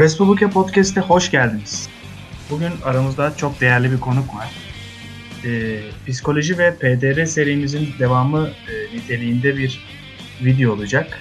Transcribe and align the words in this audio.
Facebook'a 0.00 0.50
Podcast'e 0.50 1.00
hoş 1.00 1.30
geldiniz. 1.30 1.88
Bugün 2.50 2.72
aramızda 2.84 3.36
çok 3.36 3.60
değerli 3.60 3.92
bir 3.92 4.00
konuk 4.00 4.34
var. 4.34 4.50
Ee, 5.44 5.80
psikoloji 6.06 6.58
ve 6.58 6.74
PDR 6.74 7.24
serimizin 7.24 7.88
devamı 7.98 8.48
e, 8.48 8.96
niteliğinde 8.96 9.56
bir 9.56 9.84
video 10.44 10.72
olacak. 10.72 11.20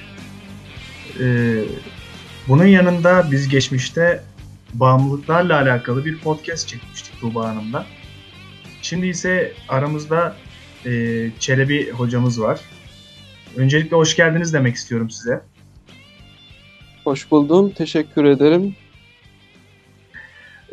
Ee, 1.19 1.63
bunun 2.47 2.65
yanında 2.65 3.31
biz 3.31 3.49
geçmişte 3.49 4.23
bağımlılıklarla 4.73 5.61
alakalı 5.61 6.05
bir 6.05 6.17
podcast 6.17 6.67
çekmiştik 6.67 7.19
Tuğba 7.19 7.49
Hanım'la. 7.49 7.85
Şimdi 8.81 9.07
ise 9.07 9.53
aramızda 9.69 10.35
e, 10.85 10.91
Çelebi 11.39 11.91
hocamız 11.91 12.41
var. 12.41 12.59
Öncelikle 13.55 13.97
hoş 13.97 14.15
geldiniz 14.15 14.53
demek 14.53 14.75
istiyorum 14.75 15.09
size. 15.09 15.41
Hoş 17.09 17.31
buldum. 17.31 17.71
Teşekkür 17.71 18.23
ederim. 18.23 18.75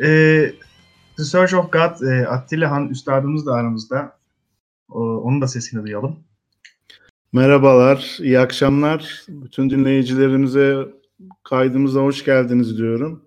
E, 0.03 0.07
The 1.17 1.25
Search 1.25 1.55
of 1.55 1.73
God, 1.73 2.09
e, 2.09 2.29
Attila 2.29 2.71
Han 2.71 2.89
üstadımız 2.89 3.47
da 3.47 3.53
aramızda. 3.53 4.19
O, 4.89 5.01
onun 5.01 5.41
da 5.41 5.47
sesini 5.47 5.83
duyalım. 5.83 6.17
Merhabalar, 7.33 8.19
iyi 8.21 8.39
akşamlar. 8.39 9.25
Bütün 9.29 9.71
dinleyicilerimize 9.71 10.77
kaydımıza 11.45 12.01
hoş 12.01 12.25
geldiniz 12.25 12.79
diyorum. 12.79 13.25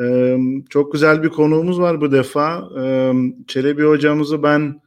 Ee, 0.00 0.38
çok 0.70 0.92
güzel 0.92 1.22
bir 1.22 1.28
konuğumuz 1.28 1.80
var 1.80 2.00
bu 2.00 2.12
defa. 2.12 2.68
Ee, 2.80 3.12
Çelebi 3.46 3.82
hocamızı 3.82 4.42
ben 4.42 4.80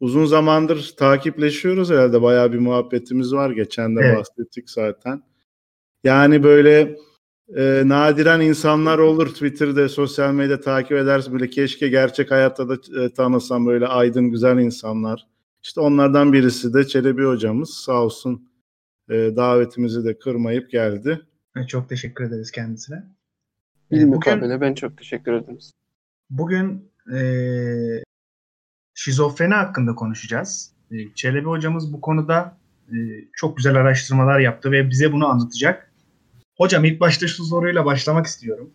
uzun 0.00 0.24
zamandır 0.24 0.94
takipleşiyoruz 0.98 1.90
herhalde. 1.90 2.22
Bayağı 2.22 2.52
bir 2.52 2.58
muhabbetimiz 2.58 3.32
var. 3.32 3.50
Geçen 3.50 3.96
de 3.96 4.00
evet. 4.00 4.18
bahsettik 4.18 4.70
zaten. 4.70 5.27
Yani 6.08 6.42
böyle 6.42 6.96
e, 7.56 7.82
nadiren 7.84 8.40
insanlar 8.40 8.98
olur 8.98 9.26
Twitter'da, 9.26 9.88
sosyal 9.88 10.32
medyada 10.32 10.60
takip 10.60 10.92
edersin. 10.92 11.32
Böyle 11.32 11.50
keşke 11.50 11.88
gerçek 11.88 12.30
hayatta 12.30 12.68
da 12.68 13.04
e, 13.04 13.12
tanısam 13.12 13.66
böyle 13.66 13.86
aydın, 13.86 14.30
güzel 14.30 14.58
insanlar. 14.58 15.26
İşte 15.62 15.80
onlardan 15.80 16.32
birisi 16.32 16.74
de 16.74 16.86
Çelebi 16.86 17.24
hocamız. 17.24 17.70
Sağ 17.70 18.02
olsun 18.02 18.50
e, 19.10 19.14
davetimizi 19.14 20.04
de 20.04 20.18
kırmayıp 20.18 20.70
geldi. 20.70 21.20
Çok 21.68 21.88
teşekkür 21.88 22.24
ederiz 22.24 22.50
kendisine. 22.50 23.04
Bir 23.90 24.04
mukabele 24.04 24.60
ben 24.60 24.74
çok 24.74 24.98
teşekkür 24.98 25.32
ederim. 25.32 25.58
Bugün 26.30 26.90
e, 27.14 27.20
şizofreni 28.94 29.54
hakkında 29.54 29.94
konuşacağız. 29.94 30.72
E, 30.90 30.96
Çelebi 31.14 31.46
hocamız 31.46 31.92
bu 31.92 32.00
konuda 32.00 32.58
e, 32.88 32.96
çok 33.32 33.56
güzel 33.56 33.76
araştırmalar 33.76 34.40
yaptı 34.40 34.72
ve 34.72 34.90
bize 34.90 35.12
bunu 35.12 35.26
anlatacak. 35.26 35.87
Hocam 36.58 36.84
ilk 36.84 37.00
başta 37.00 37.26
şu 37.26 37.44
soruyla 37.44 37.84
başlamak 37.84 38.26
istiyorum. 38.26 38.70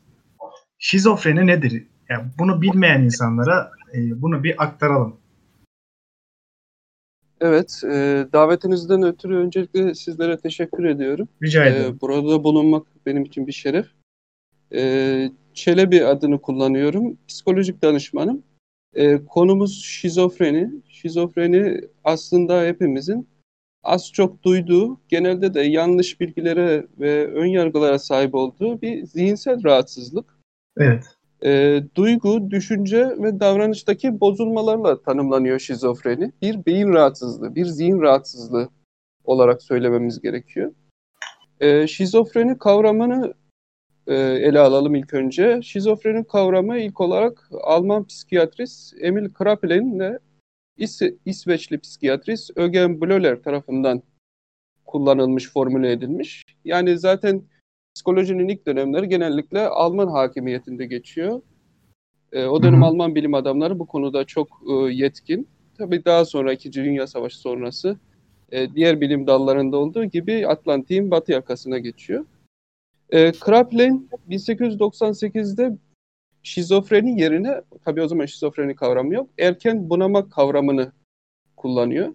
Şizofreni 0.78 1.48
nedir? 1.48 1.88
Yani 2.10 2.24
bunu 2.40 2.62
bilmeyen 2.62 3.02
insanlara 3.02 3.72
e, 3.94 4.22
bunu 4.22 4.44
bir 4.44 4.64
aktaralım. 4.64 5.16
Evet, 7.42 7.82
e, 7.84 8.28
davetinizden 8.34 9.04
ötürü 9.04 9.36
öncelikle 9.36 9.96
sizlere 9.96 10.38
teşekkür 10.38 10.84
ediyorum. 10.84 11.28
Rica 11.44 11.66
ederim. 11.66 11.96
E, 11.96 12.02
burada 12.02 12.44
bulunmak 12.44 12.88
benim 13.06 13.24
için 13.24 13.48
bir 13.48 13.52
şeref. 13.52 13.86
E, 14.74 15.32
Çelebi 15.54 16.06
adını 16.06 16.42
kullanıyorum. 16.42 17.18
Psikolojik 17.28 17.82
danışmanım. 17.82 18.44
E, 18.94 19.26
konumuz 19.26 19.84
şizofreni. 19.84 20.70
Şizofreni 20.88 21.82
aslında 22.04 22.64
hepimizin 22.64 23.28
az 23.84 24.12
çok 24.12 24.44
duyduğu, 24.44 25.00
genelde 25.10 25.54
de 25.54 25.62
yanlış 25.62 26.20
bilgilere 26.20 26.88
ve 27.00 27.28
ön 27.28 27.46
yargılara 27.46 28.00
sahip 28.00 28.36
olduğu 28.36 28.82
bir 28.82 29.06
zihinsel 29.06 29.64
rahatsızlık. 29.64 30.26
Evet. 30.78 31.04
E, 31.46 31.82
duygu, 31.96 32.52
düşünce 32.52 33.08
ve 33.20 33.40
davranıştaki 33.40 34.20
bozulmalarla 34.20 35.02
tanımlanıyor 35.02 35.60
şizofreni. 35.60 36.32
Bir 36.42 36.66
beyin 36.66 36.94
rahatsızlığı, 36.94 37.56
bir 37.56 37.66
zihin 37.66 38.02
rahatsızlığı 38.02 38.70
olarak 39.24 39.64
söylememiz 39.64 40.22
gerekiyor. 40.22 40.72
E, 41.60 41.88
şizofreni 41.88 42.58
kavramını 42.58 43.34
e, 44.08 44.16
ele 44.16 44.60
alalım 44.60 44.96
ilk 44.96 45.14
önce. 45.14 45.62
Şizofreni 45.64 46.24
kavramı 46.28 46.78
ilk 46.78 47.02
olarak 47.02 47.50
Alman 47.62 48.06
psikiyatrist 48.06 48.94
Emil 49.02 49.30
Kraepelin 49.30 49.96
ile 49.96 50.20
İs 50.78 51.02
İsveçli 51.26 51.80
psikiyatrist 51.80 52.52
Ögen 52.56 53.02
Blöler 53.02 53.44
tarafından 53.44 54.04
kullanılmış, 54.86 55.52
formüle 55.52 55.92
edilmiş. 55.92 56.44
Yani 56.66 56.98
zaten 56.98 57.44
psikolojinin 57.96 58.48
ilk 58.48 58.68
dönemleri 58.68 59.10
genellikle 59.10 59.68
Alman 59.68 60.08
hakimiyetinde 60.08 60.86
geçiyor. 60.86 61.42
E, 62.32 62.46
o 62.46 62.64
dönem 62.64 62.82
Hı-hı. 62.82 62.86
Alman 62.86 63.16
bilim 63.16 63.34
adamları 63.34 63.80
bu 63.80 63.86
konuda 63.86 64.26
çok 64.26 64.48
e, 64.70 64.74
yetkin. 64.74 65.48
Tabii 65.78 66.06
daha 66.06 66.26
sonra 66.26 66.54
İkinci 66.54 66.84
Dünya 66.84 67.08
Savaşı 67.08 67.40
sonrası 67.40 67.98
e, 68.52 68.74
diğer 68.76 69.02
bilim 69.02 69.28
dallarında 69.28 69.78
olduğu 69.78 70.06
gibi 70.06 70.48
Atlantik'in 70.48 71.12
batı 71.12 71.32
yakasına 71.32 71.78
geçiyor. 71.78 72.26
E, 73.10 73.32
Kraepelin 73.32 74.10
1898'de 74.30 75.78
şizofreni 76.44 77.22
yerine, 77.22 77.62
tabii 77.86 78.02
o 78.02 78.08
zaman 78.08 78.26
şizofreni 78.26 78.76
kavramı 78.76 79.14
yok, 79.14 79.30
erken 79.40 79.90
bunama 79.90 80.30
kavramını 80.30 80.92
kullanıyor. 81.58 82.14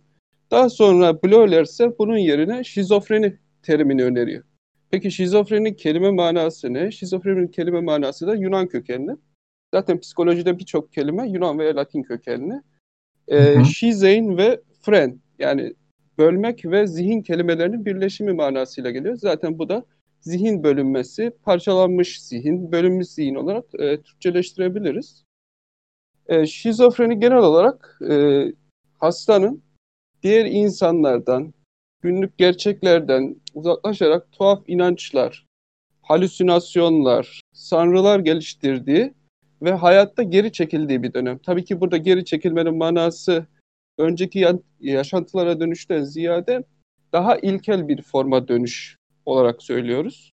Daha 0.51 0.71
sonra 0.71 1.23
Bleuler 1.23 1.63
ise 1.63 1.99
bunun 1.99 2.17
yerine 2.17 2.65
şizofreni 2.65 3.37
terimini 3.63 4.05
öneriyor. 4.05 4.45
Peki 4.91 5.11
şizofrenin 5.11 5.75
kelime 5.75 6.11
manası 6.11 6.75
ne? 6.75 6.91
Şizofrenin 6.91 7.49
kelime 7.49 7.81
manası 7.81 8.27
da 8.27 8.35
Yunan 8.35 8.67
kökenli. 8.69 9.13
Zaten 9.75 10.01
psikolojide 10.01 10.59
birçok 10.59 10.93
kelime 10.93 11.29
Yunan 11.29 11.59
ve 11.59 11.75
Latin 11.75 12.03
kökenli. 12.03 12.63
Ee, 13.29 13.65
şizeyn 13.65 14.37
ve 14.37 14.61
fren 14.81 15.21
yani 15.39 15.75
bölmek 16.19 16.65
ve 16.65 16.87
zihin 16.87 17.23
kelimelerinin 17.23 17.85
birleşimi 17.85 18.33
manasıyla 18.33 18.91
geliyor. 18.91 19.17
Zaten 19.17 19.59
bu 19.59 19.69
da 19.69 19.85
zihin 20.21 20.63
bölünmesi, 20.63 21.33
parçalanmış 21.43 22.23
zihin, 22.23 22.73
bölünmüş 22.73 23.09
zihin 23.09 23.35
olarak 23.35 23.65
e, 23.79 24.01
Türkçeleştirebiliriz. 24.03 25.25
E, 26.27 26.47
şizofreni 26.47 27.21
genel 27.21 27.39
olarak 27.39 27.99
e, 28.11 28.45
hastanın 28.99 29.63
diğer 30.23 30.45
insanlardan, 30.45 31.55
günlük 32.03 32.39
gerçeklerden 32.39 33.37
uzaklaşarak 33.55 34.33
tuhaf 34.33 34.63
inançlar, 34.67 35.47
halüsinasyonlar, 36.03 37.41
sanrılar 37.53 38.19
geliştirdiği 38.21 39.15
ve 39.63 39.73
hayatta 39.73 40.23
geri 40.23 40.53
çekildiği 40.53 41.03
bir 41.03 41.13
dönem. 41.13 41.39
Tabii 41.39 41.65
ki 41.65 41.81
burada 41.81 41.97
geri 41.97 42.25
çekilmenin 42.25 42.77
manası 42.77 43.47
önceki 43.99 44.47
yaşantılara 44.81 45.61
dönüşten 45.61 46.03
ziyade 46.03 46.65
daha 47.13 47.37
ilkel 47.37 47.89
bir 47.89 48.03
forma 48.03 48.49
dönüş 48.49 48.98
olarak 49.29 49.63
söylüyoruz. 49.63 50.33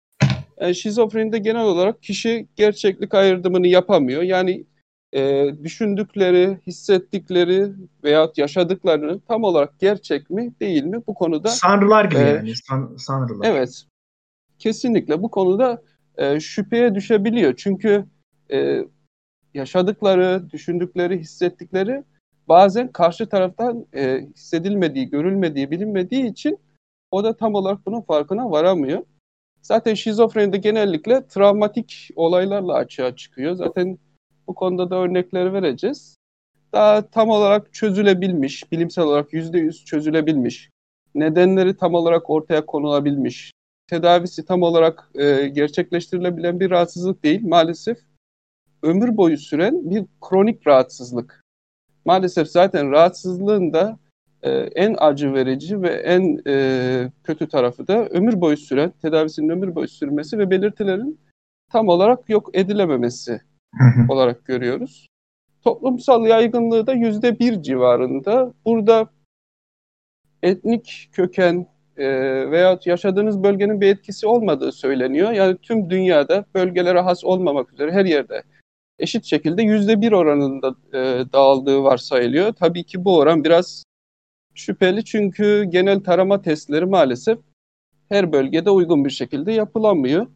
Yani 0.61 0.75
şizofrenide 0.75 1.37
genel 1.37 1.63
olarak 1.63 2.03
kişi 2.03 2.47
gerçeklik 2.55 3.13
ayırdımını 3.13 3.67
yapamıyor. 3.67 4.21
Yani 4.21 4.65
e, 5.13 5.49
düşündükleri, 5.63 6.57
hissettikleri 6.67 7.71
veya 8.03 8.31
yaşadıklarını 8.37 9.19
tam 9.19 9.43
olarak 9.43 9.79
gerçek 9.79 10.29
mi 10.29 10.53
değil 10.59 10.83
mi 10.83 11.01
bu 11.07 11.13
konuda 11.13 11.49
sanrılar 11.49 12.05
gibi 12.05 12.19
e, 12.19 12.25
yani 12.25 12.55
san, 12.55 12.95
sanrılar. 12.97 13.47
Evet. 13.47 13.83
Kesinlikle 14.59 15.21
bu 15.21 15.31
konuda 15.31 15.81
e, 16.17 16.39
şüpheye 16.39 16.95
düşebiliyor. 16.95 17.53
Çünkü 17.57 18.05
e, 18.51 18.85
yaşadıkları, 19.53 20.49
düşündükleri, 20.51 21.19
hissettikleri 21.19 22.03
bazen 22.47 22.91
karşı 22.91 23.29
taraftan 23.29 23.85
e, 23.93 24.27
hissedilmediği, 24.35 25.09
görülmediği, 25.09 25.71
bilinmediği 25.71 26.25
için 26.25 26.59
o 27.13 27.23
da 27.23 27.37
tam 27.37 27.55
olarak 27.55 27.85
bunun 27.85 28.01
farkına 28.01 28.51
varamıyor. 28.51 29.03
Zaten 29.61 29.93
şizofrenide 29.93 30.57
genellikle 30.57 31.27
travmatik 31.27 32.09
olaylarla 32.15 32.73
açığa 32.73 33.15
çıkıyor. 33.15 33.55
Zaten 33.55 33.97
bu 34.47 34.53
konuda 34.55 34.89
da 34.89 34.95
örnekleri 34.95 35.53
vereceğiz. 35.53 36.15
Daha 36.71 37.09
tam 37.09 37.29
olarak 37.29 37.73
çözülebilmiş, 37.73 38.71
bilimsel 38.71 39.03
olarak 39.03 39.33
yüzde 39.33 39.59
yüz 39.59 39.85
çözülebilmiş, 39.85 40.69
nedenleri 41.15 41.77
tam 41.77 41.93
olarak 41.93 42.29
ortaya 42.29 42.65
konulabilmiş, 42.65 43.51
tedavisi 43.87 44.45
tam 44.45 44.61
olarak 44.61 45.11
e, 45.15 45.47
gerçekleştirilebilen 45.47 46.59
bir 46.59 46.71
rahatsızlık 46.71 47.23
değil. 47.23 47.47
Maalesef 47.47 47.97
ömür 48.83 49.17
boyu 49.17 49.37
süren 49.37 49.89
bir 49.89 50.05
kronik 50.21 50.67
rahatsızlık. 50.67 51.43
Maalesef 52.05 52.47
zaten 52.47 52.91
rahatsızlığın 52.91 53.73
da 53.73 54.02
e, 54.43 54.49
en 54.51 54.95
acı 54.99 55.33
verici 55.33 55.81
ve 55.81 55.89
en 55.89 56.41
e, 56.47 57.11
kötü 57.23 57.47
tarafı 57.47 57.87
da 57.87 58.05
ömür 58.05 58.41
boyu 58.41 58.57
süren, 58.57 58.93
tedavisinin 59.01 59.49
ömür 59.49 59.75
boyu 59.75 59.87
sürmesi 59.87 60.37
ve 60.37 60.49
belirtilerin 60.49 61.19
tam 61.71 61.87
olarak 61.87 62.29
yok 62.29 62.49
edilememesi 62.53 63.41
olarak 64.09 64.45
görüyoruz. 64.45 65.07
Toplumsal 65.63 66.25
yaygınlığı 66.25 66.87
da 66.87 66.93
yüzde 66.93 67.39
bir 67.39 67.61
civarında. 67.61 68.53
Burada 68.65 69.09
etnik 70.43 71.09
köken, 71.11 71.67
e, 71.97 72.05
veya 72.51 72.79
yaşadığınız 72.85 73.43
bölgenin 73.43 73.81
bir 73.81 73.87
etkisi 73.87 74.27
olmadığı 74.27 74.71
söyleniyor. 74.71 75.31
Yani 75.31 75.57
tüm 75.57 75.89
dünyada 75.89 76.45
bölgelere 76.55 76.99
has 76.99 77.23
olmamak 77.23 77.73
üzere 77.73 77.91
her 77.91 78.05
yerde 78.05 78.43
eşit 78.99 79.25
şekilde 79.25 79.63
yüzde 79.63 80.01
bir 80.01 80.11
oranında 80.11 80.75
e, 80.93 81.31
dağıldığı 81.33 81.83
varsayılıyor. 81.83 82.53
Tabii 82.53 82.83
ki 82.83 83.05
bu 83.05 83.17
oran 83.17 83.43
biraz 83.43 83.83
şüpheli 84.55 85.05
çünkü 85.05 85.63
genel 85.69 85.99
tarama 85.99 86.41
testleri 86.41 86.85
maalesef 86.85 87.39
her 88.09 88.31
bölgede 88.31 88.69
uygun 88.69 89.05
bir 89.05 89.09
şekilde 89.09 89.51
yapılamıyor. 89.51 90.27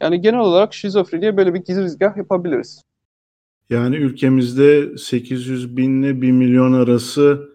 Yani 0.00 0.20
genel 0.20 0.40
olarak 0.40 0.74
şizofreniye 0.74 1.36
böyle 1.36 1.54
bir 1.54 1.64
girizgah 1.64 2.16
yapabiliriz. 2.16 2.82
Yani 3.70 3.96
ülkemizde 3.96 4.98
800 4.98 5.76
bin 5.76 6.02
ile 6.02 6.22
1 6.22 6.32
milyon 6.32 6.72
arası 6.72 7.48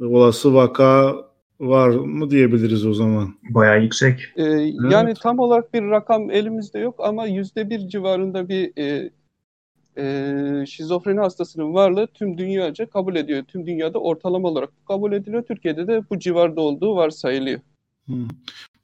olası 0.00 0.54
vaka 0.54 1.16
var 1.60 1.88
mı 1.88 2.30
diyebiliriz 2.30 2.86
o 2.86 2.94
zaman? 2.94 3.34
Bayağı 3.50 3.82
yüksek. 3.82 4.20
Ee, 4.36 4.42
evet. 4.42 4.74
Yani 4.90 5.14
tam 5.14 5.38
olarak 5.38 5.74
bir 5.74 5.82
rakam 5.82 6.30
elimizde 6.30 6.78
yok 6.78 6.94
ama 6.98 7.26
yüzde 7.26 7.70
bir 7.70 7.88
civarında 7.88 8.48
bir 8.48 8.72
e, 8.78 9.10
e, 9.98 10.66
şizofreni 10.66 11.20
hastasının 11.20 11.74
varlığı 11.74 12.06
tüm 12.06 12.38
dünyaca 12.38 12.86
kabul 12.86 13.16
ediyor. 13.16 13.44
Tüm 13.44 13.66
dünyada 13.66 13.98
ortalama 13.98 14.48
olarak 14.48 14.70
kabul 14.88 15.12
ediliyor. 15.12 15.42
Türkiye'de 15.42 15.86
de 15.86 16.02
bu 16.10 16.18
civarda 16.18 16.60
olduğu 16.60 16.96
varsayılıyor. 16.96 17.60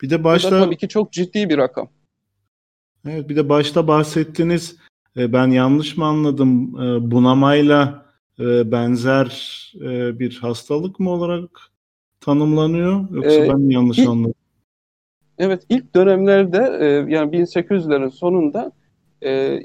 Bir 0.03 0.11
de 0.11 0.25
başta... 0.25 0.51
Bu 0.51 0.55
da 0.55 0.65
tabii 0.65 0.77
ki 0.77 0.89
çok 0.89 1.13
ciddi 1.13 1.49
bir 1.49 1.59
rakam. 1.59 1.89
Evet 3.09 3.29
bir 3.29 3.37
de 3.37 3.49
başta 3.49 3.89
bahsettiniz 3.89 4.77
e, 5.17 5.33
ben 5.33 5.49
yanlış 5.49 5.97
mı 5.97 6.05
anladım 6.05 6.81
e, 6.83 7.11
bunamayla 7.11 8.07
e, 8.41 8.73
benzer 8.73 9.55
bir 10.19 10.39
hastalık 10.39 11.01
mı 11.01 11.11
olarak 11.11 11.75
tanımlanıyor 12.21 13.11
yoksa 13.11 13.45
ee, 13.45 13.49
ben 13.49 13.71
yanlış 13.71 13.99
ilk, 13.99 14.09
anladım? 14.09 14.35
Evet 15.39 15.63
ilk 15.69 15.95
dönemlerde 15.95 16.59
yani 17.09 17.37
1800'lerin 17.37 18.11
sonunda 18.11 18.73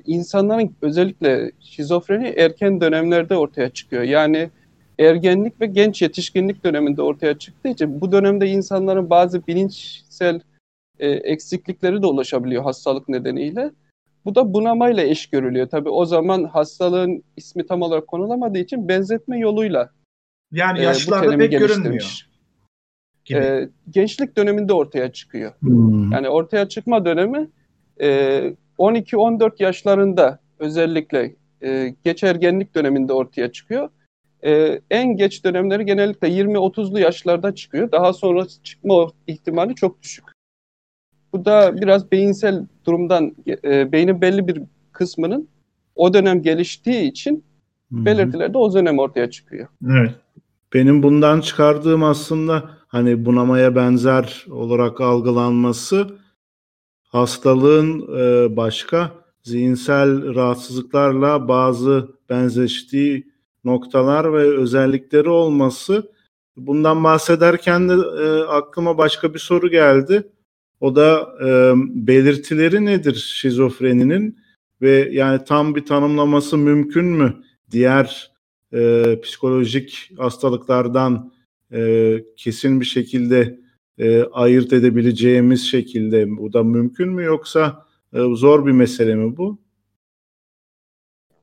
insanların 0.06 0.76
özellikle 0.82 1.52
şizofreni 1.60 2.28
erken 2.28 2.82
dönemlerde 2.82 3.36
ortaya 3.36 3.70
çıkıyor. 3.70 4.04
Yani 4.04 4.50
ergenlik 5.00 5.62
ve 5.62 5.66
genç 5.66 6.02
yetişkinlik 6.02 6.64
döneminde 6.64 7.02
ortaya 7.02 7.38
çıktığı 7.38 7.70
için 7.70 8.02
bu 8.02 8.12
dönemde 8.12 8.48
insanların 8.48 9.10
bazı 9.10 9.48
bilinçsel 9.48 10.42
eksiklikleri 11.00 12.02
de 12.02 12.06
ulaşabiliyor 12.06 12.64
hastalık 12.64 13.10
nedeniyle. 13.10 13.72
Bu 14.26 14.36
da 14.36 14.54
bunamayla 14.54 15.04
eş 15.04 15.28
görülüyor. 15.28 15.68
Tabii 15.68 15.90
o 15.90 16.06
zaman 16.06 16.44
hastalığın 16.44 17.24
ismi 17.38 17.68
tam 17.68 17.82
olarak 17.82 18.08
konulamadığı 18.08 18.60
için 18.60 18.88
benzetme 18.88 19.40
yoluyla 19.40 19.90
yani 20.52 20.84
yaşlarda 20.84 21.34
e, 21.34 21.38
pek 21.38 21.52
görünmüyor. 21.52 22.26
E, 23.32 23.70
gençlik 23.90 24.38
döneminde 24.38 24.74
ortaya 24.74 25.12
çıkıyor. 25.12 25.52
Hmm. 25.60 26.12
Yani 26.12 26.30
ortaya 26.30 26.70
çıkma 26.70 27.06
dönemi 27.06 27.50
e, 28.02 28.42
12-14 28.80 29.64
yaşlarında 29.64 30.40
özellikle 30.60 31.36
e, 31.64 31.96
geç 32.04 32.24
ergenlik 32.24 32.76
döneminde 32.76 33.14
ortaya 33.14 33.52
çıkıyor. 33.52 33.90
E, 34.46 34.82
en 34.92 35.18
geç 35.18 35.46
dönemleri 35.46 35.86
genellikle 35.86 36.28
20-30'lu 36.28 37.00
yaşlarda 37.00 37.56
çıkıyor. 37.56 37.92
Daha 37.92 38.14
sonra 38.14 38.46
çıkma 38.64 39.08
ihtimali 39.28 39.76
çok 39.76 40.02
düşük. 40.02 40.26
Bu 41.34 41.46
da 41.46 41.82
biraz 41.82 42.12
beyinsel 42.12 42.66
durumdan, 42.86 43.36
e, 43.64 43.92
beynin 43.92 44.22
belli 44.22 44.48
bir 44.48 44.62
kısmının 44.92 45.48
o 45.96 46.14
dönem 46.14 46.42
geliştiği 46.42 47.10
için 47.12 47.44
Hı-hı. 47.94 48.06
belirtiler 48.06 48.54
de 48.54 48.58
o 48.58 48.74
dönem 48.74 49.00
ortaya 49.00 49.30
çıkıyor. 49.30 49.68
Evet. 49.90 50.16
Benim 50.74 51.04
bundan 51.04 51.42
çıkardığım 51.42 52.04
aslında 52.04 52.70
hani 52.88 53.26
bunamaya 53.26 53.76
benzer 53.76 54.46
olarak 54.52 55.02
algılanması 55.02 56.08
hastalığın 57.10 58.18
e, 58.18 58.56
başka 58.56 59.12
zihinsel 59.44 60.36
rahatsızlıklarla 60.36 61.48
bazı 61.48 62.10
benzeştiği 62.30 63.28
noktalar 63.64 64.34
ve 64.34 64.58
özellikleri 64.58 65.30
olması. 65.30 66.12
Bundan 66.58 67.04
bahsederken 67.04 67.90
de 67.90 67.94
e, 67.94 68.44
aklıma 68.44 68.98
başka 68.98 69.34
bir 69.34 69.40
soru 69.40 69.70
geldi. 69.70 70.32
O 70.80 70.96
da 70.96 71.30
e, 71.46 71.74
belirtileri 72.08 72.86
nedir 72.86 73.16
şizofreninin 73.16 74.40
ve 74.82 75.10
yani 75.12 75.44
tam 75.44 75.76
bir 75.76 75.86
tanımlaması 75.86 76.58
mümkün 76.58 77.06
mü? 77.06 77.44
Diğer 77.72 78.32
e, 78.74 79.20
psikolojik 79.24 80.12
hastalıklardan 80.18 81.34
e, 81.74 82.24
kesin 82.38 82.82
bir 82.82 82.86
şekilde 82.86 83.60
e, 84.00 84.24
ayırt 84.24 84.74
edebileceğimiz 84.74 85.68
şekilde 85.68 86.38
bu 86.38 86.54
da 86.54 86.64
mümkün 86.64 87.10
mü 87.10 87.24
yoksa 87.24 87.86
e, 88.14 88.20
zor 88.36 88.66
bir 88.66 88.72
mesele 88.72 89.16
mi 89.16 89.38
bu? 89.38 89.58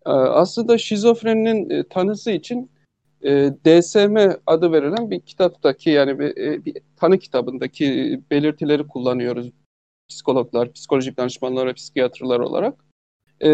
Aslında 0.05 0.79
şizofreninin 0.79 1.71
e, 1.71 1.89
tanısı 1.89 2.31
için 2.31 2.71
e, 3.23 3.51
DSM 3.65 4.17
adı 4.47 4.73
verilen 4.73 5.11
bir 5.11 5.21
kitaptaki 5.21 5.91
yani 5.91 6.19
bir, 6.19 6.37
e, 6.37 6.65
bir 6.65 6.77
tanı 6.97 7.19
kitabındaki 7.19 8.21
belirtileri 8.31 8.87
kullanıyoruz 8.87 9.53
psikologlar, 10.09 10.73
psikolojik 10.73 11.17
danışmanlar 11.17 11.67
ve 11.67 11.73
psikiyatrlar 11.73 12.41
olarak. 12.41 12.85
E, 13.41 13.49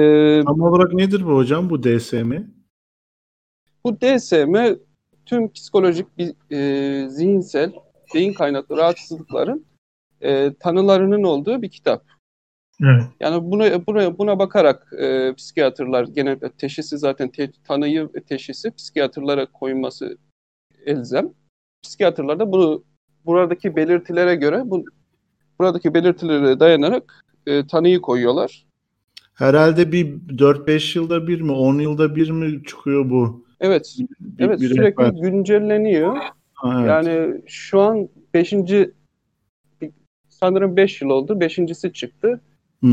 Tam 0.47 0.61
olarak 0.61 0.93
nedir 0.93 1.27
bu 1.27 1.37
hocam 1.37 1.71
bu 1.71 1.83
DSM? 1.83 2.33
Bu 3.85 4.01
DSM 4.01 4.57
tüm 5.27 5.53
psikolojik 5.53 6.07
e, 6.51 7.07
zihinsel 7.09 7.73
beyin 8.15 8.33
kaynaklı 8.33 8.77
rahatsızlıkların 8.77 9.65
e, 10.21 10.55
tanılarının 10.61 11.23
olduğu 11.23 11.63
bir 11.63 11.71
kitap. 11.71 12.05
Evet. 12.83 13.03
Yani 13.21 13.51
buna 13.51 13.87
buna 13.87 14.19
buna 14.19 14.39
bakarak 14.39 14.93
e, 14.99 15.35
psikiyatrlar 15.35 16.05
genelde 16.05 16.51
teşhisi 16.51 16.99
zaten 16.99 17.29
te, 17.29 17.51
tanıyı 17.65 18.09
teşhisi 18.29 18.71
psikiyatrlara 18.71 19.47
koyması 19.47 20.19
elzem. 20.87 21.33
Psikiyatrlar 21.83 22.39
da 22.39 22.53
bunu 22.53 22.85
buradaki 23.27 23.77
belirtilere 23.77 24.35
göre 24.35 24.63
bu 24.65 24.85
buradaki 25.59 25.95
belirtilere 25.95 26.61
dayanarak 26.61 27.25
e, 27.47 27.67
tanıyı 27.67 28.01
koyuyorlar. 28.01 28.67
Herhalde 29.35 29.93
bir 29.93 30.07
4-5 30.29 30.99
yılda 30.99 31.27
bir 31.29 31.41
mi 31.41 31.53
10 31.53 31.79
yılda 31.79 32.17
bir 32.17 32.31
mi 32.31 32.65
çıkıyor 32.65 33.11
bu? 33.11 33.45
Evet. 33.61 33.97
Bir, 34.21 34.45
evet 34.45 34.61
bir 34.61 34.69
sürekli 34.69 35.03
rehber. 35.03 35.21
güncelleniyor. 35.21 36.17
Evet. 36.65 36.89
Yani 36.89 37.43
şu 37.47 37.81
an 37.81 38.09
5. 38.35 38.55
sanırım 40.29 40.77
5 40.77 41.03
yıl 41.03 41.11
oldu. 41.11 41.41
Beşincisi 41.41 41.93
çıktı. 41.93 42.41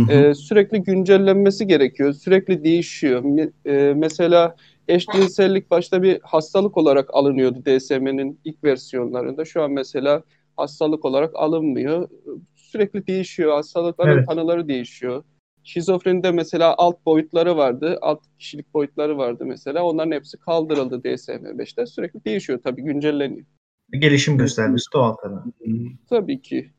E, 0.09 0.33
sürekli 0.33 0.83
güncellenmesi 0.83 1.67
gerekiyor. 1.67 2.13
Sürekli 2.13 2.63
değişiyor. 2.63 3.23
E, 3.65 3.93
mesela 3.93 4.55
eşcinsellik 4.87 5.71
başta 5.71 6.03
bir 6.03 6.19
hastalık 6.23 6.77
olarak 6.77 7.13
alınıyordu 7.13 7.63
DSM'nin 7.65 8.39
ilk 8.45 8.63
versiyonlarında. 8.63 9.45
Şu 9.45 9.63
an 9.63 9.71
mesela 9.71 10.23
hastalık 10.57 11.05
olarak 11.05 11.35
alınmıyor. 11.35 12.09
Sürekli 12.55 13.07
değişiyor. 13.07 13.53
Hastalıkların 13.53 14.17
evet. 14.17 14.27
tanıları 14.27 14.67
değişiyor. 14.67 15.23
Şizofrenide 15.63 16.31
mesela 16.31 16.75
alt 16.77 17.05
boyutları 17.05 17.57
vardı. 17.57 17.97
Alt 18.01 18.19
kişilik 18.39 18.73
boyutları 18.73 19.17
vardı 19.17 19.45
mesela. 19.45 19.83
Onların 19.83 20.11
hepsi 20.11 20.37
kaldırıldı 20.37 21.01
DSM-5'te. 21.03 21.85
Sürekli 21.85 22.25
değişiyor 22.25 22.59
tabii, 22.63 22.81
güncelleniyor. 22.81 23.45
Gelişim 23.91 24.37
göstergesi 24.37 24.85
doğal 24.93 25.15
tabii. 25.15 25.95
Tabii 26.09 26.41
ki. 26.41 26.71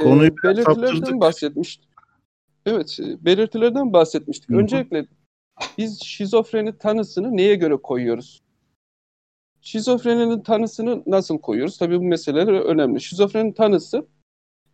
Konuyu 0.00 0.30
ee, 0.30 0.42
belirtilerden 0.44 1.20
bahsetmiştim. 1.20 1.90
Evet, 2.66 2.98
belirtilerden 3.20 3.92
bahsetmiştik. 3.92 4.50
Hı-hı. 4.50 4.58
Öncelikle 4.58 5.06
biz 5.78 6.02
şizofreni 6.02 6.78
tanısını 6.78 7.36
neye 7.36 7.54
göre 7.54 7.76
koyuyoruz? 7.76 8.42
Şizofreninin 9.60 10.40
tanısını 10.40 11.02
nasıl 11.06 11.38
koyuyoruz? 11.38 11.78
Tabii 11.78 11.98
bu 11.98 12.04
meseleler 12.04 12.52
önemli. 12.52 13.00
Şizofrenin 13.00 13.52
tanısı 13.52 14.06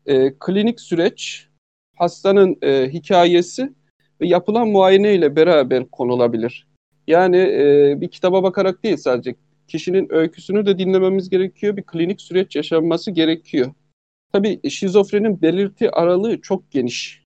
e, 0.07 0.35
klinik 0.39 0.81
süreç, 0.81 1.49
hastanın 1.97 2.59
e, 2.63 2.89
hikayesi 2.89 3.73
ve 4.21 4.27
yapılan 4.27 4.69
muayene 4.69 5.15
ile 5.15 5.37
beraber 5.37 5.91
konulabilir. 5.91 6.67
Yani 7.07 7.37
e, 7.37 7.95
bir 8.01 8.11
kitaba 8.11 8.43
bakarak 8.43 8.85
değil 8.85 8.97
sadece 8.97 9.35
kişinin 9.71 10.13
öyküsünü 10.13 10.67
de 10.67 10.79
dinlememiz 10.79 11.31
gerekiyor. 11.31 11.77
Bir 11.77 11.83
klinik 11.83 12.21
süreç 12.21 12.57
yaşanması 12.57 13.11
gerekiyor. 13.11 13.75
Tabii 14.33 14.71
şizofrenin 14.71 15.43
belirti 15.43 15.91
aralığı 15.91 16.41
çok 16.41 16.71
geniş. 16.71 17.25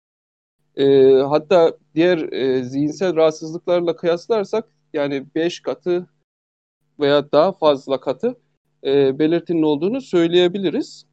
E, 0.75 1.11
hatta 1.13 1.77
diğer 1.95 2.33
e, 2.33 2.63
zihinsel 2.63 3.15
rahatsızlıklarla 3.15 3.95
kıyaslarsak 3.95 4.65
yani 4.93 5.25
5 5.35 5.59
katı 5.59 6.07
veya 6.99 7.31
daha 7.31 7.51
fazla 7.51 7.99
katı 7.99 8.35
e, 8.83 9.19
belirtinin 9.19 9.63
olduğunu 9.63 10.01
söyleyebiliriz. 10.01 11.05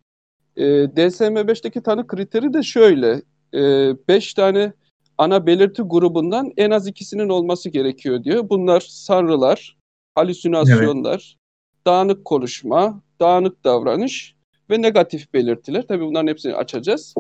E, 0.57 0.65
DSM-5'teki 0.65 1.83
tanı 1.83 2.07
kriteri 2.07 2.53
de 2.53 2.63
şöyle. 2.63 3.23
5 3.53 4.33
e, 4.33 4.35
tane 4.37 4.73
ana 5.19 5.47
belirti 5.47 5.83
grubundan 5.83 6.53
en 6.57 6.71
az 6.71 6.87
ikisinin 6.87 7.29
olması 7.29 7.71
gerekiyor 7.71 8.25
diyor. 8.25 8.49
Bunlar 8.49 8.81
sarrılar, 8.81 9.76
halüsinasyonlar, 10.17 11.37
evet. 11.39 11.87
dağınık 11.87 12.25
konuşma, 12.25 13.03
dağınık 13.21 13.65
davranış 13.65 14.37
ve 14.71 14.83
negatif 14.83 15.35
belirtiler. 15.35 15.87
Tabii 15.89 16.05
bunların 16.05 16.27
hepsini 16.27 16.55
açacağız. 16.55 17.15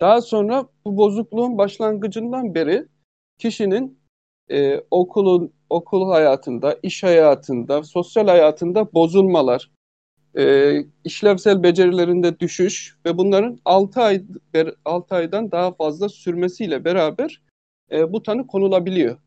Daha 0.00 0.20
sonra 0.20 0.66
bu 0.84 0.96
bozukluğun 0.96 1.58
başlangıcından 1.58 2.54
beri 2.54 2.86
kişinin 3.38 3.98
e, 4.50 4.80
okulun 4.90 5.52
okul 5.70 6.10
hayatında, 6.10 6.78
iş 6.82 7.02
hayatında, 7.02 7.82
sosyal 7.82 8.28
hayatında 8.28 8.92
bozulmalar, 8.92 9.70
e, 10.38 10.74
işlevsel 11.04 11.62
becerilerinde 11.62 12.40
düşüş 12.40 12.96
ve 13.06 13.18
bunların 13.18 13.58
6 13.64 14.00
ay 14.00 14.22
6 14.84 15.14
aydan 15.14 15.50
daha 15.50 15.72
fazla 15.72 16.08
sürmesiyle 16.08 16.84
beraber 16.84 17.42
e, 17.92 18.12
bu 18.12 18.22
tanı 18.22 18.46
konulabiliyor. 18.46 19.18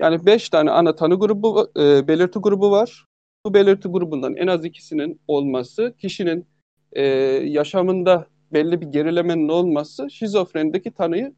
Yani 0.00 0.26
5 0.26 0.48
tane 0.48 0.70
ana 0.70 0.96
tanı 0.96 1.14
grubu 1.14 1.70
e, 1.76 2.08
belirti 2.08 2.38
grubu 2.38 2.70
var. 2.70 3.04
Bu 3.46 3.54
belirti 3.54 3.88
grubundan 3.88 4.36
en 4.36 4.46
az 4.46 4.64
ikisinin 4.64 5.20
olması 5.28 5.94
kişinin 5.98 6.46
e, 6.92 7.02
yaşamında 7.44 8.26
belli 8.52 8.80
bir 8.80 8.86
gerilemenin 8.86 9.48
olması 9.48 10.10
şizofrenideki 10.10 10.90
tanıyı 10.90 11.34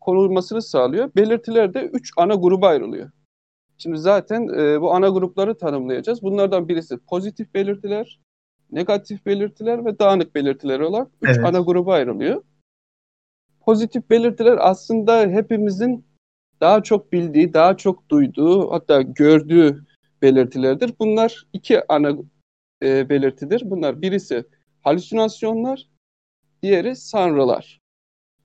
konulmasını 0.00 0.62
sağlıyor. 0.62 1.10
Belirtiler 1.16 1.74
de 1.74 1.84
3 1.86 2.12
ana 2.16 2.34
gruba 2.34 2.68
ayrılıyor. 2.68 3.10
Şimdi 3.78 3.98
zaten 3.98 4.48
e, 4.48 4.80
bu 4.80 4.94
ana 4.94 5.08
grupları 5.08 5.58
tanımlayacağız. 5.58 6.22
Bunlardan 6.22 6.68
birisi 6.68 6.98
pozitif 6.98 7.54
belirtiler, 7.54 8.20
negatif 8.72 9.26
belirtiler 9.26 9.84
ve 9.84 9.98
dağınık 9.98 10.34
belirtiler 10.34 10.80
olarak 10.80 11.08
3 11.22 11.28
evet. 11.30 11.44
ana 11.44 11.58
gruba 11.58 11.94
ayrılıyor. 11.94 12.42
Pozitif 13.60 14.10
belirtiler 14.10 14.58
aslında 14.60 15.20
hepimizin 15.20 16.09
daha 16.60 16.82
çok 16.82 17.12
bildiği, 17.12 17.54
daha 17.54 17.76
çok 17.76 18.08
duyduğu, 18.10 18.70
hatta 18.70 19.02
gördüğü 19.02 19.84
belirtilerdir. 20.22 20.94
Bunlar 20.98 21.46
iki 21.52 21.92
ana 21.92 22.12
e, 22.82 23.08
belirtidir. 23.08 23.62
Bunlar 23.64 24.02
birisi 24.02 24.44
halüsinasyonlar, 24.82 25.86
diğeri 26.62 26.96
sanrılar. 26.96 27.80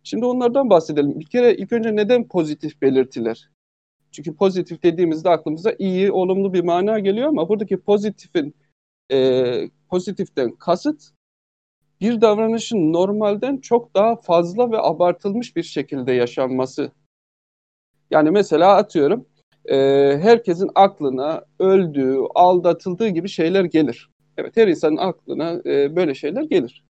Şimdi 0.03 0.25
onlardan 0.25 0.69
bahsedelim. 0.69 1.19
Bir 1.19 1.25
kere 1.25 1.55
ilk 1.55 1.73
önce 1.73 1.95
neden 1.95 2.27
pozitif 2.27 2.81
belirtiler? 2.81 3.49
Çünkü 4.11 4.35
pozitif 4.35 4.83
dediğimizde 4.83 5.29
aklımıza 5.29 5.75
iyi, 5.79 6.11
olumlu 6.11 6.53
bir 6.53 6.63
mana 6.63 6.99
geliyor 6.99 7.27
ama 7.27 7.49
buradaki 7.49 7.77
pozitifin 7.77 8.55
e, 9.11 9.69
pozitiften 9.89 10.51
kasıt 10.51 11.03
bir 12.01 12.21
davranışın 12.21 12.93
normalden 12.93 13.57
çok 13.57 13.95
daha 13.95 14.15
fazla 14.15 14.71
ve 14.71 14.77
abartılmış 14.81 15.55
bir 15.55 15.63
şekilde 15.63 16.13
yaşanması. 16.13 16.91
Yani 18.15 18.31
mesela 18.31 18.75
atıyorum 18.75 19.25
e, 19.65 19.75
herkesin 20.21 20.69
aklına 20.75 21.45
öldüğü, 21.59 22.17
aldatıldığı 22.35 23.07
gibi 23.07 23.29
şeyler 23.29 23.63
gelir. 23.63 24.09
Evet 24.37 24.57
her 24.57 24.67
insanın 24.67 24.97
aklına 24.97 25.61
e, 25.65 25.95
böyle 25.95 26.15
şeyler 26.15 26.43
gelir. 26.43 26.83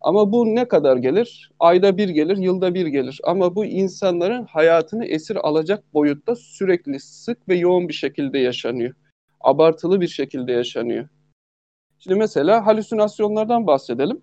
Ama 0.00 0.32
bu 0.32 0.46
ne 0.46 0.68
kadar 0.68 0.96
gelir? 0.96 1.50
Ayda 1.60 1.96
bir 1.96 2.08
gelir, 2.08 2.36
yılda 2.36 2.74
bir 2.74 2.86
gelir. 2.86 3.20
Ama 3.24 3.54
bu 3.54 3.64
insanların 3.64 4.44
hayatını 4.44 5.06
esir 5.06 5.48
alacak 5.48 5.94
boyutta 5.94 6.36
sürekli 6.36 7.00
sık 7.00 7.48
ve 7.48 7.56
yoğun 7.56 7.88
bir 7.88 7.94
şekilde 7.94 8.38
yaşanıyor. 8.38 8.94
Abartılı 9.40 10.00
bir 10.00 10.08
şekilde 10.08 10.52
yaşanıyor. 10.52 11.08
Şimdi 11.98 12.16
mesela 12.16 12.66
halüsinasyonlardan 12.66 13.66
bahsedelim. 13.66 14.22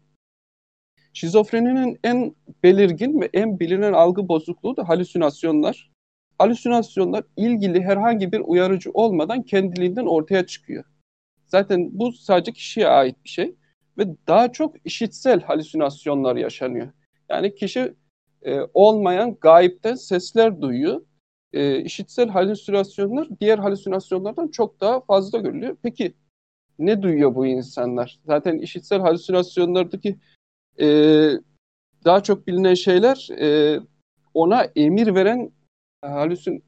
Şizofreninin 1.13 1.99
en 2.03 2.35
belirgin 2.63 3.21
ve 3.21 3.29
en 3.33 3.59
bilinen 3.59 3.93
algı 3.93 4.27
bozukluğu 4.27 4.77
da 4.77 4.89
halüsinasyonlar. 4.89 5.96
Halüsinasyonlar 6.37 7.23
ilgili 7.37 7.81
herhangi 7.81 8.31
bir 8.31 8.39
uyarıcı 8.39 8.91
olmadan 8.93 9.43
kendiliğinden 9.43 10.05
ortaya 10.05 10.45
çıkıyor. 10.45 10.83
Zaten 11.47 11.89
bu 11.91 12.11
sadece 12.11 12.51
kişiye 12.51 12.87
ait 12.87 13.15
bir 13.23 13.29
şey 13.29 13.55
ve 13.97 14.07
daha 14.27 14.51
çok 14.51 14.85
işitsel 14.85 15.41
halüsinasyonlar 15.41 16.35
yaşanıyor. 16.35 16.91
Yani 17.29 17.55
kişi 17.55 17.93
e, 18.41 18.59
olmayan 18.73 19.37
gayipten 19.41 19.95
sesler 19.95 20.61
duyuyor. 20.61 21.01
E, 21.53 21.81
işitsel 21.81 22.29
halüsinasyonlar 22.29 23.27
diğer 23.41 23.59
halüsinasyonlardan 23.59 24.47
çok 24.47 24.81
daha 24.81 25.01
fazla 25.01 25.39
görülüyor. 25.39 25.77
Peki 25.83 26.13
ne 26.79 27.01
duyuyor 27.01 27.35
bu 27.35 27.47
insanlar? 27.47 28.19
Zaten 28.25 28.57
işitsel 28.57 28.99
halüsinasyonlardaki 28.99 30.17
e, 30.79 30.87
daha 32.05 32.23
çok 32.23 32.47
bilinen 32.47 32.73
şeyler 32.73 33.29
e, 33.41 33.79
ona 34.33 34.67
emir 34.75 35.15
veren 35.15 35.51
halüsin 36.01 36.63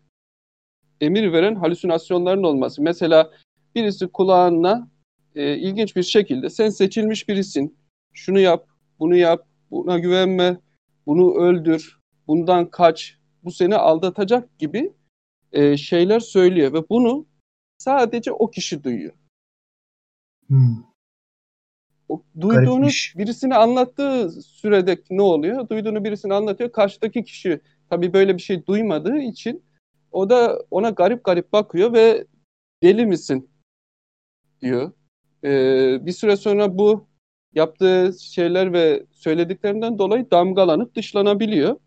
emir 1.01 1.33
veren 1.33 1.55
halüsinasyonların 1.55 2.43
olması. 2.43 2.81
Mesela 2.81 3.31
birisi 3.75 4.07
kulağına 4.07 4.87
e, 5.35 5.57
ilginç 5.57 5.95
bir 5.95 6.03
şekilde 6.03 6.49
sen 6.49 6.69
seçilmiş 6.69 7.29
birisin. 7.29 7.77
Şunu 8.13 8.39
yap, 8.39 8.67
bunu 8.99 9.15
yap, 9.15 9.47
buna 9.71 9.99
güvenme, 9.99 10.57
bunu 11.05 11.35
öldür, 11.35 11.99
bundan 12.27 12.69
kaç, 12.69 13.17
bu 13.43 13.51
seni 13.51 13.75
aldatacak 13.75 14.59
gibi 14.59 14.93
e, 15.51 15.77
şeyler 15.77 16.19
söylüyor 16.19 16.73
ve 16.73 16.89
bunu 16.89 17.25
sadece 17.77 18.31
o 18.31 18.51
kişi 18.51 18.83
duyuyor. 18.83 19.13
Hmm. 20.47 20.83
O, 22.09 22.23
duyduğunu 22.41 22.65
Garipmiş. 22.65 23.13
birisine 23.17 23.55
anlattığı 23.55 24.31
sürede 24.41 25.01
ne 25.09 25.21
oluyor? 25.21 25.69
Duyduğunu 25.69 26.03
birisine 26.03 26.33
anlatıyor. 26.33 26.71
Karşıdaki 26.71 27.23
kişi 27.23 27.61
tabii 27.89 28.13
böyle 28.13 28.37
bir 28.37 28.41
şey 28.41 28.65
duymadığı 28.65 29.17
için 29.17 29.63
o 30.11 30.29
da 30.29 30.59
ona 30.71 30.89
garip 30.89 31.23
garip 31.23 31.53
bakıyor 31.53 31.93
ve 31.93 32.27
deli 32.83 33.05
misin 33.05 33.49
diyor. 34.61 34.91
Ee, 35.43 36.05
bir 36.05 36.11
süre 36.11 36.37
sonra 36.37 36.77
bu 36.77 37.07
yaptığı 37.53 38.15
şeyler 38.21 38.73
ve 38.73 39.05
söylediklerinden 39.11 39.97
dolayı 39.97 40.31
damgalanıp 40.31 40.95
dışlanabiliyor. 40.95 41.79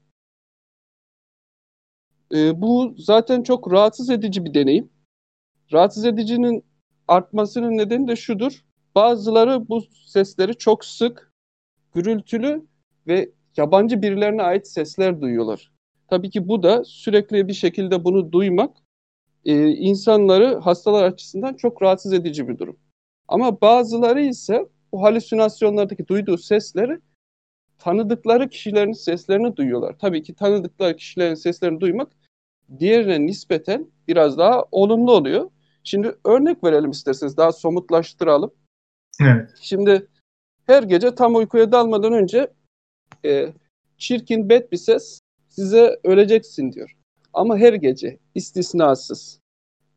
Ee, 2.35 2.61
bu 2.63 2.95
zaten 2.99 3.43
çok 3.43 3.73
rahatsız 3.73 4.11
edici 4.11 4.45
bir 4.45 4.55
deneyim. 4.55 4.91
Rahatsız 5.73 6.05
edicinin 6.05 6.65
artmasının 7.09 7.79
nedeni 7.79 8.09
de 8.09 8.17
şudur. 8.17 8.65
Bazıları 8.95 9.69
bu 9.69 9.83
sesleri 10.07 10.59
çok 10.59 10.85
sık, 10.85 11.33
gürültülü 11.95 12.67
ve 13.07 13.31
yabancı 13.57 14.03
birilerine 14.03 14.43
ait 14.43 14.69
sesler 14.69 15.21
duyuyorlar. 15.21 15.72
Tabii 16.13 16.31
ki 16.31 16.49
bu 16.49 16.63
da 16.63 16.85
sürekli 16.85 17.49
bir 17.49 17.53
şekilde 17.53 18.05
bunu 18.05 18.33
duymak 18.33 18.77
e, 19.45 19.69
insanları 19.69 20.59
hastalar 20.59 21.05
açısından 21.05 21.55
çok 21.55 21.83
rahatsız 21.83 22.13
edici 22.13 22.49
bir 22.49 22.59
durum. 22.59 22.77
Ama 23.29 23.61
bazıları 23.61 24.21
ise 24.23 24.69
bu 24.93 25.03
halüsinasyonlardaki 25.03 26.09
duyduğu 26.09 26.39
sesleri 26.39 27.01
tanıdıkları 27.79 28.49
kişilerin 28.49 28.93
seslerini 28.93 29.57
duyuyorlar. 29.57 29.99
Tabii 29.99 30.23
ki 30.23 30.35
tanıdıkları 30.35 30.97
kişilerin 30.97 31.35
seslerini 31.35 31.81
duymak 31.81 32.13
diğerine 32.79 33.27
nispeten 33.27 33.87
biraz 34.09 34.39
daha 34.39 34.65
olumlu 34.71 35.13
oluyor. 35.13 35.51
Şimdi 35.85 36.17
örnek 36.25 36.65
verelim 36.65 36.91
isterseniz 36.91 37.37
daha 37.37 37.53
somutlaştıralım. 37.53 38.55
Evet. 39.23 39.51
Şimdi 39.61 40.07
her 40.67 40.83
gece 40.83 41.15
tam 41.15 41.35
uykuya 41.35 41.73
dalmadan 41.73 42.13
önce 42.13 42.53
e, 43.25 43.53
çirkin 43.99 44.49
bet 44.49 44.73
bir 44.73 44.77
ses 44.77 45.22
size 45.53 46.01
öleceksin 46.05 46.73
diyor. 46.73 46.97
Ama 47.33 47.57
her 47.59 47.73
gece 47.73 48.19
istisnasız. 48.35 49.41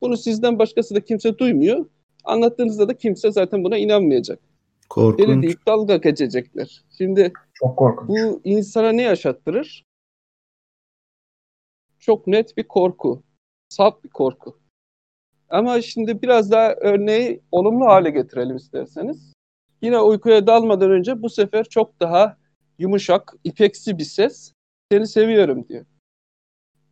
Bunu 0.02 0.18
sizden 0.18 0.60
başkası 0.60 0.96
da 0.96 1.00
kimse 1.02 1.38
duymuyor. 1.38 1.86
Anlattığınızda 2.24 2.90
da 2.90 2.98
kimse 2.98 3.32
zaten 3.32 3.64
buna 3.64 3.78
inanmayacak. 3.78 4.40
Korkunç. 4.90 5.28
Deli 5.28 5.42
deyip 5.42 5.68
dalga 5.68 5.98
geçecekler. 5.98 6.84
Şimdi 6.98 7.34
Çok 7.54 7.78
korkunç. 7.78 8.10
bu 8.10 8.42
insana 8.44 8.90
ne 8.92 9.02
yaşattırır? 9.02 9.84
Çok 12.00 12.28
net 12.28 12.58
bir 12.58 12.64
korku. 12.64 13.24
Saf 13.70 14.04
bir 14.04 14.10
korku. 14.10 14.58
Ama 15.50 15.82
şimdi 15.82 16.22
biraz 16.22 16.52
daha 16.52 16.74
örneği 16.74 17.42
olumlu 17.52 17.86
hale 17.86 18.10
getirelim 18.10 18.56
isterseniz. 18.56 19.34
Yine 19.82 20.00
uykuya 20.00 20.48
dalmadan 20.48 20.92
önce 20.92 21.22
bu 21.22 21.30
sefer 21.30 21.64
çok 21.64 22.00
daha 22.00 22.38
yumuşak, 22.80 23.34
ipeksi 23.44 23.98
bir 23.98 24.04
ses 24.04 24.55
seni 24.92 25.08
seviyorum 25.08 25.68
diyor. 25.70 25.86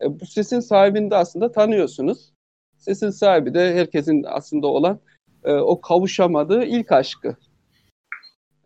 E, 0.01 0.19
bu 0.19 0.25
sesin 0.25 0.59
sahibini 0.59 1.11
de 1.11 1.15
aslında 1.15 1.51
tanıyorsunuz. 1.51 2.33
Sesin 2.77 3.09
sahibi 3.09 3.53
de 3.53 3.75
herkesin 3.75 4.25
aslında 4.27 4.67
olan 4.67 4.99
e, 5.43 5.53
o 5.53 5.81
kavuşamadığı 5.81 6.63
ilk 6.63 6.91
aşkı. 6.91 7.35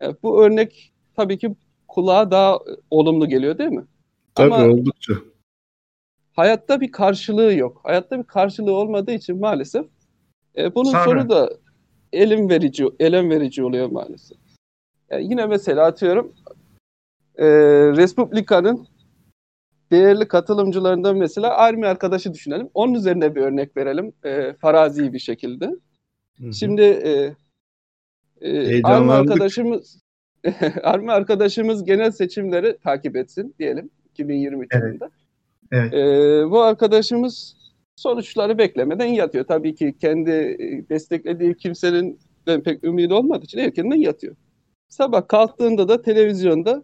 E, 0.01 0.24
bu 0.24 0.43
örnek 0.43 0.93
tabii 1.15 1.38
ki 1.38 1.55
kulağa 1.88 2.31
daha 2.31 2.60
olumlu 2.89 3.29
geliyor 3.29 3.57
değil 3.57 3.69
mi? 3.69 3.86
Tabii 4.36 4.53
Ama 4.53 4.67
oldukça. 4.67 5.13
Hayatta 6.34 6.81
bir 6.81 6.91
karşılığı 6.91 7.53
yok. 7.53 7.81
Hayatta 7.84 8.19
bir 8.19 8.24
karşılığı 8.24 8.74
olmadığı 8.74 9.12
için 9.12 9.39
maalesef 9.39 9.86
e, 10.57 10.75
bunun 10.75 10.91
Sarı. 10.91 11.03
sonu 11.03 11.29
da 11.29 11.50
elim 12.13 12.50
verici, 12.50 12.86
elem 13.00 13.29
verici 13.29 13.63
oluyor 13.63 13.91
maalesef. 13.91 14.38
Yani 15.10 15.24
yine 15.24 15.46
mesela 15.46 15.86
atıyorum 15.86 16.34
e, 17.36 17.46
Respublika'nın 17.98 18.88
değerli 19.91 20.27
katılımcılarından 20.27 21.17
mesela 21.17 21.58
Army 21.58 21.88
arkadaşı 21.88 22.34
düşünelim. 22.34 22.70
Onun 22.74 22.94
üzerine 22.94 23.36
bir 23.36 23.41
örnek 23.41 23.77
verelim. 23.77 24.13
E, 24.25 24.53
farazi 24.53 25.13
bir 25.13 25.20
şekilde. 25.20 25.65
Hı-hı. 25.65 26.53
Şimdi 26.53 26.82
e, 26.82 27.36
e, 28.41 28.84
Army 28.84 29.12
arkadaşımız 29.12 30.01
Armi 30.84 31.12
arkadaşımız 31.12 31.84
genel 31.86 32.12
seçimleri 32.12 32.77
takip 32.84 33.15
etsin 33.15 33.56
diyelim 33.60 33.89
2023 34.12 34.70
Evet. 34.72 34.84
yılında. 34.84 35.10
Evet. 35.72 35.94
Ee, 35.94 36.51
bu 36.51 36.62
arkadaşımız 36.62 37.58
sonuçları 37.96 38.58
beklemeden 38.58 39.06
yatıyor. 39.06 39.46
Tabii 39.46 39.75
ki 39.75 39.96
kendi 40.01 40.32
e, 40.32 40.89
desteklediği 40.89 41.58
kimsenin 41.58 42.20
pek 42.46 42.84
ümidi 42.84 43.13
olmadığı 43.13 43.46
için 43.46 43.58
erkenden 43.58 43.96
yatıyor. 43.96 44.36
Sabah 44.89 45.27
kalktığında 45.27 45.88
da 45.88 46.01
televizyonda 46.01 46.84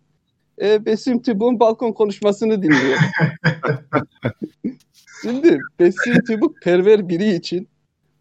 e, 0.61 0.85
Besim 0.85 1.21
Tübük'ün 1.21 1.59
balkon 1.59 1.91
konuşmasını 1.91 2.63
dinliyor. 2.63 2.97
Şimdi 5.21 5.59
Besim 5.79 6.23
Tübük 6.27 6.61
perver 6.61 7.09
biri 7.09 7.33
için 7.33 7.67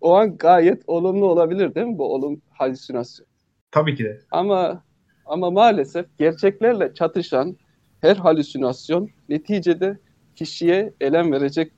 o 0.00 0.14
an 0.14 0.36
gayet 0.36 0.82
olumlu 0.86 1.26
olabilir 1.26 1.74
değil 1.74 1.86
mi 1.86 1.98
bu 1.98 2.14
olum 2.14 2.42
halüsinasyon? 2.50 3.26
Tabii 3.70 3.94
ki 3.94 4.04
de. 4.04 4.20
Ama 4.30 4.82
ama 5.26 5.50
maalesef 5.50 6.18
gerçeklerle 6.18 6.94
çatışan 6.94 7.56
her 8.00 8.16
halüsinasyon 8.16 9.10
neticede 9.28 9.98
kişiye 10.36 10.94
elem 11.00 11.32
verecek. 11.32 11.72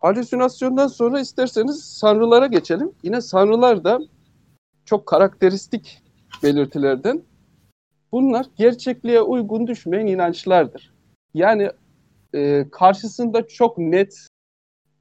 Halüsinasyondan 0.00 0.88
sonra 0.88 1.20
isterseniz 1.20 1.84
sanrılara 1.84 2.46
geçelim. 2.46 2.92
Yine 3.02 3.20
sanrılar 3.20 3.84
da 3.84 4.00
çok 4.84 5.06
karakteristik 5.06 6.02
belirtilerden. 6.42 7.22
Bunlar 8.12 8.46
gerçekliğe 8.56 9.22
uygun 9.22 9.66
düşmeyen 9.66 10.06
inançlardır. 10.06 10.94
Yani 11.34 11.70
e, 12.34 12.70
karşısında 12.70 13.46
çok 13.46 13.78
net, 13.78 14.26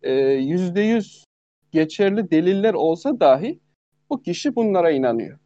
e, 0.03 0.13
yüzde 0.24 0.81
yüz 0.81 1.24
geçerli 1.71 2.31
deliller 2.31 2.74
olsa 2.74 3.19
dahi 3.19 3.59
bu 4.09 4.21
kişi 4.21 4.55
bunlara 4.55 4.91
inanıyor. 4.91 5.39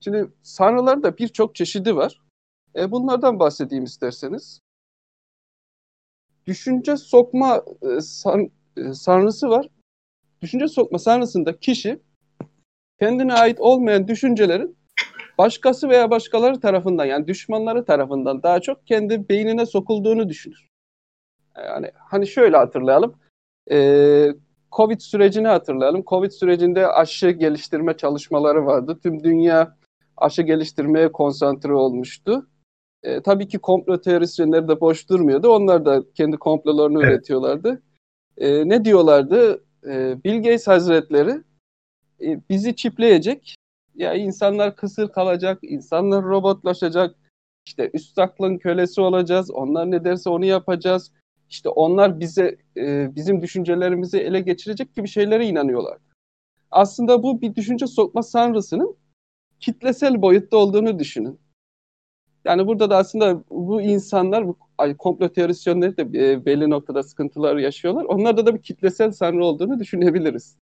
Şimdi 0.00 0.32
sanrılarda 0.42 1.18
birçok 1.18 1.54
çeşidi 1.54 1.96
var. 1.96 2.20
E, 2.76 2.90
bunlardan 2.90 3.38
bahsedeyim 3.38 3.84
isterseniz. 3.84 4.60
Düşünce 6.46 6.96
sokma 6.96 7.64
e, 7.82 8.00
san, 8.00 8.50
e, 8.76 8.94
sanrısı 8.94 9.48
var. 9.48 9.68
Düşünce 10.42 10.68
sokma 10.68 10.98
sanrısında 10.98 11.58
kişi 11.58 12.00
kendine 13.00 13.34
ait 13.34 13.60
olmayan 13.60 14.08
düşüncelerin 14.08 14.77
başkası 15.38 15.88
veya 15.88 16.10
başkaları 16.10 16.60
tarafından 16.60 17.04
yani 17.04 17.26
düşmanları 17.26 17.84
tarafından 17.84 18.42
daha 18.42 18.60
çok 18.60 18.86
kendi 18.86 19.28
beynine 19.28 19.66
sokulduğunu 19.66 20.28
düşünür. 20.28 20.68
Yani 21.56 21.90
hani 21.94 22.26
şöyle 22.26 22.56
hatırlayalım. 22.56 23.14
Ee, 23.70 24.28
Covid 24.72 25.00
sürecini 25.00 25.48
hatırlayalım. 25.48 26.02
Covid 26.06 26.30
sürecinde 26.30 26.86
aşı 26.86 27.30
geliştirme 27.30 27.96
çalışmaları 27.96 28.66
vardı. 28.66 28.98
Tüm 29.02 29.24
dünya 29.24 29.76
aşı 30.16 30.42
geliştirmeye 30.42 31.12
konsantre 31.12 31.72
olmuştu. 31.72 32.46
E, 33.02 33.22
tabii 33.22 33.48
ki 33.48 33.58
komplo 33.58 34.00
teorisyenleri 34.00 34.68
de 34.68 34.80
boş 34.80 35.08
durmuyordu. 35.08 35.48
Onlar 35.48 35.84
da 35.84 36.02
kendi 36.14 36.36
komplolarını 36.36 37.02
Evet. 37.02 37.12
üretiyorlardı. 37.12 37.82
E, 38.36 38.68
ne 38.68 38.84
diyorlardı? 38.84 39.64
E, 39.86 40.24
Bill 40.24 40.36
Gates 40.36 40.66
Hazretleri 40.66 41.42
e, 42.20 42.40
bizi 42.50 42.76
çipleyecek. 42.76 43.54
Ya 43.98 44.14
insanlar 44.14 44.76
kısır 44.76 45.08
kalacak, 45.08 45.58
insanlar 45.62 46.24
robotlaşacak. 46.24 47.16
İşte 47.66 47.90
üst 47.94 48.18
aklın 48.18 48.58
kölesi 48.58 49.00
olacağız. 49.00 49.50
Onlar 49.50 49.90
ne 49.90 50.04
derse 50.04 50.30
onu 50.30 50.44
yapacağız. 50.44 51.12
İşte 51.50 51.68
onlar 51.68 52.20
bize 52.20 52.56
e, 52.76 53.14
bizim 53.16 53.42
düşüncelerimizi 53.42 54.18
ele 54.18 54.40
geçirecek 54.40 54.94
gibi 54.94 55.08
şeylere 55.08 55.46
inanıyorlar. 55.46 55.98
Aslında 56.70 57.22
bu 57.22 57.40
bir 57.40 57.54
düşünce 57.54 57.86
sokma 57.86 58.22
sanrısının 58.22 58.96
kitlesel 59.60 60.22
boyutta 60.22 60.56
olduğunu 60.56 60.98
düşünün. 60.98 61.40
Yani 62.44 62.66
burada 62.66 62.90
da 62.90 62.96
aslında 62.96 63.44
bu 63.50 63.82
insanlar, 63.82 64.48
bu 64.48 64.56
komplo 64.98 65.28
teorisyenleri 65.28 65.96
de 65.96 66.02
e, 66.02 66.44
belli 66.44 66.70
noktada 66.70 67.02
sıkıntılar 67.02 67.56
yaşıyorlar. 67.56 68.04
Onlarda 68.04 68.46
da 68.46 68.54
bir 68.54 68.62
kitlesel 68.62 69.12
sanrı 69.12 69.44
olduğunu 69.44 69.80
düşünebiliriz. 69.80 70.56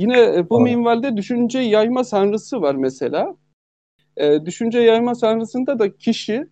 Yine 0.00 0.20
e, 0.20 0.50
bu 0.50 0.60
minvalde 0.60 1.16
düşünce 1.16 1.58
yayma 1.58 2.04
sanrısı 2.04 2.62
var 2.62 2.74
mesela. 2.74 3.36
E, 4.16 4.46
düşünce 4.46 4.80
yayma 4.80 5.14
sanrısında 5.14 5.78
da 5.78 5.96
kişi 5.96 6.46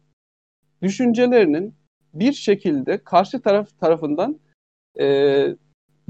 düşüncelerinin 0.83 1.75
bir 2.15 2.33
şekilde 2.33 2.99
karşı 3.05 3.41
taraf 3.41 3.79
tarafından 3.81 4.41
e, 5.01 5.47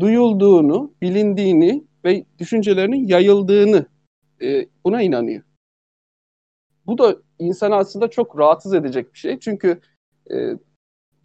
duyulduğunu, 0.00 0.92
bilindiğini 1.02 1.84
ve 2.04 2.24
düşüncelerinin 2.38 3.06
yayıldığını 3.08 3.86
e, 4.42 4.66
buna 4.84 5.02
inanıyor. 5.02 5.42
Bu 6.86 6.98
da 6.98 7.16
insanı 7.38 7.76
aslında 7.76 8.10
çok 8.10 8.38
rahatsız 8.38 8.74
edecek 8.74 9.14
bir 9.14 9.18
şey. 9.18 9.38
Çünkü 9.38 9.80
e, 10.30 10.36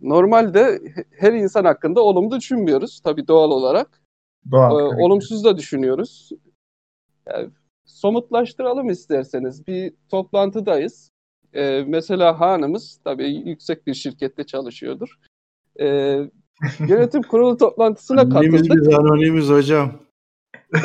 normalde 0.01 0.79
he- 0.95 1.05
her 1.11 1.33
insan 1.33 1.65
hakkında 1.65 2.01
olumlu 2.01 2.37
düşünmüyoruz 2.37 2.99
tabii 3.03 3.27
doğal 3.27 3.51
olarak. 3.51 4.02
Doğal. 4.51 4.79
E, 4.79 5.03
olumsuz 5.03 5.43
da 5.43 5.57
düşünüyoruz. 5.57 6.29
Yani, 7.29 7.49
somutlaştıralım 7.85 8.89
isterseniz. 8.89 9.67
Bir 9.67 9.93
toplantıdayız. 10.09 11.11
E, 11.53 11.83
mesela 11.87 12.39
hanımız 12.39 12.99
tabii 13.03 13.29
yüksek 13.49 13.87
bir 13.87 13.93
şirkette 13.93 14.43
çalışıyordur. 14.43 15.19
E, 15.79 15.85
yönetim 16.79 17.21
kurulu 17.21 17.57
toplantısına 17.57 18.29
katıldık. 18.29 18.75
biz 18.75 18.93
anonimiz 18.93 19.49
hocam. 19.49 19.91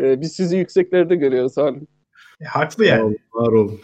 E, 0.00 0.20
biz 0.20 0.32
sizi 0.32 0.56
yükseklerde 0.56 1.16
görüyoruz 1.16 1.56
hanım. 1.56 1.86
E, 2.40 2.44
haklı 2.44 2.84
Var 2.84 2.88
yani. 2.88 3.02
olun. 3.02 3.16
Var 3.34 3.52
olun. 3.52 3.80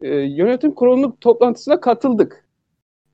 e, 0.00 0.08
yönetim 0.16 0.74
kurulu 0.74 1.16
toplantısına 1.20 1.80
katıldık. 1.80 2.48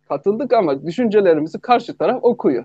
Katıldık 0.08 0.52
ama 0.52 0.86
düşüncelerimizi 0.86 1.60
karşı 1.60 1.96
taraf 1.96 2.18
okuyor. 2.22 2.64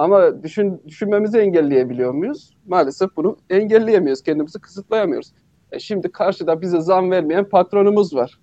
Ama 0.00 0.42
düşün, 0.42 0.82
düşünmemizi 0.86 1.38
engelleyebiliyor 1.38 2.12
muyuz? 2.14 2.50
Maalesef 2.66 3.16
bunu 3.16 3.36
engelleyemiyoruz. 3.50 4.22
Kendimizi 4.22 4.60
kısıtlayamıyoruz. 4.60 5.32
E 5.72 5.78
şimdi 5.78 6.12
karşıda 6.12 6.60
bize 6.60 6.80
zam 6.80 7.10
vermeyen 7.10 7.48
patronumuz 7.48 8.14
var. 8.14 8.40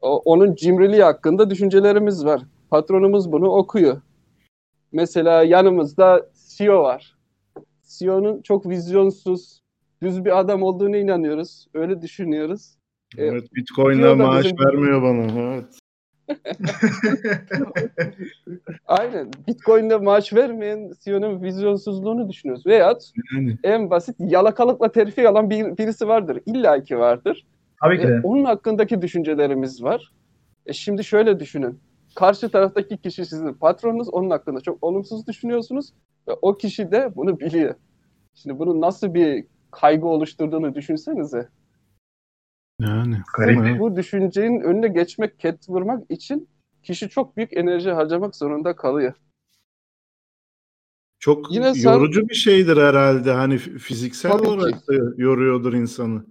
O, 0.00 0.18
onun 0.18 0.54
cimriliği 0.54 1.02
hakkında 1.02 1.50
düşüncelerimiz 1.50 2.24
var. 2.24 2.42
Patronumuz 2.70 3.32
bunu 3.32 3.48
okuyor. 3.48 4.00
Mesela 4.92 5.42
yanımızda 5.42 6.30
CEO 6.56 6.82
var. 6.82 7.16
CEO'nun 7.98 8.42
çok 8.42 8.68
vizyonsuz, 8.68 9.60
düz 10.02 10.24
bir 10.24 10.38
adam 10.38 10.62
olduğunu 10.62 10.96
inanıyoruz. 10.96 11.66
Öyle 11.74 12.02
düşünüyoruz. 12.02 12.74
E, 13.18 13.24
Evet, 13.24 13.54
Bitcoin'le 13.54 13.98
diyor 13.98 14.18
da 14.18 14.26
maaş 14.26 14.44
bizim- 14.44 14.58
vermiyor 14.58 15.02
bana. 15.02 15.40
Evet. 15.54 15.79
Aynen. 18.86 19.30
Bitcoin'de 19.46 19.96
maaş 19.96 20.32
vermeyen 20.32 20.92
CEO'nun 21.04 21.42
vizyonsuzluğunu 21.42 22.28
düşünüyoruz. 22.28 22.66
Veyahut 22.66 23.02
Yani 23.34 23.58
en 23.64 23.90
basit 23.90 24.16
yalakalıkla 24.18 24.92
terfi 24.92 25.28
alan 25.28 25.50
bir, 25.50 25.78
birisi 25.78 26.08
vardır. 26.08 26.38
İlla 26.46 26.82
ki 26.82 26.98
vardır. 26.98 27.46
Tabii 27.82 28.00
ki 28.00 28.06
E, 28.06 28.20
onun 28.22 28.44
hakkındaki 28.44 29.02
düşüncelerimiz 29.02 29.82
var. 29.82 30.12
E, 30.66 30.72
şimdi 30.72 31.04
şöyle 31.04 31.40
düşünün. 31.40 31.80
Karşı 32.14 32.48
taraftaki 32.48 32.96
kişi 32.96 33.26
sizin 33.26 33.54
patronunuz. 33.54 34.08
Onun 34.08 34.30
hakkında 34.30 34.60
çok 34.60 34.84
olumsuz 34.84 35.26
düşünüyorsunuz. 35.26 35.92
Ve 36.28 36.32
o 36.42 36.54
kişi 36.54 36.90
de 36.90 37.16
bunu 37.16 37.40
biliyor. 37.40 37.74
Şimdi 38.34 38.58
bunun 38.58 38.80
nasıl 38.80 39.14
bir 39.14 39.44
kaygı 39.70 40.06
oluşturduğunu 40.06 40.74
düşünsenize. 40.74 41.48
Yani. 42.80 43.16
Garip. 43.36 43.80
Bu 43.80 43.96
düşüncenin 43.96 44.60
önüne 44.60 44.88
geçmek, 44.88 45.38
ket 45.38 45.68
vurmak 45.68 46.10
için 46.10 46.48
kişi 46.82 47.08
çok 47.08 47.36
büyük 47.36 47.56
enerji 47.56 47.90
harcamak 47.90 48.36
zorunda 48.36 48.76
kalıyor. 48.76 49.14
Çok 51.18 51.52
Yine 51.52 51.74
sen- 51.74 51.92
yorucu 51.92 52.28
bir 52.28 52.34
şeydir 52.34 52.76
herhalde. 52.76 53.32
Hani 53.32 53.58
fiziksel 53.58 54.32
Tabii 54.32 54.48
olarak 54.48 54.88
da 54.88 54.92
yoruyordur 55.16 55.72
insanı. 55.72 56.24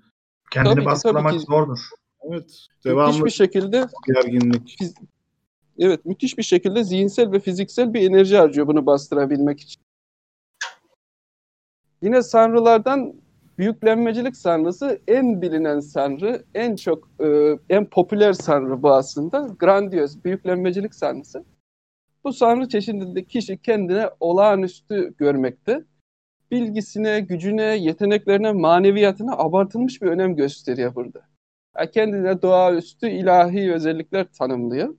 Kendini 0.52 0.74
Tabii 0.74 0.82
ki, 0.82 0.86
baskılamak 0.86 1.32
tabii 1.32 1.40
ki. 1.40 1.46
zordur. 1.46 1.80
Evet. 2.22 2.42
Müthiş 2.44 2.86
Devamlı 2.86 3.26
bir 3.26 3.30
şekilde 3.30 3.88
gerginlik. 4.08 4.78
Evet, 5.80 6.06
müthiş 6.06 6.38
bir 6.38 6.44
şekilde 6.44 6.84
zihinsel 6.84 7.32
ve 7.32 7.40
fiziksel 7.40 7.94
bir 7.94 8.10
enerji 8.10 8.38
harcıyor 8.38 8.68
bunu 8.68 8.86
bastırabilmek 8.86 9.60
için. 9.60 9.82
Yine 12.02 12.24
sanrılardan 12.24 13.14
büyüklenmecilik 13.60 14.38
sanrısı 14.38 15.02
en 15.08 15.42
bilinen 15.42 15.80
sanrı, 15.80 16.44
en 16.56 16.76
çok 16.76 17.10
e, 17.20 17.58
en 17.70 17.86
popüler 17.86 18.34
sanrı 18.34 18.84
bu 18.84 18.94
aslında. 18.94 19.48
Grandiyoz 19.60 20.24
büyüklenmecilik 20.24 20.96
sanrısı. 20.96 21.46
Bu 22.24 22.34
sanrı 22.34 22.70
çeşidinde 22.70 23.24
kişi 23.24 23.58
kendine 23.58 24.10
olağanüstü 24.20 25.14
görmekte. 25.18 25.84
Bilgisine, 26.52 27.20
gücüne, 27.20 27.64
yeteneklerine, 27.64 28.52
maneviyatına 28.52 29.38
abartılmış 29.38 30.02
bir 30.02 30.08
önem 30.08 30.36
gösteriyor 30.36 30.96
burada. 30.96 31.22
Yani 31.78 31.92
kendine 31.92 32.42
doğaüstü 32.42 33.10
ilahi 33.10 33.74
özellikler 33.74 34.28
tanımlıyor. 34.38 34.96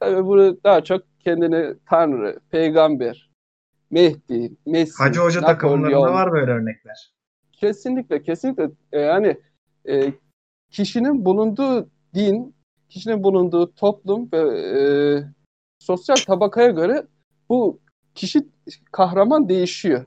Tabii 0.00 0.26
bunu 0.26 0.58
daha 0.64 0.84
çok 0.84 1.02
kendini 1.18 1.74
tanrı, 1.86 2.40
peygamber, 2.50 3.30
Mehdi, 3.90 4.52
Messi, 4.66 5.02
Hacı 5.02 5.20
Hoca 5.20 5.40
takımlarında 5.40 5.90
Napolyon. 5.90 6.14
var 6.14 6.32
böyle 6.32 6.50
örnekler. 6.50 7.15
Kesinlikle, 7.56 8.22
kesinlikle. 8.22 8.70
E, 8.92 9.00
yani 9.00 9.36
e, 9.88 10.12
kişinin 10.70 11.24
bulunduğu 11.24 11.88
din, 12.14 12.54
kişinin 12.88 13.22
bulunduğu 13.22 13.74
toplum 13.74 14.28
ve 14.32 14.38
e, 14.58 14.80
sosyal 15.78 16.16
tabakaya 16.16 16.70
göre 16.70 17.06
bu 17.48 17.80
kişi 18.14 18.46
kahraman 18.92 19.48
değişiyor. 19.48 20.04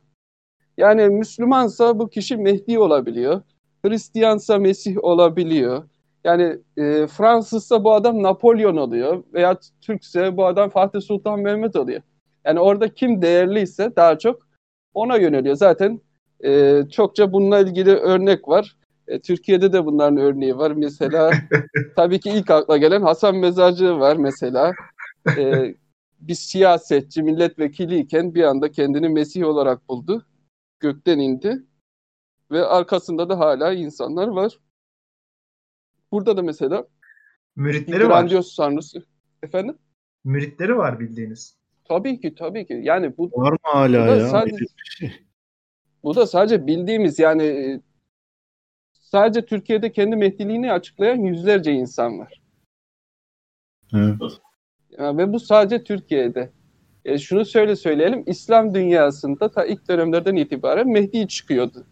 Yani 0.78 1.10
Müslümansa 1.10 2.00
bu 2.00 2.10
kişi 2.10 2.38
Mehdi 2.38 2.80
olabiliyor. 2.80 3.42
Hristiyansa 3.86 4.58
Mesih 4.58 5.04
olabiliyor. 5.04 5.84
Yani 6.24 6.58
e, 6.78 7.08
Fransızsa 7.08 7.84
bu 7.84 7.94
adam 7.94 8.24
Napolyon 8.24 8.78
oluyor. 8.78 9.24
Veya 9.34 9.58
Türkse 9.82 10.38
bu 10.38 10.46
adam 10.46 10.70
Fatih 10.70 11.02
Sultan 11.02 11.40
Mehmet 11.40 11.76
oluyor. 11.76 12.02
Yani 12.46 12.60
orada 12.60 12.94
kim 12.94 13.22
değerliyse 13.22 13.96
daha 13.96 14.18
çok 14.18 14.48
ona 14.94 15.18
yöneliyor. 15.18 15.56
Zaten 15.56 16.02
e, 16.46 16.84
çokça 16.92 17.34
bununla 17.34 17.60
ilgili 17.60 17.92
örnek 17.92 18.48
var. 18.48 18.76
E, 19.08 19.22
Türkiye'de 19.22 19.74
de 19.74 19.86
bunların 19.86 20.18
örneği 20.18 20.58
var. 20.58 20.72
Mesela 20.72 21.32
tabii 21.96 22.20
ki 22.20 22.30
ilk 22.30 22.52
akla 22.52 22.78
gelen 22.78 23.02
Hasan 23.02 23.36
Mezarcı 23.36 24.00
var 24.00 24.16
mesela. 24.16 24.74
E, 25.38 25.76
bir 26.20 26.34
siyasetçi, 26.36 27.24
milletvekiliyken 27.24 28.36
bir 28.36 28.44
anda 28.44 28.72
kendini 28.72 29.10
Mesih 29.10 29.46
olarak 29.46 29.90
buldu. 29.90 30.26
Gökten 30.80 31.20
indi. 31.20 31.64
Ve 32.52 32.66
arkasında 32.66 33.30
da 33.30 33.40
hala 33.40 33.74
insanlar 33.74 34.28
var. 34.28 34.60
Burada 36.12 36.38
da 36.38 36.42
mesela 36.42 36.88
Müritleri 37.56 38.04
var. 38.04 38.08
grandios 38.10 38.56
sanrısı. 38.56 39.04
Efendim? 39.44 39.78
Müritleri 40.24 40.78
var 40.78 41.00
bildiğiniz. 41.00 41.58
Tabii 41.86 42.20
ki, 42.22 42.36
tabii 42.36 42.66
ki. 42.68 42.80
Yani 42.84 43.18
bu 43.18 43.32
Var 43.34 43.52
mı 43.52 43.58
hala 43.62 43.98
ya? 43.98 44.28
sadece-. 44.28 44.66
Bu 46.04 46.16
da 46.16 46.28
sadece 46.28 46.68
bildiğimiz 46.68 47.20
yani 47.20 47.44
e, 47.44 47.82
sadece 48.94 49.46
Türkiye'de 49.46 49.92
kendi 49.92 50.16
Mehdiliğini 50.16 50.72
açıklayan 50.72 51.18
yüzlerce 51.18 51.72
insan 51.72 52.20
var. 52.20 52.42
Evet. 53.94 54.16
Ya 54.98 55.18
ve 55.18 55.34
bu 55.34 55.40
sadece 55.40 55.84
Türkiye'de. 55.84 56.50
E, 57.06 57.18
şunu 57.18 57.46
söyle 57.46 57.76
söyleyelim, 57.76 58.24
İslam 58.28 58.74
dünyasında 58.74 59.52
ta 59.52 59.66
ilk 59.66 59.90
dönemlerden 59.90 60.36
itibaren 60.36 60.88
Mehdi 60.88 61.28
çıkıyordu. 61.28 61.86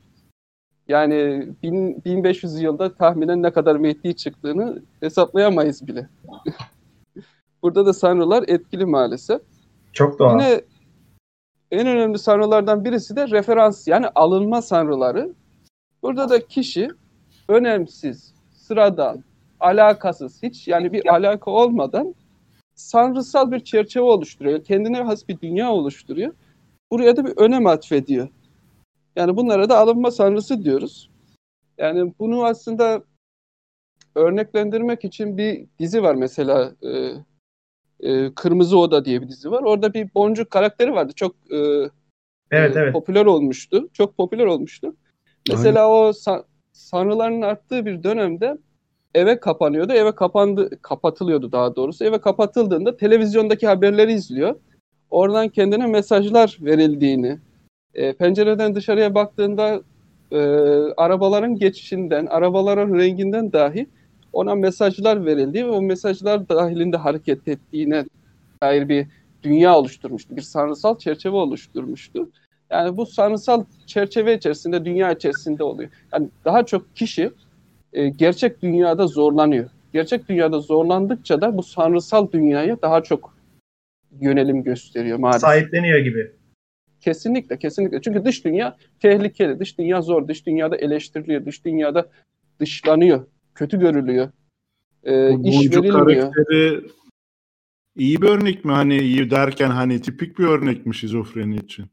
Yani 0.88 1.48
bin- 1.64 2.04
1500 2.06 2.62
yılda 2.62 2.96
tahminen 2.96 3.44
ne 3.44 3.52
kadar 3.52 3.76
Mehdi 3.76 4.16
çıktığını 4.16 4.84
hesaplayamayız 5.00 5.88
bile. 5.88 6.10
Burada 7.62 7.86
da 7.86 7.94
sanrılar 7.94 8.44
etkili 8.48 8.86
maalesef. 8.86 9.42
Çok 9.94 10.20
doğal. 10.20 10.32
Yine 10.32 10.62
en 11.72 11.88
önemli 11.88 12.20
sanrılardan 12.20 12.86
birisi 12.86 13.16
de 13.16 13.28
referans 13.28 13.88
yani 13.88 14.08
alınma 14.16 14.62
sanrıları. 14.62 15.34
Burada 16.02 16.30
da 16.30 16.48
kişi 16.48 16.88
önemsiz, 17.50 18.34
sıradan, 18.52 19.24
alakasız, 19.60 20.44
hiç 20.44 20.68
yani 20.68 20.94
bir 20.94 21.14
alaka 21.14 21.52
olmadan 21.52 22.16
sanrısal 22.76 23.52
bir 23.52 23.60
çerçeve 23.60 24.04
oluşturuyor. 24.04 24.64
Kendine 24.64 25.02
has 25.02 25.28
bir 25.28 25.40
dünya 25.42 25.72
oluşturuyor. 25.72 26.34
Buraya 26.92 27.18
da 27.18 27.26
bir 27.26 27.38
önem 27.38 27.68
atfediyor. 27.68 28.30
Yani 29.16 29.38
bunlara 29.38 29.70
da 29.70 29.78
alınma 29.78 30.12
sanrısı 30.12 30.64
diyoruz. 30.64 31.10
Yani 31.78 32.14
bunu 32.20 32.46
aslında 32.46 33.04
örneklendirmek 34.16 35.06
için 35.06 35.38
bir 35.38 35.66
dizi 35.80 36.04
var 36.04 36.16
mesela 36.16 36.72
e, 36.84 37.12
e, 38.00 38.34
Kırmızı 38.34 38.78
Oda 38.80 39.06
diye 39.06 39.22
bir 39.22 39.28
dizi 39.28 39.52
var. 39.52 39.64
Orada 39.64 39.94
bir 39.94 40.10
boncuk 40.16 40.52
karakteri 40.52 40.94
vardı. 40.94 41.14
Çok 41.16 41.36
e, 41.52 41.58
Evet 42.52 42.76
e, 42.76 42.80
evet. 42.80 42.94
popüler 42.94 43.26
olmuştu. 43.26 43.90
Çok 43.94 44.18
popüler 44.18 44.46
olmuştu. 44.46 44.96
Mesela 45.50 45.90
o 45.90 46.10
sa- 46.10 46.44
sanrıların 46.72 47.42
arttığı 47.42 47.86
bir 47.86 48.04
dönemde 48.04 48.58
eve 49.16 49.40
kapanıyordu. 49.40 49.94
Eve 49.94 50.16
kapandı, 50.16 50.82
kapatılıyordu 50.82 51.52
daha 51.52 51.76
doğrusu. 51.76 52.06
Eve 52.06 52.22
kapatıldığında 52.22 52.98
televizyondaki 52.98 53.68
haberleri 53.68 54.14
izliyor. 54.14 54.56
Oradan 55.10 55.50
kendine 55.50 55.88
mesajlar 55.88 56.58
verildiğini, 56.62 57.40
e, 57.94 58.14
pencereden 58.14 58.76
dışarıya 58.76 59.16
baktığında 59.16 59.82
e, 60.32 60.40
arabaların 60.98 61.56
geçişinden, 61.56 62.26
arabaların 62.26 62.94
renginden 62.94 63.54
dahi 63.54 63.88
ona 64.38 64.56
mesajlar 64.56 65.26
verildiği 65.26 65.66
ve 65.66 65.70
o 65.70 65.82
mesajlar 65.82 66.50
dahilinde 66.50 66.98
hareket 66.98 67.48
ettiğine 67.48 68.06
dair 68.64 68.90
bir 68.90 69.08
dünya 69.44 69.78
oluşturmuştu. 69.78 70.36
Bir 70.36 70.42
sanrısal 70.42 70.98
çerçeve 70.98 71.36
oluşturmuştu. 71.36 72.30
Yani 72.70 72.98
bu 72.98 73.06
sanrısal 73.06 73.66
çerçeve 73.86 74.38
içerisinde, 74.38 74.86
dünya 74.86 75.12
içerisinde 75.12 75.64
oluyor. 75.64 75.90
Yani 76.14 76.30
daha 76.46 76.66
çok 76.66 76.96
kişi 76.96 77.32
e, 77.94 78.10
gerçek 78.10 78.62
dünyada 78.62 79.08
zorlanıyor. 79.08 79.70
Gerçek 79.94 80.30
dünyada 80.30 80.60
zorlandıkça 80.60 81.42
da 81.42 81.58
bu 81.58 81.64
sanrısal 81.64 82.32
dünyaya 82.32 82.82
daha 82.82 83.04
çok 83.04 83.38
yönelim 84.22 84.64
gösteriyor 84.64 85.20
maalesef. 85.20 85.42
Sahipleniyor 85.42 86.00
gibi. 86.00 86.32
Kesinlikle, 87.02 87.58
kesinlikle. 87.58 88.02
Çünkü 88.02 88.26
dış 88.26 88.46
dünya 88.46 88.78
tehlikeli, 89.00 89.60
dış 89.60 89.78
dünya 89.78 90.02
zor, 90.02 90.28
dış 90.28 90.46
dünyada 90.46 90.78
eleştiriliyor, 90.78 91.46
dış 91.46 91.66
dünyada 91.66 92.08
dışlanıyor, 92.60 93.26
kötü 93.58 93.80
görülüyor, 93.80 94.30
e, 95.06 95.34
Bu 95.38 95.48
iş 95.48 95.72
verilmiyor. 95.72 95.94
karakteri 96.34 96.86
iyi 97.96 98.22
bir 98.22 98.28
örnek 98.28 98.66
mi? 98.66 98.72
Hani 98.72 98.98
iyi 98.98 99.30
derken 99.32 99.70
hani 99.70 100.02
tipik 100.02 100.40
bir 100.40 100.46
örnek 100.46 100.86
mi 100.86 100.96
şizofreni 100.96 101.56
için? 101.56 101.86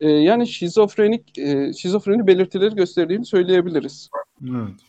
E, 0.00 0.08
yani 0.10 0.46
şizofrenik, 0.46 1.38
e, 1.38 1.72
şizofreni 1.72 2.26
belirtileri 2.26 2.74
gösterdiğini 2.74 3.24
söyleyebiliriz. 3.26 4.10
Evet. 4.42 4.80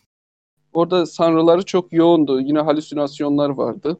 Orada 0.73 1.05
sanrıları 1.05 1.65
çok 1.65 1.93
yoğundu. 1.93 2.41
Yine 2.41 2.59
halüsinasyonlar 2.59 3.49
vardı. 3.49 3.97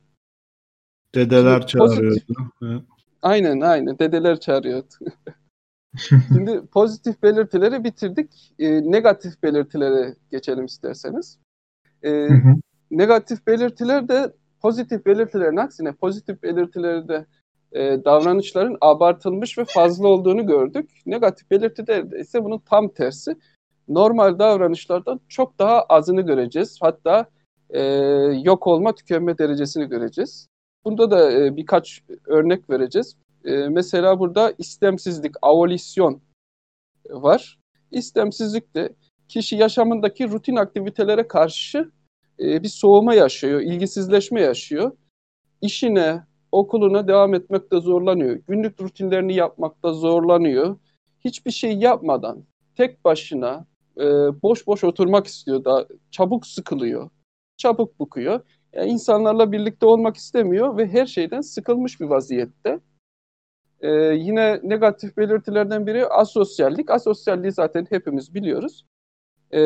Dedeler 1.16 1.64
Şimdi 1.68 1.84
pozitif- 1.84 1.96
çağırıyordu. 1.96 2.52
Evet. 2.64 2.82
Aynen 3.22 3.60
aynen. 3.62 4.00
Dedeler 4.00 4.40
çağırıyordu. 4.40 4.88
Şimdi 6.28 6.62
pozitif 6.66 7.24
belirtileri 7.24 7.84
bitirdik. 7.84 8.54
E, 8.60 8.92
negatif 8.92 9.44
belirtilere 9.44 10.16
geçelim 10.32 10.66
isterseniz. 10.66 11.40
E, 12.04 12.10
Hı 12.12 12.34
hı. 12.34 12.56
negatif 12.92 13.48
belirtiler 13.48 14.08
de 14.08 14.34
pozitif 14.62 15.06
belirtilerin 15.06 15.58
aksine 15.58 15.92
pozitif 15.92 16.44
belirtilerde 16.44 17.26
e, 17.72 18.06
davranışların 18.06 18.78
abartılmış 18.82 19.58
ve 19.58 19.66
fazla 19.66 20.08
olduğunu 20.08 20.48
gördük. 20.48 20.90
Negatif 21.06 21.52
belirtilerde 21.52 22.20
ise 22.20 22.44
bunun 22.44 22.60
tam 22.60 22.90
tersi. 22.90 23.36
Normal 23.88 24.40
davranışlardan 24.40 25.20
çok 25.28 25.60
daha 25.60 25.82
azını 25.82 26.22
göreceğiz. 26.22 26.78
Hatta 26.82 27.26
e, 27.70 27.82
yok 28.44 28.68
olma, 28.68 28.96
tükenme 28.96 29.38
derecesini 29.38 29.86
göreceğiz. 29.86 30.48
Bunda 30.86 31.12
da 31.12 31.32
e, 31.32 31.56
birkaç 31.56 32.04
örnek 32.26 32.70
vereceğiz. 32.70 33.16
E, 33.50 33.70
mesela 33.70 34.20
burada 34.20 34.54
istemsizlik, 34.58 35.36
avolisyon 35.42 36.22
var. 37.10 37.60
İstemsizlik 37.92 38.76
de 38.76 38.96
kişi 39.28 39.56
yaşamındaki 39.56 40.30
rutin 40.30 40.56
aktivitelere 40.56 41.28
karşı 41.28 41.92
e, 42.40 42.64
bir 42.64 42.68
soğuma 42.68 43.14
yaşıyor, 43.14 43.62
ilgisizleşme 43.62 44.42
yaşıyor. 44.42 44.92
İşine, 45.62 46.24
okuluna 46.52 47.08
devam 47.08 47.34
etmekte 47.34 47.80
zorlanıyor. 47.80 48.40
Günlük 48.48 48.82
rutinlerini 48.82 49.36
yapmakta 49.36 49.94
zorlanıyor. 49.94 50.78
Hiçbir 51.26 51.52
şey 51.52 51.74
yapmadan 51.74 52.44
tek 52.78 53.06
başına 53.06 53.66
e, 53.98 54.04
boş 54.44 54.68
boş 54.68 54.84
oturmak 54.84 55.28
istiyor 55.28 55.66
da 55.66 55.88
çabuk 56.12 56.48
sıkılıyor, 56.48 57.10
çabuk 57.58 58.00
bıkıyor. 58.00 58.42
Yani 58.74 58.92
insanlarla 58.92 59.52
birlikte 59.52 59.86
olmak 59.86 60.18
istemiyor 60.18 60.78
ve 60.78 60.88
her 60.88 61.06
şeyden 61.06 61.42
sıkılmış 61.42 62.00
bir 62.00 62.06
vaziyette. 62.06 62.80
E, 63.82 63.90
yine 64.16 64.60
negatif 64.64 65.18
belirtilerden 65.18 65.88
biri 65.88 66.06
asosyallik. 66.08 66.90
Asosyalliği 66.92 67.52
zaten 67.52 67.86
hepimiz 67.90 68.34
biliyoruz. 68.36 68.86
E, 69.54 69.62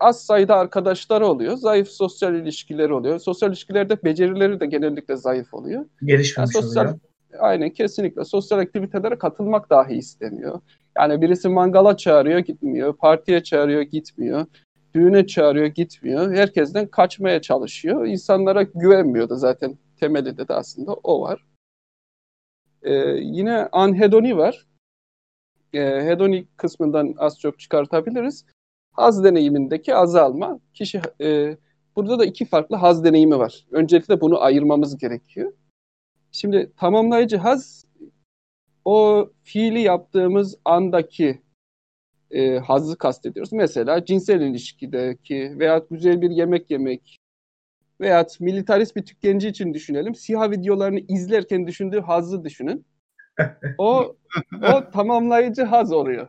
az 0.00 0.22
sayıda 0.26 0.56
arkadaşları 0.56 1.26
oluyor. 1.26 1.56
Zayıf 1.56 1.88
sosyal 1.88 2.34
ilişkileri 2.34 2.92
oluyor. 2.92 3.18
Sosyal 3.18 3.48
ilişkilerde 3.50 4.02
becerileri 4.04 4.60
de 4.60 4.66
genellikle 4.66 5.16
zayıf 5.16 5.54
oluyor. 5.54 5.84
Gelişmemiş 6.04 6.54
Yani 6.54 6.64
sosyal- 6.64 6.84
oluyor. 6.84 6.98
Aynen 7.38 7.70
kesinlikle. 7.70 8.24
Sosyal 8.24 8.58
aktivitelere 8.58 9.18
katılmak 9.18 9.70
dahi 9.70 9.94
istemiyor. 9.94 10.60
Yani 10.98 11.20
birisi 11.22 11.48
mangala 11.48 11.96
çağırıyor 11.96 12.38
gitmiyor. 12.38 12.96
Partiye 12.96 13.42
çağırıyor 13.42 13.82
gitmiyor. 13.82 14.46
Düğüne 14.94 15.26
çağırıyor 15.26 15.66
gitmiyor. 15.66 16.32
Herkesten 16.34 16.86
kaçmaya 16.86 17.40
çalışıyor. 17.42 18.06
İnsanlara 18.06 18.62
güvenmiyor 18.62 19.28
da 19.28 19.36
zaten 19.36 19.78
temelinde 20.00 20.48
de 20.48 20.54
aslında 20.54 20.92
o 20.94 21.20
var. 21.20 21.44
Ee, 22.82 22.94
yine 23.20 23.68
anhedoni 23.72 24.36
var. 24.36 24.66
Ee, 25.72 25.80
hedonik 25.80 26.58
kısmından 26.58 27.14
az 27.18 27.40
çok 27.40 27.58
çıkartabiliriz. 27.58 28.44
Haz 28.92 29.24
deneyimindeki 29.24 29.94
azalma. 29.94 30.60
Kişi 30.74 31.00
e, 31.20 31.56
burada 31.96 32.18
da 32.18 32.24
iki 32.24 32.44
farklı 32.44 32.76
haz 32.76 33.04
deneyimi 33.04 33.38
var. 33.38 33.66
Öncelikle 33.70 34.20
bunu 34.20 34.40
ayırmamız 34.40 34.98
gerekiyor. 34.98 35.52
Şimdi 36.32 36.72
tamamlayıcı 36.76 37.36
haz 37.36 37.84
o 38.84 39.28
fiili 39.42 39.80
yaptığımız 39.80 40.58
andaki 40.64 41.42
e, 42.30 42.58
hazzı 42.58 42.98
kastediyoruz. 42.98 43.52
Mesela 43.52 44.04
cinsel 44.04 44.40
ilişkideki 44.40 45.58
veya 45.58 45.86
güzel 45.90 46.22
bir 46.22 46.30
yemek 46.30 46.70
yemek 46.70 47.17
veya 48.00 48.26
militarist 48.40 48.96
bir 48.96 49.06
tüketici 49.06 49.50
için 49.50 49.74
düşünelim. 49.74 50.14
Siyah 50.14 50.50
videolarını 50.50 50.98
izlerken 50.98 51.66
düşündüğü 51.66 52.00
hazzı 52.00 52.44
düşünün. 52.44 52.86
O 53.78 54.16
o 54.62 54.90
tamamlayıcı 54.90 55.62
haz 55.62 55.92
oluyor. 55.92 56.28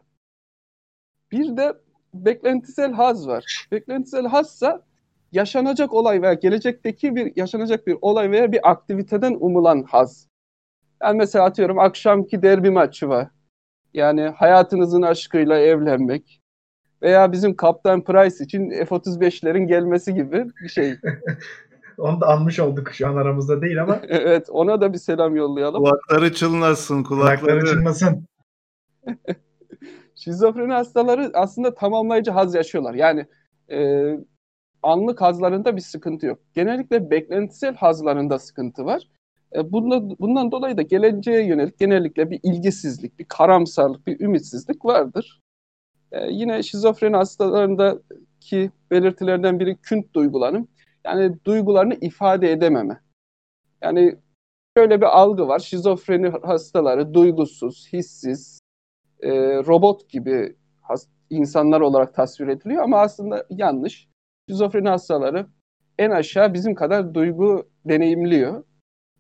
Bir 1.32 1.58
de 1.58 1.74
beklentisel 2.14 2.94
haz 2.94 3.28
var. 3.28 3.68
Beklentisel 3.72 4.26
hazsa 4.26 4.86
yaşanacak 5.32 5.94
olay 5.94 6.22
veya 6.22 6.34
gelecekteki 6.34 7.16
bir 7.16 7.34
yaşanacak 7.36 7.88
bir 7.88 7.98
olay 8.02 8.32
veya 8.32 8.52
bir 8.52 8.72
aktiviteden 8.72 9.38
umulan 9.40 9.84
haz. 9.84 10.28
Yani 11.04 11.18
mesela 11.18 11.46
atıyorum 11.46 11.80
akşamki 11.80 12.42
derbi 12.42 12.70
maçı 12.70 13.10
var. 13.10 13.28
Yani 13.94 14.22
hayatınızın 14.22 15.02
aşkıyla 15.02 15.60
evlenmek 15.60 16.42
veya 17.02 17.32
bizim 17.32 17.56
Kaptan 17.56 18.04
Price 18.04 18.44
için 18.44 18.70
F-35'lerin 18.70 19.68
gelmesi 19.68 20.14
gibi 20.14 20.46
bir 20.64 20.70
şey. 20.70 20.96
Onu 21.98 22.22
da 22.22 22.28
anmış 22.28 22.60
olduk 22.60 22.90
şu 22.94 23.08
an 23.08 23.16
aramızda 23.16 23.62
değil 23.62 23.84
ama. 23.84 24.02
evet 24.08 24.48
ona 24.50 24.82
da 24.82 24.94
bir 24.94 24.98
selam 24.98 25.36
yollayalım. 25.36 25.84
Kulakları 25.84 26.34
çınlasın 26.34 27.04
kulakları. 27.04 27.40
Kulakları 27.40 27.66
çınlasın. 27.66 28.26
Şizofreni 30.16 30.74
hastaları 30.74 31.32
aslında 31.34 31.74
tamamlayıcı 31.74 32.32
haz 32.32 32.56
yaşıyorlar. 32.56 32.94
Yani 32.94 33.26
e, 33.72 34.10
anlık 34.84 35.22
hazlarında 35.22 35.76
bir 35.76 35.82
sıkıntı 35.82 36.26
yok. 36.26 36.40
Genellikle 36.54 37.10
beklentisel 37.10 37.76
hazlarında 37.76 38.40
sıkıntı 38.40 38.86
var. 38.86 39.08
E, 39.56 39.72
bundan, 39.72 40.16
bundan 40.20 40.52
dolayı 40.52 40.78
da 40.78 40.82
geleceğe 40.82 41.46
yönelik 41.46 41.80
genellikle 41.80 42.32
bir 42.32 42.40
ilgisizlik, 42.44 43.20
bir 43.20 43.26
karamsarlık, 43.26 44.08
bir 44.08 44.20
ümitsizlik 44.20 44.86
vardır. 44.86 45.40
E, 46.12 46.28
yine 46.32 46.64
şizofreni 46.64 47.16
hastalarındaki 47.16 48.72
belirtilerden 48.92 49.60
biri 49.60 49.78
künt 49.78 50.14
duygulanım. 50.14 50.68
Yani 51.06 51.38
duygularını 51.46 51.96
ifade 52.02 52.52
edememe. 52.52 53.02
Yani 53.82 54.16
şöyle 54.78 55.02
bir 55.02 55.06
algı 55.20 55.48
var. 55.48 55.60
Şizofreni 55.60 56.30
hastaları 56.30 57.14
duygusuz, 57.14 57.88
hissiz, 57.94 58.60
e, 59.20 59.32
robot 59.58 60.10
gibi 60.10 60.56
has, 60.82 61.08
insanlar 61.30 61.82
olarak 61.82 62.14
tasvir 62.14 62.48
ediliyor 62.48 62.84
ama 62.84 63.00
aslında 63.00 63.46
yanlış. 63.50 64.10
Şizofreni 64.50 64.90
hastaları 64.90 65.48
en 65.98 66.12
aşağı 66.12 66.54
bizim 66.54 66.76
kadar 66.76 67.14
duygu 67.14 67.70
deneyimliyor. 67.86 68.64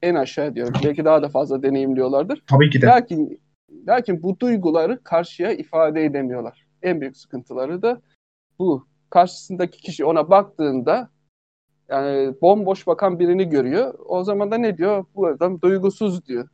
En 0.02 0.16
aşağı 0.16 0.56
diyorum. 0.56 0.74
Belki 0.86 1.06
daha 1.06 1.22
da 1.22 1.30
fazla 1.30 1.64
deneyimliyorlardır. 1.64 2.44
Tabii 2.48 2.70
ki 2.70 2.82
de. 2.82 2.86
Lakin, 2.86 3.42
lakin 3.88 4.24
bu 4.24 4.40
duyguları 4.40 5.04
karşıya 5.04 5.52
ifade 5.52 6.06
edemiyorlar. 6.06 6.69
En 6.82 7.02
büyük 7.02 7.18
sıkıntıları 7.18 7.82
da 7.82 8.02
bu. 8.60 8.88
Karşısındaki 9.10 9.82
kişi 9.82 10.06
ona 10.06 10.30
baktığında 10.30 11.10
yani 11.90 12.42
bomboş 12.42 12.88
bakan 12.88 13.20
birini 13.20 13.50
görüyor. 13.50 13.94
O 14.06 14.24
zaman 14.24 14.52
da 14.52 14.58
ne 14.58 14.78
diyor? 14.78 15.06
Bu 15.16 15.28
adam 15.28 15.62
duygusuz 15.62 16.26
diyor. 16.26 16.50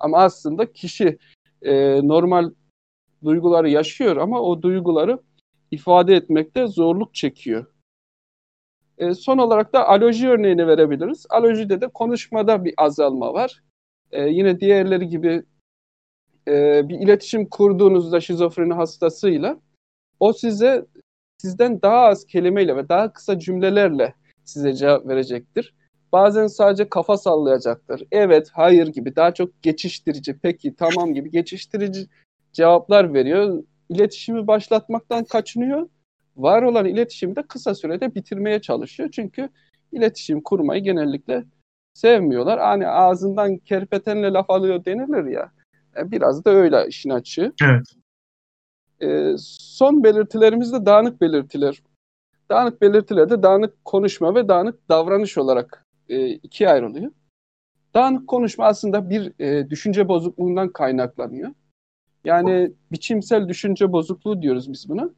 Ama 0.00 0.18
aslında 0.18 0.72
kişi 0.72 1.18
e, 1.62 2.00
normal 2.08 2.50
duyguları 3.24 3.70
yaşıyor 3.70 4.16
ama 4.16 4.40
o 4.40 4.62
duyguları 4.62 5.18
ifade 5.70 6.14
etmekte 6.14 6.66
zorluk 6.66 7.14
çekiyor. 7.14 7.66
E, 8.98 9.14
son 9.14 9.38
olarak 9.38 9.72
da 9.72 9.88
aloji 9.88 10.28
örneğini 10.28 10.66
verebiliriz. 10.66 11.26
Alojide 11.30 11.80
de 11.80 11.88
konuşmada 11.88 12.64
bir 12.64 12.74
azalma 12.76 13.34
var. 13.34 13.62
E, 14.10 14.22
yine 14.28 14.60
diğerleri 14.60 15.08
gibi 15.08 15.42
e, 16.48 16.88
bir 16.88 17.00
iletişim 17.00 17.48
kurduğunuzda 17.48 18.20
şizofreni 18.20 18.74
hastasıyla 18.74 19.60
o 20.20 20.32
size 20.32 20.86
sizden 21.38 21.82
daha 21.82 21.98
az 21.98 22.26
kelimeyle 22.26 22.76
ve 22.76 22.88
daha 22.88 23.12
kısa 23.12 23.38
cümlelerle 23.38 24.14
size 24.44 24.72
cevap 24.72 25.06
verecektir. 25.06 25.74
Bazen 26.12 26.46
sadece 26.46 26.88
kafa 26.88 27.16
sallayacaktır. 27.16 28.02
Evet, 28.12 28.50
hayır 28.52 28.86
gibi 28.86 29.16
daha 29.16 29.34
çok 29.34 29.62
geçiştirici, 29.62 30.38
peki, 30.42 30.74
tamam 30.76 31.14
gibi 31.14 31.30
geçiştirici 31.30 32.06
cevaplar 32.52 33.14
veriyor. 33.14 33.62
İletişimi 33.88 34.46
başlatmaktan 34.46 35.24
kaçınıyor. 35.24 35.88
Var 36.36 36.62
olan 36.62 36.86
iletişimi 36.86 37.36
de 37.36 37.42
kısa 37.42 37.74
sürede 37.74 38.14
bitirmeye 38.14 38.60
çalışıyor. 38.60 39.08
Çünkü 39.12 39.48
iletişim 39.92 40.40
kurmayı 40.40 40.82
genellikle 40.82 41.44
sevmiyorlar. 41.94 42.60
Hani 42.60 42.88
ağzından 42.88 43.56
kerpetenle 43.56 44.32
laf 44.32 44.50
alıyor 44.50 44.84
denilir 44.84 45.24
ya. 45.24 45.52
E, 45.96 46.10
biraz 46.10 46.44
da 46.44 46.50
öyle 46.50 46.86
işin 46.88 47.10
açığı. 47.10 47.52
Evet. 47.62 47.86
E, 49.00 49.34
son 49.38 50.04
belirtilerimiz 50.04 50.72
de 50.72 50.86
dağınık 50.86 51.20
belirtiler. 51.20 51.82
Dağınık 52.50 52.82
belirtilerde 52.82 53.42
dağınık 53.42 53.84
konuşma 53.84 54.34
ve 54.34 54.48
dağınık 54.48 54.88
davranış 54.88 55.38
olarak 55.38 55.86
e, 56.08 56.28
ikiye 56.28 56.70
ayrılıyor. 56.70 57.10
Dağınık 57.94 58.28
konuşma 58.28 58.64
aslında 58.64 59.10
bir 59.10 59.32
e, 59.40 59.70
düşünce 59.70 60.08
bozukluğundan 60.08 60.72
kaynaklanıyor. 60.72 61.50
Yani 62.24 62.72
biçimsel 62.92 63.48
düşünce 63.48 63.92
bozukluğu 63.92 64.42
diyoruz 64.42 64.72
biz 64.72 64.88
buna. 64.88 65.10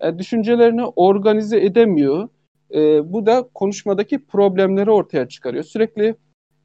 E, 0.00 0.18
düşüncelerini 0.18 0.84
organize 0.84 1.60
edemiyor. 1.60 2.28
E, 2.74 3.12
bu 3.12 3.26
da 3.26 3.48
konuşmadaki 3.54 4.26
problemleri 4.26 4.90
ortaya 4.90 5.28
çıkarıyor. 5.28 5.64
Sürekli 5.64 6.14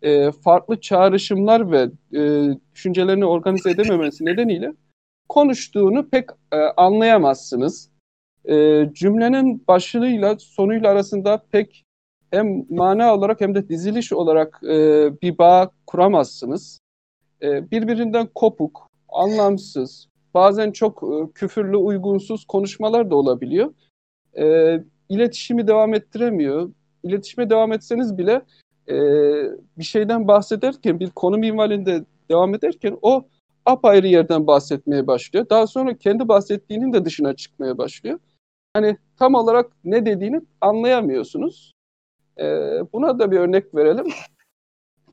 e, 0.05 0.31
farklı 0.31 0.81
çağrışımlar 0.81 1.71
ve 1.71 1.89
e, 2.19 2.49
düşüncelerini 2.75 3.25
organize 3.25 3.71
edememesi 3.71 4.25
nedeniyle 4.25 4.73
konuştuğunu 5.29 6.09
pek 6.09 6.29
e, 6.51 6.57
anlayamazsınız. 6.57 7.89
E, 8.45 8.85
cümlenin 8.93 9.63
başlığıyla 9.67 10.35
sonuyla 10.39 10.91
arasında 10.91 11.43
pek 11.51 11.83
hem 12.31 12.65
mana 12.69 13.13
olarak 13.13 13.41
hem 13.41 13.55
de 13.55 13.69
diziliş 13.69 14.13
olarak 14.13 14.59
e, 14.63 15.09
bir 15.21 15.37
bağ 15.37 15.69
kuramazsınız. 15.87 16.79
E, 17.41 17.71
birbirinden 17.71 18.27
kopuk, 18.35 18.89
anlamsız, 19.09 20.07
bazen 20.33 20.71
çok 20.71 21.03
e, 21.03 21.31
küfürlü, 21.33 21.77
uygunsuz 21.77 22.45
konuşmalar 22.45 23.09
da 23.09 23.15
olabiliyor. 23.15 23.73
E, 24.37 24.75
iletişimi 25.09 25.67
devam 25.67 25.93
ettiremiyor. 25.93 26.71
İletişime 27.03 27.49
devam 27.49 27.73
etseniz 27.73 28.17
bile 28.17 28.41
e, 28.89 28.95
bir 29.77 29.83
şeyden 29.83 30.27
bahsederken, 30.27 30.99
bir 30.99 31.09
konu 31.09 31.37
minvalinde 31.37 32.05
devam 32.29 32.55
ederken 32.55 32.97
o 33.01 33.27
apayrı 33.65 34.07
yerden 34.07 34.47
bahsetmeye 34.47 35.07
başlıyor. 35.07 35.45
Daha 35.49 35.67
sonra 35.67 35.97
kendi 35.97 36.27
bahsettiğinin 36.27 36.93
de 36.93 37.05
dışına 37.05 37.35
çıkmaya 37.35 37.77
başlıyor. 37.77 38.19
Hani 38.73 38.97
tam 39.17 39.33
olarak 39.35 39.71
ne 39.83 40.05
dediğini 40.05 40.41
anlayamıyorsunuz. 40.61 41.73
E, 42.39 42.45
buna 42.93 43.19
da 43.19 43.31
bir 43.31 43.39
örnek 43.39 43.75
verelim. 43.75 44.05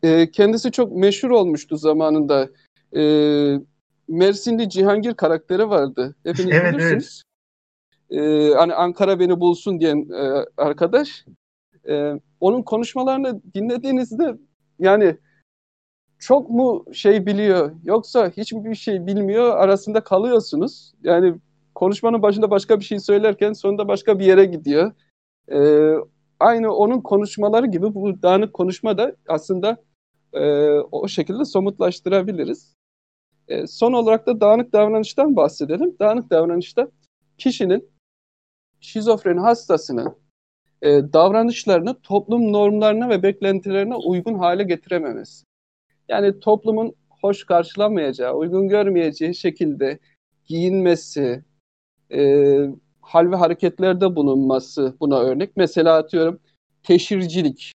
E, 0.02 0.30
kendisi 0.30 0.72
çok 0.72 0.96
meşhur 0.96 1.30
olmuştu 1.30 1.76
zamanında. 1.76 2.48
E, 2.96 3.02
Mersinli 4.08 4.68
Cihangir 4.68 5.14
karakteri 5.14 5.68
vardı. 5.68 6.16
Hepiniz 6.22 6.50
evet, 6.52 6.74
bilirsiniz. 6.74 7.22
Evet. 8.10 8.52
E, 8.52 8.54
hani 8.54 8.74
Ankara 8.74 9.20
beni 9.20 9.40
bulsun 9.40 9.80
diyen 9.80 10.08
e, 10.12 10.44
arkadaş. 10.56 11.24
E, 11.88 12.12
onun 12.42 12.62
konuşmalarını 12.62 13.42
dinlediğinizde 13.54 14.36
yani 14.78 15.16
çok 16.18 16.50
mu 16.50 16.84
şey 16.92 17.26
biliyor 17.26 17.72
yoksa 17.84 18.30
hiçbir 18.30 18.74
şey 18.74 19.06
bilmiyor 19.06 19.56
arasında 19.56 20.00
kalıyorsunuz. 20.00 20.92
Yani 21.02 21.34
konuşmanın 21.74 22.22
başında 22.22 22.50
başka 22.50 22.80
bir 22.80 22.84
şey 22.84 22.98
söylerken 22.98 23.52
sonunda 23.52 23.88
başka 23.88 24.18
bir 24.18 24.24
yere 24.24 24.44
gidiyor. 24.44 24.92
Ee, 25.52 25.94
aynı 26.40 26.74
onun 26.74 27.00
konuşmaları 27.00 27.66
gibi 27.66 27.94
bu 27.94 28.22
dağınık 28.22 28.54
konuşma 28.54 28.98
da 28.98 29.16
aslında 29.28 29.76
e, 30.32 30.70
o 30.70 31.08
şekilde 31.08 31.44
somutlaştırabiliriz. 31.44 32.74
E, 33.48 33.66
son 33.66 33.92
olarak 33.92 34.26
da 34.26 34.40
dağınık 34.40 34.72
davranıştan 34.72 35.36
bahsedelim. 35.36 35.96
Dağınık 36.00 36.30
davranışta 36.30 36.88
kişinin 37.38 37.90
şizofreni 38.80 39.40
hastasının 39.40 40.21
e, 40.82 41.12
davranışlarını 41.12 42.00
toplum 42.00 42.52
normlarına 42.52 43.08
ve 43.08 43.22
beklentilerine 43.22 43.94
uygun 43.94 44.34
hale 44.34 44.64
getirememesi. 44.64 45.44
Yani 46.08 46.40
toplumun 46.40 46.94
hoş 47.08 47.44
karşılamayacağı, 47.44 48.34
uygun 48.34 48.68
görmeyeceği 48.68 49.34
şekilde 49.34 49.98
giyinmesi, 50.44 51.44
e, 52.12 52.46
hal 53.00 53.30
ve 53.30 53.36
hareketlerde 53.36 54.16
bulunması 54.16 54.96
buna 55.00 55.20
örnek. 55.20 55.56
Mesela 55.56 55.96
atıyorum 55.96 56.40
teşhircilik, 56.82 57.72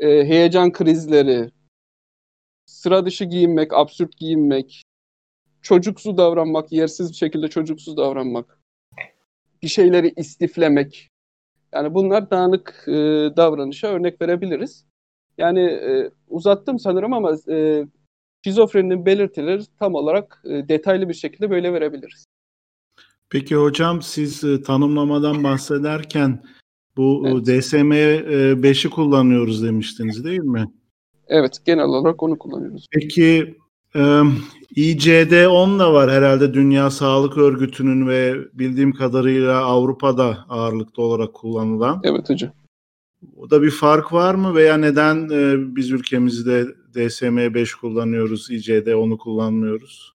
e, 0.00 0.08
heyecan 0.08 0.72
krizleri, 0.72 1.50
sıra 2.66 3.06
dışı 3.06 3.24
giyinmek, 3.24 3.74
absürt 3.74 4.16
giyinmek, 4.16 4.82
çocuksu 5.62 6.16
davranmak, 6.16 6.72
yersiz 6.72 7.10
bir 7.10 7.16
şekilde 7.16 7.48
çocuksuz 7.48 7.96
davranmak, 7.96 8.60
bir 9.62 9.68
şeyleri 9.68 10.12
istiflemek. 10.16 11.13
Yani 11.74 11.94
bunlar 11.94 12.30
dağınık 12.30 12.84
e, 12.88 12.92
davranışa 13.36 13.88
örnek 13.88 14.22
verebiliriz. 14.22 14.84
Yani 15.38 15.60
e, 15.60 16.10
uzattım 16.28 16.78
sanırım 16.78 17.12
ama 17.12 17.32
e, 17.50 17.86
şizofreninin 18.44 19.06
belirtileri 19.06 19.62
tam 19.78 19.94
olarak 19.94 20.42
e, 20.44 20.68
detaylı 20.68 21.08
bir 21.08 21.14
şekilde 21.14 21.50
böyle 21.50 21.72
verebiliriz. 21.72 22.24
Peki 23.30 23.56
hocam 23.56 24.02
siz 24.02 24.44
e, 24.44 24.62
tanımlamadan 24.62 25.44
bahsederken 25.44 26.42
bu 26.96 27.24
evet. 27.26 27.46
DSM-5'i 27.46 28.90
kullanıyoruz 28.90 29.62
demiştiniz 29.62 30.24
değil 30.24 30.40
mi? 30.40 30.64
Evet, 31.28 31.58
genel 31.64 31.84
olarak 31.84 32.22
onu 32.22 32.38
kullanıyoruz. 32.38 32.86
Peki 32.90 33.56
ICD-10 34.76 35.78
da 35.78 35.92
var 35.92 36.10
herhalde 36.10 36.54
Dünya 36.54 36.90
Sağlık 36.90 37.38
Örgütü'nün 37.38 38.08
ve 38.08 38.34
bildiğim 38.52 38.92
kadarıyla 38.92 39.64
Avrupa'da 39.64 40.44
ağırlıklı 40.48 41.02
olarak 41.02 41.34
kullanılan. 41.34 42.00
Evet 42.04 42.30
hocam. 42.30 42.52
O 43.36 43.50
da 43.50 43.62
bir 43.62 43.70
fark 43.70 44.12
var 44.12 44.34
mı 44.34 44.54
veya 44.54 44.76
neden 44.76 45.28
biz 45.76 45.90
ülkemizde 45.90 46.66
DSM-5 46.94 47.80
kullanıyoruz, 47.80 48.50
ICD-10'u 48.50 49.18
kullanmıyoruz? 49.18 50.14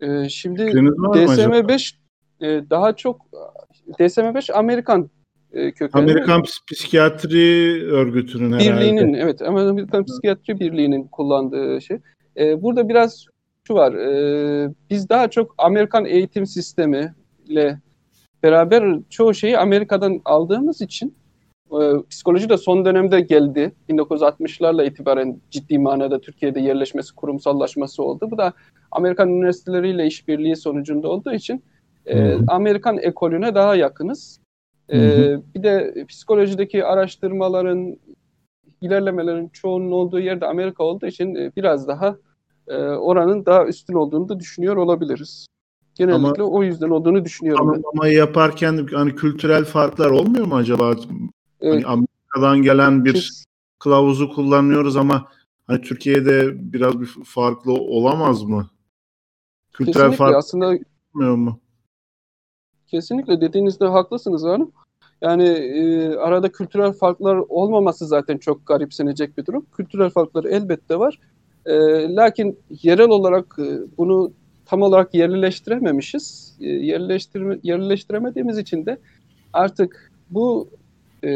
Ee, 0.00 0.28
şimdi 0.28 0.62
DSM-5 0.62 1.94
e, 2.40 2.70
daha 2.70 2.96
çok 2.96 3.20
DSM-5 3.98 4.52
Amerikan 4.52 5.10
e, 5.52 5.72
kökenli. 5.72 6.02
Amerikan 6.02 6.42
Psikiyatri 6.72 7.84
Örgütü'nün 7.84 8.58
Birliği'nin 8.58 9.14
evet 9.14 9.42
Amerikan 9.42 10.04
Psikiyatri 10.04 10.60
Birliği'nin 10.60 11.04
kullandığı 11.04 11.80
şey. 11.80 11.98
E, 12.38 12.62
burada 12.62 12.88
biraz 12.88 13.26
şu 13.66 13.74
var. 13.74 13.94
E, 13.94 14.70
biz 14.90 15.08
daha 15.08 15.30
çok 15.30 15.54
Amerikan 15.58 16.04
eğitim 16.04 16.46
sistemi 16.46 17.14
ile 17.48 17.78
beraber 18.42 18.98
çoğu 19.10 19.34
şeyi 19.34 19.58
Amerika'dan 19.58 20.20
aldığımız 20.24 20.80
için 20.80 21.14
e, 21.72 21.78
psikoloji 22.10 22.48
de 22.48 22.56
son 22.56 22.84
dönemde 22.84 23.20
geldi. 23.20 23.72
1960'larla 23.88 24.86
itibaren 24.86 25.40
ciddi 25.50 25.78
manada 25.78 26.20
Türkiye'de 26.20 26.60
yerleşmesi, 26.60 27.14
kurumsallaşması 27.14 28.02
oldu. 28.02 28.30
Bu 28.30 28.38
da 28.38 28.52
Amerikan 28.90 29.28
üniversiteleriyle 29.28 30.06
işbirliği 30.06 30.56
sonucunda 30.56 31.08
olduğu 31.08 31.32
için 31.32 31.62
e, 32.06 32.34
Amerikan 32.48 32.98
ekolüne 32.98 33.54
daha 33.54 33.76
yakınız. 33.76 34.40
E, 34.92 34.98
bir 35.54 35.62
de 35.62 36.04
psikolojideki 36.08 36.84
araştırmaların, 36.84 37.96
ilerlemelerin 38.80 39.48
çoğunun 39.48 39.92
olduğu 39.92 40.20
yerde 40.20 40.46
Amerika 40.46 40.84
olduğu 40.84 41.06
için 41.06 41.34
e, 41.34 41.52
biraz 41.56 41.88
daha 41.88 42.16
e, 42.68 42.76
oranın 42.76 43.46
daha 43.46 43.66
üstün 43.66 43.94
olduğunu 43.94 44.28
da 44.28 44.40
düşünüyor 44.40 44.76
olabiliriz. 44.76 45.46
Genellikle 45.94 46.42
ama, 46.42 46.52
o 46.52 46.62
yüzden 46.62 46.90
olduğunu 46.90 47.24
düşünüyorum. 47.24 47.68
Ama, 47.68 47.78
ama 47.92 48.08
yaparken 48.08 48.88
hani 48.92 49.14
kültürel 49.14 49.64
farklar 49.64 50.10
olmuyor 50.10 50.46
mu 50.46 50.56
acaba? 50.56 50.94
Evet. 51.60 51.74
Hani 51.74 51.86
Amerika'dan 51.86 52.62
gelen 52.62 53.04
bir 53.04 53.44
kılavuzu 53.78 54.32
kullanıyoruz 54.32 54.96
ama 54.96 55.28
hani 55.66 55.80
Türkiye'de 55.80 56.72
biraz 56.72 57.00
bir 57.00 57.06
farklı 57.24 57.72
olamaz 57.72 58.42
mı? 58.42 58.70
Kültürel 59.72 59.94
Kesinlikle 59.94 60.16
fark 60.16 60.36
aslında 60.36 60.78
mu? 61.14 61.60
Kesinlikle 62.86 63.40
dediğinizde 63.40 63.86
haklısınız 63.86 64.44
hanım. 64.44 64.72
Yani 65.20 65.48
e, 65.48 66.14
arada 66.16 66.52
kültürel 66.52 66.92
farklar 66.92 67.36
olmaması 67.36 68.06
zaten 68.06 68.38
çok 68.38 68.66
garipsenecek 68.66 69.38
bir 69.38 69.46
durum. 69.46 69.66
Kültürel 69.76 70.10
farklar 70.10 70.44
elbette 70.44 70.98
var. 70.98 71.18
E, 71.66 71.72
lakin 72.14 72.58
yerel 72.82 73.08
olarak 73.08 73.56
e, 73.58 73.96
bunu 73.98 74.32
tam 74.66 74.82
olarak 74.82 75.14
yerleştirememişiz. 75.14 76.56
E, 76.60 76.66
yerleştirme, 76.66 77.58
yerleştiremediğimiz 77.62 78.58
için 78.58 78.86
de 78.86 78.98
artık 79.52 80.12
bu 80.30 80.68
e, 81.24 81.28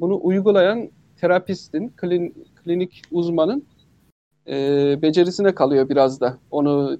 bunu 0.00 0.20
uygulayan 0.22 0.88
terapistin, 1.16 1.88
klin, 1.96 2.34
klinik 2.64 3.02
uzmanın 3.10 3.64
e, 4.48 4.54
becerisine 5.02 5.54
kalıyor 5.54 5.88
biraz 5.88 6.20
da. 6.20 6.38
Onu 6.50 6.98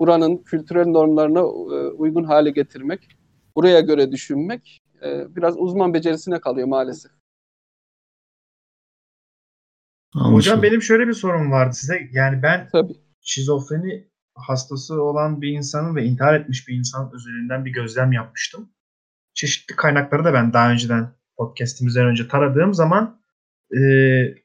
buranın 0.00 0.36
kültürel 0.36 0.86
normlarına 0.86 1.40
e, 1.40 1.90
uygun 1.90 2.24
hale 2.24 2.50
getirmek, 2.50 3.08
buraya 3.56 3.80
göre 3.80 4.12
düşünmek 4.12 4.82
e, 5.02 5.36
biraz 5.36 5.58
uzman 5.58 5.94
becerisine 5.94 6.40
kalıyor 6.40 6.68
maalesef. 6.68 7.12
Anlaşıldı. 10.16 10.36
Hocam 10.36 10.62
benim 10.62 10.82
şöyle 10.82 11.08
bir 11.08 11.12
sorum 11.12 11.50
vardı 11.50 11.74
size. 11.74 12.08
Yani 12.12 12.42
ben 12.42 12.68
Tabii. 12.72 12.92
şizofreni 13.20 14.08
hastası 14.34 15.02
olan 15.02 15.42
bir 15.42 15.48
insanın 15.48 15.96
ve 15.96 16.04
intihar 16.04 16.40
etmiş 16.40 16.68
bir 16.68 16.76
insanın 16.76 17.12
üzerinden 17.12 17.64
bir 17.64 17.70
gözlem 17.70 18.12
yapmıştım. 18.12 18.68
Çeşitli 19.34 19.76
kaynakları 19.76 20.24
da 20.24 20.34
ben 20.34 20.52
daha 20.52 20.70
önceden 20.70 21.08
podcastimizden 21.36 22.06
önce 22.06 22.28
taradığım 22.28 22.74
zaman 22.74 23.20
e, 23.76 23.80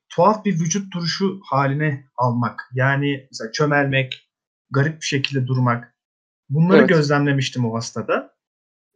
tuhaf 0.10 0.46
bir 0.46 0.54
vücut 0.54 0.94
duruşu 0.94 1.40
haline 1.44 2.06
almak. 2.18 2.70
Yani 2.74 3.28
mesela 3.32 3.52
çömelmek, 3.52 4.32
garip 4.72 5.02
bir 5.02 5.06
şekilde 5.06 5.48
durmak. 5.48 5.96
Bunları 6.50 6.80
evet. 6.80 6.90
gözlemlemiştim 6.90 7.66
o 7.66 7.76
hastada. 7.76 8.32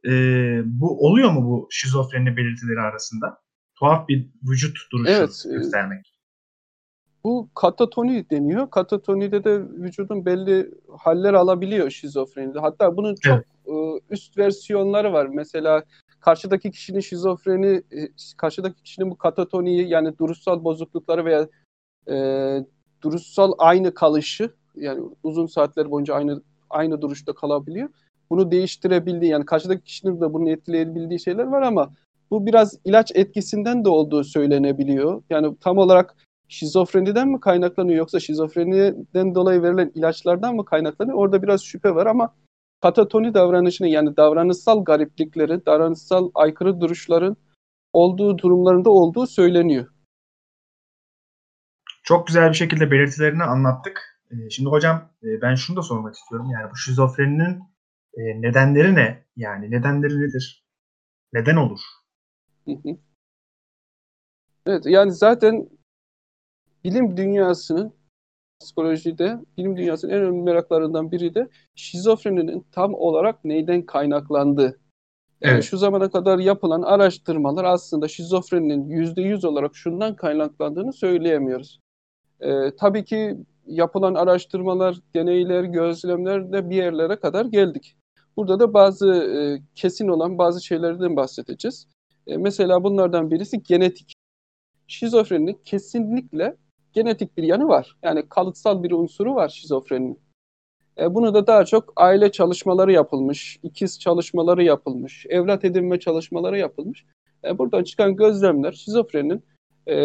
Ee, 0.07 0.61
bu 0.65 1.07
oluyor 1.07 1.31
mu 1.31 1.45
bu 1.45 1.67
şizofreni 1.71 2.37
belirtileri 2.37 2.79
arasında? 2.79 3.37
Tuhaf 3.79 4.07
bir 4.07 4.29
vücut 4.49 4.77
duruşu 4.91 5.11
evet, 5.11 5.43
e, 5.45 5.49
göstermek. 5.49 6.14
Bu 7.25 7.49
katatoni 7.55 8.29
deniyor. 8.29 8.69
Katatonide 8.69 9.43
de 9.43 9.59
vücudun 9.59 10.25
belli 10.25 10.71
haller 10.97 11.33
alabiliyor 11.33 11.89
şizofrenide. 11.89 12.59
Hatta 12.59 12.97
bunun 12.97 13.15
çok 13.15 13.33
evet. 13.33 13.45
e, 13.67 14.13
üst 14.13 14.37
versiyonları 14.37 15.13
var. 15.13 15.25
Mesela 15.25 15.83
karşıdaki 16.19 16.71
kişinin 16.71 16.99
şizofreni, 16.99 17.81
e, 17.91 18.09
karşıdaki 18.37 18.83
kişinin 18.83 19.11
bu 19.11 19.17
katatoniyi 19.17 19.89
yani 19.89 20.17
duruşsal 20.17 20.63
bozuklukları 20.63 21.25
veya 21.25 21.47
e, 22.09 22.15
duruşsal 23.01 23.53
aynı 23.57 23.93
kalışı 23.93 24.53
yani 24.75 25.03
uzun 25.23 25.45
saatler 25.45 25.91
boyunca 25.91 26.13
aynı 26.13 26.41
aynı 26.69 27.01
duruşta 27.01 27.33
kalabiliyor. 27.33 27.89
Bunu 28.29 28.51
değiştirebildiği 28.51 29.31
yani 29.31 29.45
karşıdaki 29.45 29.83
kişinin 29.83 30.21
de 30.21 30.33
bunu 30.33 30.49
etkileyebildiği 30.49 31.19
şeyler 31.19 31.43
var 31.43 31.61
ama 31.61 31.93
bu 32.31 32.45
biraz 32.45 32.79
ilaç 32.85 33.11
etkisinden 33.15 33.85
de 33.85 33.89
olduğu 33.89 34.23
söylenebiliyor. 34.23 35.23
Yani 35.29 35.55
tam 35.61 35.77
olarak 35.77 36.15
şizofreniden 36.47 37.27
mi 37.27 37.39
kaynaklanıyor 37.39 37.97
yoksa 37.97 38.19
şizofreniden 38.19 39.35
dolayı 39.35 39.61
verilen 39.61 39.91
ilaçlardan 39.95 40.55
mı 40.55 40.65
kaynaklanıyor? 40.65 41.17
Orada 41.17 41.43
biraz 41.43 41.63
şüphe 41.63 41.95
var 41.95 42.05
ama 42.05 42.35
katatoni 42.81 43.33
davranışını 43.33 43.87
yani 43.87 44.17
davranışsal 44.17 44.85
gariplikleri, 44.85 45.65
davranışsal 45.65 46.31
aykırı 46.35 46.81
duruşların 46.81 47.37
olduğu 47.93 48.37
durumlarında 48.37 48.89
olduğu 48.89 49.27
söyleniyor. 49.27 49.87
Çok 52.03 52.27
güzel 52.27 52.49
bir 52.49 52.55
şekilde 52.55 52.91
belirtilerini 52.91 53.43
anlattık. 53.43 54.19
Ee, 54.31 54.49
şimdi 54.49 54.69
hocam 54.69 55.09
e, 55.23 55.41
ben 55.41 55.55
şunu 55.55 55.77
da 55.77 55.81
sormak 55.81 56.15
istiyorum. 56.15 56.49
Yani 56.53 56.71
bu 56.71 56.75
şizofreninin 56.75 57.63
e, 58.13 58.41
nedenleri 58.41 58.95
ne? 58.95 59.25
Yani 59.35 59.71
nedenleri 59.71 60.21
nedir? 60.21 60.65
Neden 61.33 61.55
olur? 61.55 61.79
Evet 64.65 64.85
yani 64.85 65.11
zaten 65.11 65.69
bilim 66.85 67.17
dünyasının 67.17 67.93
psikolojide 68.61 69.39
bilim 69.57 69.77
dünyasının 69.77 70.11
en 70.11 70.21
önemli 70.21 70.41
meraklarından 70.41 71.11
biri 71.11 71.35
de 71.35 71.49
şizofreninin 71.75 72.65
tam 72.71 72.93
olarak 72.93 73.45
neyden 73.45 73.81
kaynaklandığı. 73.81 74.79
Yani 75.41 75.53
evet. 75.53 75.63
şu 75.63 75.77
zamana 75.77 76.09
kadar 76.09 76.39
yapılan 76.39 76.81
araştırmalar 76.81 77.63
aslında 77.63 78.07
şizofreninin 78.07 78.89
%100 78.89 79.47
olarak 79.47 79.75
şundan 79.75 80.15
kaynaklandığını 80.15 80.93
söyleyemiyoruz. 80.93 81.79
Ee, 82.39 82.75
tabii 82.79 83.05
ki 83.05 83.37
yapılan 83.67 84.15
araştırmalar, 84.15 84.99
deneyler, 85.15 85.63
gözlemler 85.63 86.51
de 86.51 86.69
bir 86.69 86.75
yerlere 86.75 87.15
kadar 87.15 87.45
geldik. 87.45 87.95
Burada 88.37 88.59
da 88.59 88.73
bazı 88.73 89.13
e, 89.13 89.61
kesin 89.75 90.07
olan 90.07 90.37
bazı 90.37 90.65
şeylerden 90.65 91.15
bahsedeceğiz. 91.15 91.87
E, 92.27 92.37
mesela 92.37 92.83
bunlardan 92.83 93.31
birisi 93.31 93.63
genetik. 93.63 94.13
Şizofreninin 94.87 95.61
kesinlikle 95.65 96.55
genetik 96.95 97.37
bir 97.37 97.43
yanı 97.43 97.67
var. 97.67 97.97
Yani 98.03 98.29
kalıtsal 98.29 98.83
bir 98.83 98.91
unsuru 98.91 99.35
var 99.35 99.49
şizofreninin. 99.49 100.19
E, 100.97 101.15
bunu 101.15 101.33
da 101.33 101.47
daha 101.47 101.65
çok 101.65 101.93
aile 101.95 102.31
çalışmaları 102.31 102.91
yapılmış, 102.91 103.59
ikiz 103.63 103.99
çalışmaları 103.99 104.63
yapılmış, 104.63 105.25
evlat 105.29 105.65
edinme 105.65 105.99
çalışmaları 105.99 106.57
yapılmış. 106.57 107.05
E, 107.43 107.57
buradan 107.57 107.83
çıkan 107.83 108.15
gözlemler 108.15 108.71
şizofrenin 108.71 109.43
e, 109.87 109.95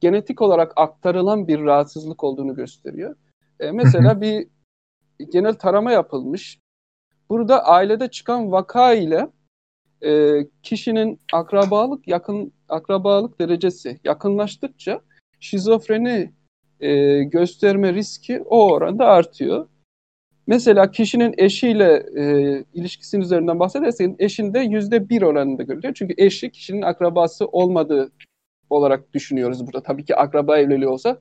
genetik 0.00 0.42
olarak 0.42 0.72
aktarılan 0.76 1.48
bir 1.48 1.60
rahatsızlık 1.60 2.24
olduğunu 2.24 2.54
gösteriyor. 2.54 3.16
E, 3.60 3.70
mesela 3.70 4.20
bir 4.20 4.46
genel 5.32 5.54
tarama 5.54 5.92
yapılmış. 5.92 6.58
Burada 7.30 7.64
ailede 7.64 8.10
çıkan 8.10 8.52
vaka 8.52 8.94
ile 8.94 9.28
e, 10.02 10.40
kişinin 10.62 11.20
akrabalık 11.32 12.08
yakın 12.08 12.52
akrabalık 12.68 13.40
derecesi 13.40 14.00
yakınlaştıkça 14.04 15.00
şizofreni 15.40 16.32
e, 16.80 17.22
gösterme 17.22 17.94
riski 17.94 18.42
o 18.42 18.72
oranda 18.72 19.06
artıyor. 19.06 19.68
Mesela 20.46 20.90
kişinin 20.90 21.34
eşiyle 21.38 22.06
e, 22.16 22.64
ilişkisinin 22.74 23.22
üzerinden 23.22 23.60
bahsedersek 23.60 24.14
eşinde 24.18 24.60
yüzde 24.60 25.08
bir 25.08 25.22
oranında 25.22 25.62
görülüyor. 25.62 25.94
Çünkü 25.94 26.14
eşi 26.18 26.50
kişinin 26.50 26.82
akrabası 26.82 27.46
olmadığı 27.46 28.12
olarak 28.70 29.12
düşünüyoruz 29.12 29.66
burada. 29.66 29.82
Tabii 29.82 30.04
ki 30.04 30.16
akraba 30.16 30.58
evliliği 30.58 30.88
olsa 30.88 31.20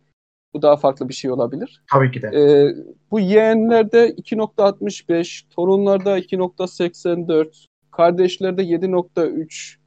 Bu 0.53 0.61
daha 0.61 0.78
farklı 0.78 1.09
bir 1.09 1.13
şey 1.13 1.32
olabilir. 1.32 1.84
Tabii 1.91 2.11
ki 2.11 2.22
de. 2.22 2.28
Ee, 2.28 2.76
bu 3.11 3.20
yeğenlerde 3.20 4.09
2.65, 4.09 5.43
torunlarda 5.49 6.20
2.84, 6.20 7.66
kardeşlerde 7.91 8.63
7.3, 8.63 9.78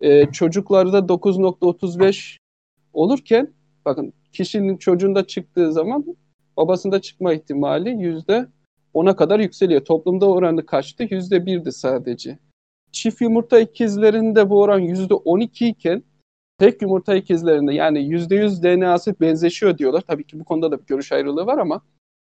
e, 0.00 0.32
çocuklarda 0.32 0.98
9.35 0.98 2.36
olurken 2.92 3.52
bakın 3.90 4.12
kişinin 4.32 4.76
çocuğunda 4.76 5.26
çıktığı 5.26 5.72
zaman 5.72 6.04
babasında 6.56 7.00
çıkma 7.00 7.32
ihtimali 7.32 7.90
yüzde 7.90 8.46
ona 8.94 9.16
kadar 9.16 9.40
yükseliyor. 9.40 9.84
Toplumda 9.84 10.26
oranı 10.26 10.66
kaçtı? 10.66 11.06
Yüzde 11.10 11.46
birdi 11.46 11.72
sadece. 11.72 12.38
Çift 12.92 13.20
yumurta 13.20 13.60
ikizlerinde 13.60 14.50
bu 14.50 14.60
oran 14.60 14.78
yüzde 14.78 15.14
on 15.14 15.40
iki 15.40 15.68
iken 15.68 16.02
tek 16.58 16.82
yumurta 16.82 17.14
ikizlerinde 17.14 17.74
yani 17.74 18.04
yüzde 18.04 18.36
yüz 18.36 18.62
DNA'sı 18.62 19.14
benzeşiyor 19.20 19.78
diyorlar. 19.78 20.00
Tabii 20.06 20.24
ki 20.24 20.40
bu 20.40 20.44
konuda 20.44 20.70
da 20.70 20.78
bir 20.78 20.86
görüş 20.86 21.12
ayrılığı 21.12 21.46
var 21.46 21.58
ama 21.58 21.80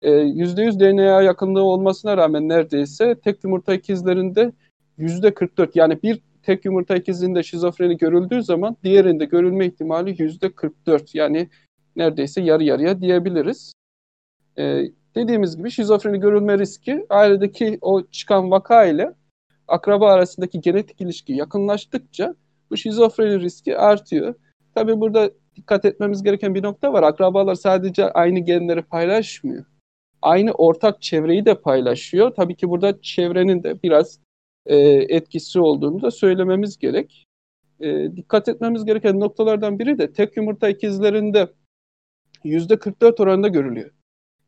e, 0.02 0.11
yüzde 0.12 0.62
yüz 0.62 0.80
DNA 0.80 1.22
yakınlığı 1.22 1.62
olmasına 1.62 2.16
rağmen 2.16 2.48
neredeyse 2.48 3.14
tek 3.24 3.44
yumurta 3.44 3.74
ikizlerinde 3.74 4.52
yüzde 4.98 5.34
44 5.34 5.76
yani 5.76 6.02
bir 6.02 6.20
tek 6.45 6.64
yumurta 6.64 6.97
ikizinde 6.97 7.42
şizofreni 7.42 7.97
görüldüğü 7.97 8.42
zaman 8.42 8.76
diğerinde 8.84 9.24
görülme 9.24 9.66
ihtimali 9.66 10.22
yüzde 10.22 10.53
44 10.53 11.14
yani 11.14 11.49
neredeyse 11.97 12.42
yarı 12.42 12.64
yarıya 12.64 13.01
diyebiliriz. 13.01 13.72
Ee, 14.59 14.82
dediğimiz 15.14 15.57
gibi 15.57 15.70
şizofreni 15.70 16.20
görülme 16.20 16.59
riski 16.59 17.07
ailedeki 17.11 17.78
o 17.80 18.03
çıkan 18.07 18.51
vaka 18.51 18.84
ile 18.84 19.14
akraba 19.68 20.12
arasındaki 20.12 20.61
genetik 20.61 21.01
ilişki 21.01 21.32
yakınlaştıkça 21.32 22.34
bu 22.70 22.76
şizofreni 22.76 23.40
riski 23.40 23.78
artıyor. 23.78 24.34
Tabii 24.74 25.01
burada 25.01 25.30
dikkat 25.57 25.84
etmemiz 25.84 26.22
gereken 26.22 26.55
bir 26.55 26.62
nokta 26.62 26.92
var. 26.92 27.03
Akrabalar 27.03 27.55
sadece 27.55 28.12
aynı 28.12 28.38
genleri 28.38 28.82
paylaşmıyor. 28.82 29.64
Aynı 30.22 30.53
ortak 30.53 31.03
çevreyi 31.03 31.45
de 31.45 31.55
paylaşıyor. 31.55 32.34
Tabii 32.34 32.57
ki 32.57 32.68
burada 32.68 33.03
çevrenin 33.03 33.62
de 33.62 33.82
biraz 33.82 34.18
e, 34.66 34.76
etkisi 35.16 35.60
olduğunu 35.60 36.02
da 36.02 36.10
söylememiz 36.10 36.78
gerek. 36.78 37.26
E, 37.80 38.16
dikkat 38.16 38.48
etmemiz 38.48 38.84
gereken 38.84 39.20
noktalardan 39.20 39.78
biri 39.78 39.98
de 39.98 40.12
tek 40.12 40.36
yumurta 40.36 40.68
ikizlerinde 40.68 41.52
%44 42.44 43.22
oranında 43.22 43.48
görülüyor. 43.48 43.90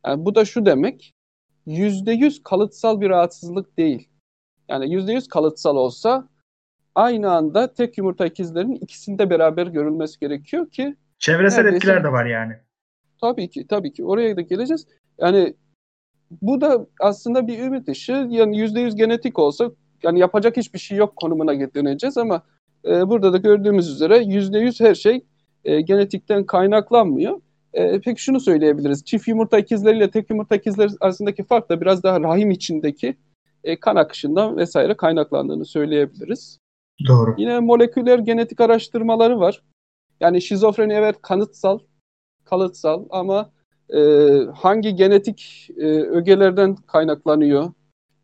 Yani 0.07 0.25
bu 0.25 0.35
da 0.35 0.45
şu 0.45 0.67
demek, 0.67 1.13
%100 1.67 2.43
kalıtsal 2.43 3.01
bir 3.01 3.09
rahatsızlık 3.09 3.77
değil. 3.77 4.09
Yani 4.69 4.87
%100 4.87 5.29
kalıtsal 5.29 5.77
olsa 5.77 6.29
aynı 6.95 7.31
anda 7.31 7.73
tek 7.73 7.99
yumurta 7.99 8.27
ikizlerin 8.27 8.75
ikisinde 8.75 9.31
beraber 9.31 9.67
görülmesi 9.67 10.21
gerekiyor 10.21 10.71
ki 10.71 10.97
çevresel 11.19 11.59
neredeyse, 11.63 11.77
etkiler 11.77 12.05
de 12.05 12.13
var 12.13 12.27
yani. 12.27 12.53
Tabii 13.21 13.51
ki, 13.51 13.67
tabii 13.67 13.93
ki. 13.93 14.05
Oraya 14.05 14.37
da 14.37 14.41
geleceğiz. 14.41 14.87
Yani 15.19 15.55
bu 16.43 16.61
da 16.61 16.87
aslında 17.01 17.47
bir 17.47 17.59
ümit 17.59 17.89
ışığı. 17.89 18.27
Yani 18.31 18.57
%100 18.57 18.97
genetik 18.97 19.39
olsa 19.39 19.71
yani 20.03 20.19
yapacak 20.19 20.57
hiçbir 20.57 20.79
şey 20.79 20.99
yok 20.99 21.17
konumuna 21.17 21.75
döneceğiz 21.75 22.17
ama 22.19 22.43
e, 22.85 23.09
burada 23.09 23.33
da 23.33 23.37
gördüğümüz 23.37 23.89
üzere 23.91 24.19
yüzde 24.19 24.59
yüz 24.59 24.81
her 24.81 24.95
şey 24.95 25.25
e, 25.65 25.81
genetikten 25.81 26.47
kaynaklanmıyor. 26.47 27.41
E, 27.73 28.01
peki 28.01 28.23
şunu 28.23 28.41
söyleyebiliriz. 28.41 29.05
Çift 29.05 29.29
yumurta 29.29 29.59
ikizleriyle 29.59 30.11
tek 30.11 30.31
yumurta 30.31 30.57
ikizler 30.57 30.91
arasındaki 31.01 31.45
fark 31.45 31.69
da 31.69 31.81
biraz 31.81 32.03
daha 32.03 32.21
rahim 32.21 32.51
içindeki 32.51 33.17
e, 33.65 33.81
kan 33.81 33.97
akışından 33.97 34.57
vesaire 34.57 34.97
kaynaklandığını 34.97 35.65
söyleyebiliriz. 35.65 36.59
Doğru. 37.09 37.35
Yine 37.39 37.61
moleküler 37.61 38.19
genetik 38.19 38.61
araştırmaları 38.61 39.41
var. 39.41 39.63
Yani 40.21 40.43
şizofreni 40.43 40.93
evet 40.93 41.17
kanıtsal, 41.23 41.79
kalıtsal 42.45 43.05
ama 43.11 43.51
e, 43.95 44.01
hangi 44.55 44.95
genetik 44.95 45.71
e, 45.77 45.87
ögelerden 45.87 46.77
kaynaklanıyor, 46.77 47.73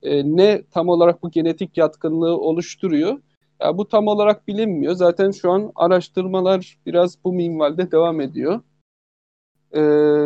e, 0.03 0.37
ne 0.37 0.63
tam 0.71 0.89
olarak 0.89 1.23
bu 1.23 1.31
genetik 1.31 1.77
yatkınlığı 1.77 2.39
oluşturuyor? 2.39 3.19
Ya 3.61 3.79
bu 3.79 3.89
tam 3.89 4.07
olarak 4.07 4.49
bilinmiyor. 4.49 4.95
Zaten 4.95 5.31
şu 5.31 5.51
an 5.51 5.73
araştırmalar 5.75 6.79
biraz 6.87 7.25
bu 7.25 7.33
minvalde 7.33 7.93
devam 7.93 8.21
ediyor. 8.21 8.61
E, 9.77 9.81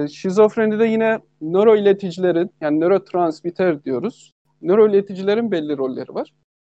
şizofrenide 0.08 0.86
yine 0.86 1.18
nöroileticilerin 1.40 2.50
yani 2.60 2.80
nörotransmitter 2.80 3.84
diyoruz. 3.84 4.32
Nöroileticilerin 4.62 5.50
belli 5.50 5.78
rolleri 5.78 6.14
var. 6.14 6.32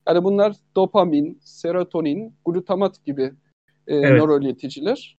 Yani 0.08 0.24
bunlar 0.24 0.56
dopamin, 0.76 1.40
serotonin, 1.42 2.36
glutamat 2.46 3.06
gibi 3.06 3.24
e, 3.88 3.96
evet. 3.96 4.22
nöroileticiler. 4.22 5.18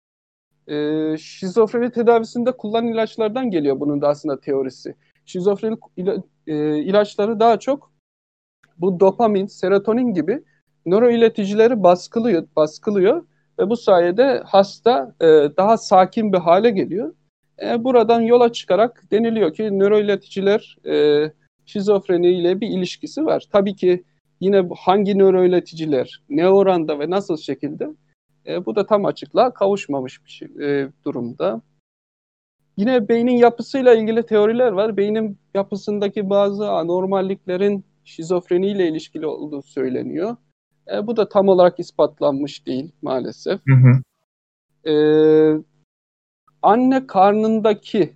E, 0.66 1.16
şizofreni 1.18 1.91
tedavisinde 1.91 2.53
kullanılan 2.53 2.93
ilaçlardan 2.93 3.51
geliyor 3.51 3.81
bunun 3.81 4.01
da 4.01 4.09
aslında 4.09 4.41
teorisi. 4.41 4.95
Şizofreni 5.29 5.76
ila, 5.97 6.16
e, 6.47 6.79
ilaçları 6.79 7.41
daha 7.41 7.59
çok 7.59 7.93
bu 8.79 9.01
dopamin, 9.01 9.47
serotonin 9.47 10.14
gibi 10.14 10.43
nöroileticileri 10.87 11.83
baskılıyor, 11.83 12.47
baskılıyor 12.57 13.26
ve 13.59 13.70
bu 13.70 13.76
sayede 13.76 14.43
hasta 14.47 15.14
e, 15.20 15.26
daha 15.57 15.76
sakin 15.76 16.33
bir 16.33 16.39
hale 16.39 16.70
geliyor. 16.70 17.14
E, 17.62 17.85
buradan 17.85 18.20
yola 18.20 18.53
çıkarak 18.53 19.05
deniliyor 19.11 19.55
ki 19.55 19.79
nöroileticiler 19.79 20.79
e, 20.87 21.24
şizofreni 21.66 22.29
ile 22.29 22.61
bir 22.61 22.68
ilişkisi 22.68 23.26
var. 23.26 23.49
Tabii 23.53 23.76
ki 23.76 24.05
yine 24.41 24.68
hangi 24.76 25.18
nöroileticiler, 25.18 26.22
ne 26.29 26.49
oranda 26.49 26.99
ve 26.99 27.11
nasıl 27.11 27.37
şekilde 27.37 27.89
e, 28.47 28.66
bu 28.66 28.76
da 28.76 28.87
tam 28.87 29.05
açıklığa 29.05 29.55
kavuşmamış 29.55 30.24
bir 30.24 30.31
şey, 30.31 30.49
e, 30.62 30.89
durumda. 31.05 31.62
Yine 32.79 33.09
beynin 33.09 33.37
yapısıyla 33.37 33.95
ilgili 33.95 34.26
teoriler 34.26 34.72
var. 34.72 34.97
Beynin 34.97 35.39
yapısındaki 35.55 36.31
bazı 36.31 36.70
anormalliklerin 36.70 37.85
şizofreniyle 38.05 38.89
ilişkili 38.89 39.26
olduğu 39.26 39.62
söyleniyor. 39.62 40.37
E, 40.93 41.07
bu 41.07 41.16
da 41.16 41.29
tam 41.29 41.49
olarak 41.49 41.81
ispatlanmış 41.81 42.66
değil 42.66 42.93
maalesef. 43.03 43.61
Hı 43.66 43.74
hı. 43.74 44.03
E, 44.91 44.95
anne 46.62 47.07
karnındaki 47.07 48.12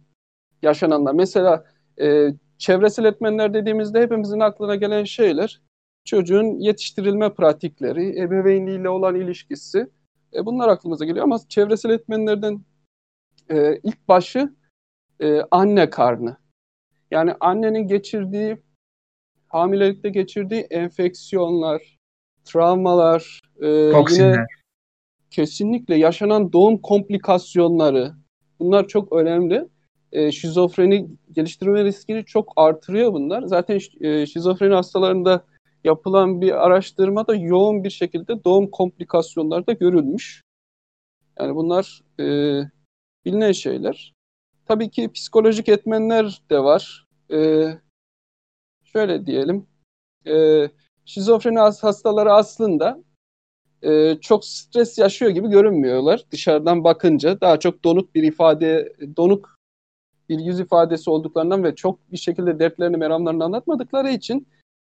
yaşananlar, 0.63 1.15
mesela 1.15 1.65
e, 2.01 2.29
çevresel 2.59 3.05
etmenler 3.05 3.55
dediğimizde 3.55 4.03
hepimizin 4.03 4.41
aklına 4.41 4.75
gelen 4.75 5.05
şeyler, 5.05 5.61
çocuğun 6.05 6.61
yetiştirilme 6.61 7.35
pratikleri, 7.35 8.21
ebeveynliğiyle 8.21 8.89
olan 8.89 9.15
ilişkisi, 9.15 9.87
e, 10.35 10.47
bunlar 10.47 10.69
aklımıza 10.69 11.05
geliyor 11.05 11.25
ama 11.25 11.39
çevresel 11.49 11.91
etmenlerden 11.91 12.61
e, 13.53 13.81
ilk 13.83 14.09
başı 14.09 14.55
e, 15.21 15.41
anne 15.51 15.91
karnı. 15.91 16.37
Yani 17.11 17.35
annenin 17.41 17.89
geçirdiği, 17.89 18.63
hamilelikte 19.49 20.09
geçirdiği 20.09 20.61
enfeksiyonlar, 20.61 21.99
travmalar, 22.45 23.41
e, 23.61 23.69
yine 24.11 24.47
kesinlikle 25.31 25.97
yaşanan 25.97 26.53
doğum 26.53 26.79
komplikasyonları, 26.79 28.13
bunlar 28.61 28.89
çok 28.89 29.13
önemli. 29.13 29.69
E, 30.13 30.33
şizofreni 30.33 31.09
geliştirme 31.33 31.85
riskini 31.85 32.25
çok 32.25 32.53
artırıyor 32.57 33.13
bunlar. 33.13 33.43
Zaten 33.43 33.81
e, 34.01 34.27
şizofreni 34.27 34.75
hastalarında 34.75 35.45
yapılan 35.85 36.41
bir 36.41 36.67
araştırmada 36.67 37.35
yoğun 37.35 37.85
bir 37.85 37.91
şekilde 37.91 38.45
doğum 38.45 38.71
komplikasyonları 38.71 39.67
da 39.67 39.73
görülmüş. 39.73 40.43
Yani 41.39 41.55
bunlar 41.55 42.03
e, 42.21 42.25
bilinen 43.25 43.53
şeyler. 43.53 44.15
Tabii 44.67 44.91
ki 44.91 45.13
psikolojik 45.13 45.69
etmenler 45.69 46.43
de 46.51 46.59
var. 46.59 47.07
E, 47.33 47.67
şöyle 48.85 49.27
diyelim, 49.27 49.67
e, 50.27 50.69
şizofreni 51.05 51.59
hastaları 51.59 52.33
aslında 52.33 53.03
e, 53.83 54.19
çok 54.21 54.45
stres 54.45 54.99
yaşıyor 54.99 55.31
gibi 55.31 55.49
görünmüyorlar 55.49 56.25
dışarıdan 56.31 56.85
bakınca. 56.85 57.41
Daha 57.41 57.59
çok 57.61 57.85
donuk 57.85 58.15
bir 58.15 58.23
ifade, 58.23 58.93
donuk 59.17 59.59
bir 60.29 60.39
yüz 60.39 60.61
ifadesi 60.61 61.11
olduklarından 61.11 61.65
ve 61.65 61.75
çok 61.75 62.13
bir 62.13 62.17
şekilde 62.17 62.59
dertlerini, 62.59 62.97
meramlarını 62.97 63.45
anlatmadıkları 63.45 64.11
için 64.11 64.49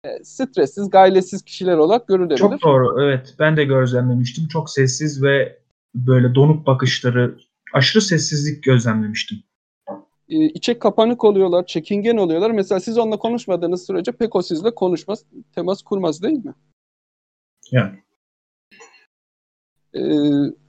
e, 0.03 0.23
stressiz, 0.23 0.89
gailesiz 0.89 1.41
kişiler 1.41 1.77
olarak 1.77 2.07
görülebilir. 2.07 2.37
Çok 2.37 2.63
doğru, 2.63 3.03
evet. 3.03 3.35
Ben 3.39 3.57
de 3.57 3.63
gözlemlemiştim. 3.63 4.47
Çok 4.47 4.69
sessiz 4.69 5.23
ve 5.23 5.59
böyle 5.95 6.35
donuk 6.35 6.67
bakışları, 6.67 7.37
aşırı 7.75 8.01
sessizlik 8.01 8.63
gözlemlemiştim. 8.63 9.43
E, 10.29 10.45
içe 10.45 10.79
kapanık 10.79 11.23
oluyorlar, 11.23 11.65
çekingen 11.65 12.17
oluyorlar. 12.17 12.51
Mesela 12.51 12.79
siz 12.79 12.97
onunla 12.97 13.17
konuşmadığınız 13.17 13.85
sürece 13.85 14.11
pek 14.11 14.35
o 14.35 14.41
sizle 14.41 14.75
konuşmaz, 14.75 15.25
temas 15.55 15.81
kurmaz 15.81 16.23
değil 16.23 16.45
mi? 16.45 16.53
Yani. 17.71 17.99
Ee, 19.93 20.01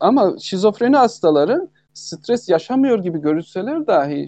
ama 0.01 0.37
şizofreni 0.41 0.97
hastaları 0.97 1.69
stres 1.95 2.49
yaşamıyor 2.49 3.03
gibi 3.03 3.21
görünseler 3.21 3.87
dahi 3.87 4.27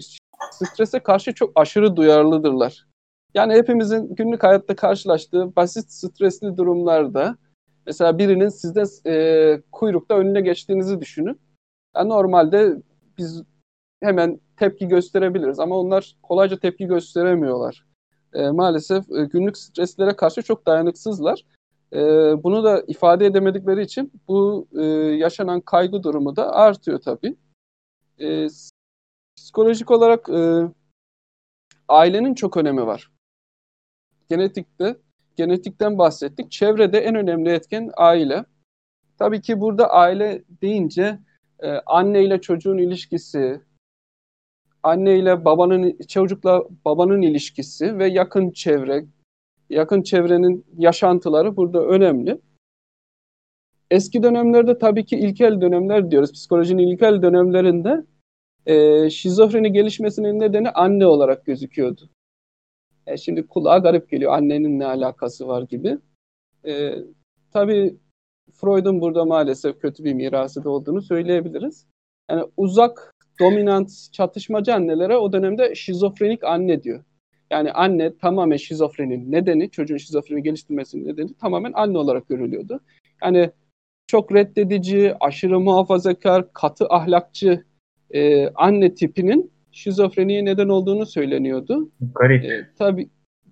strese 0.51 0.99
karşı 0.99 1.33
çok 1.33 1.51
aşırı 1.55 1.95
duyarlıdırlar. 1.95 2.87
Yani 3.33 3.53
hepimizin 3.53 4.15
günlük 4.15 4.43
hayatta 4.43 4.75
karşılaştığı 4.75 5.55
basit 5.55 5.91
stresli 5.91 6.57
durumlarda 6.57 7.37
mesela 7.85 8.17
birinin 8.17 8.49
sizde 8.49 8.83
e, 9.09 9.61
kuyrukta 9.71 10.17
önüne 10.17 10.41
geçtiğinizi 10.41 11.01
düşünün. 11.01 11.39
Yani 11.95 12.09
normalde 12.09 12.81
biz 13.17 13.43
hemen 14.03 14.39
tepki 14.57 14.87
gösterebiliriz 14.87 15.59
ama 15.59 15.77
onlar 15.77 16.15
kolayca 16.23 16.59
tepki 16.59 16.85
gösteremiyorlar. 16.85 17.85
E, 18.33 18.49
maalesef 18.49 19.11
e, 19.11 19.25
günlük 19.25 19.57
streslere 19.57 20.15
karşı 20.15 20.41
çok 20.41 20.65
dayanıksızlar. 20.65 21.45
E, 21.93 21.99
bunu 22.43 22.63
da 22.63 22.83
ifade 22.87 23.25
edemedikleri 23.25 23.81
için 23.81 24.11
bu 24.27 24.67
e, 24.79 24.83
yaşanan 25.15 25.61
kaygı 25.61 26.03
durumu 26.03 26.35
da 26.35 26.53
artıyor 26.53 27.01
tabii. 27.01 27.35
E, 28.19 28.47
psikolojik 29.37 29.91
olarak 29.91 30.29
e, 30.29 30.69
ailenin 31.87 32.33
çok 32.33 32.57
önemi 32.57 32.85
var. 32.85 33.11
Genetikte, 34.29 34.97
genetikten 35.35 35.97
bahsettik. 35.97 36.51
Çevrede 36.51 36.99
en 36.99 37.15
önemli 37.15 37.49
etken 37.49 37.91
aile. 37.97 38.45
Tabii 39.17 39.41
ki 39.41 39.59
burada 39.59 39.89
aile 39.89 40.43
deyince 40.61 41.19
e, 41.63 41.67
anne 41.85 42.23
ile 42.23 42.41
çocuğun 42.41 42.77
ilişkisi, 42.77 43.61
anne 44.83 45.19
ile 45.19 45.45
babanın 45.45 45.97
çocukla 46.07 46.63
babanın 46.85 47.21
ilişkisi 47.21 47.99
ve 47.99 48.07
yakın 48.07 48.51
çevre, 48.51 49.05
yakın 49.69 50.01
çevrenin 50.01 50.65
yaşantıları 50.77 51.57
burada 51.57 51.85
önemli. 51.85 52.41
Eski 53.91 54.23
dönemlerde 54.23 54.77
tabii 54.77 55.05
ki 55.05 55.17
ilkel 55.17 55.61
dönemler 55.61 56.11
diyoruz. 56.11 56.33
Psikolojinin 56.33 56.87
ilkel 56.87 57.21
dönemlerinde 57.21 58.05
e, 58.65 59.09
şizofreni 59.09 59.71
gelişmesinin 59.71 60.39
nedeni 60.39 60.69
anne 60.69 61.07
olarak 61.07 61.45
gözüküyordu. 61.45 62.09
E, 63.07 63.17
şimdi 63.17 63.47
kulağa 63.47 63.77
garip 63.77 64.09
geliyor. 64.09 64.33
Annenin 64.33 64.79
ne 64.79 64.85
alakası 64.85 65.47
var 65.47 65.61
gibi. 65.61 65.97
E, 66.65 66.95
tabii 67.53 67.97
Freud'un 68.61 69.01
burada 69.01 69.25
maalesef 69.25 69.81
kötü 69.81 70.03
bir 70.03 70.13
mirası 70.13 70.63
da 70.63 70.69
olduğunu 70.69 71.01
söyleyebiliriz. 71.01 71.85
Yani 72.31 72.43
uzak, 72.57 73.15
dominant, 73.39 73.91
çatışmacı 74.11 74.73
annelere 74.73 75.17
o 75.17 75.33
dönemde 75.33 75.75
şizofrenik 75.75 76.43
anne 76.43 76.83
diyor. 76.83 77.03
Yani 77.51 77.71
anne 77.71 78.17
tamamen 78.17 78.57
şizofrenin 78.57 79.31
nedeni, 79.31 79.69
çocuğun 79.69 79.97
şizofreni 79.97 80.43
geliştirmesinin 80.43 81.07
nedeni 81.07 81.33
tamamen 81.33 81.71
anne 81.75 81.97
olarak 81.97 82.29
görülüyordu. 82.29 82.79
Yani 83.23 83.51
çok 84.07 84.35
reddedici, 84.35 85.13
aşırı 85.19 85.59
muhafazakar, 85.59 86.53
katı 86.53 86.87
ahlakçı 86.89 87.63
e, 88.11 88.49
anne 88.49 88.95
tipinin 88.95 89.51
şizofreniye 89.71 90.45
neden 90.45 90.69
olduğunu 90.69 91.05
söyleniyordu. 91.05 91.89
Garip. 92.15 92.45
E, 92.45 92.67
tabii 92.77 93.09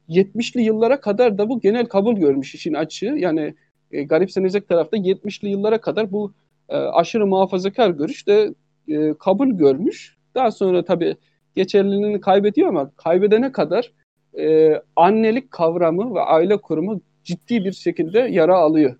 70'li 0.09 0.61
yıllara 0.61 1.01
kadar 1.01 1.37
da 1.37 1.49
bu 1.49 1.59
genel 1.59 1.85
kabul 1.85 2.15
görmüş 2.15 2.55
işin 2.55 2.73
açığı. 2.73 3.15
Yani 3.17 3.55
e, 3.91 4.03
garipsenecek 4.03 4.69
tarafta 4.69 4.97
70'li 4.97 5.49
yıllara 5.49 5.81
kadar 5.81 6.11
bu 6.11 6.33
e, 6.69 6.77
aşırı 6.77 7.27
muhafazakar 7.27 7.89
görüş 7.89 8.27
de 8.27 8.53
e, 8.88 9.13
kabul 9.13 9.47
görmüş. 9.47 10.17
Daha 10.35 10.51
sonra 10.51 10.85
tabii 10.85 11.15
geçerliliğini 11.55 12.21
kaybediyor 12.21 12.69
ama 12.69 12.91
kaybedene 12.95 13.51
kadar 13.51 13.93
e, 14.39 14.73
annelik 14.95 15.51
kavramı 15.51 16.15
ve 16.15 16.19
aile 16.19 16.57
kurumu 16.57 17.01
ciddi 17.23 17.65
bir 17.65 17.71
şekilde 17.71 18.19
yara 18.19 18.57
alıyor. 18.57 18.95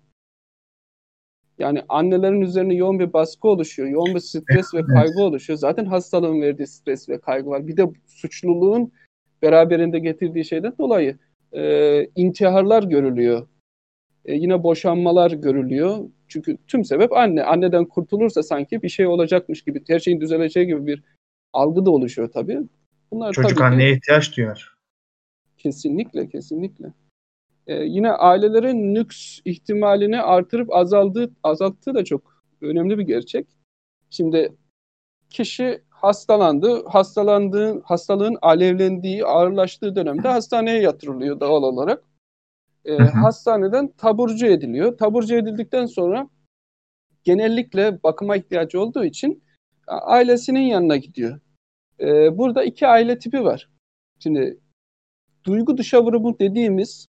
Yani 1.58 1.82
annelerin 1.88 2.40
üzerine 2.40 2.74
yoğun 2.74 2.98
bir 2.98 3.12
baskı 3.12 3.48
oluşuyor, 3.48 3.88
yoğun 3.88 4.14
bir 4.14 4.20
stres 4.20 4.74
ve 4.74 4.82
kaygı 4.82 5.22
oluşuyor. 5.22 5.58
Zaten 5.58 5.84
hastalığın 5.84 6.40
verdiği 6.40 6.66
stres 6.66 7.08
ve 7.08 7.20
kaygı 7.20 7.50
var. 7.50 7.66
Bir 7.66 7.76
de 7.76 7.90
suçluluğun 8.06 8.92
beraberinde 9.42 9.98
getirdiği 9.98 10.44
şeyden 10.44 10.72
dolayı 10.78 11.18
e, 11.52 12.04
intiharlar 12.16 12.82
görülüyor. 12.82 13.46
E, 14.28 14.34
yine 14.34 14.62
boşanmalar 14.62 15.30
görülüyor. 15.30 15.98
Çünkü 16.28 16.58
tüm 16.66 16.84
sebep 16.84 17.12
anne. 17.12 17.42
Anneden 17.42 17.84
kurtulursa 17.84 18.42
sanki 18.42 18.82
bir 18.82 18.88
şey 18.88 19.06
olacakmış 19.06 19.62
gibi, 19.62 19.82
her 19.88 19.98
şeyin 19.98 20.20
düzeleceği 20.20 20.66
gibi 20.66 20.86
bir 20.86 21.02
algı 21.52 21.86
da 21.86 21.90
oluşuyor 21.90 22.32
tabii. 22.32 22.58
Bunlar 23.10 23.32
Çocuk 23.32 23.58
tabii 23.58 23.64
anneye 23.64 23.92
ki, 23.92 23.96
ihtiyaç 23.96 24.36
duyar. 24.36 24.74
Kesinlikle, 25.58 26.28
kesinlikle. 26.28 26.92
Ee, 27.66 27.74
yine 27.74 28.10
ailelerin 28.10 28.94
nüks 28.94 29.40
ihtimalini 29.44 30.22
artırıp 30.22 30.74
azaldığı, 30.74 31.30
azalttığı 31.42 31.94
da 31.94 32.04
çok 32.04 32.42
önemli 32.60 32.98
bir 32.98 33.02
gerçek. 33.02 33.46
Şimdi 34.10 34.52
kişi 35.30 35.80
hastalandı, 35.90 36.86
hastalandığı, 36.86 37.82
hastalığın 37.82 38.38
alevlendiği, 38.42 39.24
ağırlaştığı 39.24 39.96
dönemde 39.96 40.28
hastaneye 40.28 40.80
yatırılıyor 40.80 41.40
doğal 41.40 41.62
olarak. 41.62 42.07
Ee, 42.88 42.96
hastaneden 42.96 43.88
taburcu 43.88 44.46
ediliyor. 44.46 44.98
Taburcu 44.98 45.34
edildikten 45.34 45.86
sonra 45.86 46.28
genellikle 47.24 48.02
bakıma 48.02 48.36
ihtiyacı 48.36 48.80
olduğu 48.80 49.04
için 49.04 49.42
ailesinin 49.86 50.60
yanına 50.60 50.96
gidiyor. 50.96 51.40
Ee, 52.00 52.38
burada 52.38 52.64
iki 52.64 52.86
aile 52.86 53.18
tipi 53.18 53.44
var. 53.44 53.68
Şimdi 54.18 54.58
duygu 55.44 55.78
dışa 55.78 56.04
vurumu 56.04 56.38
dediğimiz 56.38 57.06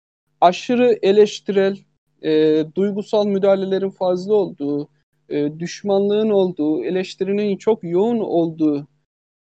aşırı 0.41 0.99
eleştirel, 1.01 1.77
e, 2.21 2.63
duygusal 2.75 3.27
müdahalelerin 3.27 3.89
fazla 3.89 4.33
olduğu, 4.33 4.89
e, 5.29 5.59
düşmanlığın 5.59 6.29
olduğu, 6.29 6.83
eleştirinin 6.83 7.57
çok 7.57 7.83
yoğun 7.83 8.19
olduğu 8.19 8.87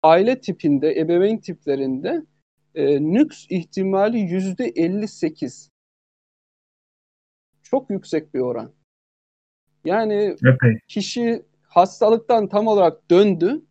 aile 0.03 0.41
tipinde, 0.41 1.01
ebeveyn 1.01 1.39
tiplerinde 1.39 2.23
e, 2.75 3.01
nüks 3.01 3.47
ihtimali 3.51 4.19
yüzde 4.19 4.65
58. 4.65 5.72
Çok 7.73 7.91
yüksek 7.91 8.35
bir 8.35 8.41
oran. 8.41 8.73
Yani 9.85 10.37
Epey. 10.55 10.79
kişi 10.89 11.43
hastalıktan 11.63 12.49
tam 12.49 12.67
olarak 12.67 13.11
döndü, 13.11 13.63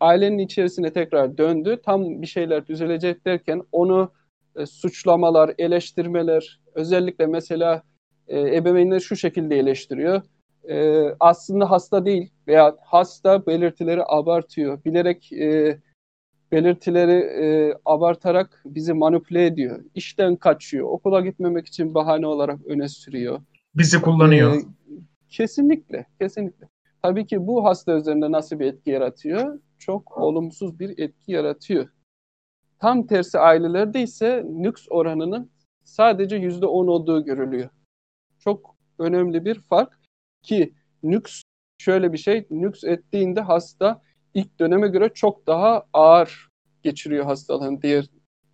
ailenin 0.00 0.38
içerisine 0.38 0.92
tekrar 0.92 1.38
döndü, 1.38 1.80
tam 1.84 2.22
bir 2.22 2.26
şeyler 2.26 2.66
düzelecek 2.66 3.26
derken 3.26 3.62
onu 3.72 4.12
e, 4.56 4.66
suçlamalar, 4.66 5.54
eleştirmeler, 5.58 6.60
özellikle 6.74 7.26
mesela 7.26 7.82
e, 8.28 8.56
ebeveynler 8.56 9.00
şu 9.00 9.16
şekilde 9.16 9.58
eleştiriyor. 9.58 10.22
E, 10.68 11.04
aslında 11.20 11.70
hasta 11.70 12.04
değil 12.04 12.30
veya 12.48 12.76
hasta 12.84 13.46
belirtileri 13.46 14.02
abartıyor. 14.06 14.84
Bilerek 14.84 15.32
e, 15.32 15.78
belirtileri 16.52 17.12
e, 17.12 17.74
abartarak 17.84 18.62
bizi 18.64 18.92
manipüle 18.92 19.46
ediyor. 19.46 19.84
İşten 19.94 20.36
kaçıyor. 20.36 20.88
Okula 20.88 21.20
gitmemek 21.20 21.66
için 21.66 21.94
bahane 21.94 22.26
olarak 22.26 22.66
öne 22.66 22.88
sürüyor. 22.88 23.40
Bizi 23.74 24.00
kullanıyor. 24.00 24.54
E, 24.54 24.60
kesinlikle, 25.28 26.06
kesinlikle. 26.20 26.68
Tabii 27.02 27.26
ki 27.26 27.46
bu 27.46 27.64
hasta 27.64 27.96
üzerinde 27.96 28.32
nasıl 28.32 28.58
bir 28.58 28.66
etki 28.66 28.90
yaratıyor? 28.90 29.60
Çok 29.78 30.18
olumsuz 30.18 30.78
bir 30.78 30.98
etki 30.98 31.32
yaratıyor. 31.32 31.88
Tam 32.78 33.06
tersi 33.06 33.38
ailelerde 33.38 34.02
ise 34.02 34.44
nüks 34.48 34.86
oranının 34.90 35.50
sadece 35.84 36.36
yüzde 36.36 36.66
on 36.66 36.86
olduğu 36.86 37.24
görülüyor. 37.24 37.68
Çok 38.38 38.76
önemli 38.98 39.44
bir 39.44 39.54
fark 39.54 40.00
ki 40.42 40.74
nüks 41.02 41.42
şöyle 41.78 42.12
bir 42.12 42.18
şey, 42.18 42.46
nüks 42.50 42.84
ettiğinde 42.84 43.40
hasta 43.40 44.02
ilk 44.34 44.58
döneme 44.58 44.88
göre 44.88 45.08
çok 45.14 45.46
daha 45.46 45.82
ağır 45.92 46.48
geçiriyor 46.82 47.24
hastalığın 47.24 47.82
diğer 47.82 48.04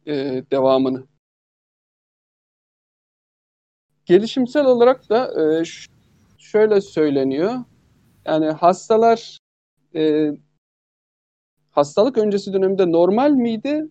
e, 0.07 0.15
devamını. 0.51 1.07
Gelişimsel 4.07 4.65
olarak 4.65 5.09
da 5.09 5.43
e, 5.43 5.65
şöyle 6.39 6.81
söyleniyor. 6.81 7.55
Yani 8.25 8.51
hastalar 8.51 9.39
e, 9.95 10.31
hastalık 11.71 12.19
öncesi 12.19 12.53
dönemde 12.53 12.93
normal 12.93 13.31
miydi? 13.31 13.89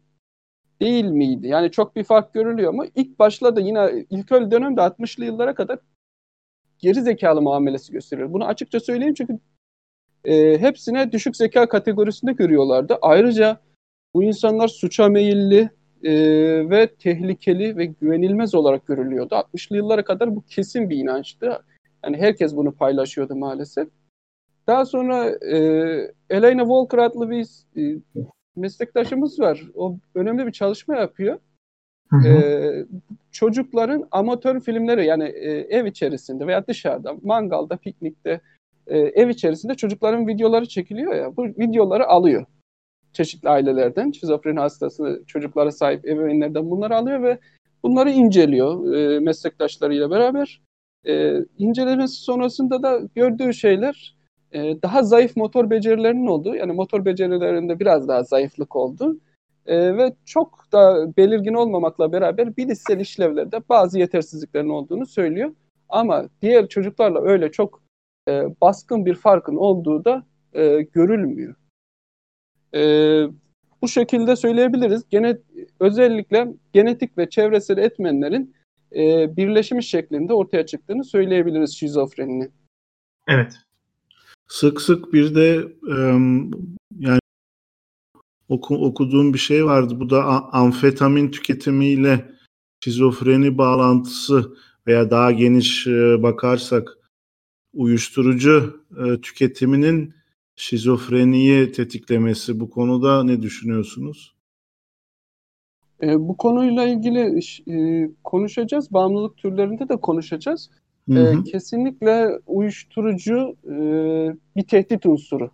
değil 0.81 1.05
miydi? 1.05 1.47
Yani 1.47 1.71
çok 1.71 1.95
bir 1.95 2.03
fark 2.03 2.33
görülüyor 2.33 2.69
ama 2.73 2.85
ilk 2.95 3.19
başlarda 3.19 3.59
yine 3.59 4.05
ilk 4.09 4.31
öyle 4.31 4.51
dönemde 4.51 4.81
60'lı 4.81 5.25
yıllara 5.25 5.55
kadar 5.55 5.79
geri 6.79 7.01
zekalı 7.01 7.41
muamelesi 7.41 7.93
gösteriyor. 7.93 8.33
Bunu 8.33 8.45
açıkça 8.45 8.79
söyleyeyim 8.79 9.13
çünkü 9.13 9.39
e, 10.27 10.57
hepsine 10.57 11.11
düşük 11.11 11.35
zeka 11.35 11.69
kategorisinde 11.69 12.31
görüyorlardı. 12.31 12.97
Ayrıca 13.01 13.59
bu 14.13 14.23
insanlar 14.23 14.67
suça 14.67 15.09
meyilli 15.09 15.69
e, 16.03 16.13
ve 16.69 16.87
tehlikeli 16.95 17.77
ve 17.77 17.85
güvenilmez 17.85 18.55
olarak 18.55 18.87
görülüyordu. 18.87 19.35
60'lı 19.35 19.77
yıllara 19.77 20.03
kadar 20.03 20.35
bu 20.35 20.41
kesin 20.41 20.89
bir 20.89 20.97
inançtı. 20.97 21.63
Yani 22.03 22.17
herkes 22.17 22.55
bunu 22.55 22.71
paylaşıyordu 22.71 23.35
maalesef. 23.35 23.87
Daha 24.67 24.85
sonra 24.85 25.29
e, 25.29 25.57
Elena 26.29 26.61
Walker 26.61 26.97
adlı 26.97 27.29
bir 27.29 27.47
e, 27.77 27.99
meslektaşımız 28.55 29.39
var. 29.39 29.63
O 29.75 29.97
önemli 30.15 30.47
bir 30.47 30.51
çalışma 30.51 30.95
yapıyor. 30.95 31.39
Ee, 32.25 32.85
çocukların 33.31 34.07
amatör 34.11 34.59
filmleri 34.59 35.05
yani 35.05 35.23
e, 35.23 35.49
ev 35.49 35.85
içerisinde 35.85 36.47
veya 36.47 36.67
dışarıda, 36.67 37.15
mangalda, 37.23 37.77
piknikte, 37.77 38.41
e, 38.87 38.97
ev 38.97 39.29
içerisinde 39.29 39.75
çocukların 39.75 40.27
videoları 40.27 40.65
çekiliyor 40.65 41.15
ya. 41.15 41.37
Bu 41.37 41.43
videoları 41.45 42.07
alıyor. 42.07 42.45
Çeşitli 43.13 43.49
ailelerden, 43.49 44.11
şizofreni 44.11 44.59
hastası 44.59 45.23
çocuklara 45.27 45.71
sahip 45.71 46.05
ebeveynlerden 46.05 46.71
bunları 46.71 46.95
alıyor 46.95 47.23
ve 47.23 47.39
bunları 47.83 48.11
inceliyor 48.11 48.93
e, 48.93 49.19
meslektaşlarıyla 49.19 50.11
beraber. 50.11 50.61
E, 51.07 51.37
incelemesi 51.57 52.15
sonrasında 52.15 52.83
da 52.83 53.01
gördüğü 53.15 53.53
şeyler 53.53 54.17
e, 54.51 54.81
daha 54.81 55.03
zayıf 55.03 55.37
motor 55.37 55.69
becerilerinin 55.69 56.27
olduğu 56.27 56.55
yani 56.55 56.73
motor 56.73 57.05
becerilerinde 57.05 57.79
biraz 57.79 58.07
daha 58.07 58.23
zayıflık 58.23 58.75
oldu 58.75 59.17
e, 59.65 59.97
ve 59.97 60.13
çok 60.25 60.71
da 60.71 61.07
belirgin 61.17 61.53
olmamakla 61.53 62.11
beraber 62.11 62.57
bilişsel 62.57 62.99
işlevlerde 62.99 63.61
bazı 63.69 63.99
yetersizliklerin 63.99 64.69
olduğunu 64.69 65.05
söylüyor. 65.05 65.51
Ama 65.89 66.25
diğer 66.41 66.67
çocuklarla 66.67 67.21
öyle 67.21 67.51
çok 67.51 67.86
e, 68.27 68.43
baskın 68.61 69.05
bir 69.05 69.15
farkın 69.15 69.55
olduğu 69.55 70.05
da 70.05 70.25
e, 70.53 70.81
görülmüyor. 70.81 71.55
E, 72.73 72.81
bu 73.81 73.87
şekilde 73.87 74.35
söyleyebiliriz. 74.35 75.09
Gene, 75.09 75.37
özellikle 75.79 76.47
genetik 76.73 77.17
ve 77.17 77.29
çevresel 77.29 77.77
etmenlerin 77.77 78.55
e, 78.95 79.35
birleşimi 79.37 79.83
şeklinde 79.83 80.33
ortaya 80.33 80.65
çıktığını 80.65 81.03
söyleyebiliriz 81.03 81.77
şizofreninin. 81.77 82.51
Evet. 83.27 83.53
Sık 84.47 84.81
sık 84.81 85.13
bir 85.13 85.35
de 85.35 85.55
e, 85.91 85.95
yani 86.99 87.19
oku, 88.49 88.85
okuduğum 88.85 89.33
bir 89.33 89.39
şey 89.39 89.65
vardı. 89.65 89.99
Bu 89.99 90.09
da 90.09 90.23
amfetamin 90.53 91.31
tüketimiyle 91.31 92.31
şizofreni 92.83 93.57
bağlantısı 93.57 94.55
veya 94.87 95.11
daha 95.11 95.31
geniş 95.31 95.87
e, 95.87 96.23
bakarsak 96.23 96.96
uyuşturucu 97.77 98.83
e, 98.97 99.21
tüketiminin 99.21 100.13
şizofreniyi 100.55 101.71
tetiklemesi 101.71 102.59
bu 102.59 102.69
konuda 102.69 103.23
ne 103.23 103.41
düşünüyorsunuz? 103.41 104.35
E, 106.03 106.19
bu 106.19 106.37
konuyla 106.37 106.83
ilgili 106.83 107.39
e, 107.71 108.09
konuşacağız. 108.23 108.93
Bağımlılık 108.93 109.37
türlerinde 109.37 109.89
de 109.89 109.97
konuşacağız. 109.97 110.69
Hı 111.09 111.15
hı. 111.15 111.39
E, 111.39 111.43
kesinlikle 111.43 112.39
uyuşturucu 112.47 113.55
e, 113.65 113.75
bir 114.55 114.63
tehdit 114.67 115.05
unsuru. 115.05 115.51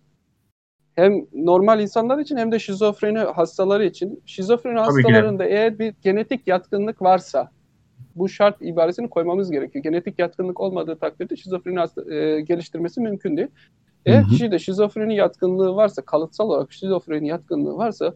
Hem 0.94 1.12
normal 1.32 1.80
insanlar 1.80 2.18
için 2.18 2.36
hem 2.36 2.52
de 2.52 2.58
şizofreni 2.58 3.18
hastaları 3.18 3.84
için. 3.84 4.22
Şizofreni 4.26 4.76
Tabii 4.76 4.84
hastalarında 4.84 5.44
eğer 5.44 5.78
bir 5.78 5.94
genetik 6.02 6.46
yatkınlık 6.46 7.02
varsa 7.02 7.50
bu 8.16 8.28
şart 8.28 8.62
ibaresini 8.62 9.10
koymamız 9.10 9.50
gerekiyor. 9.50 9.82
Genetik 9.82 10.18
yatkınlık 10.18 10.60
olmadığı 10.60 10.96
takdirde 10.96 11.36
şizofreni 11.36 11.78
hasta, 11.78 12.14
e, 12.14 12.40
geliştirmesi 12.40 13.00
mümkün 13.00 13.36
değil. 13.36 13.48
Eğer 14.06 14.28
kişide 14.28 14.58
şizofreni 14.58 15.16
yatkınlığı 15.16 15.76
varsa, 15.76 16.02
kalıtsal 16.02 16.48
olarak 16.48 16.72
şizofreni 16.72 17.28
yatkınlığı 17.28 17.76
varsa 17.76 18.14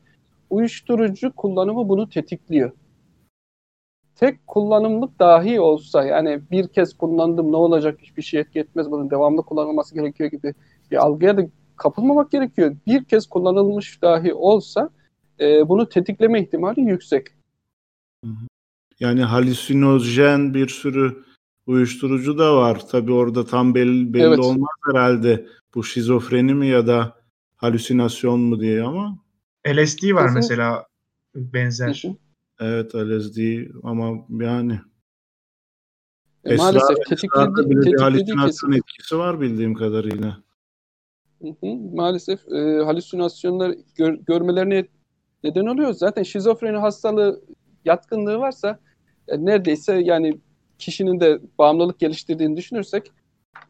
uyuşturucu 0.50 1.32
kullanımı 1.32 1.88
bunu 1.88 2.08
tetikliyor. 2.08 2.70
Tek 4.16 4.46
kullanımlık 4.46 5.18
dahi 5.18 5.60
olsa 5.60 6.04
yani 6.04 6.40
bir 6.50 6.68
kez 6.68 6.98
kullandım 6.98 7.52
ne 7.52 7.56
olacak 7.56 7.98
hiçbir 8.02 8.22
şey 8.22 8.40
etki 8.40 8.60
etmez 8.60 8.90
bunun 8.90 9.10
devamlı 9.10 9.42
kullanılması 9.42 9.94
gerekiyor 9.94 10.30
gibi 10.30 10.54
bir 10.90 10.96
algıya 10.96 11.36
da 11.36 11.42
kapılmamak 11.76 12.30
gerekiyor. 12.30 12.76
Bir 12.86 13.04
kez 13.04 13.26
kullanılmış 13.26 14.02
dahi 14.02 14.34
olsa 14.34 14.90
e, 15.40 15.68
bunu 15.68 15.88
tetikleme 15.88 16.40
ihtimali 16.42 16.80
yüksek. 16.80 17.37
Yani 19.00 19.22
halüsinojen 19.22 20.54
bir 20.54 20.68
sürü 20.68 21.24
uyuşturucu 21.66 22.38
da 22.38 22.56
var. 22.56 22.88
Tabi 22.88 23.12
orada 23.12 23.46
tam 23.46 23.74
belli, 23.74 24.14
belli 24.14 24.22
evet. 24.22 24.38
olmaz 24.38 24.70
herhalde 24.86 25.46
bu 25.74 25.84
şizofreni 25.84 26.54
mi 26.54 26.66
ya 26.66 26.86
da 26.86 27.16
halüsinasyon 27.56 28.40
mu 28.40 28.60
diye 28.60 28.82
ama. 28.82 29.18
LSD 29.68 30.14
var 30.14 30.22
Kesin. 30.22 30.34
mesela 30.34 30.86
benzer. 31.34 31.92
Kesin. 31.92 32.18
Evet 32.60 32.94
LSD 32.94 33.38
ama 33.82 34.26
yani 34.30 34.80
e, 36.44 36.54
Esra, 36.54 36.64
maalesef 36.64 36.96
tetikli, 37.08 37.70
bile 37.70 37.92
bir 37.92 38.00
halüsinasyon 38.00 38.72
etkisi 38.72 39.18
var 39.18 39.40
bildiğim 39.40 39.74
kadarıyla. 39.74 40.42
Hı 41.42 41.48
hı, 41.48 41.66
maalesef 41.94 42.48
e, 42.48 42.84
halüsinasyonlar 42.84 43.74
gör, 43.94 44.12
görmelerine 44.12 44.86
neden 45.44 45.66
oluyor. 45.66 45.92
Zaten 45.92 46.22
şizofreni 46.22 46.76
hastalığı 46.76 47.40
yatkınlığı 47.84 48.38
varsa 48.38 48.80
e, 49.28 49.44
neredeyse 49.44 49.94
yani 49.94 50.38
kişinin 50.78 51.20
de 51.20 51.40
bağımlılık 51.58 51.98
geliştirdiğini 51.98 52.56
düşünürsek 52.56 53.12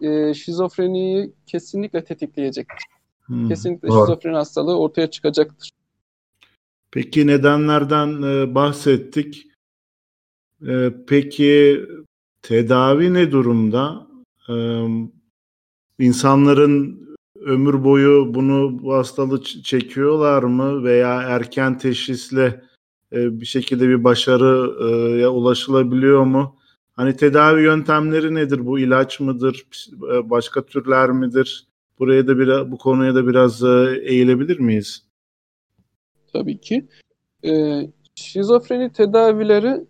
e, 0.01 0.35
şizofreniyi 0.35 1.33
kesinlikle 1.47 2.05
tetikleyecektir. 2.05 2.85
Hmm, 3.27 3.49
kesinlikle 3.49 3.89
doğru. 3.89 4.07
şizofreni 4.07 4.37
hastalığı 4.37 4.79
ortaya 4.79 5.11
çıkacaktır. 5.11 5.71
Peki 6.91 7.27
nedenlerden 7.27 8.23
e, 8.23 8.55
bahsettik. 8.55 9.47
E, 10.69 10.93
peki 11.07 11.81
tedavi 12.43 13.15
ne 13.15 13.31
durumda? 13.31 14.07
E, 14.49 14.55
insanların 15.99 17.09
ömür 17.41 17.85
boyu 17.85 18.35
bunu 18.35 18.83
bu 18.83 18.95
hastalığı 18.95 19.43
çekiyorlar 19.43 20.43
mı 20.43 20.85
veya 20.85 21.23
erken 21.23 21.79
teşhisle 21.79 22.68
e, 23.13 23.41
bir 23.41 23.47
şekilde 23.47 23.89
bir 23.89 24.05
başarıya 24.05 25.31
ulaşılabiliyor 25.31 26.25
mu? 26.25 26.57
Hani 26.97 27.17
tedavi 27.17 27.63
yöntemleri 27.63 28.35
nedir? 28.35 28.67
Bu 28.67 28.79
ilaç 28.79 29.21
mıdır? 29.21 29.67
E, 30.15 30.31
başka 30.31 30.67
türler 30.67 31.11
midir? 31.11 31.67
Buraya 31.99 32.27
da 32.27 32.39
bir 32.39 32.71
bu 32.71 32.79
konuya 32.79 33.15
da 33.15 33.27
biraz 33.27 33.65
e, 33.65 34.01
eğilebilir 34.03 34.59
miyiz? 34.59 35.09
Tabii 36.33 36.61
ki. 36.61 36.89
Ee, 37.45 37.91
şizofreni 38.15 38.93
tedavileri 38.93 39.81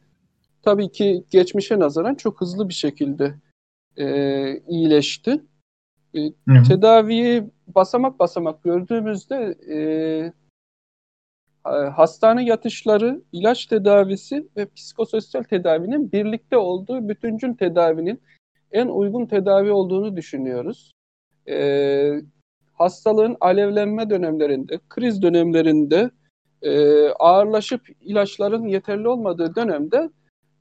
tabii 0.63 0.93
ki 0.93 1.25
geçmişe 1.31 1.79
nazaran 1.79 2.15
çok 2.15 2.41
hızlı 2.41 2.69
bir 2.69 2.75
şekilde 2.75 3.35
e, 3.97 4.07
iyileşti. 4.69 5.43
E, 6.15 6.21
tedaviyi 6.69 7.45
basamak 7.67 8.19
basamak 8.19 8.63
gördüğümüzde 8.63 9.59
e, 9.71 9.79
hastane 11.97 12.45
yatışları, 12.45 13.23
ilaç 13.33 13.67
tedavisi 13.67 14.49
ve 14.57 14.67
psikososyal 14.67 15.43
tedavinin 15.43 16.13
birlikte 16.13 16.57
olduğu 16.57 17.09
bütüncül 17.09 17.57
tedavinin 17.57 18.21
en 18.73 18.87
uygun 18.87 19.27
tedavi 19.27 19.73
olduğunu 19.73 20.17
düşünüyoruz. 20.17 20.93
E, 21.49 22.21
hastalığın 22.73 23.37
alevlenme 23.41 24.11
dönemlerinde, 24.11 24.81
kriz 24.89 25.23
dönemlerinde 25.23 26.11
e, 26.63 27.09
ağırlaşıp 27.09 27.89
ilaçların 28.01 28.67
yeterli 28.67 29.09
olmadığı 29.09 29.55
dönemde 29.55 30.11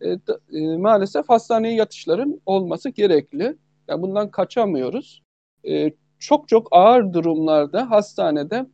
e, 0.02 0.10
e, 0.54 0.78
maalesef 0.78 1.30
hastaneye 1.30 1.76
yatışların 1.76 2.42
olması 2.46 2.90
gerekli. 2.90 3.58
Yani 3.88 4.02
bundan 4.02 4.32
kaçamıyoruz. 4.32 5.24
E, 5.68 5.92
çok 6.20 6.48
çok 6.48 6.68
ağır 6.72 7.14
durumlarda 7.14 7.92
hastanede 7.92 8.66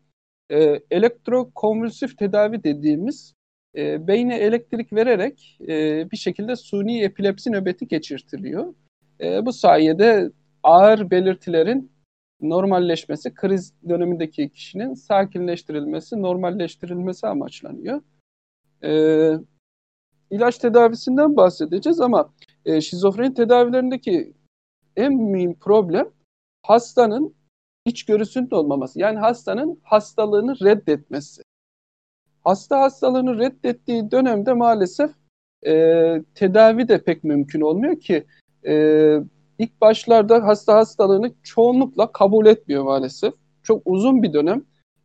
e, 0.54 0.80
elektrokonvülsif 0.92 2.18
tedavi 2.18 2.64
dediğimiz 2.64 3.34
e, 3.76 4.08
beyne 4.08 4.38
elektrik 4.38 4.94
vererek 4.94 5.58
e, 5.68 6.12
bir 6.12 6.18
şekilde 6.18 6.56
suni 6.56 7.02
epilepsi 7.02 7.52
nöbeti 7.52 7.88
geçirtiliyor. 7.88 8.74
E, 9.22 9.46
bu 9.46 9.54
sayede 9.54 10.32
ağır 10.64 11.10
belirtilerin 11.12 11.92
normalleşmesi, 12.42 13.34
kriz 13.34 13.74
dönemindeki 13.90 14.50
kişinin 14.50 14.94
sakinleştirilmesi, 14.94 16.22
normalleştirilmesi 16.22 17.28
amaçlanıyor. 17.28 18.02
E, 18.84 18.92
ilaç 20.32 20.58
tedavisinden 20.58 21.36
bahsedeceğiz 21.36 22.02
ama 22.02 22.34
e, 22.66 22.82
şizofreni 22.82 23.34
tedavilerindeki 23.34 24.34
en 24.96 25.14
mühim 25.14 25.54
problem 25.60 26.10
hastanın 26.64 27.36
içgörüsünün 27.86 28.52
olmaması. 28.52 29.00
Yani 29.00 29.20
hastanın 29.20 29.80
hastalığını 29.84 30.56
reddetmesi. 30.64 31.42
Hasta 32.44 32.80
hastalığını 32.80 33.40
reddettiği 33.40 34.12
dönemde 34.12 34.54
maalesef 34.54 35.12
e, 35.66 35.74
tedavi 36.36 36.88
de 36.88 37.04
pek 37.04 37.24
mümkün 37.24 37.62
olmuyor 37.62 38.00
ki 38.00 38.26
e, 38.68 38.76
ilk 39.60 39.82
başlarda 39.82 40.44
hasta 40.48 40.76
hastalığını 40.76 41.32
çoğunlukla 41.44 42.12
kabul 42.12 42.46
etmiyor 42.46 42.84
maalesef. 42.84 43.34
Çok 43.64 43.82
uzun 43.86 44.24
bir 44.24 44.34
dönem 44.34 44.64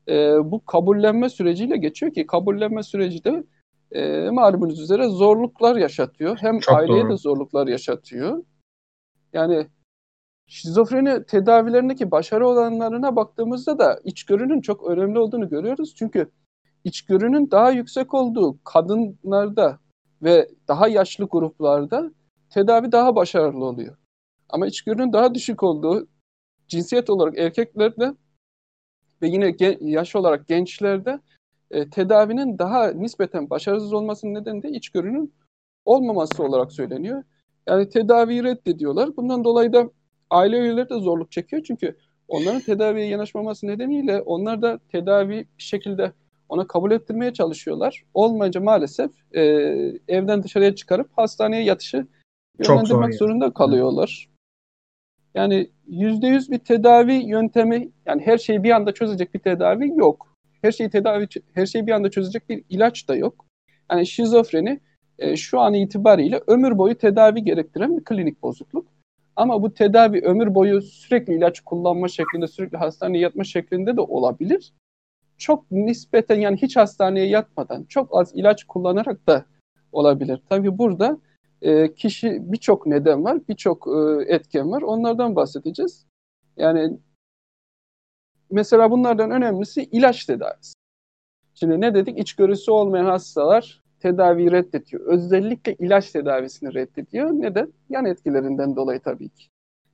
e, 0.08 0.14
bu 0.50 0.64
kabullenme 0.64 1.28
süreciyle 1.28 1.76
geçiyor 1.76 2.12
ki 2.12 2.26
kabullenme 2.26 2.82
süreci 2.82 3.24
de 3.24 3.44
e, 3.92 4.30
malumunuz 4.30 4.80
üzere 4.80 5.08
zorluklar 5.08 5.76
yaşatıyor. 5.76 6.38
Hem 6.40 6.58
Çok 6.58 6.74
aileye 6.74 7.02
doğru. 7.02 7.12
de 7.12 7.16
zorluklar 7.16 7.66
yaşatıyor. 7.66 8.42
Yani 9.32 9.66
şizofreni 10.48 11.24
tedavilerindeki 11.24 12.10
başarı 12.10 12.48
oranlarına 12.48 13.16
baktığımızda 13.16 13.78
da 13.78 14.00
içgörünün 14.04 14.60
çok 14.60 14.86
önemli 14.86 15.18
olduğunu 15.18 15.48
görüyoruz. 15.48 15.94
Çünkü 15.94 16.30
içgörünün 16.84 17.50
daha 17.50 17.70
yüksek 17.70 18.14
olduğu 18.14 18.58
kadınlarda 18.64 19.78
ve 20.22 20.48
daha 20.68 20.88
yaşlı 20.88 21.24
gruplarda 21.24 22.10
tedavi 22.50 22.92
daha 22.92 23.16
başarılı 23.16 23.64
oluyor. 23.64 23.96
Ama 24.48 24.66
içgörünün 24.66 25.12
daha 25.12 25.34
düşük 25.34 25.62
olduğu 25.62 26.06
cinsiyet 26.68 27.10
olarak 27.10 27.38
erkeklerde 27.38 28.14
ve 29.22 29.28
yine 29.28 29.56
yaş 29.80 30.16
olarak 30.16 30.48
gençlerde 30.48 31.20
e, 31.70 31.90
tedavinin 31.90 32.58
daha 32.58 32.86
nispeten 32.86 33.50
başarısız 33.50 33.92
olmasının 33.92 34.34
nedeni 34.34 34.62
de 34.62 34.70
içgörünün 34.70 35.34
olmaması 35.84 36.44
olarak 36.44 36.72
söyleniyor. 36.72 37.22
Yani 37.66 37.88
tedaviyi 37.88 38.44
reddediyorlar. 38.44 39.16
Bundan 39.16 39.44
dolayı 39.44 39.72
da 39.72 39.90
aile 40.30 40.58
üyeleri 40.58 40.90
de 40.90 40.98
zorluk 41.00 41.32
çekiyor 41.32 41.62
çünkü 41.66 41.96
onların 42.28 42.60
tedaviye 42.60 43.06
yanaşmaması 43.06 43.66
nedeniyle 43.66 44.20
onlar 44.20 44.62
da 44.62 44.78
tedavi 44.92 45.46
bir 45.58 45.62
şekilde 45.62 46.12
ona 46.48 46.66
kabul 46.66 46.90
ettirmeye 46.90 47.32
çalışıyorlar. 47.32 48.04
Olmayınca 48.14 48.60
maalesef 48.60 49.10
e, 49.32 49.42
evden 50.08 50.42
dışarıya 50.42 50.74
çıkarıp 50.74 51.10
hastaneye 51.16 51.64
yatışı 51.64 52.06
yönlendirmek 52.58 53.14
zorunda 53.14 53.54
kalıyorlar. 53.54 54.28
Yani 55.34 55.70
yüzde 55.86 56.26
yüz 56.26 56.50
bir 56.50 56.58
tedavi 56.58 57.12
yöntemi, 57.12 57.90
yani 58.06 58.22
her 58.22 58.38
şeyi 58.38 58.62
bir 58.62 58.70
anda 58.70 58.92
çözecek 58.92 59.34
bir 59.34 59.38
tedavi 59.38 59.92
yok. 59.96 60.34
Her 60.62 60.72
şeyi 60.72 60.90
tedavi, 60.90 61.26
her 61.54 61.66
şeyi 61.66 61.86
bir 61.86 61.92
anda 61.92 62.10
çözecek 62.10 62.48
bir 62.48 62.64
ilaç 62.68 63.08
da 63.08 63.16
yok. 63.16 63.44
Yani 63.90 64.06
şizofreni 64.06 64.80
e, 65.18 65.36
şu 65.36 65.60
an 65.60 65.74
itibariyle 65.74 66.40
ömür 66.46 66.78
boyu 66.78 66.98
tedavi 66.98 67.44
gerektiren 67.44 67.96
bir 67.96 68.04
klinik 68.04 68.42
bozukluk. 68.42 68.86
Ama 69.38 69.62
bu 69.62 69.74
tedavi 69.74 70.20
ömür 70.20 70.54
boyu 70.54 70.82
sürekli 70.82 71.34
ilaç 71.34 71.60
kullanma 71.60 72.08
şeklinde, 72.08 72.46
sürekli 72.46 72.76
hastaneye 72.78 73.18
yatma 73.18 73.44
şeklinde 73.44 73.96
de 73.96 74.00
olabilir. 74.00 74.72
Çok 75.36 75.70
nispeten 75.70 76.40
yani 76.40 76.56
hiç 76.56 76.76
hastaneye 76.76 77.26
yatmadan, 77.26 77.84
çok 77.84 78.16
az 78.16 78.34
ilaç 78.34 78.64
kullanarak 78.64 79.26
da 79.26 79.44
olabilir. 79.92 80.42
Tabii 80.48 80.78
burada 80.78 81.18
e, 81.62 81.94
kişi 81.94 82.52
birçok 82.52 82.86
neden 82.86 83.24
var, 83.24 83.38
birçok 83.48 83.86
e, 83.88 84.24
etken 84.34 84.70
var. 84.70 84.82
Onlardan 84.82 85.36
bahsedeceğiz. 85.36 86.06
Yani 86.56 86.98
mesela 88.50 88.90
bunlardan 88.90 89.30
önemlisi 89.30 89.82
ilaç 89.82 90.24
tedavisi. 90.24 90.74
Şimdi 91.54 91.80
ne 91.80 91.94
dedik? 91.94 92.18
İçgörüsü 92.18 92.70
olmayan 92.70 93.06
hastalar 93.06 93.82
tedaviyi 94.00 94.50
reddediyor. 94.50 95.06
Özellikle 95.06 95.74
ilaç 95.74 96.10
tedavisini 96.10 96.74
reddediyor. 96.74 97.30
Neden? 97.30 97.72
Yan 97.90 98.06
etkilerinden 98.06 98.76
dolayı 98.76 99.00
tabii 99.00 99.28
ki. 99.28 99.44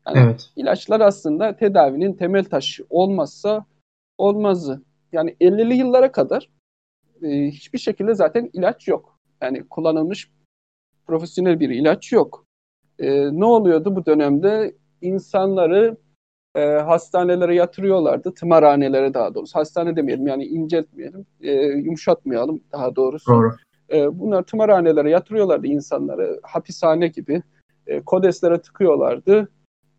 Yani 0.07 0.19
evet. 0.19 0.51
ilaçlar 0.57 1.01
aslında 1.01 1.57
tedavinin 1.57 2.13
temel 2.13 2.45
taşı 2.45 2.85
olmazsa 2.91 3.67
olmazı. 4.19 4.83
Yani 5.13 5.37
50'li 5.41 5.75
yıllara 5.75 6.13
kadar 6.13 6.49
e, 7.23 7.29
hiçbir 7.29 7.79
şekilde 7.79 8.15
zaten 8.15 8.51
ilaç 8.53 8.89
yok. 8.89 9.19
Yani 9.43 9.69
kullanılmış 9.69 10.31
profesyonel 11.07 11.61
bir 11.61 11.71
ilaç 11.71 12.13
yok. 12.13 12.45
E, 12.99 13.39
ne 13.41 13.45
oluyordu 13.45 13.97
bu 13.97 14.07
dönemde? 14.07 14.75
İnsanları 15.01 15.97
e, 16.55 16.61
hastanelere 16.65 17.55
yatırıyorlardı. 17.55 18.35
Tımarhanelere 18.35 19.15
daha 19.15 19.35
doğrusu. 19.35 19.59
Hastane 19.59 19.97
demeyelim 19.97 20.27
yani 20.27 20.45
inceltmeyelim. 20.45 21.27
E, 21.41 21.53
yumuşatmayalım 21.63 22.61
daha 22.73 22.97
doğrusu. 22.97 23.33
Doğru. 23.33 23.57
E, 23.93 24.19
bunlar 24.19 24.43
tımarhanelere 24.43 25.11
yatırıyorlardı 25.11 25.67
insanları. 25.67 26.41
Hapishane 26.43 27.09
gibi. 27.09 27.43
E, 27.87 28.01
kodeslere 28.01 28.61
tıkıyorlardı. 28.61 29.49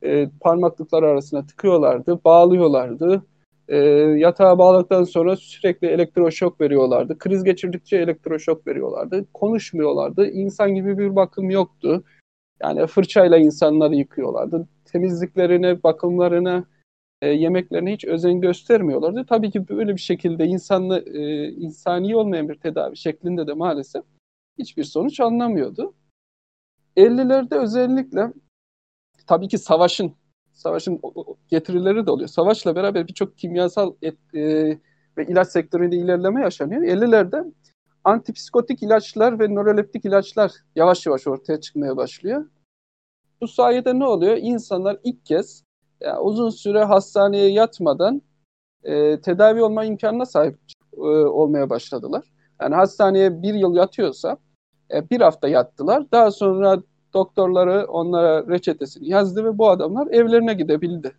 E, 0.03 0.29
parmaklıklar 0.41 1.03
arasına 1.03 1.45
tıkıyorlardı. 1.45 2.19
Bağlıyorlardı. 2.25 3.25
E, 3.67 3.77
yatağa 4.17 4.57
bağladıktan 4.57 5.03
sonra 5.03 5.35
sürekli 5.35 5.87
elektroşok 5.87 6.61
veriyorlardı. 6.61 7.17
Kriz 7.17 7.43
geçirdikçe 7.43 7.97
elektroşok 7.97 8.67
veriyorlardı. 8.67 9.25
Konuşmuyorlardı. 9.33 10.27
İnsan 10.27 10.75
gibi 10.75 10.97
bir 10.97 11.15
bakım 11.15 11.49
yoktu. 11.49 12.03
Yani 12.61 12.87
fırçayla 12.87 13.37
insanları 13.37 13.95
yıkıyorlardı. 13.95 14.67
Temizliklerine, 14.85 15.83
bakımlarına, 15.83 16.65
e, 17.25 17.29
yemeklerine 17.29 17.93
hiç 17.93 18.05
özen 18.05 18.41
göstermiyorlardı. 18.41 19.25
Tabii 19.25 19.51
ki 19.51 19.67
böyle 19.67 19.95
bir 19.95 20.01
şekilde 20.01 20.45
insanlı, 20.45 20.99
e, 20.99 21.49
insani 21.49 22.15
olmayan 22.15 22.49
bir 22.49 22.55
tedavi 22.55 22.97
şeklinde 22.97 23.47
de 23.47 23.53
maalesef 23.53 24.03
hiçbir 24.57 24.83
sonuç 24.83 25.19
alınamıyordu. 25.19 25.93
50'lerde 26.97 27.55
özellikle 27.55 28.33
tabii 29.27 29.47
ki 29.47 29.57
savaşın 29.57 30.13
savaşın 30.53 31.01
getirileri 31.47 32.05
de 32.05 32.11
oluyor. 32.11 32.29
Savaşla 32.29 32.75
beraber 32.75 33.07
birçok 33.07 33.37
kimyasal 33.37 33.93
et, 34.01 34.17
e, 34.33 34.41
ve 35.17 35.27
ilaç 35.27 35.47
sektöründe 35.47 35.95
ilerleme 35.95 36.41
yaşanıyor. 36.41 36.81
50'lerde 36.81 37.53
antipsikotik 38.03 38.83
ilaçlar 38.83 39.39
ve 39.39 39.47
nöroleptik 39.47 40.05
ilaçlar 40.05 40.51
yavaş 40.75 41.05
yavaş 41.05 41.27
ortaya 41.27 41.61
çıkmaya 41.61 41.97
başlıyor. 41.97 42.49
Bu 43.41 43.47
sayede 43.47 43.99
ne 43.99 44.05
oluyor? 44.05 44.37
İnsanlar 44.37 44.97
ilk 45.03 45.25
kez 45.25 45.64
yani 46.01 46.19
uzun 46.19 46.49
süre 46.49 46.83
hastaneye 46.83 47.51
yatmadan 47.51 48.21
e, 48.83 49.21
tedavi 49.21 49.63
olma 49.63 49.85
imkanına 49.85 50.25
sahip 50.25 50.59
e, 50.97 50.99
olmaya 51.07 51.69
başladılar. 51.69 52.23
Yani 52.61 52.75
hastaneye 52.75 53.41
bir 53.41 53.53
yıl 53.53 53.75
yatıyorsa 53.75 54.37
e, 54.93 55.09
bir 55.09 55.21
hafta 55.21 55.47
yattılar. 55.47 56.11
Daha 56.11 56.31
sonra 56.31 56.81
doktorları 57.13 57.85
onlara 57.87 58.47
reçetesini 58.47 59.09
yazdı 59.09 59.45
ve 59.45 59.57
bu 59.57 59.69
adamlar 59.69 60.07
evlerine 60.07 60.53
gidebildi. 60.53 61.15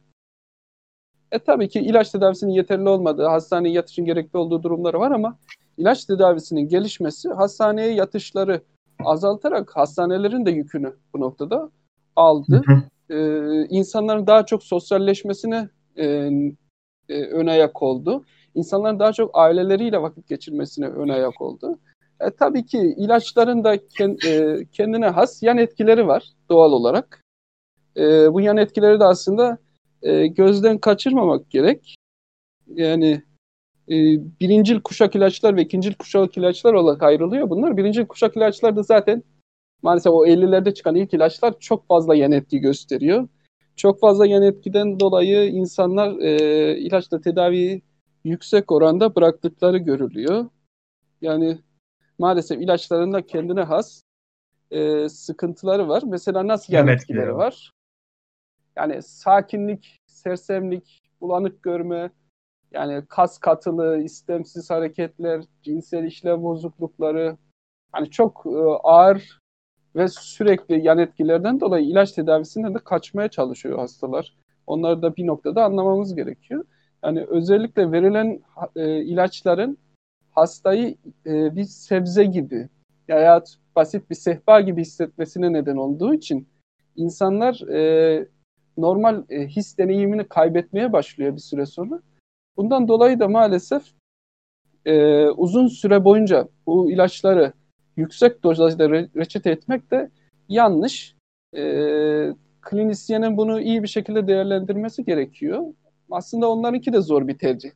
E 1.33 1.39
tabii 1.39 1.68
ki 1.68 1.81
ilaç 1.81 2.11
tedavisinin 2.11 2.53
yeterli 2.53 2.89
olmadığı, 2.89 3.27
hastaneye 3.27 3.74
yatışın 3.74 4.05
gerekli 4.05 4.37
olduğu 4.37 4.62
durumları 4.62 5.01
var 5.01 5.11
ama 5.11 5.39
ilaç 5.79 6.05
tedavisinin 6.05 6.68
gelişmesi 6.68 7.29
hastaneye 7.29 7.93
yatışları 7.93 8.62
azaltarak 9.05 9.77
hastanelerin 9.77 10.47
de 10.47 10.51
yükünü 10.51 10.97
bu 11.14 11.20
noktada 11.20 11.70
aldı. 12.16 12.62
Hı 12.66 12.72
hı 12.72 12.83
e, 13.11 13.17
insanların 13.69 14.27
daha 14.27 14.47
çok 14.47 14.63
sosyalleşmesine 14.63 15.69
e, 15.97 16.05
e, 17.09 17.23
ön 17.25 17.47
ayak 17.47 17.83
oldu. 17.83 18.25
İnsanların 18.55 18.99
daha 18.99 19.13
çok 19.13 19.31
aileleriyle 19.35 20.03
vakit 20.03 20.29
geçirmesine 20.29 20.87
ön 20.87 21.09
ayak 21.09 21.41
oldu. 21.41 21.79
E, 22.21 22.31
tabii 22.31 22.67
ki 22.67 22.95
ilaçların 22.99 23.65
da 23.65 23.87
kend, 23.87 24.19
e, 24.23 24.65
kendine 24.73 25.09
has 25.09 25.43
yan 25.43 25.59
etkileri 25.59 26.07
var 26.07 26.25
doğal 26.51 26.73
olarak. 26.73 27.23
E, 27.97 28.33
bu 28.33 28.41
yan 28.41 28.57
etkileri 28.57 29.01
de 29.01 29.05
aslında 29.05 29.59
e, 30.03 30.27
gözden 30.27 30.79
kaçırmamak 30.79 31.51
gerek. 31.51 31.95
Yani 32.67 33.23
e, 33.89 33.95
birincil 34.41 34.81
kuşak 34.81 35.17
ilaçlar 35.17 35.57
ve 35.57 35.63
ikincil 35.63 35.95
kuşak 35.95 36.37
ilaçlar 36.37 36.73
olarak 36.73 37.03
ayrılıyor 37.03 37.51
bunlar. 37.51 37.77
Birincil 37.77 38.07
kuşak 38.07 38.37
ilaçlar 38.37 38.77
da 38.77 38.83
zaten 38.83 39.23
maalesef 39.83 40.12
o 40.12 40.27
50'lerde 40.27 40.74
çıkan 40.74 40.95
ilk 40.95 41.14
ilaçlar 41.14 41.59
çok 41.59 41.89
fazla 41.89 42.14
yan 42.14 42.33
etki 42.33 42.59
gösteriyor. 42.59 43.29
Çok 43.77 44.01
fazla 44.01 44.27
yan 44.27 44.43
etkiden 44.43 45.01
dolayı 45.01 45.51
insanlar 45.51 46.18
e, 46.18 46.79
ilaçla 46.79 47.20
tedaviyi 47.20 47.83
yüksek 48.24 48.72
oranda 48.72 49.14
bıraktıkları 49.14 49.79
görülüyor. 49.79 50.47
Yani 51.20 51.59
maalesef 52.18 52.61
ilaçların 52.61 53.12
da 53.12 53.27
kendine 53.27 53.62
has 53.62 54.03
e, 54.70 55.09
sıkıntıları 55.09 55.89
var. 55.89 56.03
Mesela 56.07 56.47
nasıl 56.47 56.72
yan, 56.72 56.87
yan 56.87 56.95
etkileri, 56.95 57.18
etkileri 57.18 57.37
var? 57.37 57.72
Yani 58.77 59.03
sakinlik, 59.03 60.01
sersemlik, 60.07 61.03
bulanık 61.20 61.62
görme, 61.62 62.11
yani 62.72 63.07
kas 63.09 63.39
katılı, 63.39 63.99
istemsiz 63.99 64.70
hareketler, 64.70 65.45
cinsel 65.62 66.05
işlev 66.05 66.43
bozuklukları, 66.43 67.37
hani 67.93 68.11
çok 68.11 68.47
e, 68.47 68.59
ağır 68.83 69.39
ve 69.97 70.09
sürekli 70.09 70.86
yan 70.86 70.99
etkilerden 70.99 71.61
dolayı 71.61 71.86
ilaç 71.86 72.12
tedavisinden 72.12 72.74
de 72.74 72.78
kaçmaya 72.78 73.28
çalışıyor 73.28 73.78
hastalar. 73.78 74.36
Onları 74.66 75.03
da 75.03 75.16
bir 75.16 75.26
noktada 75.26 75.64
anlamamız 75.64 76.14
gerekiyor. 76.14 76.64
Yani 77.05 77.24
özellikle 77.24 77.92
verilen 77.92 78.40
e, 78.76 79.03
ilaçların 79.03 79.78
hastayı 80.30 80.97
e, 81.26 81.57
bir 81.57 81.64
sebze 81.64 82.24
gibi 82.24 82.68
veya 83.09 83.42
basit 83.76 84.11
bir 84.11 84.14
sehpa 84.14 84.61
gibi 84.61 84.80
hissetmesine 84.80 85.53
neden 85.53 85.76
olduğu 85.76 86.14
için 86.14 86.49
insanlar 86.97 87.61
e, 87.68 88.28
normal 88.76 89.22
e, 89.30 89.47
his 89.47 89.78
deneyimini 89.78 90.28
kaybetmeye 90.28 90.92
başlıyor 90.92 91.34
bir 91.34 91.40
süre 91.40 91.66
sonra. 91.66 92.01
Bundan 92.57 92.88
dolayı 92.88 93.20
da 93.20 93.28
maalesef 93.28 93.82
e, 94.84 95.26
uzun 95.28 95.66
süre 95.66 96.05
boyunca 96.05 96.49
bu 96.66 96.90
ilaçları 96.90 97.53
yüksek 97.97 98.42
dozajda 98.42 98.84
re- 98.84 99.09
reçete 99.16 99.51
etmek 99.51 99.90
de 99.90 100.11
yanlış. 100.49 101.14
E, 101.57 101.62
klinisyenin 102.62 103.36
bunu 103.36 103.61
iyi 103.61 103.82
bir 103.82 103.88
şekilde 103.88 104.26
değerlendirmesi 104.26 105.05
gerekiyor. 105.05 105.62
Aslında 106.11 106.51
onlarınki 106.51 106.92
de 106.92 107.01
zor 107.01 107.28
bir 107.28 107.38
tercih. 107.38 107.70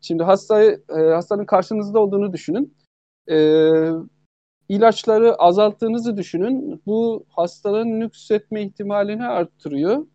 Şimdi 0.00 0.22
hastayı, 0.22 0.82
e, 0.88 1.00
hastanın 1.00 1.44
karşınızda 1.44 2.00
olduğunu 2.00 2.32
düşünün. 2.32 2.74
E, 3.30 3.36
ilaçları 4.68 5.34
azalttığınızı 5.34 6.16
düşünün. 6.16 6.82
Bu 6.86 7.24
hastaların 7.28 8.00
nüksetme 8.00 8.62
ihtimalini 8.62 9.26
arttırıyor. 9.26 10.06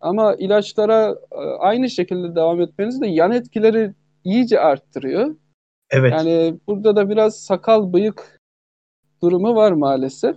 Ama 0.00 0.34
ilaçlara 0.34 1.16
e, 1.32 1.36
aynı 1.58 1.90
şekilde 1.90 2.36
devam 2.36 2.60
etmeniz 2.60 3.00
de 3.00 3.06
yan 3.06 3.32
etkileri 3.32 3.92
iyice 4.24 4.60
arttırıyor. 4.60 5.36
Evet. 5.90 6.12
Yani 6.12 6.58
burada 6.66 6.96
da 6.96 7.10
biraz 7.10 7.36
sakal 7.36 7.92
bıyık 7.92 8.33
durumu 9.24 9.54
var 9.54 9.72
maalesef. 9.72 10.36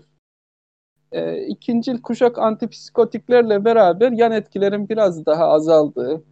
E, 1.12 1.48
ikincil 1.48 2.02
kuşak 2.02 2.38
antipsikotiklerle 2.38 3.66
beraber 3.66 4.12
yan 4.12 4.32
etkilerin 4.32 4.90
biraz 4.90 5.26
daha 5.26 5.48
azaldığı, 5.48 6.24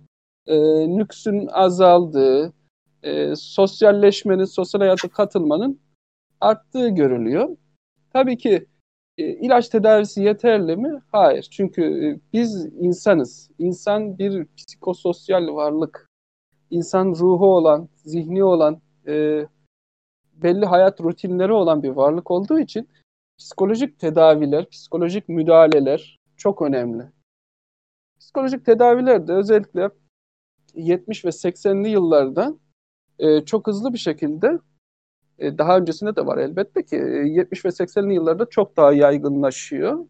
e, 0.48 0.58
nüksün 0.98 1.48
azaldığı, 1.48 2.54
e, 3.04 3.36
sosyalleşmenin, 3.36 4.46
sosyal 4.46 4.82
hayata 4.82 5.10
katılmanın 5.10 5.80
arttığı 6.42 6.90
görülüyor. 6.90 7.58
Tabii 8.14 8.38
ki 8.38 8.66
E, 9.18 9.24
ilaç 9.24 9.70
tedavisi 9.70 10.24
yeterli 10.24 10.78
mi? 10.78 11.02
Hayır. 11.12 11.48
Çünkü 11.52 11.84
e, 11.84 12.20
biz 12.34 12.66
insanız. 12.66 13.50
İnsan 13.60 14.18
bir 14.18 14.48
psikososyal 14.58 15.56
varlık. 15.56 16.08
İnsan 16.72 17.06
ruhu 17.20 17.46
olan, 17.56 17.90
zihni 17.96 18.44
olan, 18.44 18.82
e, 19.08 19.46
belli 20.36 20.66
hayat 20.66 21.02
rutinleri 21.02 21.52
olan 21.52 21.84
bir 21.84 21.90
varlık 21.90 22.32
olduğu 22.32 22.60
için 22.60 22.90
psikolojik 23.38 24.00
tedaviler, 24.00 24.70
psikolojik 24.70 25.30
müdahaleler 25.30 26.20
çok 26.38 26.62
önemli. 26.62 27.04
Psikolojik 28.20 28.66
tedaviler 28.66 29.28
de 29.28 29.34
özellikle 29.34 29.90
70 30.74 31.26
ve 31.26 31.30
80'li 31.30 31.90
yıllarda 31.90 32.54
e, 33.20 33.46
çok 33.46 33.68
hızlı 33.68 33.94
bir 33.94 33.98
şekilde 33.98 34.60
e, 35.40 35.58
daha 35.58 35.78
öncesinde 35.78 36.16
de 36.16 36.26
var 36.26 36.38
elbette 36.38 36.86
ki 36.86 36.96
e, 36.96 37.00
70 37.00 37.66
ve 37.66 37.70
80'li 37.70 38.14
yıllarda 38.14 38.46
çok 38.50 38.78
daha 38.78 38.94
yaygınlaşıyor. 38.94 40.06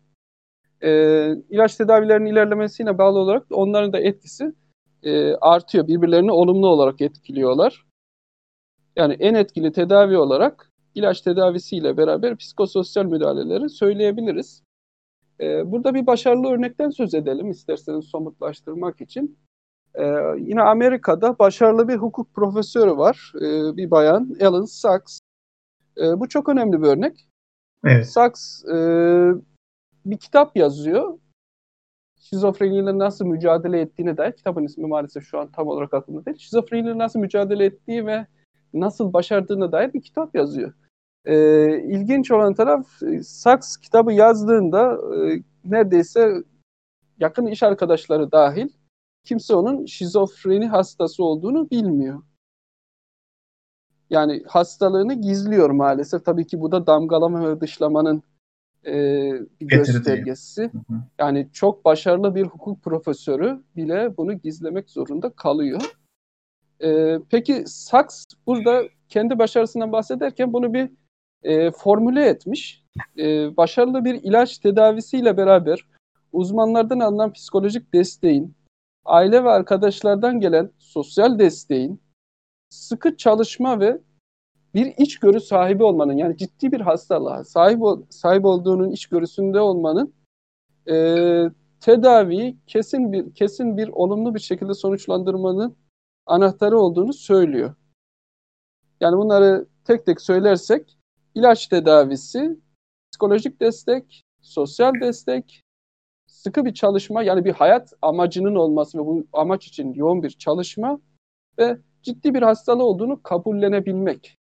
E, 0.82 0.92
ilaç 1.50 1.76
tedavilerinin 1.76 2.32
ilerlemesiyle 2.32 2.98
bağlı 2.98 3.20
olarak 3.20 3.46
onların 3.52 3.94
da 3.94 4.00
etkisi 4.00 4.54
e, 5.04 5.36
artıyor. 5.36 5.88
Birbirlerini 5.88 6.32
olumlu 6.32 6.68
olarak 6.68 7.02
etkiliyorlar. 7.02 7.86
Yani 8.96 9.14
en 9.14 9.34
etkili 9.34 9.72
tedavi 9.72 10.18
olarak 10.18 10.72
ilaç 10.96 11.22
tedavisiyle 11.22 11.98
beraber 11.98 12.36
psikososyal 12.36 13.06
müdahaleleri 13.06 13.70
söyleyebiliriz. 13.70 14.64
E, 15.40 15.72
burada 15.72 15.94
bir 15.94 16.06
başarılı 16.06 16.48
örnekten 16.48 16.90
söz 16.90 17.14
edelim 17.14 17.52
isterseniz 17.52 18.06
somutlaştırmak 18.06 19.02
için. 19.02 19.38
E, 19.96 20.04
yine 20.38 20.62
Amerika'da 20.62 21.40
başarılı 21.40 21.88
bir 21.88 21.96
hukuk 21.96 22.34
profesörü 22.34 22.98
var, 22.98 23.34
e, 23.36 23.78
bir 23.78 23.92
bayan, 23.92 24.36
Ellen 24.40 24.66
Sachs. 24.66 25.20
E, 25.98 26.20
bu 26.20 26.30
çok 26.30 26.50
önemli 26.50 26.82
bir 26.82 26.88
örnek. 26.88 27.28
Evet. 27.86 28.08
Sachs 28.08 28.66
e, 28.66 28.76
bir 30.06 30.18
kitap 30.18 30.58
yazıyor. 30.58 31.20
Şizofreniyle 32.20 32.98
nasıl 32.98 33.26
mücadele 33.26 33.82
ettiğine 33.82 34.18
dair 34.18 34.32
kitabın 34.32 34.64
ismi 34.64 34.88
maalesef 34.88 35.24
şu 35.24 35.40
an 35.40 35.52
tam 35.52 35.68
olarak 35.68 35.94
aklımda 35.94 36.26
değil. 36.26 36.38
Şizofreniyle 36.38 36.98
nasıl 36.98 37.20
mücadele 37.20 37.66
ettiği 37.66 38.06
ve 38.06 38.28
nasıl 38.80 39.14
başardığına 39.14 39.72
dair 39.72 39.94
bir 39.94 40.02
kitap 40.02 40.36
yazıyor. 40.36 40.74
E, 41.26 41.36
ilginç 41.84 42.32
olan 42.32 42.54
taraf 42.54 42.88
Sachs 43.24 43.78
kitabı 43.78 44.14
yazdığında 44.14 44.98
e, 45.16 45.44
neredeyse 45.66 46.44
yakın 47.20 47.46
iş 47.46 47.64
arkadaşları 47.64 48.32
dahil 48.32 48.70
kimse 49.24 49.56
onun 49.56 49.86
şizofreni 49.86 50.68
hastası 50.68 51.24
olduğunu 51.24 51.70
bilmiyor. 51.70 52.22
Yani 54.10 54.44
hastalığını 54.48 55.14
gizliyor 55.14 55.70
maalesef. 55.70 56.26
Tabii 56.26 56.48
ki 56.48 56.62
bu 56.62 56.72
da 56.72 56.88
damgalama 56.88 57.50
ve 57.50 57.62
dışlamanın 57.62 58.24
e, 58.86 58.94
bir 59.62 59.68
göstergesi. 59.68 60.72
Yani 61.20 61.50
çok 61.54 61.86
başarılı 61.86 62.36
bir 62.36 62.46
hukuk 62.46 62.84
profesörü 62.84 63.64
bile 63.76 64.18
bunu 64.18 64.34
gizlemek 64.34 64.90
zorunda 64.90 65.30
kalıyor. 65.30 65.82
E, 66.84 67.20
peki 67.30 67.64
Sachs 67.68 68.26
burada 68.48 68.84
kendi 69.10 69.40
başarısından 69.40 69.92
bahsederken 69.92 70.54
bunu 70.54 70.74
bir 70.74 70.90
e, 71.44 71.72
formüle 71.72 72.26
etmiş. 72.26 72.84
E, 73.18 73.58
başarılı 73.58 74.06
bir 74.06 74.14
ilaç 74.24 74.58
tedavisiyle 74.58 75.38
beraber 75.38 75.86
uzmanlardan 76.34 77.00
alınan 77.00 77.34
psikolojik 77.34 77.94
desteğin, 77.94 78.56
aile 79.06 79.44
ve 79.44 79.50
arkadaşlardan 79.50 80.40
gelen 80.40 80.72
sosyal 80.80 81.40
desteğin, 81.40 82.02
sıkı 82.70 83.18
çalışma 83.18 83.80
ve 83.80 83.98
bir 84.74 84.94
içgörü 84.98 85.40
sahibi 85.40 85.84
olmanın 85.84 86.14
yani 86.14 86.38
ciddi 86.38 86.72
bir 86.72 86.82
hastalığa 86.82 87.44
sahip, 87.44 87.82
ol, 87.82 88.02
sahip 88.10 88.46
olduğunun 88.46 88.92
içgörüsünde 88.92 89.60
olmanın 89.60 90.14
e, 90.90 90.96
tedaviyi 91.80 92.58
kesin 92.68 93.14
bir 93.14 93.34
kesin 93.34 93.78
bir 93.78 93.88
olumlu 93.88 94.36
bir 94.36 94.40
şekilde 94.40 94.74
sonuçlandırmanın 94.74 95.76
anahtarı 96.26 96.80
olduğunu 96.80 97.14
söylüyor. 97.14 97.76
Yani 99.00 99.18
bunları 99.18 99.68
tek 99.86 100.06
tek 100.06 100.22
söylersek 100.22 100.98
ilaç 101.36 101.68
tedavisi, 101.68 102.60
psikolojik 103.12 103.60
destek, 103.62 104.24
sosyal 104.42 104.94
destek, 105.02 105.64
sıkı 106.28 106.66
bir 106.66 106.74
çalışma 106.74 107.24
yani 107.24 107.46
bir 107.46 107.54
hayat 107.54 107.94
amacının 108.02 108.56
olması 108.56 108.98
ve 108.98 109.06
bu 109.06 109.28
amaç 109.34 109.68
için 109.68 109.94
yoğun 109.94 110.24
bir 110.24 110.30
çalışma 110.30 111.00
ve 111.60 111.78
ciddi 112.04 112.34
bir 112.34 112.42
hastalığı 112.42 112.84
olduğunu 112.84 113.24
kabullenebilmek. 113.24 114.38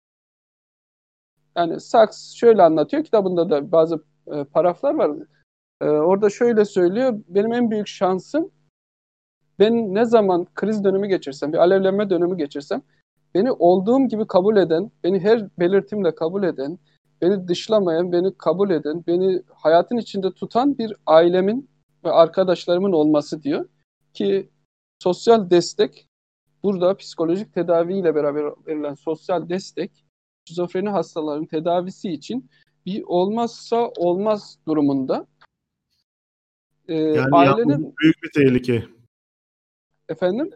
Yani 1.58 1.80
Sachs 1.80 2.34
şöyle 2.34 2.64
anlatıyor 2.64 3.04
kitabında 3.04 3.50
da 3.50 3.72
bazı 3.72 4.04
e, 4.28 4.44
paraflar 4.44 4.94
var. 4.94 5.12
E, 5.82 5.86
orada 5.86 6.30
şöyle 6.30 6.66
söylüyor. 6.66 7.20
Benim 7.28 7.54
en 7.54 7.72
büyük 7.72 7.88
şansım 7.88 8.52
ben 9.64 9.94
ne 9.94 10.06
zaman 10.06 10.48
kriz 10.56 10.84
dönemi 10.84 11.10
geçirsem, 11.10 11.54
bir 11.54 11.58
alevlenme 11.58 12.10
dönemi 12.10 12.38
geçirsem 12.38 12.82
beni 13.36 13.52
olduğum 13.52 14.08
gibi 14.08 14.28
kabul 14.28 14.58
eden, 14.58 14.92
beni 15.04 15.20
her 15.20 15.50
belirtimle 15.60 16.16
kabul 16.16 16.44
eden, 16.44 16.80
beni 17.22 17.48
dışlamayan, 17.48 18.12
beni 18.12 18.38
kabul 18.38 18.70
eden, 18.70 19.04
beni 19.08 19.42
hayatın 19.54 19.98
içinde 19.98 20.32
tutan 20.32 20.78
bir 20.78 20.94
ailemin 21.06 21.70
ve 22.06 22.12
arkadaşlarımın 22.12 22.92
olması 22.92 23.44
diyor. 23.44 23.66
Ki 24.14 24.50
sosyal 25.00 25.50
destek 25.50 26.08
burada 26.64 26.98
psikolojik 26.98 27.54
tedaviyle 27.54 28.16
beraber 28.16 28.44
verilen 28.68 28.94
sosyal 28.94 29.50
destek 29.50 30.06
şizofreni 30.48 30.90
hastaların 30.90 31.46
tedavisi 31.46 32.10
için 32.10 32.50
bir 32.86 33.04
olmazsa 33.06 33.92
olmaz 33.98 34.58
durumunda. 34.68 35.28
Ee, 36.88 36.96
yani 36.96 37.36
ailenin 37.36 37.94
büyük 38.02 38.24
bir 38.24 38.32
tehlike. 38.32 38.84
Efendim? 40.10 40.50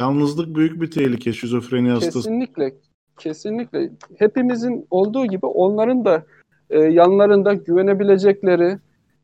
Yalnızlık 0.00 0.56
büyük 0.56 0.80
bir 0.80 0.90
tehlike 0.90 1.32
şizofreni 1.32 1.90
hastası. 1.90 2.18
Kesinlikle. 2.18 2.74
Kesinlikle. 3.18 3.90
Hepimizin 4.18 4.86
olduğu 4.90 5.26
gibi 5.26 5.46
onların 5.46 6.04
da 6.04 6.22
e, 6.70 6.78
yanlarında 6.78 7.54
güvenebilecekleri, 7.54 8.78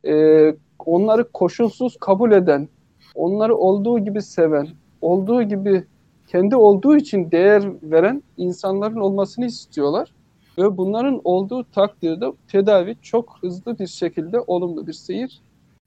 e, 0.06 0.54
onları 0.78 1.32
koşulsuz 1.32 1.96
kabul 2.00 2.32
eden, 2.32 2.68
onları 3.14 3.56
olduğu 3.56 3.98
gibi 3.98 4.22
seven, 4.22 4.68
olduğu 5.00 5.42
gibi 5.42 5.84
kendi 6.26 6.56
olduğu 6.56 6.96
için 6.96 7.30
değer 7.30 7.72
veren 7.82 8.22
insanların 8.36 8.96
olmasını 8.96 9.46
istiyorlar. 9.46 10.12
Ve 10.58 10.76
bunların 10.76 11.20
olduğu 11.24 11.64
takdirde 11.64 12.26
tedavi 12.48 12.96
çok 13.02 13.38
hızlı 13.40 13.78
bir 13.78 13.86
şekilde 13.86 14.40
olumlu 14.40 14.86
bir 14.86 14.92
seyir 14.92 15.40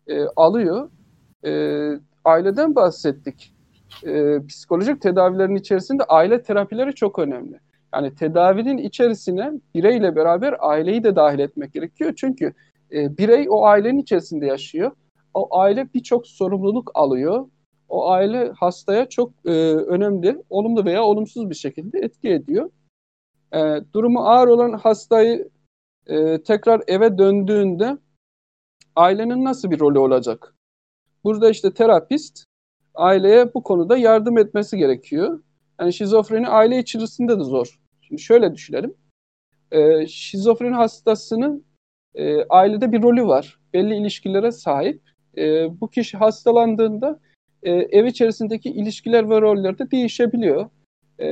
e, 0.07 0.25
alıyor. 0.35 0.89
E, 1.45 1.51
aileden 2.25 2.75
bahsettik 2.75 3.53
e, 4.05 4.45
psikolojik 4.47 5.01
tedavilerin 5.01 5.55
içerisinde 5.55 6.03
aile 6.03 6.43
terapileri 6.43 6.95
çok 6.95 7.19
önemli. 7.19 7.59
Yani 7.93 8.15
tedavinin 8.15 8.77
içerisine 8.77 9.51
bireyle 9.75 10.15
beraber 10.15 10.55
aileyi 10.59 11.03
de 11.03 11.15
dahil 11.15 11.39
etmek 11.39 11.73
gerekiyor. 11.73 12.13
Çünkü 12.17 12.53
e, 12.91 13.17
birey 13.17 13.47
o 13.49 13.65
ailenin 13.65 13.99
içerisinde 13.99 14.45
yaşıyor. 14.45 14.91
O 15.33 15.57
aile 15.59 15.93
birçok 15.93 16.27
sorumluluk 16.27 16.91
alıyor. 16.93 17.47
O 17.89 18.09
aile 18.09 18.51
hastaya 18.51 19.09
çok 19.09 19.31
e, 19.45 19.51
önemli, 19.75 20.43
olumlu 20.49 20.85
veya 20.85 21.03
olumsuz 21.03 21.49
bir 21.49 21.55
şekilde 21.55 21.99
etki 21.99 22.29
ediyor. 22.29 22.69
E, 23.53 23.59
durumu 23.93 24.19
ağır 24.19 24.47
olan 24.47 24.73
hastayı 24.73 25.49
e, 26.07 26.43
tekrar 26.43 26.81
eve 26.87 27.17
döndüğünde 27.17 27.97
ailenin 28.95 29.45
nasıl 29.45 29.71
bir 29.71 29.79
rolü 29.79 29.99
olacak? 29.99 30.55
Burada 31.23 31.49
işte 31.49 31.73
terapist 31.73 32.43
aileye 32.95 33.53
bu 33.53 33.63
konuda 33.63 33.97
yardım 33.97 34.37
etmesi 34.37 34.77
gerekiyor. 34.77 35.39
Yani 35.79 35.93
şizofreni 35.93 36.47
aile 36.47 36.79
içerisinde 36.79 37.39
de 37.39 37.43
zor. 37.43 37.79
Şimdi 38.01 38.21
şöyle 38.21 38.55
düşünelim. 38.55 38.93
Ee, 39.71 40.07
şizofreni 40.07 40.75
hastasının 40.75 41.65
e, 42.15 42.43
ailede 42.43 42.91
bir 42.91 43.01
rolü 43.01 43.27
var. 43.27 43.59
Belli 43.73 43.95
ilişkilere 43.95 44.51
sahip. 44.51 45.01
E, 45.37 45.67
bu 45.81 45.89
kişi 45.89 46.17
hastalandığında 46.17 47.19
e, 47.63 47.71
ev 47.71 48.05
içerisindeki 48.05 48.69
ilişkiler 48.69 49.29
ve 49.29 49.41
roller 49.41 49.79
de 49.79 49.91
değişebiliyor. 49.91 50.69
E, 51.19 51.27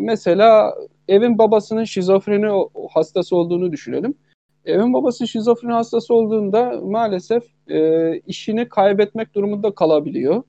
mesela 0.00 0.74
evin 1.08 1.38
babasının 1.38 1.84
şizofreni 1.84 2.68
hastası 2.90 3.36
olduğunu 3.36 3.72
düşünelim. 3.72 4.14
Evin 4.64 4.92
babası 4.92 5.28
şizofreni 5.28 5.72
hastası 5.72 6.14
olduğunda 6.14 6.80
maalesef 6.82 7.44
e, 7.68 8.18
işini 8.18 8.68
kaybetmek 8.68 9.34
durumunda 9.34 9.74
kalabiliyor 9.74 10.42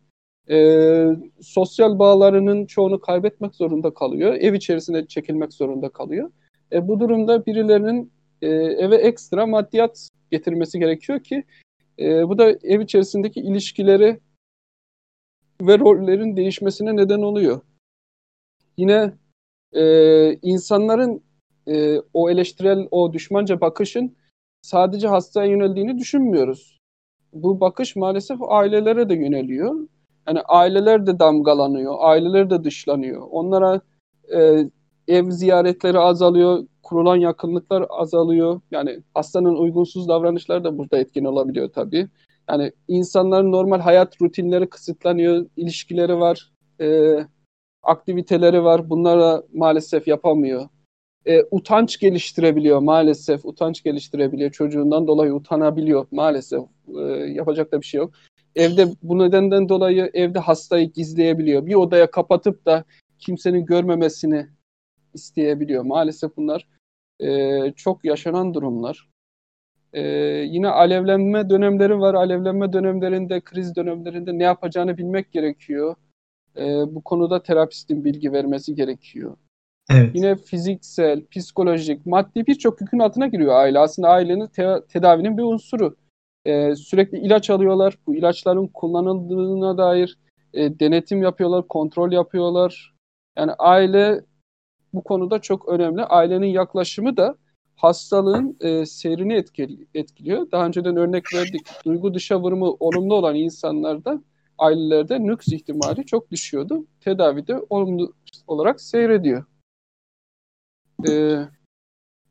e, 0.49 1.07
sosyal 1.41 1.99
bağlarının 1.99 2.65
çoğunu 2.65 2.99
kaybetmek 3.01 3.55
zorunda 3.55 3.93
kalıyor. 3.93 4.33
Ev 4.33 4.53
içerisine 4.53 5.07
çekilmek 5.07 5.53
zorunda 5.53 5.89
kalıyor. 5.89 6.31
E, 6.71 6.87
bu 6.87 6.99
durumda 6.99 7.45
birilerinin 7.45 8.11
e, 8.41 8.47
eve 8.49 8.95
ekstra 8.95 9.45
maddiyat 9.45 10.09
getirmesi 10.31 10.79
gerekiyor 10.79 11.19
ki 11.19 11.43
e, 11.99 12.29
bu 12.29 12.37
da 12.37 12.49
ev 12.63 12.81
içerisindeki 12.81 13.39
ilişkileri 13.39 14.19
ve 15.61 15.79
rollerin 15.79 16.37
değişmesine 16.37 16.95
neden 16.95 17.21
oluyor. 17.21 17.61
Yine 18.77 19.13
e, 19.73 19.83
insanların 20.33 21.23
e, 21.67 21.99
o 22.13 22.29
eleştirel, 22.29 22.87
o 22.91 23.13
düşmanca 23.13 23.61
bakışın 23.61 24.15
sadece 24.61 25.07
hastaya 25.07 25.51
yöneldiğini 25.51 25.97
düşünmüyoruz. 25.97 26.79
Bu 27.33 27.59
bakış 27.59 27.95
maalesef 27.95 28.37
ailelere 28.41 29.09
de 29.09 29.13
yöneliyor. 29.13 29.87
Yani 30.27 30.41
aileler 30.41 31.05
de 31.07 31.19
damgalanıyor, 31.19 31.95
aileler 31.99 32.49
de 32.49 32.63
dışlanıyor. 32.63 33.27
Onlara 33.31 33.81
e, 34.35 34.69
ev 35.07 35.31
ziyaretleri 35.31 35.99
azalıyor, 35.99 36.67
kurulan 36.83 37.15
yakınlıklar 37.15 37.85
azalıyor. 37.89 38.61
Yani 38.71 38.99
hastanın 39.13 39.55
uygunsuz 39.55 40.07
davranışları 40.07 40.63
da 40.63 40.77
burada 40.77 40.97
etkin 40.97 41.25
olabiliyor 41.25 41.69
tabii. 41.73 42.07
Yani 42.49 42.71
insanların 42.87 43.51
normal 43.51 43.79
hayat 43.79 44.21
rutinleri 44.21 44.69
kısıtlanıyor, 44.69 45.45
ilişkileri 45.57 46.19
var, 46.19 46.51
e, 46.81 47.17
aktiviteleri 47.83 48.63
var. 48.63 48.89
Bunlara 48.89 49.43
maalesef 49.53 50.07
yapamıyor. 50.07 50.67
E, 51.25 51.43
utanç 51.51 51.99
geliştirebiliyor 51.99 52.79
maalesef. 52.79 53.45
Utanç 53.45 53.83
geliştirebiliyor. 53.83 54.51
Çocuğundan 54.51 55.07
dolayı 55.07 55.33
utanabiliyor 55.33 56.05
maalesef. 56.11 56.63
E, 56.97 57.01
yapacak 57.11 57.71
da 57.71 57.81
bir 57.81 57.85
şey 57.85 57.97
yok. 57.97 58.11
Evde 58.55 58.87
bu 59.03 59.19
nedenden 59.19 59.69
dolayı 59.69 60.11
evde 60.13 60.39
hastayı 60.39 60.91
gizleyebiliyor. 60.91 61.65
Bir 61.65 61.75
odaya 61.75 62.11
kapatıp 62.11 62.65
da 62.65 62.83
kimsenin 63.19 63.65
görmemesini 63.65 64.47
isteyebiliyor. 65.13 65.83
Maalesef 65.83 66.37
bunlar 66.37 66.67
e, 67.19 67.71
çok 67.75 68.05
yaşanan 68.05 68.53
durumlar. 68.53 69.09
E, 69.93 70.01
yine 70.49 70.67
alevlenme 70.67 71.49
dönemleri 71.49 71.99
var. 71.99 72.13
Alevlenme 72.13 72.73
dönemlerinde, 72.73 73.41
kriz 73.41 73.75
dönemlerinde 73.75 74.37
ne 74.37 74.43
yapacağını 74.43 74.97
bilmek 74.97 75.31
gerekiyor. 75.31 75.95
E, 76.57 76.63
bu 76.95 77.03
konuda 77.03 77.43
terapistin 77.43 78.05
bilgi 78.05 78.31
vermesi 78.31 78.75
gerekiyor. 78.75 79.37
Evet. 79.91 80.11
Yine 80.15 80.35
fiziksel, 80.35 81.25
psikolojik, 81.25 82.05
maddi 82.05 82.47
birçok 82.47 82.81
yükün 82.81 82.99
altına 82.99 83.27
giriyor 83.27 83.55
aile. 83.55 83.79
Aslında 83.79 84.09
ailenin 84.09 84.47
te- 84.47 84.81
tedavinin 84.89 85.37
bir 85.37 85.43
unsuru. 85.43 85.95
E, 86.45 86.75
sürekli 86.75 87.17
ilaç 87.17 87.49
alıyorlar. 87.49 87.97
Bu 88.07 88.15
ilaçların 88.15 88.67
kullanıldığına 88.67 89.77
dair 89.77 90.17
e, 90.53 90.79
denetim 90.79 91.23
yapıyorlar, 91.23 91.67
kontrol 91.67 92.11
yapıyorlar. 92.11 92.93
Yani 93.37 93.51
aile 93.53 94.21
bu 94.93 95.03
konuda 95.03 95.39
çok 95.39 95.69
önemli. 95.69 96.03
Ailenin 96.03 96.47
yaklaşımı 96.47 97.17
da 97.17 97.35
hastalığın 97.75 98.57
e, 98.61 98.85
seyrini 98.85 99.33
etkili, 99.33 99.87
etkiliyor. 99.93 100.51
Daha 100.51 100.65
önceden 100.65 100.97
örnek 100.97 101.33
verdik. 101.33 101.67
Duygu 101.85 102.13
dışa 102.13 102.41
vurumu 102.41 102.77
olumlu 102.79 103.15
olan 103.15 103.35
insanlarda 103.35 104.21
ailelerde 104.57 105.19
nüks 105.19 105.47
ihtimali 105.47 106.05
çok 106.05 106.31
düşüyordu. 106.31 106.85
Tedavide 107.01 107.61
olumlu 107.69 108.13
olarak 108.47 108.81
seyrediyor. 108.81 109.45
Ee, 111.07 111.39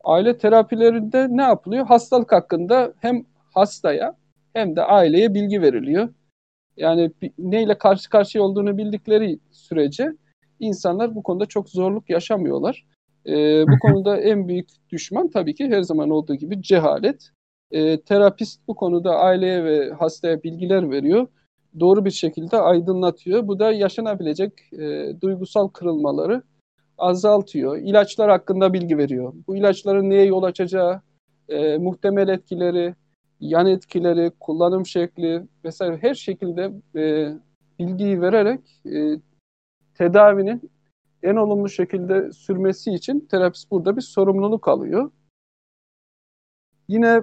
aile 0.05 0.39
terapilerinde 0.39 1.27
ne 1.31 1.43
yapılıyor? 1.43 1.87
Hastalık 1.87 2.33
hakkında 2.33 2.95
hem 3.01 3.25
hastaya 3.53 4.17
hem 4.53 4.77
de 4.77 4.83
aileye 4.83 5.35
bilgi 5.35 5.63
veriliyor. 5.63 6.09
Yani 6.77 7.11
neyle 7.39 7.79
karşı 7.79 8.11
karşıya 8.11 8.45
olduğunu 8.45 8.79
bildikleri 8.79 9.39
sürece 9.51 10.13
insanlar 10.61 11.15
bu 11.15 11.23
konuda 11.23 11.47
çok 11.47 11.69
zorluk 11.69 12.11
yaşamıyorlar. 12.11 12.87
E, 13.27 13.65
bu 13.69 13.79
konuda 13.79 14.21
en 14.21 14.49
büyük 14.49 14.69
düşman 14.91 15.31
tabii 15.31 15.55
ki 15.55 15.69
her 15.69 15.83
zaman 15.83 16.11
olduğu 16.11 16.35
gibi 16.35 16.63
cehalet. 16.63 17.31
E, 17.71 18.01
terapist 18.01 18.61
bu 18.69 18.75
konuda 18.75 19.17
aileye 19.17 19.65
ve 19.65 19.91
hastaya 19.91 20.43
bilgiler 20.43 20.91
veriyor. 20.91 21.27
Doğru 21.81 22.05
bir 22.05 22.11
şekilde 22.11 22.57
aydınlatıyor. 22.57 23.49
Bu 23.49 23.59
da 23.59 23.73
yaşanabilecek 23.73 24.53
e, 24.73 25.13
duygusal 25.21 25.69
kırılmaları 25.69 26.43
azaltıyor. 26.99 27.77
İlaçlar 27.77 28.31
hakkında 28.31 28.73
bilgi 28.73 28.99
veriyor. 28.99 29.33
Bu 29.47 29.57
ilaçların 29.57 30.11
neye 30.11 30.25
yol 30.25 30.43
açacağı, 30.43 31.01
e, 31.49 31.79
muhtemel 31.79 32.29
etkileri, 32.29 32.95
yan 33.43 33.67
etkileri, 33.67 34.33
kullanım 34.41 34.87
şekli 34.87 35.47
vesaire 35.65 35.99
her 36.01 36.15
şekilde 36.15 36.73
e, 36.97 37.35
bilgiyi 37.79 38.21
vererek 38.21 38.81
e, 38.87 39.21
tedavinin 39.95 40.71
en 41.23 41.37
olumlu 41.37 41.69
şekilde 41.69 42.33
sürmesi 42.33 42.91
için 42.91 43.21
terapist 43.21 43.71
burada 43.71 43.97
bir 43.97 44.01
sorumluluk 44.01 44.69
alıyor. 44.69 45.11
Yine 46.89 47.21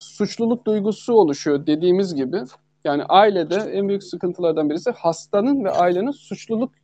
suçluluk 0.00 0.66
duygusu 0.66 1.12
oluşuyor 1.14 1.66
dediğimiz 1.66 2.14
gibi. 2.14 2.42
Yani 2.84 3.04
ailede 3.04 3.56
en 3.56 3.88
büyük 3.88 4.04
sıkıntılardan 4.04 4.70
birisi 4.70 4.90
hastanın 4.90 5.64
ve 5.64 5.70
ailenin 5.70 6.10
suçluluk 6.10 6.74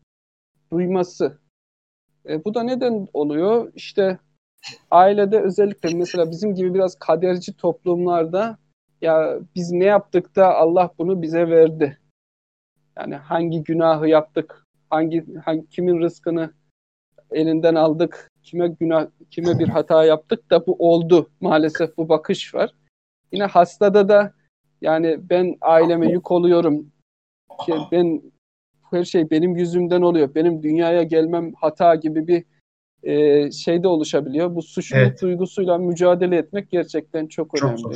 duyması. 0.72 1.38
E, 2.28 2.44
bu 2.44 2.54
da 2.54 2.62
neden 2.62 3.08
oluyor? 3.12 3.72
İşte 3.74 4.18
ailede 4.90 5.40
özellikle 5.40 5.94
mesela 5.94 6.30
bizim 6.30 6.54
gibi 6.54 6.74
biraz 6.74 6.98
kaderci 6.98 7.56
toplumlarda 7.56 8.58
ya 9.00 9.38
biz 9.54 9.72
ne 9.72 9.84
yaptık 9.84 10.36
da 10.36 10.54
Allah 10.54 10.90
bunu 10.98 11.22
bize 11.22 11.48
verdi. 11.50 11.98
Yani 12.98 13.14
hangi 13.14 13.64
günahı 13.64 14.08
yaptık, 14.08 14.66
hangi, 14.90 15.24
hangi 15.44 15.68
kimin 15.68 16.00
rızkını 16.00 16.52
elinden 17.30 17.74
aldık, 17.74 18.30
kime 18.42 18.68
günah, 18.68 19.06
kime 19.30 19.58
bir 19.58 19.68
hata 19.68 20.04
yaptık 20.04 20.50
da 20.50 20.66
bu 20.66 20.76
oldu. 20.78 21.30
Maalesef 21.40 21.96
bu 21.96 22.08
bakış 22.08 22.54
var. 22.54 22.70
Yine 23.32 23.44
hastada 23.44 24.08
da 24.08 24.32
yani 24.80 25.30
ben 25.30 25.56
aileme 25.60 26.10
yük 26.10 26.30
oluyorum. 26.30 26.92
Ben 27.92 28.22
her 28.90 29.04
şey 29.04 29.30
benim 29.30 29.56
yüzümden 29.56 30.02
oluyor. 30.02 30.34
Benim 30.34 30.62
dünyaya 30.62 31.02
gelmem 31.02 31.52
hata 31.54 31.94
gibi 31.94 32.26
bir 32.26 32.44
e, 33.04 33.50
şey 33.50 33.82
de 33.82 33.88
oluşabiliyor. 33.88 34.54
Bu 34.54 34.62
suçluluk 34.62 35.06
evet. 35.06 35.22
duygusuyla 35.22 35.78
mücadele 35.78 36.36
etmek 36.36 36.70
gerçekten 36.70 37.26
çok, 37.26 37.56
çok 37.56 37.68
önemli. 37.68 37.80
Zor. 37.80 37.94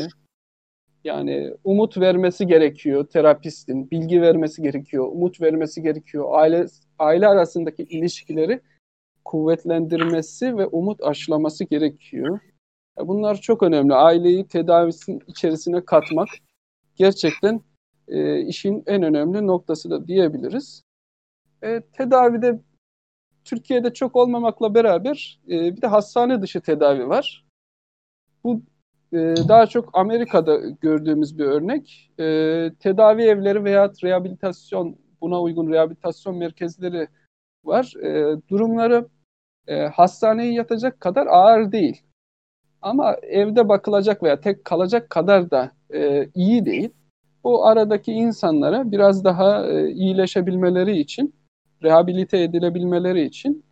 Yani 1.04 1.54
umut 1.64 1.98
vermesi 2.00 2.46
gerekiyor 2.46 3.06
terapistin, 3.06 3.90
bilgi 3.90 4.22
vermesi 4.22 4.62
gerekiyor, 4.62 5.08
umut 5.12 5.40
vermesi 5.40 5.82
gerekiyor. 5.82 6.26
Aile 6.30 6.66
aile 6.98 7.28
arasındaki 7.28 7.82
ilişkileri 7.82 8.60
kuvvetlendirmesi 9.24 10.56
ve 10.56 10.66
umut 10.66 11.02
aşılaması 11.02 11.64
gerekiyor. 11.64 12.40
Bunlar 12.98 13.36
çok 13.36 13.62
önemli. 13.62 13.94
Aileyi 13.94 14.46
tedavisinin 14.46 15.22
içerisine 15.26 15.84
katmak 15.84 16.28
gerçekten 16.96 17.60
e, 18.08 18.40
işin 18.40 18.82
en 18.86 19.02
önemli 19.02 19.46
noktası 19.46 19.90
da 19.90 20.08
diyebiliriz. 20.08 20.82
E, 21.62 21.80
tedavide 21.80 22.60
Türkiye'de 23.48 23.92
çok 23.94 24.16
olmamakla 24.16 24.74
beraber 24.74 25.40
e, 25.48 25.76
bir 25.76 25.82
de 25.82 25.86
hastane 25.86 26.42
dışı 26.42 26.60
tedavi 26.60 27.08
var. 27.08 27.44
Bu 28.44 28.62
e, 29.12 29.18
daha 29.48 29.66
çok 29.66 29.98
Amerika'da 29.98 30.56
gördüğümüz 30.56 31.38
bir 31.38 31.44
örnek. 31.44 32.10
E, 32.18 32.24
tedavi 32.80 33.22
evleri 33.22 33.64
veya 33.64 33.92
rehabilitasyon, 34.04 34.96
buna 35.20 35.42
uygun 35.42 35.72
rehabilitasyon 35.72 36.36
merkezleri 36.36 37.08
var. 37.64 37.94
E, 38.02 38.40
durumları 38.48 39.08
e, 39.66 39.86
hastaneye 39.86 40.52
yatacak 40.52 41.00
kadar 41.00 41.26
ağır 41.26 41.72
değil. 41.72 42.02
Ama 42.82 43.14
evde 43.22 43.68
bakılacak 43.68 44.22
veya 44.22 44.40
tek 44.40 44.64
kalacak 44.64 45.10
kadar 45.10 45.50
da 45.50 45.72
e, 45.94 46.28
iyi 46.34 46.66
değil. 46.66 46.90
Bu 47.44 47.66
aradaki 47.66 48.12
insanlara 48.12 48.90
biraz 48.90 49.24
daha 49.24 49.66
e, 49.66 49.90
iyileşebilmeleri 49.90 50.98
için, 50.98 51.34
rehabilite 51.82 52.38
edilebilmeleri 52.38 53.24
için 53.24 53.64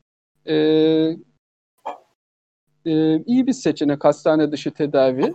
e, 0.47 0.55
e, 2.87 3.23
iyi 3.27 3.47
bir 3.47 3.53
seçenek 3.53 4.05
hastane 4.05 4.53
dışı 4.53 4.71
tedavi. 4.71 5.35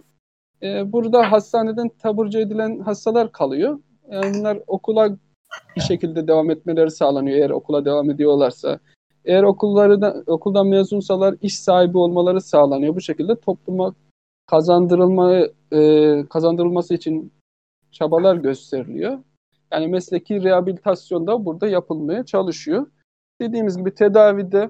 E, 0.63 0.91
burada 0.91 1.31
hastaneden 1.31 1.89
taburcu 1.89 2.39
edilen 2.39 2.79
hastalar 2.79 3.31
kalıyor. 3.31 3.79
Yani 4.11 4.33
bunlar 4.33 4.59
okula 4.67 5.17
bir 5.75 5.81
şekilde 5.81 6.27
devam 6.27 6.49
etmeleri 6.49 6.91
sağlanıyor 6.91 7.37
eğer 7.37 7.49
okula 7.49 7.85
devam 7.85 8.09
ediyorlarsa. 8.09 8.79
Eğer 9.25 9.43
okulları 9.43 10.01
da, 10.01 10.23
okuldan 10.27 10.67
mezunsalar 10.67 11.35
iş 11.41 11.59
sahibi 11.59 11.97
olmaları 11.97 12.41
sağlanıyor. 12.41 12.95
Bu 12.95 13.01
şekilde 13.01 13.35
topluma 13.35 13.93
kazandırılma 14.45 15.39
e, 15.73 16.25
kazandırılması 16.29 16.93
için 16.93 17.31
çabalar 17.91 18.35
gösteriliyor. 18.35 19.19
Yani 19.71 19.87
mesleki 19.87 20.43
rehabilitasyon 20.43 21.27
da 21.27 21.45
burada 21.45 21.67
yapılmaya 21.67 22.25
çalışıyor. 22.25 22.87
Dediğimiz 23.41 23.77
gibi 23.77 23.93
tedavide 23.93 24.69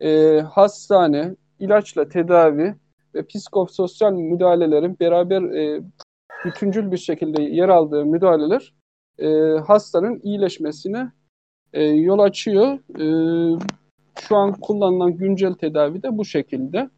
e, 0.00 0.40
hastane, 0.40 1.36
ilaçla 1.58 2.08
tedavi 2.08 2.74
ve 3.14 3.26
psikososyal 3.26 4.12
müdahalelerin 4.12 4.96
beraber 5.00 5.42
e, 5.42 5.82
bütüncül 6.44 6.90
bir 6.90 6.96
şekilde 6.96 7.42
yer 7.42 7.68
aldığı 7.68 8.04
müdahaleler 8.04 8.72
e, 9.18 9.28
hastanın 9.58 10.20
iyileşmesine 10.22 11.12
e, 11.72 11.84
yol 11.84 12.18
açıyor. 12.18 12.78
E, 12.98 13.04
şu 14.20 14.36
an 14.36 14.52
kullanılan 14.52 15.16
güncel 15.16 15.54
tedavi 15.54 16.02
de 16.02 16.18
bu 16.18 16.24
şekilde. 16.24 16.90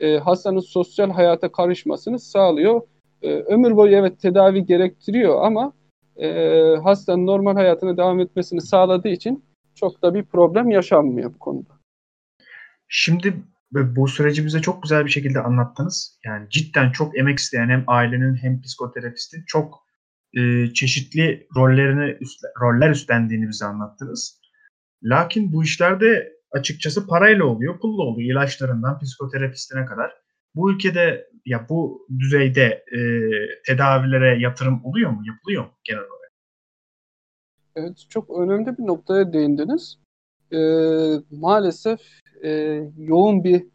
E, 0.00 0.18
hastanın 0.18 0.60
sosyal 0.60 1.10
hayata 1.10 1.52
karışmasını 1.52 2.18
sağlıyor. 2.18 2.82
E, 3.22 3.32
ömür 3.32 3.76
boyu 3.76 3.96
evet 3.96 4.20
tedavi 4.20 4.66
gerektiriyor 4.66 5.42
ama 5.42 5.72
e, 6.20 6.76
hastanın 6.76 7.26
normal 7.26 7.54
hayatına 7.54 7.96
devam 7.96 8.20
etmesini 8.20 8.60
sağladığı 8.60 9.08
için 9.08 9.44
çok 9.74 10.02
da 10.02 10.14
bir 10.14 10.24
problem 10.24 10.70
yaşanmıyor 10.70 11.34
bu 11.34 11.38
konuda. 11.38 11.80
Şimdi 12.88 13.34
bu 13.72 14.08
süreci 14.08 14.46
bize 14.46 14.60
çok 14.60 14.82
güzel 14.82 15.04
bir 15.04 15.10
şekilde 15.10 15.40
anlattınız. 15.40 16.18
Yani 16.24 16.50
cidden 16.50 16.92
çok 16.92 17.18
emek 17.18 17.38
isteyen 17.38 17.68
hem 17.68 17.84
ailenin 17.86 18.34
hem 18.34 18.60
psikoterapistin 18.60 19.44
çok 19.46 19.86
e, 20.36 20.72
çeşitli 20.74 21.46
rollerini 21.56 22.18
roller 22.60 22.90
üstlendiğini 22.90 23.48
bize 23.48 23.64
anlattınız. 23.64 24.40
Lakin 25.02 25.52
bu 25.52 25.62
işlerde 25.64 26.32
açıkçası 26.52 27.06
parayla 27.06 27.44
oluyor, 27.44 27.80
pulla 27.80 28.02
oluyor. 28.02 28.30
ilaçlarından 28.30 28.98
psikoterapistine 28.98 29.86
kadar. 29.86 30.19
Bu 30.54 30.72
ülkede 30.72 31.30
ya 31.46 31.66
bu 31.68 32.06
düzeyde 32.18 32.84
e, 32.92 33.00
tedavilere 33.66 34.40
yatırım 34.40 34.84
oluyor 34.84 35.10
mu, 35.10 35.22
yapılıyor 35.26 35.64
mu 35.64 35.70
genel 35.84 36.00
olarak? 36.00 36.32
Evet, 37.76 38.06
çok 38.08 38.38
önemli 38.38 38.78
bir 38.78 38.82
noktaya 38.82 39.32
değindiniz. 39.32 39.98
Ee, 40.52 40.56
maalesef 41.30 42.00
e, 42.44 42.50
yoğun 42.96 43.44
bir 43.44 43.66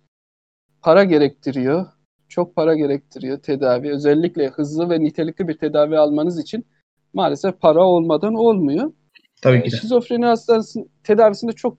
para 0.82 1.04
gerektiriyor. 1.04 1.86
Çok 2.30 2.56
para 2.56 2.76
gerektiriyor 2.76 3.38
tedavi. 3.38 3.92
Özellikle 3.92 4.48
hızlı 4.48 4.90
ve 4.90 5.00
nitelikli 5.00 5.48
bir 5.48 5.58
tedavi 5.58 5.98
almanız 5.98 6.40
için 6.40 6.66
maalesef 7.14 7.62
para 7.62 7.84
olmadan 7.84 8.34
olmuyor. 8.34 8.94
Tabii 9.42 9.64
ki 9.64 9.72
de. 9.72 9.76
Şizofreni 9.76 10.26
hastasının 10.26 10.90
tedavisinde 11.04 11.52
çok 11.52 11.78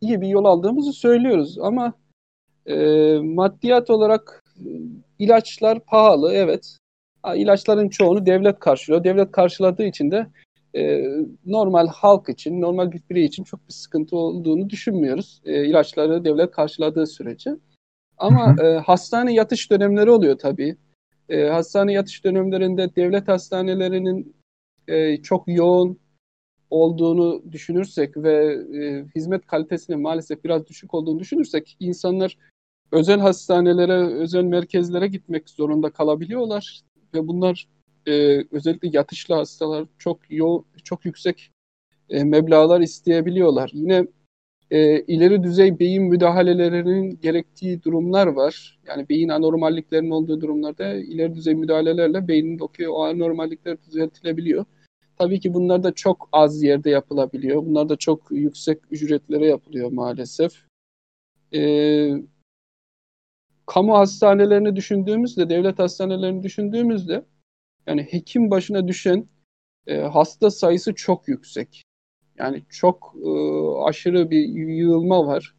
iyi 0.00 0.20
bir 0.20 0.28
yol 0.28 0.44
aldığımızı 0.44 0.92
söylüyoruz 0.92 1.58
ama 1.58 1.92
e, 2.68 3.18
maddiyat 3.18 3.90
olarak 3.90 4.42
e, 4.58 4.68
ilaçlar 5.18 5.80
pahalı 5.80 6.32
evet. 6.32 6.76
İlaçların 7.34 7.88
çoğunu 7.88 8.26
devlet 8.26 8.58
karşılıyor. 8.58 9.04
Devlet 9.04 9.32
karşıladığı 9.32 9.84
için 9.84 10.10
de 10.10 10.26
e, 10.74 11.04
normal 11.46 11.86
halk 11.86 12.28
için, 12.28 12.60
normal 12.60 12.92
bir 12.92 13.02
birey 13.10 13.24
için 13.24 13.44
çok 13.44 13.68
bir 13.68 13.72
sıkıntı 13.72 14.16
olduğunu 14.16 14.70
düşünmüyoruz. 14.70 15.40
E, 15.44 15.66
ilaçları 15.66 16.24
devlet 16.24 16.50
karşıladığı 16.50 17.06
sürece. 17.06 17.56
Ama 18.18 18.56
hı 18.56 18.62
hı. 18.62 18.66
E, 18.66 18.78
hastane 18.78 19.32
yatış 19.32 19.70
dönemleri 19.70 20.10
oluyor 20.10 20.38
tabii. 20.38 20.76
E, 21.28 21.48
hastane 21.48 21.92
yatış 21.92 22.24
dönemlerinde 22.24 22.96
devlet 22.96 23.28
hastanelerinin 23.28 24.36
e, 24.88 25.16
çok 25.22 25.44
yoğun 25.46 25.98
olduğunu 26.70 27.42
düşünürsek 27.52 28.16
ve 28.16 28.54
e, 28.54 29.04
hizmet 29.16 29.46
kalitesinin 29.46 30.00
maalesef 30.00 30.44
biraz 30.44 30.66
düşük 30.66 30.94
olduğunu 30.94 31.18
düşünürsek 31.18 31.76
insanlar 31.80 32.36
özel 32.92 33.20
hastanelere, 33.20 34.14
özel 34.14 34.44
merkezlere 34.44 35.06
gitmek 35.06 35.50
zorunda 35.50 35.90
kalabiliyorlar 35.90 36.80
ve 37.14 37.28
bunlar 37.28 37.68
e, 38.06 38.44
özellikle 38.52 38.88
yatışlı 38.92 39.34
hastalar 39.34 39.86
çok 39.98 40.30
yo 40.30 40.62
çok 40.84 41.04
yüksek 41.04 41.50
e, 42.10 42.24
meblağlar 42.24 42.80
isteyebiliyorlar. 42.80 43.70
Yine 43.74 44.06
e, 44.70 45.00
ileri 45.00 45.42
düzey 45.42 45.78
beyin 45.78 46.02
müdahalelerinin 46.02 47.20
gerektiği 47.22 47.82
durumlar 47.82 48.26
var. 48.26 48.78
Yani 48.86 49.08
beyin 49.08 49.28
anormalliklerinin 49.28 50.10
olduğu 50.10 50.40
durumlarda 50.40 50.94
ileri 50.94 51.34
düzey 51.34 51.54
müdahalelerle 51.54 52.28
beyindeki 52.28 52.88
o 52.88 53.02
anormallikler 53.02 53.82
düzeltilebiliyor. 53.82 54.64
Tabii 55.18 55.40
ki 55.40 55.54
bunlar 55.54 55.82
da 55.82 55.92
çok 55.92 56.28
az 56.32 56.62
yerde 56.62 56.90
yapılabiliyor. 56.90 57.66
Bunlar 57.66 57.88
da 57.88 57.96
çok 57.96 58.26
yüksek 58.30 58.78
ücretlere 58.90 59.46
yapılıyor 59.46 59.92
maalesef. 59.92 60.52
Ee, 61.54 62.10
kamu 63.68 63.98
hastanelerini 63.98 64.76
düşündüğümüzde, 64.76 65.48
devlet 65.48 65.78
hastanelerini 65.78 66.42
düşündüğümüzde 66.42 67.24
yani 67.86 68.02
hekim 68.02 68.50
başına 68.50 68.88
düşen 68.88 69.28
e, 69.86 69.98
hasta 70.00 70.50
sayısı 70.50 70.94
çok 70.94 71.28
yüksek. 71.28 71.82
Yani 72.38 72.62
çok 72.68 73.14
e, 73.24 73.30
aşırı 73.84 74.30
bir 74.30 74.48
yığılma 74.48 75.26
var. 75.26 75.54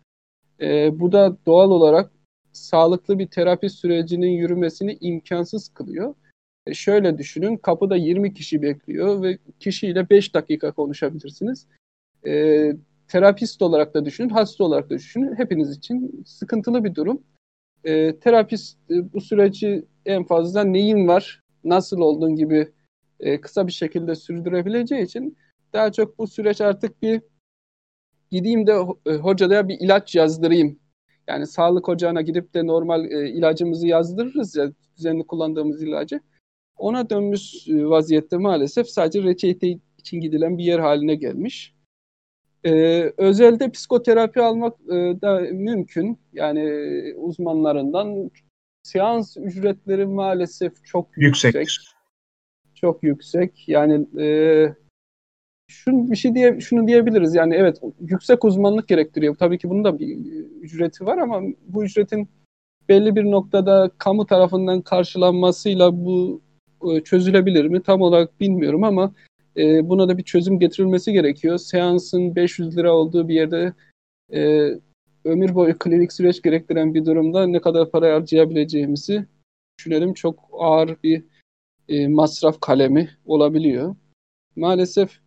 E, 0.61 0.99
bu 0.99 1.11
da 1.11 1.37
doğal 1.45 1.71
olarak 1.71 2.11
sağlıklı 2.53 3.19
bir 3.19 3.27
terapi 3.27 3.69
sürecinin 3.69 4.31
yürümesini 4.31 4.97
imkansız 5.01 5.69
kılıyor. 5.69 6.15
E 6.67 6.73
şöyle 6.73 7.17
düşünün, 7.17 7.57
kapıda 7.57 7.95
20 7.95 8.33
kişi 8.33 8.61
bekliyor 8.61 9.21
ve 9.21 9.37
kişiyle 9.59 10.09
5 10.09 10.33
dakika 10.33 10.71
konuşabilirsiniz. 10.71 11.67
E, 12.27 12.63
terapist 13.07 13.61
olarak 13.61 13.93
da 13.93 14.05
düşünün, 14.05 14.29
hasta 14.29 14.63
olarak 14.63 14.89
da 14.89 14.95
düşünün. 14.95 15.35
Hepiniz 15.35 15.77
için 15.77 16.23
sıkıntılı 16.25 16.83
bir 16.83 16.95
durum. 16.95 17.23
E, 17.83 18.19
terapist 18.19 18.77
e, 18.89 19.13
bu 19.13 19.21
süreci 19.21 19.85
en 20.05 20.23
fazla 20.23 20.63
neyin 20.63 21.07
var, 21.07 21.41
nasıl 21.63 21.99
olduğun 21.99 22.35
gibi 22.35 22.71
e, 23.19 23.41
kısa 23.41 23.67
bir 23.67 23.71
şekilde 23.71 24.15
sürdürebileceği 24.15 25.03
için 25.03 25.37
daha 25.73 25.91
çok 25.91 26.19
bu 26.19 26.27
süreç 26.27 26.61
artık 26.61 27.01
bir 27.01 27.21
gideyim 28.31 28.67
de 28.67 28.77
e, 29.05 29.13
hocaya 29.13 29.67
bir 29.67 29.77
ilaç 29.79 30.15
yazdırayım. 30.15 30.79
Yani 31.27 31.47
sağlık 31.47 31.89
ocağına 31.89 32.21
gidip 32.21 32.53
de 32.53 32.67
normal 32.67 33.05
e, 33.11 33.29
ilacımızı 33.29 33.87
yazdırırız 33.87 34.55
ya 34.55 34.71
düzenli 34.97 35.27
kullandığımız 35.27 35.83
ilacı. 35.83 36.19
Ona 36.77 37.09
dönmüş 37.09 37.67
e, 37.67 37.85
vaziyette 37.85 38.37
maalesef 38.37 38.89
sadece 38.89 39.23
reçete 39.23 39.79
için 39.97 40.21
gidilen 40.21 40.57
bir 40.57 40.63
yer 40.63 40.79
haline 40.79 41.15
gelmiş. 41.15 41.73
Ee, 42.65 43.13
özelde 43.17 43.71
psikoterapi 43.71 44.41
almak 44.41 44.73
e, 44.89 44.93
da 45.21 45.39
mümkün. 45.39 46.19
Yani 46.33 46.63
uzmanlarından 47.17 48.31
seans 48.83 49.37
ücretleri 49.37 50.05
maalesef 50.05 50.85
çok 50.85 51.07
yüksek. 51.17 51.55
yüksek. 51.55 51.85
Çok 52.75 53.03
yüksek. 53.03 53.69
Yani 53.69 54.07
e, 54.21 54.27
şunu 55.67 56.11
bir 56.11 56.15
şey 56.15 56.35
diye 56.35 56.59
şunu 56.59 56.87
diyebiliriz. 56.87 57.35
Yani 57.35 57.55
evet 57.55 57.81
yüksek 57.99 58.45
uzmanlık 58.45 58.87
gerektiriyor. 58.87 59.35
Tabii 59.35 59.57
ki 59.57 59.69
bunun 59.69 59.83
da 59.83 59.99
bir 59.99 60.17
ücreti 60.61 61.05
var 61.05 61.17
ama 61.17 61.41
bu 61.67 61.83
ücretin 61.83 62.29
belli 62.89 63.15
bir 63.15 63.23
noktada 63.23 63.91
kamu 63.97 64.25
tarafından 64.25 64.81
karşılanmasıyla 64.81 66.05
bu 66.05 66.41
e, 66.89 67.01
çözülebilir 67.03 67.65
mi 67.65 67.83
tam 67.83 68.01
olarak 68.01 68.39
bilmiyorum 68.39 68.83
ama 68.83 69.13
e, 69.59 69.89
buna 69.89 70.09
da 70.09 70.17
bir 70.17 70.23
çözüm 70.23 70.59
getirilmesi 70.59 71.13
gerekiyor. 71.13 71.57
Seansın 71.57 72.35
500 72.35 72.77
lira 72.77 72.93
olduğu 72.93 73.27
bir 73.27 73.35
yerde 73.35 73.73
e, 74.33 74.71
ömür 75.25 75.55
boyu 75.55 75.77
klinik 75.77 76.13
süreç 76.13 76.41
gerektiren 76.41 76.93
bir 76.93 77.05
durumda 77.05 77.47
ne 77.47 77.61
kadar 77.61 77.91
para 77.91 78.13
harcayabileceğimizi 78.13 79.25
düşünelim. 79.79 80.13
Çok 80.13 80.49
ağır 80.51 80.97
bir 81.03 81.23
e, 81.89 82.07
masraf 82.07 82.61
kalemi 82.61 83.09
olabiliyor. 83.25 83.95
Maalesef 84.55 85.19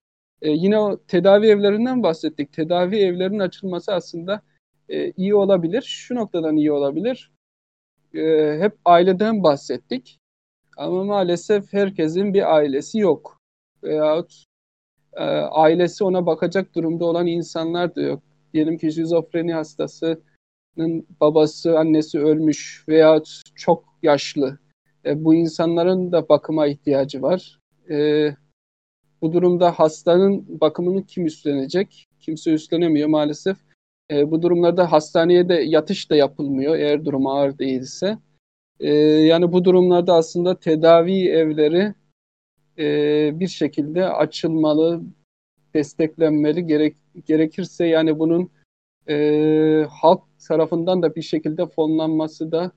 e, 0.43 0.51
yine 0.51 0.79
o 0.79 1.03
tedavi 1.05 1.47
evlerinden 1.47 2.03
bahsettik. 2.03 2.53
Tedavi 2.53 2.97
evlerinin 2.97 3.39
açılması 3.39 3.95
aslında 3.95 4.43
e, 4.89 5.11
iyi 5.11 5.35
olabilir. 5.35 5.83
Şu 5.83 6.15
noktadan 6.15 6.57
iyi 6.57 6.73
olabilir. 6.73 7.33
E, 8.15 8.21
hep 8.61 8.73
aileden 8.85 9.43
bahsettik. 9.43 10.19
Ama 10.77 11.05
maalesef 11.05 11.73
herkesin 11.73 12.35
bir 12.35 12.57
ailesi 12.57 12.99
yok. 12.99 13.42
Veyahut 13.85 14.45
e, 15.13 15.25
ailesi 15.25 16.05
ona 16.05 16.27
bakacak 16.27 16.75
durumda 16.75 17.05
olan 17.05 17.27
insanlar 17.27 17.95
da 17.95 18.01
yok. 18.01 18.23
Diyelim 18.55 18.79
ki 18.79 18.93
şizofreni 18.93 19.55
hastasının 19.55 21.07
babası, 21.21 21.79
annesi 21.79 22.19
ölmüş 22.19 22.85
veya 22.89 23.23
çok 23.55 23.85
yaşlı. 24.03 24.59
E, 25.05 25.25
bu 25.25 25.35
insanların 25.35 26.13
da 26.13 26.29
bakıma 26.29 26.67
ihtiyacı 26.67 27.23
var. 27.23 27.59
E, 27.91 28.29
bu 29.23 29.33
durumda 29.33 29.71
hastanın 29.71 30.61
bakımını 30.61 31.07
kim 31.07 31.27
üstlenecek? 31.27 32.07
Kimse 32.21 32.53
üstlenemiyor 32.53 33.09
maalesef. 33.09 33.57
E, 34.11 34.31
bu 34.31 34.43
durumlarda 34.43 34.93
hastaneye 34.93 35.49
de 35.49 35.55
yatış 35.55 36.11
da 36.11 36.17
yapılmıyor 36.17 36.77
eğer 36.77 37.05
durum 37.05 37.27
ağır 37.27 37.59
değilse. 37.59 38.19
E, 38.81 38.95
yani 38.95 39.53
bu 39.53 39.65
durumlarda 39.65 40.15
aslında 40.15 40.59
tedavi 40.59 41.29
evleri 41.29 41.95
e, 42.79 42.85
bir 43.41 43.49
şekilde 43.49 44.07
açılmalı, 44.07 45.03
desteklenmeli. 45.75 46.67
Gerek, 46.67 46.97
gerekirse 47.27 47.87
yani 47.87 48.19
bunun 48.19 48.51
e, 49.09 49.87
halk 49.91 50.23
tarafından 50.49 51.03
da 51.03 51.15
bir 51.15 51.23
şekilde 51.23 51.67
fonlanması 51.67 52.53
da 52.53 52.73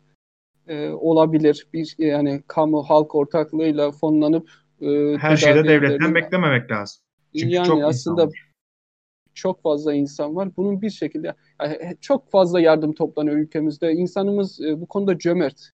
e, 0.68 0.90
olabilir. 0.90 1.68
Bir 1.74 1.96
yani 1.98 2.44
kamu 2.48 2.84
halk 2.84 3.16
ortaklığıyla 3.16 3.92
fonlanıp 3.92 4.52
e, 4.82 5.18
her 5.18 5.38
şeyde 5.38 5.64
devletten 5.64 6.16
beklememek 6.16 6.72
lazım. 6.72 7.02
Çünkü 7.40 7.54
yani 7.54 7.68
çok 7.68 7.84
aslında 7.84 8.30
çok 9.34 9.62
fazla 9.62 9.94
insan 9.94 10.36
var. 10.36 10.50
Bunun 10.58 10.82
bir 10.82 10.90
şekilde 10.90 11.36
yani 11.62 11.98
çok 12.02 12.32
fazla 12.32 12.60
yardım 12.60 12.94
toplanıyor 12.94 13.38
ülkemizde. 13.38 13.92
İnsanımız 13.92 14.62
e, 14.62 14.82
bu 14.82 14.86
konuda 14.86 15.18
cömert. 15.18 15.70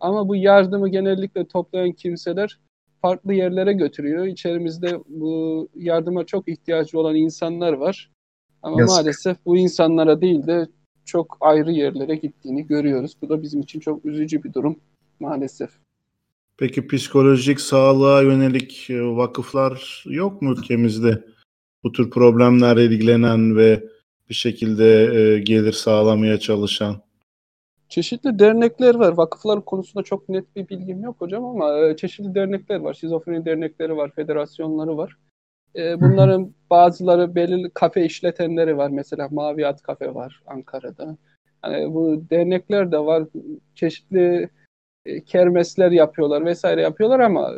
Ama 0.00 0.28
bu 0.28 0.36
yardımı 0.36 0.88
genellikle 0.88 1.48
toplayan 1.48 1.92
kimseler 1.92 2.60
farklı 3.02 3.34
yerlere 3.34 3.72
götürüyor. 3.72 4.26
İçerimizde 4.26 4.98
bu 5.08 5.68
yardıma 5.74 6.26
çok 6.26 6.48
ihtiyacı 6.48 6.98
olan 6.98 7.16
insanlar 7.16 7.72
var. 7.72 8.10
Ama 8.62 8.80
Yazık. 8.80 8.96
maalesef 8.96 9.36
bu 9.46 9.56
insanlara 9.56 10.20
değil 10.20 10.46
de 10.46 10.68
çok 11.04 11.36
ayrı 11.40 11.70
yerlere 11.70 12.16
gittiğini 12.16 12.66
görüyoruz. 12.66 13.16
Bu 13.22 13.28
da 13.28 13.42
bizim 13.42 13.60
için 13.60 13.80
çok 13.80 14.04
üzücü 14.04 14.42
bir 14.42 14.52
durum 14.52 14.76
maalesef. 15.20 15.70
Peki 16.56 16.86
psikolojik 16.86 17.60
sağlığa 17.60 18.22
yönelik 18.22 18.90
e, 18.90 19.02
vakıflar 19.02 20.04
yok 20.06 20.42
mu 20.42 20.52
ülkemizde? 20.52 21.24
Bu 21.84 21.92
tür 21.92 22.10
problemlerle 22.10 22.84
ilgilenen 22.84 23.56
ve 23.56 23.84
bir 24.30 24.34
şekilde 24.34 25.04
e, 25.14 25.38
gelir 25.38 25.72
sağlamaya 25.72 26.38
çalışan. 26.38 27.02
Çeşitli 27.92 28.38
dernekler 28.38 28.94
var. 28.94 29.12
Vakıflar 29.12 29.64
konusunda 29.64 30.04
çok 30.04 30.28
net 30.28 30.56
bir 30.56 30.68
bilgim 30.68 31.02
yok 31.02 31.16
hocam 31.18 31.44
ama 31.44 31.78
e, 31.78 31.96
çeşitli 31.96 32.34
dernekler 32.34 32.80
var. 32.80 32.94
Şizofreni 32.94 33.44
dernekleri 33.44 33.96
var, 33.96 34.10
federasyonları 34.10 34.96
var. 34.96 35.16
E, 35.76 36.00
bunların 36.00 36.54
bazıları 36.70 37.34
belirli 37.34 37.70
kafe 37.70 38.04
işletenleri 38.04 38.76
var. 38.76 38.90
Mesela 38.90 39.28
Mavi 39.30 39.66
At 39.66 39.82
Kafe 39.82 40.14
var 40.14 40.42
Ankara'da. 40.46 41.16
Yani 41.64 41.94
bu 41.94 42.22
dernekler 42.30 42.92
de 42.92 42.98
var. 42.98 43.24
Çeşitli 43.74 44.48
e, 45.06 45.24
kermesler 45.24 45.90
yapıyorlar 45.90 46.44
vesaire 46.44 46.80
yapıyorlar 46.82 47.20
ama 47.20 47.52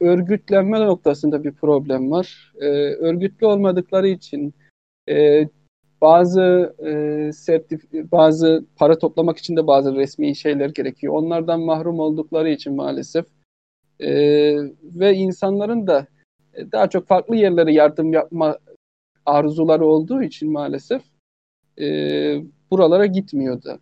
örgütlenme 0.00 0.80
noktasında 0.80 1.44
bir 1.44 1.52
problem 1.52 2.10
var. 2.10 2.52
Örgütlü 3.00 3.46
olmadıkları 3.46 4.08
için 4.08 4.54
bazı 6.02 6.74
e, 6.86 7.32
sertif 7.32 7.92
bazı 7.92 8.64
para 8.76 8.98
toplamak 8.98 9.38
için 9.38 9.56
de 9.56 9.66
bazı 9.66 9.94
resmi 9.94 10.36
şeyler 10.36 10.68
gerekiyor. 10.68 11.14
Onlardan 11.14 11.60
mahrum 11.60 11.98
oldukları 12.00 12.50
için 12.50 12.76
maalesef 12.76 13.26
e, 14.00 14.10
ve 14.82 15.14
insanların 15.14 15.86
da 15.86 16.06
daha 16.72 16.88
çok 16.88 17.08
farklı 17.08 17.36
yerlere 17.36 17.72
yardım 17.72 18.12
yapma 18.12 18.58
arzuları 19.26 19.86
olduğu 19.86 20.22
için 20.22 20.52
maalesef 20.52 21.02
e, 21.80 21.86
buralara 22.70 23.06
gitmiyordu. 23.06 23.80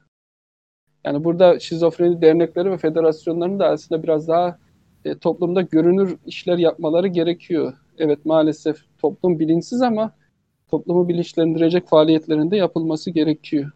Yani 1.04 1.24
burada 1.24 1.60
şizofreni 1.60 2.22
dernekleri 2.22 2.70
ve 2.70 2.78
federasyonların 2.78 3.58
da 3.58 3.68
aslında 3.68 4.02
biraz 4.02 4.28
daha 4.28 4.58
e, 5.04 5.18
toplumda 5.18 5.60
görünür 5.60 6.16
işler 6.26 6.58
yapmaları 6.58 7.06
gerekiyor. 7.06 7.72
Evet 7.98 8.24
maalesef 8.24 8.76
toplum 8.98 9.38
bilinçsiz 9.38 9.82
ama 9.82 10.12
toplumu 10.70 11.08
bilinçlendirecek 11.08 11.88
faaliyetlerinde 11.88 12.56
yapılması 12.56 13.10
gerekiyor. 13.10 13.70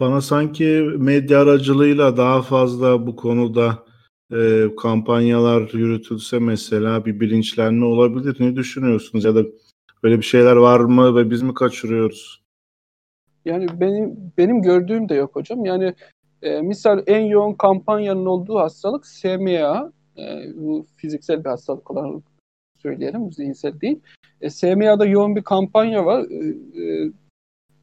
Bana 0.00 0.20
sanki 0.20 0.64
medya 0.98 1.40
aracılığıyla 1.40 2.16
daha 2.16 2.42
fazla 2.42 3.06
bu 3.06 3.16
konuda 3.16 3.84
e, 4.32 4.66
kampanyalar 4.76 5.70
yürütülse 5.72 6.38
mesela 6.38 7.04
bir 7.04 7.20
bilinçlenme 7.20 7.84
olabilir. 7.84 8.36
Ne 8.40 8.56
düşünüyorsunuz? 8.56 9.24
Ya 9.24 9.34
da 9.34 9.42
böyle 10.02 10.18
bir 10.18 10.24
şeyler 10.24 10.56
var 10.56 10.80
mı 10.80 11.16
ve 11.16 11.30
biz 11.30 11.42
mi 11.42 11.54
kaçırıyoruz? 11.54 12.42
Yani 13.44 13.66
benim 13.80 14.32
benim 14.38 14.62
gördüğüm 14.62 15.08
de 15.08 15.14
yok 15.14 15.36
hocam. 15.36 15.64
Yani 15.64 15.94
e, 16.42 16.60
misal 16.60 17.02
en 17.06 17.20
yoğun 17.20 17.54
kampanyanın 17.54 18.26
olduğu 18.26 18.58
hastalık 18.58 19.06
SMA. 19.06 19.92
E, 20.18 20.22
bu 20.54 20.86
fiziksel 20.96 21.44
bir 21.44 21.50
hastalık 21.50 21.90
olarak 21.90 22.22
söyleyelim, 22.82 23.32
zihinsel 23.32 23.80
değil. 23.80 24.00
E, 24.40 24.50
SMA'da 24.50 25.06
yoğun 25.06 25.36
bir 25.36 25.42
kampanya 25.42 26.06
var. 26.06 26.24
E, 26.30 26.46
e, 26.82 27.10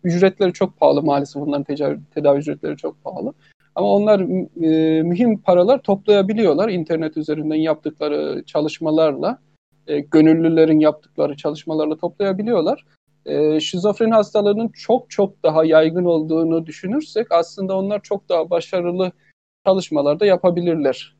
ücretleri 0.04 0.54
çok 0.54 0.80
pahalı 0.80 1.04
maalesef. 1.04 1.42
Bunların 1.42 1.64
tedavi, 1.64 2.00
tedavi 2.14 2.40
ücretleri 2.40 2.78
çok 2.78 3.04
pahalı. 3.04 3.34
Ama 3.76 3.88
onlar 3.88 4.20
e, 4.64 5.02
mühim 5.02 5.38
paralar 5.42 5.82
toplayabiliyorlar 5.82 6.70
internet 6.70 7.18
üzerinden 7.18 7.56
yaptıkları 7.56 8.44
çalışmalarla. 8.46 9.40
E, 9.88 10.00
gönüllülerin 10.00 10.80
yaptıkları 10.80 11.36
çalışmalarla 11.38 11.98
toplayabiliyorlar. 11.98 12.86
E, 13.26 13.60
şizofreni 13.60 14.14
hastalığının 14.14 14.68
çok 14.68 15.10
çok 15.10 15.44
daha 15.44 15.66
yaygın 15.66 16.06
olduğunu 16.06 16.66
düşünürsek 16.66 17.32
aslında 17.32 17.78
onlar 17.78 18.02
çok 18.02 18.30
daha 18.30 18.50
başarılı 18.50 19.12
çalışmalarda 19.66 20.26
yapabilirler. 20.26 21.16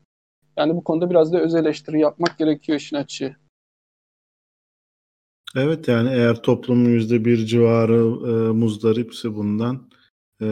Yani 0.56 0.76
bu 0.76 0.84
konuda 0.84 1.10
biraz 1.10 1.32
da 1.32 1.40
öz 1.40 1.54
eleştiri 1.54 2.00
yapmak 2.00 2.38
gerekiyor 2.38 2.78
işin 2.78 2.96
açığı. 2.96 3.36
Evet 5.56 5.88
yani 5.88 6.10
eğer 6.10 6.42
toplumun 6.42 6.90
yüzde 6.90 7.24
bir 7.24 7.36
civarı 7.36 7.94
e, 7.94 8.52
muzdaripse 8.52 9.34
bundan 9.34 9.90
e, 10.40 10.46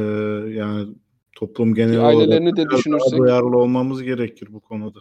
yani 0.54 0.88
toplum 1.32 1.74
genel 1.74 2.06
Ailelerini 2.06 2.52
olarak 2.52 2.70
de 2.70 2.76
düşünürsek 2.76 3.18
duyarlı 3.18 3.58
olmamız 3.58 4.02
gerekir 4.02 4.48
bu 4.52 4.60
konuda. 4.60 4.98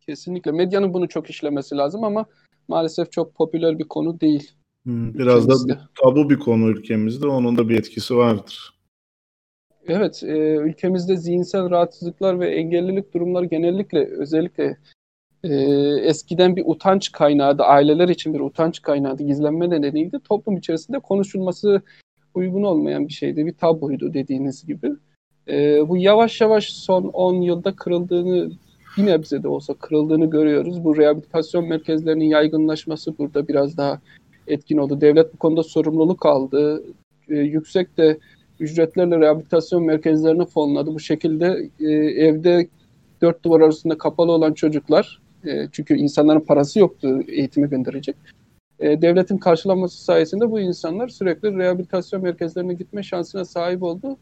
Kesinlikle. 0.00 0.52
Medyanın 0.52 0.94
bunu 0.94 1.08
çok 1.08 1.30
işlemesi 1.30 1.76
lazım 1.76 2.04
ama 2.04 2.26
maalesef 2.68 3.12
çok 3.12 3.34
popüler 3.34 3.78
bir 3.78 3.88
konu 3.88 4.20
değil. 4.20 4.52
Biraz 4.86 5.44
ülkemizde. 5.44 5.72
da 5.72 5.88
tabu 6.02 6.30
bir 6.30 6.38
konu 6.38 6.68
ülkemizde. 6.68 7.26
Onun 7.26 7.56
da 7.56 7.68
bir 7.68 7.78
etkisi 7.78 8.16
vardır. 8.16 8.74
Evet, 9.86 10.22
e, 10.22 10.56
ülkemizde 10.56 11.16
zihinsel 11.16 11.70
rahatsızlıklar 11.70 12.40
ve 12.40 12.48
engellilik 12.54 13.14
durumları 13.14 13.46
genellikle 13.46 14.06
özellikle 14.18 14.78
e, 15.44 15.54
eskiden 16.02 16.56
bir 16.56 16.62
utanç 16.66 17.12
kaynağıydı, 17.12 17.62
aileler 17.62 18.08
için 18.08 18.34
bir 18.34 18.40
utanç 18.40 18.82
kaynağıydı, 18.82 19.22
gizlenme 19.22 19.70
nedeniydi. 19.70 20.18
Toplum 20.28 20.56
içerisinde 20.56 20.98
konuşulması 20.98 21.82
uygun 22.34 22.62
olmayan 22.62 23.08
bir 23.08 23.12
şeydi, 23.12 23.46
bir 23.46 23.52
tabuydu 23.52 24.14
dediğiniz 24.14 24.66
gibi. 24.66 24.90
E, 25.48 25.88
bu 25.88 25.96
yavaş 25.96 26.40
yavaş 26.40 26.72
son 26.72 27.04
10 27.04 27.34
yılda 27.34 27.76
kırıldığını, 27.76 28.50
bir 28.96 29.06
nebze 29.06 29.42
de 29.42 29.48
olsa 29.48 29.74
kırıldığını 29.74 30.30
görüyoruz. 30.30 30.84
Bu 30.84 30.96
rehabilitasyon 30.96 31.68
merkezlerinin 31.68 32.24
yaygınlaşması 32.24 33.18
burada 33.18 33.48
biraz 33.48 33.76
daha 33.76 34.00
etkin 34.46 34.76
oldu. 34.76 35.00
Devlet 35.00 35.34
bu 35.34 35.38
konuda 35.38 35.62
sorumluluk 35.62 36.26
aldı. 36.26 36.84
E, 37.28 37.34
yüksek 37.34 37.96
de 37.96 38.18
ücretlerle 38.60 39.20
rehabilitasyon 39.20 39.84
merkezlerini 39.84 40.46
fonladı. 40.46 40.94
Bu 40.94 41.00
şekilde 41.00 41.70
e, 41.80 41.92
evde 42.26 42.68
dört 43.22 43.44
duvar 43.44 43.60
arasında 43.60 43.98
kapalı 43.98 44.32
olan 44.32 44.52
çocuklar 44.52 45.20
e, 45.44 45.68
çünkü 45.72 45.94
insanların 45.94 46.40
parası 46.40 46.78
yoktu 46.78 47.22
eğitime 47.28 47.66
gönderecek. 47.66 48.16
E, 48.78 49.02
devletin 49.02 49.38
karşılanması 49.38 50.04
sayesinde 50.04 50.50
bu 50.50 50.60
insanlar 50.60 51.08
sürekli 51.08 51.56
rehabilitasyon 51.56 52.22
merkezlerine 52.22 52.74
gitme 52.74 53.02
şansına 53.02 53.44
sahip 53.44 53.82
oldu. 53.82 54.18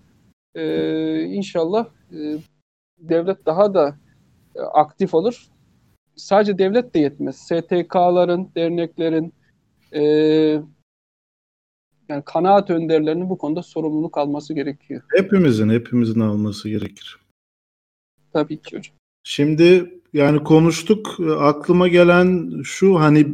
E, 0.55 1.23
inşallah 1.23 1.87
e, 2.13 2.39
devlet 2.99 3.47
daha 3.47 3.75
da 3.75 3.97
e, 4.57 4.61
aktif 4.61 5.15
olur. 5.15 5.47
Sadece 6.17 6.59
devlet 6.59 6.95
de 6.95 6.99
yetmez. 6.99 7.37
STK'ların, 7.37 8.51
derneklerin, 8.57 9.33
e, 9.93 10.03
yani 12.09 12.23
kanaat 12.25 12.71
önderlerinin 12.71 13.31
bu 13.31 13.39
konuda 13.39 13.63
sorumluluk 13.63 14.19
alması 14.19 14.55
gerekiyor. 14.55 15.03
Hepimizin, 15.17 15.69
hepimizin 15.69 16.21
alması 16.21 16.69
gerekir. 16.69 17.19
Tabii 18.33 18.63
ki 18.63 18.77
hocam. 18.77 18.95
Şimdi 19.23 19.98
yani 20.13 20.45
konuştuk. 20.45 21.17
Aklıma 21.39 21.89
gelen 21.89 22.53
şu 22.65 23.01
hani 23.01 23.27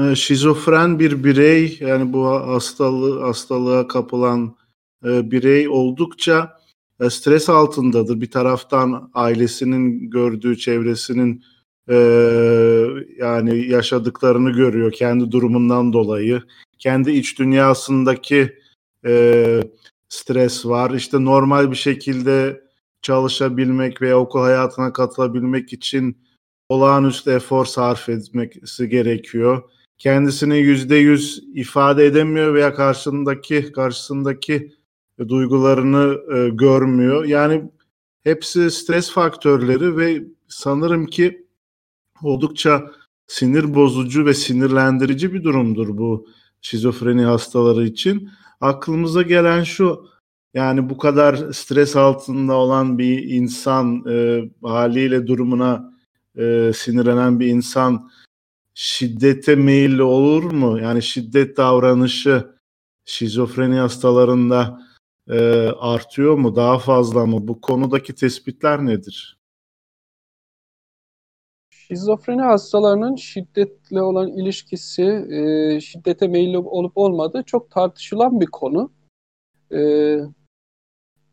e, 0.00 0.14
şizofren 0.14 0.98
bir 0.98 1.24
birey 1.24 1.78
yani 1.80 2.12
bu 2.12 2.26
hastalığı 2.26 3.20
hastalığa 3.20 3.88
kapılan 3.88 4.56
e, 5.04 5.30
birey 5.30 5.68
oldukça 5.68 6.58
e, 7.00 7.10
stres 7.10 7.48
altındadır. 7.48 8.20
Bir 8.20 8.30
taraftan 8.30 9.10
ailesinin 9.14 10.10
gördüğü 10.10 10.58
çevresinin 10.58 11.44
e, 11.90 11.96
yani 13.18 13.68
yaşadıklarını 13.68 14.50
görüyor 14.50 14.92
kendi 14.92 15.32
durumundan 15.32 15.92
dolayı. 15.92 16.42
Kendi 16.78 17.10
iç 17.10 17.38
dünyasındaki 17.38 18.58
e, 19.06 19.62
stres 20.08 20.66
var. 20.66 20.90
İşte 20.90 21.24
normal 21.24 21.70
bir 21.70 21.76
şekilde 21.76 22.67
çalışabilmek 23.08 24.02
veya 24.02 24.18
okul 24.18 24.40
hayatına 24.40 24.92
katılabilmek 24.92 25.72
için 25.72 26.18
olağanüstü 26.68 27.30
efor 27.30 27.64
sarf 27.64 28.08
etmesi 28.08 28.88
gerekiyor. 28.88 29.62
Kendisini 29.98 30.58
yüzde 30.58 30.96
yüz 30.96 31.44
ifade 31.54 32.06
edemiyor 32.06 32.54
veya 32.54 32.74
karşısındaki 32.74 33.72
karşısındaki 33.72 34.72
duygularını 35.28 36.18
e, 36.34 36.48
görmüyor. 36.48 37.24
Yani 37.24 37.70
hepsi 38.24 38.70
stres 38.70 39.10
faktörleri 39.10 39.96
ve 39.96 40.24
sanırım 40.48 41.06
ki 41.06 41.46
oldukça 42.22 42.92
sinir 43.26 43.74
bozucu 43.74 44.26
ve 44.26 44.34
sinirlendirici 44.34 45.34
bir 45.34 45.44
durumdur 45.44 45.98
bu 45.98 46.28
şizofreni 46.60 47.22
hastaları 47.22 47.86
için. 47.86 48.30
Aklımıza 48.60 49.22
gelen 49.22 49.64
şu 49.64 50.08
yani 50.54 50.90
bu 50.90 50.98
kadar 50.98 51.52
stres 51.52 51.96
altında 51.96 52.54
olan 52.54 52.98
bir 52.98 53.22
insan 53.22 54.04
e, 54.08 54.44
haliyle 54.62 55.26
durumuna 55.26 55.92
e, 56.36 56.72
sinirlenen 56.74 57.40
bir 57.40 57.46
insan 57.46 58.10
şiddete 58.74 59.54
meyilli 59.54 60.02
olur 60.02 60.52
mu? 60.52 60.78
Yani 60.78 61.02
şiddet 61.02 61.56
davranışı 61.56 62.46
şizofreni 63.04 63.74
hastalarında 63.74 64.80
e, 65.28 65.38
artıyor 65.78 66.34
mu? 66.34 66.56
Daha 66.56 66.78
fazla 66.78 67.26
mı? 67.26 67.48
Bu 67.48 67.60
konudaki 67.60 68.14
tespitler 68.14 68.86
nedir? 68.86 69.38
Şizofreni 71.70 72.42
hastalarının 72.42 73.16
şiddetle 73.16 74.02
olan 74.02 74.28
ilişkisi, 74.28 75.02
e, 75.30 75.80
şiddete 75.80 76.28
meyilli 76.28 76.58
olup 76.58 76.92
olmadığı 76.94 77.42
çok 77.42 77.70
tartışılan 77.70 78.40
bir 78.40 78.46
konu. 78.46 78.92
E, 79.72 79.80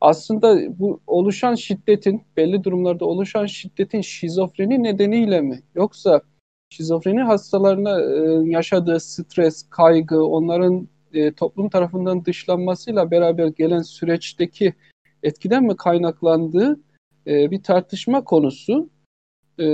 aslında 0.06 0.80
bu 0.80 1.00
oluşan 1.08 1.56
şiddetin, 1.56 2.22
belli 2.38 2.64
durumlarda 2.64 3.06
oluşan 3.06 3.46
şiddetin 3.46 4.02
şizofreni 4.02 4.84
nedeniyle 4.84 5.42
mi? 5.42 5.62
Yoksa 5.76 6.22
şizofreni 6.70 7.22
hastalarına 7.22 8.02
e, 8.02 8.50
yaşadığı 8.50 9.00
stres, 9.00 9.70
kaygı, 9.70 10.26
onların 10.26 10.88
e, 11.14 11.34
toplum 11.34 11.70
tarafından 11.70 12.26
dışlanmasıyla 12.26 13.12
beraber 13.12 13.48
gelen 13.48 13.82
süreçteki 13.82 14.74
etkiden 15.24 15.64
mi 15.64 15.78
kaynaklandığı 15.78 16.80
e, 17.28 17.52
bir 17.52 17.64
tartışma 17.64 18.24
konusu. 18.24 18.90
E, 19.60 19.66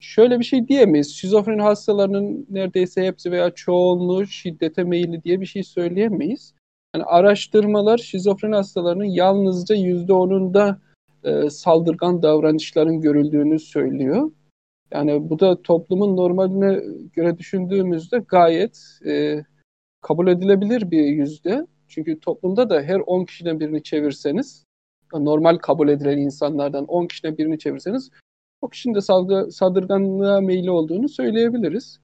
şöyle 0.00 0.38
bir 0.38 0.44
şey 0.44 0.68
diyemeyiz. 0.68 1.14
Şizofreni 1.16 1.62
hastalarının 1.62 2.46
neredeyse 2.50 3.06
hepsi 3.06 3.32
veya 3.32 3.50
çoğunluğu 3.50 4.26
şiddete 4.26 4.84
meyilli 4.84 5.22
diye 5.22 5.40
bir 5.40 5.46
şey 5.46 5.62
söyleyemeyiz. 5.62 6.54
Yani 6.94 7.04
araştırmalar 7.04 7.98
şizofreni 7.98 8.54
hastalarının 8.54 9.04
yalnızca 9.04 9.74
yüzde 9.74 10.12
onunda 10.12 10.78
e, 11.24 11.50
saldırgan 11.50 12.22
davranışların 12.22 13.00
görüldüğünü 13.00 13.58
söylüyor. 13.58 14.30
Yani 14.92 15.30
bu 15.30 15.40
da 15.40 15.62
toplumun 15.62 16.16
normaline 16.16 16.80
göre 17.12 17.38
düşündüğümüzde 17.38 18.18
gayet 18.18 18.98
e, 19.06 19.44
kabul 20.00 20.28
edilebilir 20.28 20.90
bir 20.90 21.04
yüzde. 21.04 21.66
Çünkü 21.88 22.20
toplumda 22.20 22.70
da 22.70 22.82
her 22.82 23.00
10 23.06 23.24
kişiden 23.24 23.60
birini 23.60 23.82
çevirseniz, 23.82 24.64
normal 25.12 25.58
kabul 25.58 25.88
edilen 25.88 26.18
insanlardan 26.18 26.84
10 26.86 27.06
kişiden 27.06 27.38
birini 27.38 27.58
çevirseniz, 27.58 28.10
o 28.60 28.68
kişinin 28.68 28.94
de 28.94 29.00
salgı, 29.00 29.52
saldırganlığa 29.52 30.40
meyilli 30.40 30.70
olduğunu 30.70 31.08
söyleyebiliriz. 31.08 32.00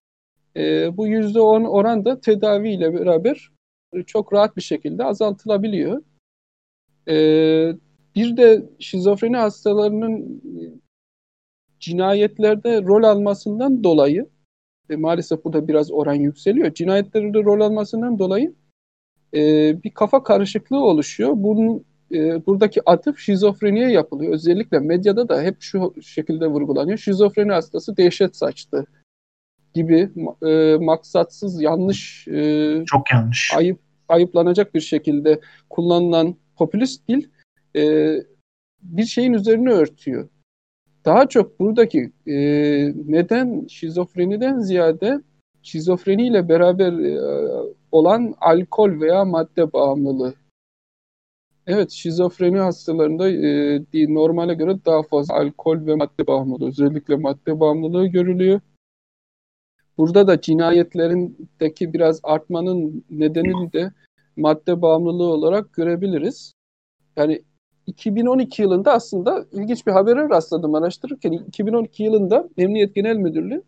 E, 0.57 0.97
bu 0.97 1.07
yüzde 1.07 1.41
10 1.41 1.65
oran 1.65 2.05
da 2.05 2.21
tedaviyle 2.21 2.95
beraber 2.95 3.51
çok 4.03 4.33
rahat 4.33 4.57
bir 4.57 4.63
şekilde 4.63 5.05
azaltılabiliyor. 5.05 6.03
E, 7.09 7.15
bir 8.17 8.37
de 8.37 8.63
şizofreni 8.79 9.37
hastalarının 9.37 10.43
cinayetlerde 11.81 12.83
rol 12.83 13.03
almasından 13.03 13.85
dolayı 13.85 14.29
e, 14.91 14.97
maalesef 14.97 15.45
burada 15.45 15.69
biraz 15.69 15.93
oran 15.93 16.15
yükseliyor. 16.15 16.75
Cinayetlerde 16.75 17.45
rol 17.45 17.61
almasından 17.61 18.19
dolayı 18.19 18.55
e, 19.35 19.39
bir 19.83 19.91
kafa 19.91 20.23
karışıklığı 20.23 20.85
oluşuyor. 20.85 21.33
Bunun 21.35 21.85
e, 22.13 22.47
buradaki 22.47 22.91
atıf 22.91 23.19
şizofreniye 23.19 23.91
yapılıyor. 23.91 24.33
Özellikle 24.33 24.79
medyada 24.79 25.29
da 25.29 25.43
hep 25.43 25.57
şu 25.61 25.95
şekilde 26.03 26.47
vurgulanıyor. 26.47 26.99
Şizofreni 26.99 27.53
hastası 27.53 27.97
dehşet 27.97 28.37
saçtı 28.37 28.87
gibi 29.75 30.11
e, 30.47 30.77
maksatsız, 30.81 31.63
yanlış, 31.63 32.29
e, 32.29 32.83
çok 32.87 33.13
yanlış, 33.13 33.53
ayıp 33.57 33.79
ayıplanacak 34.09 34.75
bir 34.75 34.81
şekilde 34.81 35.41
kullanılan 35.71 36.37
popülist 36.57 37.09
dil 37.09 37.29
e, 37.77 38.15
bir 38.83 39.05
şeyin 39.05 39.33
üzerine 39.33 39.71
örtüyor. 39.71 40.29
Daha 41.05 41.29
çok 41.29 41.61
buradaki 41.61 42.13
e, 42.27 42.37
neden 43.07 43.67
şizofreniden 43.67 44.61
ziyade 44.61 45.21
şizofreniyle 45.63 46.49
beraber 46.49 46.93
e, 46.93 47.21
olan 47.93 48.35
alkol 48.41 49.01
veya 49.01 49.25
madde 49.25 49.73
bağımlılığı. 49.73 50.35
Evet, 51.67 51.91
şizofreni 51.91 52.59
hastalarında 52.59 53.31
e, 53.31 54.15
normale 54.15 54.55
göre 54.55 54.79
daha 54.87 55.03
fazla 55.03 55.35
alkol 55.35 55.87
ve 55.87 55.95
madde 55.95 56.27
bağımlılığı, 56.27 56.69
özellikle 56.69 57.17
madde 57.17 57.61
bağımlılığı 57.61 58.07
görülüyor. 58.07 58.61
Burada 59.99 60.27
da 60.27 60.41
cinayetlerindeki 60.41 61.93
biraz 61.93 62.21
artmanın 62.23 63.05
nedenini 63.11 63.73
de 63.73 63.93
madde 64.37 64.83
bağımlılığı 64.83 65.33
olarak 65.33 65.73
görebiliriz. 65.73 66.53
Yani 67.17 67.43
2012 67.87 68.63
yılında 68.63 68.93
aslında 68.93 69.47
ilginç 69.53 69.87
bir 69.87 69.93
habere 69.93 70.29
rastladım 70.29 70.75
araştırırken. 70.75 71.33
2012 71.33 72.03
yılında 72.03 72.49
Emniyet 72.59 72.95
Genel 72.95 73.17
Müdürlüğü 73.17 73.63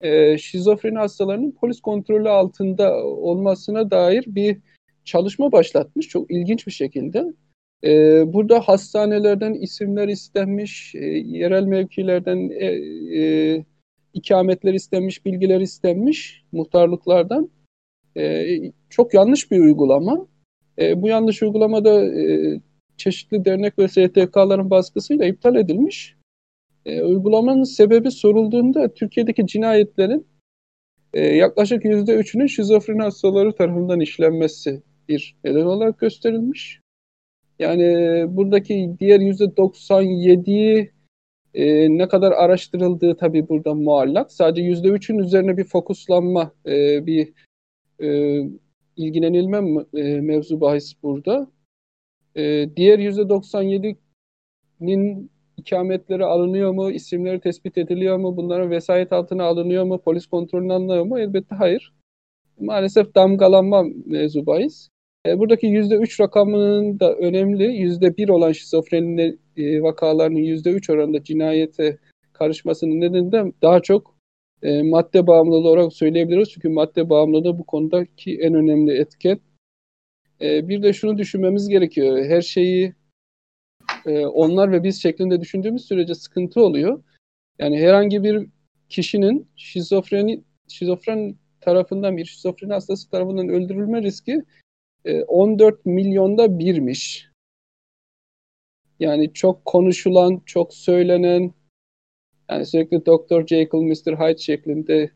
e, 0.00 0.38
şizofreni 0.38 0.98
hastalarının 0.98 1.50
polis 1.50 1.80
kontrolü 1.80 2.28
altında 2.28 3.04
olmasına 3.04 3.90
dair 3.90 4.24
bir 4.26 4.58
çalışma 5.04 5.52
başlatmış. 5.52 6.08
Çok 6.08 6.30
ilginç 6.30 6.66
bir 6.66 6.72
şekilde. 6.72 7.24
E, 7.84 8.22
burada 8.32 8.60
hastanelerden 8.60 9.54
isimler 9.54 10.08
istenmiş, 10.08 10.94
e, 10.94 11.04
yerel 11.08 11.64
mevkilerden 11.64 12.50
e, 12.50 12.66
e, 13.20 13.64
ikametler 14.16 14.74
istenmiş, 14.74 15.26
bilgiler 15.26 15.60
istenmiş 15.60 16.42
muhtarlıklardan. 16.52 17.50
E, 18.16 18.46
çok 18.90 19.14
yanlış 19.14 19.50
bir 19.50 19.60
uygulama. 19.60 20.26
E, 20.78 21.02
bu 21.02 21.08
yanlış 21.08 21.42
uygulamada 21.42 22.04
e, 22.20 22.60
çeşitli 22.96 23.44
dernek 23.44 23.78
ve 23.78 23.88
STK'ların 23.88 24.70
baskısıyla 24.70 25.24
iptal 25.24 25.56
edilmiş. 25.56 26.16
E, 26.86 27.02
uygulamanın 27.02 27.64
sebebi 27.64 28.10
sorulduğunda 28.10 28.94
Türkiye'deki 28.94 29.46
cinayetlerin 29.46 30.26
e, 31.14 31.20
yaklaşık 31.20 31.84
%3'ünün 31.84 32.46
şizofreni 32.46 33.02
hastaları 33.02 33.54
tarafından 33.54 34.00
işlenmesi 34.00 34.82
bir 35.08 35.36
neden 35.44 35.64
olarak 35.66 35.98
gösterilmiş. 35.98 36.80
Yani 37.58 37.84
buradaki 38.28 38.96
diğer 39.00 39.20
%97'yi 39.20 40.95
e, 41.56 41.88
ne 41.98 42.08
kadar 42.08 42.32
araştırıldığı 42.32 43.16
tabii 43.16 43.48
burada 43.48 43.74
muallak. 43.74 44.32
Sadece 44.32 44.62
%3'ün 44.62 45.18
üzerine 45.18 45.56
bir 45.56 45.64
fokuslanma, 45.64 46.52
e, 46.66 47.06
bir 47.06 47.32
e, 48.02 48.40
ilgilenilme 48.96 49.84
e, 49.94 50.20
mevzu 50.20 50.60
bahis 50.60 51.02
burada. 51.02 51.50
E, 52.36 52.70
diğer 52.76 52.98
%97'nin 52.98 55.30
ikametleri 55.56 56.24
alınıyor 56.24 56.72
mu, 56.72 56.90
isimleri 56.90 57.40
tespit 57.40 57.78
ediliyor 57.78 58.16
mu, 58.16 58.36
bunların 58.36 58.70
vesayet 58.70 59.12
altına 59.12 59.44
alınıyor 59.44 59.84
mu, 59.84 60.00
polis 60.00 60.26
kontrolüne 60.26 60.72
alınıyor 60.72 61.04
mu? 61.04 61.18
Elbette 61.18 61.54
hayır. 61.54 61.92
Maalesef 62.60 63.14
damgalanma 63.14 63.84
mevzu 64.06 64.46
bahis. 64.46 64.88
E, 65.26 65.38
buradaki 65.38 65.66
%3 65.66 66.20
rakamının 66.20 67.00
da 67.00 67.14
önemli. 67.14 67.64
%1 67.64 68.30
olan 68.30 68.52
şizofreni 68.52 69.38
e, 69.56 69.82
vakalarının 69.82 70.38
%3 70.38 70.92
oranında 70.92 71.24
cinayete 71.24 71.98
karışmasının 72.32 73.00
nedeni 73.00 73.32
de 73.32 73.52
daha 73.62 73.82
çok 73.82 74.16
e, 74.62 74.82
madde 74.82 75.26
bağımlılığı 75.26 75.68
olarak 75.68 75.92
söyleyebiliriz. 75.92 76.50
Çünkü 76.50 76.68
madde 76.68 77.10
bağımlılığı 77.10 77.58
bu 77.58 77.64
konudaki 77.64 78.38
en 78.40 78.54
önemli 78.54 78.92
etken. 78.98 79.40
E, 80.40 80.68
bir 80.68 80.82
de 80.82 80.92
şunu 80.92 81.18
düşünmemiz 81.18 81.68
gerekiyor. 81.68 82.24
Her 82.24 82.42
şeyi 82.42 82.94
e, 84.06 84.26
onlar 84.26 84.72
ve 84.72 84.82
biz 84.82 85.02
şeklinde 85.02 85.40
düşündüğümüz 85.40 85.84
sürece 85.84 86.14
sıkıntı 86.14 86.60
oluyor. 86.60 87.02
Yani 87.58 87.78
herhangi 87.78 88.22
bir 88.22 88.46
kişinin 88.88 89.48
şizofreni 89.56 90.44
şizofren 90.68 91.36
tarafından 91.60 92.16
bir 92.16 92.24
şizofreni 92.24 92.72
hastası 92.72 93.10
tarafından 93.10 93.48
öldürülme 93.48 94.02
riski 94.02 94.42
14 95.26 95.86
milyonda 95.86 96.58
birmiş. 96.58 97.28
Yani 99.00 99.32
çok 99.32 99.64
konuşulan, 99.64 100.42
çok 100.46 100.74
söylenen, 100.74 101.54
yani 102.50 102.66
sürekli 102.66 103.06
Dr. 103.06 103.46
Jekyll, 103.46 103.78
Mr. 103.78 104.18
Hyde 104.18 104.38
şeklinde 104.38 105.10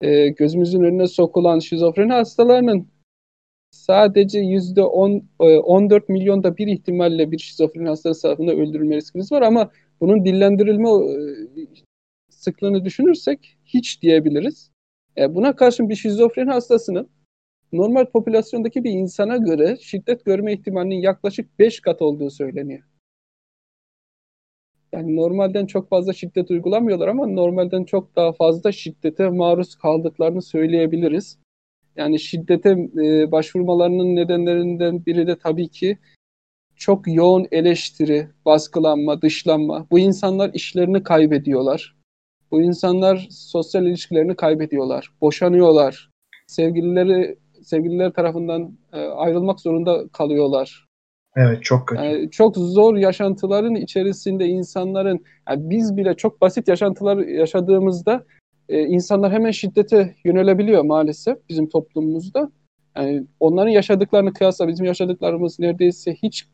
e, 0.00 0.28
gözümüzün 0.28 0.82
önüne 0.82 1.06
sokulan 1.06 1.58
şizofreni 1.58 2.12
hastalarının 2.12 2.88
sadece 3.70 4.40
yüzde 4.40 4.82
14 4.82 6.10
e, 6.10 6.12
milyonda 6.12 6.56
bir 6.56 6.66
ihtimalle 6.66 7.30
bir 7.30 7.38
şizofreni 7.38 7.88
hastası 7.88 8.22
tarafından 8.22 8.58
öldürülme 8.58 8.96
riskimiz 8.96 9.32
var 9.32 9.42
ama 9.42 9.70
bunun 10.00 10.24
dillendirilme 10.24 10.88
e, 10.90 11.14
sıklığını 12.30 12.84
düşünürsek 12.84 13.58
hiç 13.64 14.02
diyebiliriz. 14.02 14.70
E, 15.18 15.34
buna 15.34 15.56
karşın 15.56 15.88
bir 15.88 15.96
şizofreni 15.96 16.50
hastasının 16.50 17.08
normal 17.72 18.06
popülasyondaki 18.06 18.84
bir 18.84 18.90
insana 18.90 19.36
göre 19.36 19.76
şiddet 19.80 20.24
görme 20.24 20.52
ihtimalinin 20.52 21.00
yaklaşık 21.00 21.58
5 21.58 21.80
kat 21.80 22.02
olduğu 22.02 22.30
söyleniyor. 22.30 22.82
Yani 24.92 25.16
normalden 25.16 25.66
çok 25.66 25.88
fazla 25.88 26.12
şiddet 26.12 26.50
uygulamıyorlar 26.50 27.08
ama 27.08 27.26
normalden 27.26 27.84
çok 27.84 28.16
daha 28.16 28.32
fazla 28.32 28.72
şiddete 28.72 29.28
maruz 29.28 29.74
kaldıklarını 29.74 30.42
söyleyebiliriz. 30.42 31.38
Yani 31.96 32.20
şiddete 32.20 32.70
e, 33.04 33.32
başvurmalarının 33.32 34.16
nedenlerinden 34.16 35.06
biri 35.06 35.26
de 35.26 35.38
tabii 35.38 35.68
ki 35.68 35.98
çok 36.76 37.02
yoğun 37.06 37.46
eleştiri, 37.52 38.28
baskılanma, 38.44 39.22
dışlanma. 39.22 39.86
Bu 39.90 39.98
insanlar 39.98 40.50
işlerini 40.54 41.02
kaybediyorlar. 41.02 41.96
Bu 42.50 42.62
insanlar 42.62 43.28
sosyal 43.30 43.86
ilişkilerini 43.86 44.36
kaybediyorlar. 44.36 45.12
Boşanıyorlar. 45.20 46.10
Sevgilileri 46.46 47.38
sevgililer 47.62 48.12
tarafından 48.12 48.78
e, 48.92 49.00
ayrılmak 49.00 49.60
zorunda 49.60 50.08
kalıyorlar. 50.08 50.87
Evet 51.40 51.64
çok 51.64 51.88
kötü. 51.88 52.02
Yani 52.02 52.30
çok 52.30 52.56
zor 52.56 52.96
yaşantıların 52.96 53.74
içerisinde 53.74 54.46
insanların 54.46 55.24
yani 55.48 55.70
biz 55.70 55.96
bile 55.96 56.14
çok 56.14 56.40
basit 56.40 56.68
yaşantılar 56.68 57.16
yaşadığımızda 57.16 58.24
e, 58.68 58.82
insanlar 58.82 59.32
hemen 59.32 59.50
şiddete 59.50 60.14
yönelebiliyor 60.24 60.84
maalesef 60.84 61.48
bizim 61.48 61.68
toplumumuzda. 61.68 62.50
Yani 62.96 63.26
onların 63.40 63.70
yaşadıklarını 63.70 64.32
kıyasla 64.32 64.68
bizim 64.68 64.86
yaşadıklarımız 64.86 65.58
neredeyse 65.58 66.14
hiç 66.22 66.48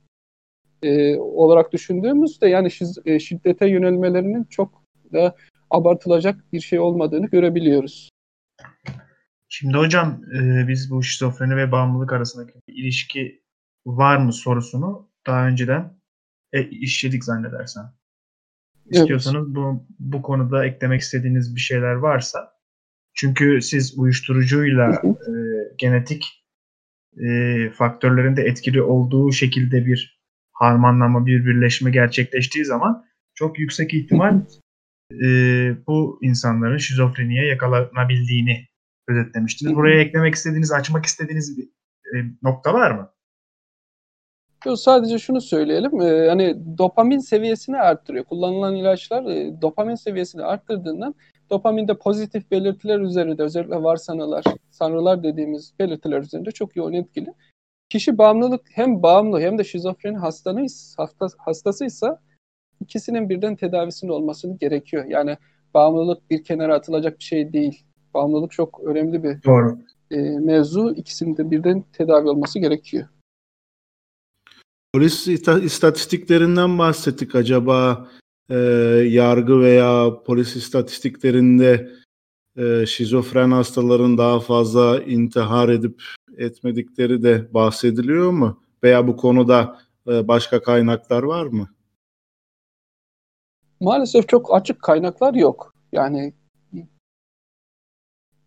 e, 0.82 1.16
olarak 1.16 1.73
düşündüğümüzde 1.73 2.48
yani 2.48 2.69
e, 3.05 3.19
şiddete 3.19 3.69
yönelmelerinin 3.69 4.44
çok 4.44 4.82
da 5.12 5.36
abartılacak 5.70 6.52
bir 6.52 6.61
şey 6.61 6.78
olmadığını 6.78 7.27
görebiliyoruz. 7.27 8.09
Şimdi 9.48 9.77
hocam 9.77 10.20
e, 10.35 10.69
biz 10.69 10.90
bu 10.90 11.02
şizofreni 11.02 11.56
ve 11.56 11.73
bağımlılık 11.73 12.12
arasındaki 12.12 12.52
ilişki 12.69 13.44
var 13.86 14.16
mı 14.16 14.32
sorusunu 14.32 15.11
daha 15.27 15.47
önceden 15.47 16.01
e, 16.52 16.69
işledik 16.69 17.24
zannedersen. 17.24 17.85
İstiyorsanız 18.86 19.47
evet. 19.47 19.56
bu, 19.56 19.86
bu 19.98 20.23
konuda 20.23 20.66
eklemek 20.66 21.01
istediğiniz 21.01 21.55
bir 21.55 21.61
şeyler 21.61 21.94
varsa 21.94 22.55
çünkü 23.15 23.62
siz 23.62 23.98
uyuşturucuyla 23.98 25.02
e, 25.05 25.32
genetik 25.78 26.44
e, 27.27 27.70
faktörlerin 27.70 28.36
de 28.36 28.43
etkili 28.43 28.82
olduğu 28.82 29.32
şekilde 29.32 29.86
bir 29.86 30.20
harmanlama, 30.52 31.27
bir 31.27 31.47
birleşme 31.47 31.90
gerçekleştiği 31.90 32.65
zaman 32.65 33.05
çok 33.35 33.59
yüksek 33.59 33.94
ihtimal 33.94 34.40
e, 35.23 35.27
bu 35.86 36.19
insanların 36.23 36.77
şizofreniye 36.77 37.47
yakalanabildiğini 37.47 38.69
özetlemiştiniz. 39.09 39.74
Buraya 39.74 40.01
eklemek 40.01 40.35
istediğiniz, 40.35 40.73
açmak 40.73 41.06
istediğiniz 41.06 41.59
bir 41.59 41.65
e, 42.15 42.24
nokta 42.43 42.74
var 42.74 42.90
mı? 42.90 43.14
Yok, 44.66 44.78
sadece 44.78 45.19
şunu 45.19 45.41
söyleyelim. 45.41 46.01
E, 46.01 46.28
hani 46.28 46.57
dopamin 46.78 47.19
seviyesini 47.19 47.77
arttırıyor. 47.77 48.24
Kullanılan 48.24 48.74
ilaçlar 48.77 49.24
e, 49.24 49.62
dopamin 49.62 49.95
seviyesini 49.95 50.43
arttırdığından 50.43 51.15
dopaminde 51.51 51.95
pozitif 51.95 52.51
belirtiler 52.51 53.01
üzerinde 53.01 53.43
özellikle 53.43 53.82
varsanılar, 53.82 54.45
sanrılar 54.70 55.23
dediğimiz 55.23 55.73
belirtiler 55.78 56.20
üzerinde 56.20 56.51
çok 56.51 56.77
yoğun 56.77 56.93
etkili. 56.93 57.35
Kişi 57.89 58.19
bağımlılık 58.19 58.62
hem 58.73 59.03
bağımlı 59.03 59.41
hem 59.41 59.59
de 59.59 59.65
şizofreni 59.65 60.16
hastanıysa, 60.16 61.03
hasta, 61.03 61.27
hastasıysa 61.39 62.20
ikisinin 62.81 63.28
birden 63.28 63.57
tedavisinde 63.57 64.12
olmasını 64.12 64.59
gerekiyor. 64.59 65.05
Yani 65.05 65.36
bağımlılık 65.74 66.31
bir 66.31 66.45
kenara 66.45 66.74
atılacak 66.74 67.19
bir 67.19 67.24
şey 67.24 67.53
değil. 67.53 67.85
Bağımlılık 68.15 68.53
çok 68.53 68.81
önemli 68.85 69.23
bir 69.23 69.43
Doğru. 69.45 69.78
E, 70.11 70.16
mevzu. 70.20 70.95
İkisinin 70.97 71.36
de 71.36 71.51
birden 71.51 71.85
tedavi 71.93 72.28
olması 72.28 72.59
gerekiyor. 72.59 73.09
Polis 74.95 75.29
istatistiklerinden 75.62 76.79
bahsettik. 76.79 77.35
Acaba 77.35 78.09
e, 78.51 78.55
yargı 79.09 79.61
veya 79.61 80.11
polis 80.27 80.57
istatistiklerinde 80.57 81.91
e, 82.57 82.87
şizofren 82.87 83.51
hastaların 83.51 84.19
daha 84.19 84.41
fazla 84.41 85.03
intihar 85.03 85.69
edip 85.69 86.03
etmedikleri 86.37 87.23
de 87.23 87.55
bahsediliyor 87.55 88.31
mu? 88.31 88.62
Veya 88.83 89.09
bu 89.09 89.16
konuda 89.16 89.79
e, 90.09 90.29
başka 90.29 90.62
kaynaklar 90.62 91.23
var 91.23 91.47
mı? 91.47 91.69
Maalesef 93.81 94.29
çok 94.29 94.55
açık 94.55 94.83
kaynaklar 94.83 95.35
yok. 95.35 95.75
Yani 95.93 96.35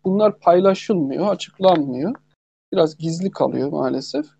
bunlar 0.04 0.40
paylaşılmıyor, 0.40 1.28
açıklanmıyor. 1.28 2.14
Biraz 2.72 2.96
gizli 2.96 3.30
kalıyor 3.30 3.68
maalesef. 3.68 4.37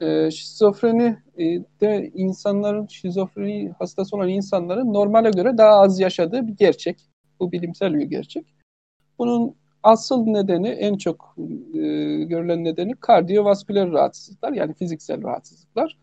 E, 0.00 0.30
şizofreni 0.30 1.16
e, 1.38 1.44
de 1.80 2.10
insanların, 2.14 2.86
şizofreni 2.86 3.72
hastası 3.78 4.16
olan 4.16 4.28
insanların 4.28 4.92
normale 4.92 5.30
göre 5.30 5.58
daha 5.58 5.80
az 5.80 6.00
yaşadığı 6.00 6.46
bir 6.46 6.56
gerçek. 6.56 7.00
Bu 7.40 7.52
bilimsel 7.52 7.94
bir 7.94 8.04
gerçek. 8.04 8.54
Bunun 9.18 9.54
asıl 9.82 10.26
nedeni, 10.26 10.68
en 10.68 10.96
çok 10.96 11.36
e, 11.74 11.80
görülen 12.24 12.64
nedeni 12.64 12.94
kardiyovasküler 12.94 13.92
rahatsızlıklar 13.92 14.52
yani 14.52 14.74
fiziksel 14.74 15.22
rahatsızlıklar. 15.22 15.98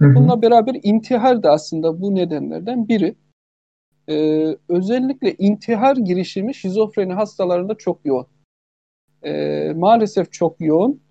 Bununla 0.00 0.42
beraber 0.42 0.76
intihar 0.82 1.42
da 1.42 1.50
aslında 1.50 2.00
bu 2.00 2.14
nedenlerden 2.14 2.88
biri. 2.88 3.14
Ee, 4.08 4.56
özellikle 4.68 5.34
intihar 5.34 5.96
girişimi 5.96 6.54
şizofreni 6.54 7.12
hastalarında 7.12 7.74
çok 7.74 8.06
yoğun. 8.06 8.26
Ee, 9.24 9.72
maalesef 9.76 10.32
çok 10.32 10.60
yoğun. 10.60 11.01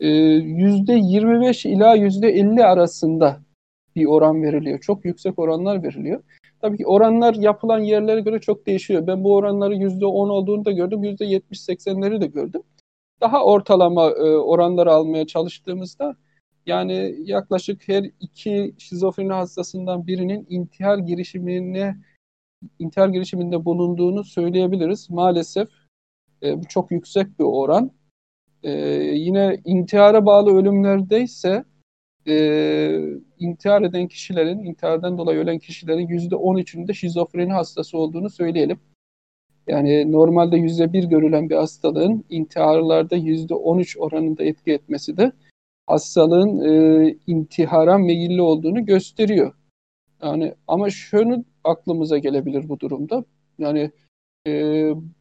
%25 0.00 1.68
ila 1.68 1.96
%50 1.96 2.64
arasında 2.64 3.40
bir 3.96 4.06
oran 4.06 4.42
veriliyor. 4.42 4.80
Çok 4.80 5.04
yüksek 5.04 5.38
oranlar 5.38 5.82
veriliyor. 5.82 6.22
Tabii 6.60 6.76
ki 6.76 6.86
oranlar 6.86 7.34
yapılan 7.34 7.78
yerlere 7.78 8.20
göre 8.20 8.40
çok 8.40 8.66
değişiyor. 8.66 9.06
Ben 9.06 9.24
bu 9.24 9.34
oranları 9.34 9.74
%10 9.74 10.30
olduğunu 10.30 10.64
da 10.64 10.72
gördüm, 10.72 11.04
%70-80'leri 11.04 12.20
de 12.20 12.26
gördüm. 12.26 12.62
Daha 13.20 13.44
ortalama 13.44 14.10
e, 14.10 14.36
oranları 14.36 14.92
almaya 14.92 15.26
çalıştığımızda 15.26 16.16
yani 16.66 17.14
yaklaşık 17.24 17.88
her 17.88 18.10
iki 18.20 18.74
şizofreni 18.78 19.32
hastasından 19.32 20.06
birinin 20.06 20.46
intihar 20.50 20.98
girişimine 20.98 21.96
intihar 22.78 23.08
girişiminde 23.08 23.64
bulunduğunu 23.64 24.24
söyleyebiliriz. 24.24 25.10
Maalesef 25.10 25.68
e, 26.42 26.58
bu 26.58 26.64
çok 26.68 26.90
yüksek 26.90 27.38
bir 27.38 27.44
oran. 27.44 27.90
E, 28.62 28.70
yine 29.14 29.60
intihara 29.64 30.26
bağlı 30.26 30.58
ölümlerde 30.58 31.22
ise 31.22 31.64
e, 32.28 32.34
intihar 33.38 33.82
eden 33.82 34.08
kişilerin, 34.08 34.58
intihardan 34.58 35.18
dolayı 35.18 35.38
ölen 35.38 35.58
kişilerin 35.58 36.08
yüzde 36.08 36.34
13'ünde 36.34 36.94
şizofreni 36.94 37.52
hastası 37.52 37.98
olduğunu 37.98 38.30
söyleyelim. 38.30 38.80
Yani 39.66 40.12
normalde 40.12 40.56
yüzde 40.56 40.92
bir 40.92 41.04
görülen 41.04 41.50
bir 41.50 41.56
hastalığın 41.56 42.24
intiharlarda 42.30 43.16
yüzde 43.16 43.54
13 43.54 43.96
oranında 43.98 44.44
etki 44.44 44.72
etmesi 44.72 45.16
de 45.16 45.32
hastalığın 45.86 46.60
e, 46.60 47.16
intihara 47.26 47.98
meyilli 47.98 48.42
olduğunu 48.42 48.86
gösteriyor. 48.86 49.54
Yani 50.22 50.54
ama 50.68 50.90
şunu 50.90 51.44
aklımıza 51.64 52.18
gelebilir 52.18 52.68
bu 52.68 52.80
durumda. 52.80 53.24
Yani 53.58 53.90
e, 54.46 54.52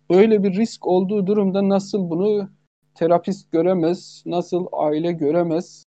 böyle 0.09 0.43
bir 0.43 0.53
risk 0.53 0.87
olduğu 0.87 1.27
durumda 1.27 1.69
nasıl 1.69 2.09
bunu 2.09 2.49
terapist 2.97 3.51
göremez, 3.51 4.23
nasıl 4.25 4.67
aile 4.71 5.11
göremez? 5.11 5.83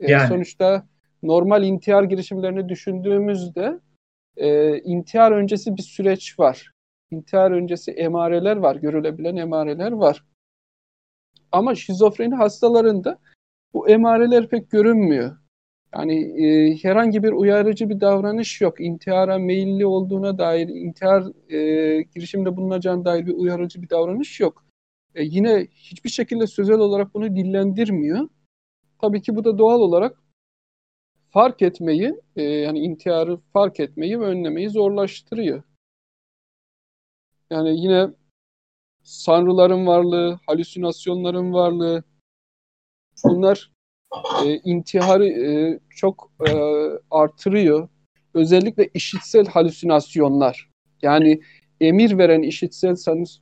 E, 0.00 0.10
yani. 0.10 0.28
Sonuçta 0.28 0.86
normal 1.22 1.64
intihar 1.64 2.02
girişimlerini 2.02 2.68
düşündüğümüzde 2.68 3.80
e, 4.36 4.78
intihar 4.78 5.32
öncesi 5.32 5.76
bir 5.76 5.82
süreç 5.82 6.38
var. 6.38 6.72
İntihar 7.10 7.50
öncesi 7.50 7.90
emareler 7.90 8.56
var, 8.56 8.76
görülebilen 8.76 9.36
emareler 9.36 9.92
var. 9.92 10.24
Ama 11.52 11.74
şizofreni 11.74 12.34
hastalarında 12.34 13.18
bu 13.74 13.88
emareler 13.88 14.48
pek 14.48 14.70
görünmüyor. 14.70 15.36
Yani 15.94 16.44
e, 16.44 16.76
herhangi 16.82 17.22
bir 17.22 17.32
uyarıcı 17.32 17.88
bir 17.88 18.00
davranış 18.00 18.60
yok. 18.60 18.80
İntihara 18.80 19.38
meyilli 19.38 19.86
olduğuna 19.86 20.38
dair, 20.38 20.68
intihar 20.68 21.52
e, 21.52 22.02
girişimde 22.02 22.56
bulunacağına 22.56 23.04
dair 23.04 23.26
bir 23.26 23.32
uyarıcı 23.32 23.82
bir 23.82 23.90
davranış 23.90 24.40
yok. 24.40 24.65
E, 25.16 25.24
yine 25.24 25.66
hiçbir 25.76 26.10
şekilde 26.10 26.46
sözel 26.46 26.78
olarak 26.78 27.14
bunu 27.14 27.36
dillendirmiyor. 27.36 28.28
Tabii 29.00 29.22
ki 29.22 29.36
bu 29.36 29.44
da 29.44 29.58
doğal 29.58 29.80
olarak 29.80 30.22
fark 31.30 31.62
etmeyi, 31.62 32.14
e, 32.36 32.42
yani 32.42 32.78
intiharı 32.78 33.38
fark 33.52 33.80
etmeyi 33.80 34.20
ve 34.20 34.24
önlemeyi 34.24 34.70
zorlaştırıyor. 34.70 35.62
Yani 37.50 37.80
yine 37.80 38.08
sanrıların 39.02 39.86
varlığı, 39.86 40.40
halüsinasyonların 40.46 41.52
varlığı, 41.52 42.04
bunlar 43.24 43.70
e, 44.44 44.54
intiharı 44.64 45.28
e, 45.28 45.80
çok 45.90 46.32
e, 46.48 46.50
artırıyor. 47.10 47.88
Özellikle 48.34 48.90
işitsel 48.94 49.46
halüsinasyonlar. 49.46 50.70
Yani 51.02 51.40
emir 51.80 52.18
veren 52.18 52.42
işitsel 52.42 52.96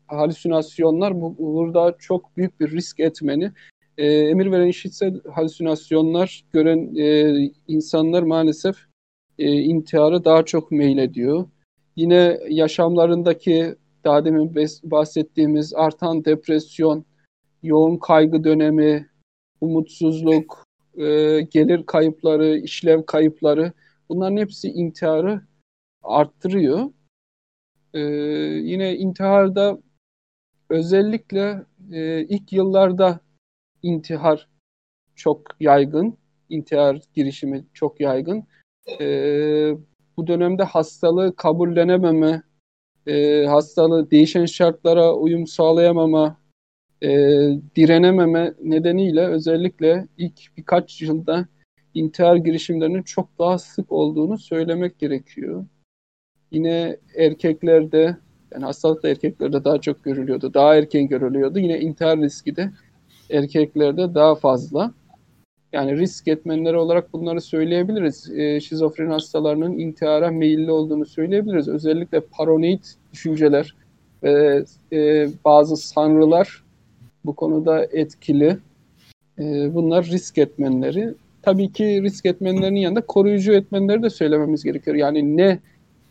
halüsinasyonlar 0.06 1.20
bu, 1.20 1.39
burada 1.39 1.97
çok 1.98 2.36
büyük 2.36 2.61
bir 2.61 2.70
risk 2.70 3.01
etmeni. 3.01 3.52
E, 3.98 4.06
emir 4.06 4.51
veren 4.52 4.66
işitsel 4.66 5.20
halüsinasyonlar 5.35 6.44
gören 6.52 6.94
e, 6.97 7.35
insanlar 7.69 8.23
maalesef 8.23 8.77
e, 9.39 9.52
intiharı 9.52 10.24
daha 10.24 10.44
çok 10.44 10.70
meylediyor. 10.70 11.47
Yine 11.97 12.39
yaşamlarındaki 12.48 13.74
daha 14.05 14.24
demin 14.24 14.55
bahsettiğimiz 14.85 15.74
artan 15.74 16.24
depresyon, 16.24 17.05
yoğun 17.62 17.97
kaygı 17.97 18.44
dönemi, 18.44 19.09
umutsuzluk, 19.61 20.65
e, 20.97 21.40
gelir 21.40 21.86
kayıpları, 21.86 22.59
işlev 22.59 23.02
kayıpları 23.02 23.73
bunların 24.09 24.36
hepsi 24.36 24.69
intiharı 24.69 25.40
arttırıyor. 26.02 26.90
E, 27.94 28.00
yine 28.64 28.96
intiharda 28.96 29.78
özellikle 30.70 31.62
e, 31.92 32.24
ilk 32.24 32.52
yıllarda 32.52 33.20
intihar 33.82 34.48
çok 35.14 35.42
yaygın, 35.60 36.18
intihar 36.48 37.00
girişimi 37.14 37.64
çok 37.74 38.00
yaygın. 38.00 38.44
E, 39.00 39.06
bu 40.16 40.26
dönemde 40.26 40.62
hastalığı 40.62 41.36
kabullenememe, 41.36 42.42
e, 43.06 43.44
hastalığı 43.46 44.10
değişen 44.10 44.46
şartlara 44.46 45.14
uyum 45.14 45.46
sağlayamama, 45.46 46.40
e, 47.02 47.08
direnememe 47.76 48.54
nedeniyle 48.62 49.26
özellikle 49.26 50.08
ilk 50.18 50.56
birkaç 50.56 51.02
yılda 51.02 51.48
intihar 51.94 52.36
girişimlerinin 52.36 53.02
çok 53.02 53.38
daha 53.38 53.58
sık 53.58 53.92
olduğunu 53.92 54.38
söylemek 54.38 54.98
gerekiyor. 54.98 55.66
Yine 56.50 56.96
erkeklerde 57.16 58.16
Yani 58.54 58.64
hastalık 58.64 59.02
da 59.02 59.08
erkeklerde 59.08 59.64
daha 59.64 59.80
çok 59.80 60.04
görülüyordu. 60.04 60.54
Daha 60.54 60.76
erken 60.76 61.08
görülüyordu. 61.08 61.58
Yine 61.58 61.80
intihar 61.80 62.18
riski 62.18 62.56
de 62.56 62.70
erkeklerde 63.30 64.14
daha 64.14 64.34
fazla. 64.34 64.94
Yani 65.72 65.98
risk 65.98 66.28
etmenleri 66.28 66.76
olarak 66.76 67.12
bunları 67.12 67.40
söyleyebiliriz. 67.40 68.30
E, 68.30 68.60
şizofreni 68.60 69.12
hastalarının 69.12 69.78
intihara 69.78 70.30
meyilli 70.30 70.70
olduğunu 70.70 71.06
söyleyebiliriz. 71.06 71.68
Özellikle 71.68 72.20
paranoid 72.20 72.84
düşünceler 73.12 73.74
ve 74.22 74.64
e, 74.92 75.28
bazı 75.44 75.76
sanrılar 75.76 76.64
bu 77.24 77.34
konuda 77.34 77.84
etkili. 77.84 78.58
E, 79.38 79.74
bunlar 79.74 80.04
risk 80.04 80.38
etmenleri. 80.38 81.14
Tabii 81.42 81.72
ki 81.72 82.02
risk 82.02 82.26
etmenlerinin 82.26 82.80
yanında 82.80 83.00
koruyucu 83.00 83.52
etmenleri 83.52 84.02
de 84.02 84.10
söylememiz 84.10 84.64
gerekiyor. 84.64 84.96
Yani 84.96 85.36
ne 85.36 85.58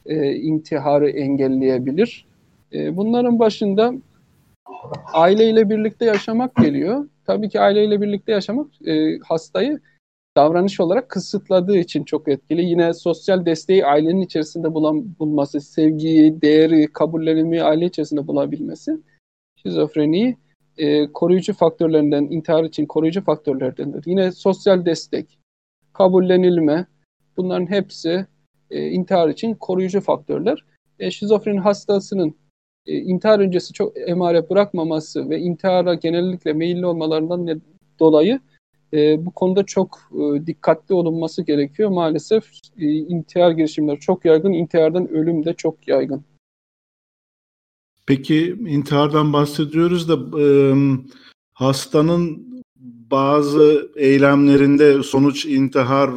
e, 0.05 0.35
intiharı 0.35 1.09
engelleyebilir? 1.09 2.25
E, 2.73 2.97
bunların 2.97 3.39
başında 3.39 3.93
aileyle 5.13 5.69
birlikte 5.69 6.05
yaşamak 6.05 6.55
geliyor. 6.55 7.07
Tabii 7.25 7.49
ki 7.49 7.59
aileyle 7.59 8.01
birlikte 8.01 8.31
yaşamak 8.31 8.88
e, 8.88 9.17
hastayı 9.19 9.80
davranış 10.38 10.80
olarak 10.80 11.09
kısıtladığı 11.09 11.77
için 11.77 12.03
çok 12.03 12.27
etkili. 12.27 12.65
Yine 12.65 12.93
sosyal 12.93 13.45
desteği 13.45 13.85
ailenin 13.85 14.21
içerisinde 14.21 14.73
bulan, 14.73 15.19
bulması, 15.19 15.61
sevgiyi, 15.61 16.41
değeri, 16.41 16.88
kabullenimi 16.88 17.63
aile 17.63 17.85
içerisinde 17.85 18.27
bulabilmesi 18.27 18.97
şizofreniyi 19.55 20.38
e, 20.77 21.11
koruyucu 21.11 21.53
faktörlerinden, 21.53 22.23
intihar 22.23 22.63
için 22.63 22.85
koruyucu 22.85 23.23
faktörlerdendir. 23.23 24.03
Yine 24.05 24.31
sosyal 24.31 24.85
destek, 24.85 25.39
kabullenilme, 25.93 26.85
bunların 27.38 27.69
hepsi 27.69 28.25
e, 28.74 28.90
intihar 28.90 29.30
için 29.30 29.56
koruyucu 29.56 30.02
faktörler. 30.02 30.66
E, 31.00 31.12
şizofreni 31.12 31.60
hastasının 31.60 32.36
e, 32.86 32.98
intihar 32.98 33.40
öncesi 33.40 33.74
çok 33.74 34.10
emare 34.10 34.50
bırakmaması 34.50 35.30
ve 35.30 35.40
intihara 35.40 35.94
genellikle 35.94 36.54
meyilli 36.54 36.86
olmalarından 36.86 37.62
dolayı 38.00 38.40
e, 38.94 39.26
bu 39.26 39.32
konuda 39.32 39.64
çok 39.64 40.12
e, 40.12 40.48
dikkatli 40.48 40.95
olunması 40.95 41.41
gerekiyor. 41.41 41.90
Maalesef 41.90 42.52
e, 42.78 42.86
intihar 42.86 43.52
girişimleri 43.52 44.00
çok 44.00 44.26
yaygın, 44.26 44.54
intihardan 44.54 45.08
ölüm 45.08 45.45
de 45.45 45.54
çok 45.54 45.88
yaygın. 45.88 46.24
Peki 48.06 48.56
intihardan 48.68 49.34
bahsediyoruz 49.34 50.10
da 50.10 50.41
e, 50.41 50.45
hastanın 51.54 52.52
bazı 53.14 53.91
eylemlerinde 53.95 55.03
sonuç 55.03 55.45
intihar 55.45 56.10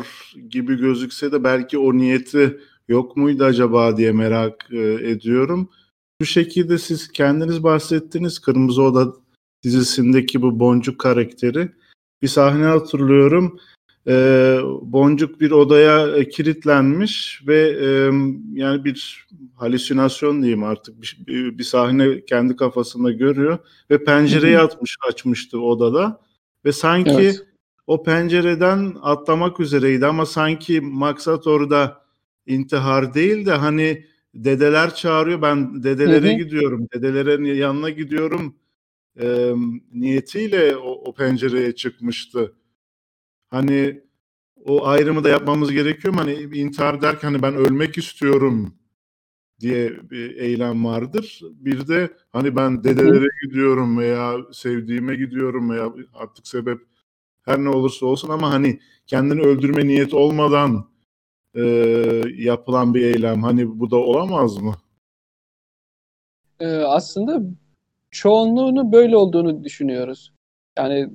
gibi 0.50 0.76
gözükse 0.76 1.32
de 1.32 1.44
belki 1.44 1.78
o 1.78 1.96
niyeti 1.96 2.60
yok 2.88 3.16
muydu 3.16 3.44
acaba 3.44 3.96
diye 3.96 4.12
merak 4.12 4.68
e, 4.72 4.78
ediyorum. 5.10 5.68
Bu 6.20 6.24
şekilde 6.24 6.78
siz 6.78 7.12
kendiniz 7.12 7.62
bahsettiniz 7.62 8.38
Kırmızı 8.38 8.82
Oda 8.82 9.12
dizisindeki 9.62 10.42
bu 10.42 10.60
boncuk 10.60 10.98
karakteri. 10.98 11.68
Bir 12.22 12.28
sahne 12.28 12.64
hatırlıyorum. 12.64 13.60
Ee, 14.08 14.58
boncuk 14.82 15.40
bir 15.40 15.50
odaya 15.50 16.16
e, 16.16 16.28
kilitlenmiş 16.28 17.42
ve 17.46 17.58
e, 17.58 17.88
yani 18.52 18.84
bir 18.84 19.26
halüsinasyon 19.54 20.42
diyeyim 20.42 20.64
artık 20.64 21.02
bir, 21.02 21.58
bir 21.58 21.64
sahne 21.64 22.24
kendi 22.24 22.56
kafasında 22.56 23.12
görüyor 23.12 23.58
ve 23.90 24.04
pencereyi 24.04 24.58
atmış 24.58 24.96
açmıştı 25.08 25.60
odada 25.60 26.25
ve 26.66 26.72
sanki 26.72 27.10
evet. 27.10 27.46
o 27.86 28.02
pencereden 28.02 28.96
atlamak 29.02 29.60
üzereydi 29.60 30.06
ama 30.06 30.26
sanki 30.26 30.80
maksat 30.80 31.46
orada 31.46 32.02
intihar 32.46 33.14
değil 33.14 33.46
de 33.46 33.52
hani 33.52 34.06
dedeler 34.34 34.94
çağırıyor 34.94 35.42
ben 35.42 35.82
dedelere 35.82 36.28
hı 36.28 36.34
hı. 36.34 36.38
gidiyorum 36.38 36.86
dedelerin 36.94 37.44
yanına 37.44 37.90
gidiyorum 37.90 38.56
e, 39.20 39.52
niyetiyle 39.92 40.76
o, 40.76 40.90
o 40.90 41.14
pencereye 41.14 41.74
çıkmıştı. 41.74 42.52
Hani 43.50 44.00
o 44.64 44.86
ayrımı 44.86 45.24
da 45.24 45.28
yapmamız 45.28 45.72
gerekiyor 45.72 46.14
mu? 46.14 46.20
Hani 46.20 46.32
intihar 46.34 47.02
derken 47.02 47.28
hani 47.28 47.42
ben 47.42 47.54
ölmek 47.54 47.98
istiyorum 47.98 48.74
diye 49.60 50.10
bir 50.10 50.36
eylem 50.36 50.84
vardır. 50.84 51.40
Bir 51.50 51.88
de 51.88 52.10
hani 52.32 52.56
ben 52.56 52.84
dedelere 52.84 53.28
gidiyorum 53.42 53.98
veya 53.98 54.36
sevdiğime 54.52 55.14
gidiyorum 55.14 55.70
veya 55.70 55.92
artık 56.14 56.48
sebep 56.48 56.80
her 57.42 57.58
ne 57.58 57.68
olursa 57.68 58.06
olsun 58.06 58.28
ama 58.28 58.50
hani 58.50 58.80
kendini 59.06 59.40
öldürme 59.40 59.86
niyeti 59.86 60.16
olmadan 60.16 60.88
e, 61.54 61.62
yapılan 62.36 62.94
bir 62.94 63.02
eylem. 63.02 63.42
Hani 63.42 63.80
bu 63.80 63.90
da 63.90 63.96
olamaz 63.96 64.56
mı? 64.56 64.74
Ee, 66.60 66.66
aslında 66.76 67.42
çoğunluğunu 68.10 68.92
böyle 68.92 69.16
olduğunu 69.16 69.64
düşünüyoruz. 69.64 70.32
Yani 70.78 71.10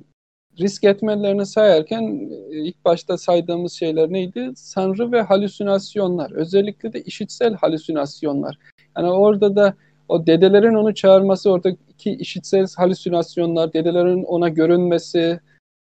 risk 0.60 0.84
etmelerini 0.84 1.46
sayarken 1.46 2.30
e, 2.50 2.56
ilk 2.56 2.84
başta 2.84 3.18
saydığımız 3.18 3.72
şeyler 3.72 4.12
neydi? 4.12 4.52
Sanrı 4.56 5.12
ve 5.12 5.22
halüsinasyonlar. 5.22 6.30
Özellikle 6.30 6.92
de 6.92 7.02
işitsel 7.02 7.54
halüsinasyonlar. 7.54 8.58
Yani 8.96 9.10
orada 9.10 9.56
da 9.56 9.74
o 10.08 10.26
dedelerin 10.26 10.74
onu 10.74 10.94
çağırması, 10.94 11.50
oradaki 11.50 12.10
işitsel 12.10 12.66
halüsinasyonlar, 12.76 13.72
dedelerin 13.72 14.24
ona 14.24 14.48
görünmesi, 14.48 15.40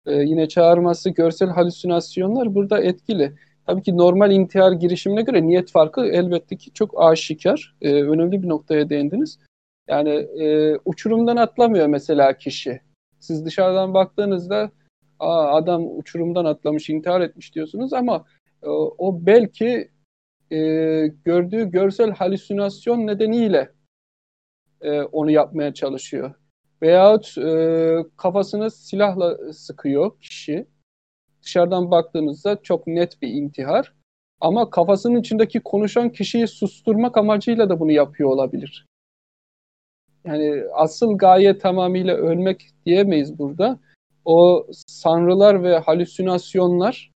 e, 0.07 0.15
yine 0.15 0.49
çağırması, 0.49 1.11
görsel 1.11 1.49
halüsinasyonlar 1.49 2.55
burada 2.55 2.81
etkili. 2.81 3.33
Tabii 3.67 3.83
ki 3.83 3.97
normal 3.97 4.33
intihar 4.33 4.73
girişimine 4.73 5.23
göre 5.23 5.47
niyet 5.47 5.71
farkı 5.71 6.07
elbette 6.07 6.57
ki 6.57 6.73
çok 6.73 7.03
aşikar. 7.03 7.75
E, 7.83 7.93
önemli 7.93 8.43
bir 8.43 8.49
noktaya 8.49 8.89
değindiniz. 8.91 9.39
Yani 9.89 10.11
e, 10.11 10.77
uçurumdan 10.85 11.37
atlamıyor 11.37 11.87
mesela 11.87 12.39
kişi. 12.39 12.81
Siz 13.23 13.47
dışarıdan 13.47 13.95
baktığınızda 13.95 14.71
Aa, 15.23 15.57
adam 15.57 15.99
uçurumdan 15.99 16.45
atlamış, 16.45 16.91
intihar 16.91 17.21
etmiş 17.21 17.55
diyorsunuz 17.55 17.93
ama 17.93 18.25
e, 18.63 18.69
o 18.99 19.27
belki 19.27 19.91
e, 20.53 20.59
gördüğü 21.25 21.71
görsel 21.71 22.11
halüsinasyon 22.11 23.07
nedeniyle 23.07 23.73
e, 24.81 25.03
onu 25.03 25.31
yapmaya 25.31 25.75
çalışıyor. 25.75 26.35
Veyahut 26.83 27.39
e, 27.39 27.97
kafasını 28.17 28.71
silahla 28.71 29.53
sıkıyor 29.53 30.21
kişi. 30.21 30.67
Dışarıdan 31.43 31.91
baktığınızda 31.91 32.63
çok 32.63 32.87
net 32.87 33.23
bir 33.23 33.29
intihar. 33.29 33.95
Ama 34.41 34.71
kafasının 34.71 35.21
içindeki 35.21 35.61
konuşan 35.61 36.11
kişiyi 36.11 36.49
susturmak 36.49 37.17
amacıyla 37.17 37.69
da 37.69 37.81
bunu 37.81 37.93
yapıyor 37.93 38.31
olabilir 38.31 38.87
yani 40.25 40.63
asıl 40.75 41.19
gaye 41.19 41.59
tamamıyla 41.59 42.17
ölmek 42.17 42.71
diyemeyiz 42.87 43.39
burada. 43.39 43.79
O 44.25 44.67
sanrılar 44.87 45.63
ve 45.63 45.79
halüsinasyonlar 45.79 47.11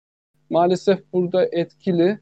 maalesef 0.51 1.13
burada 1.13 1.47
etkili. 1.53 2.19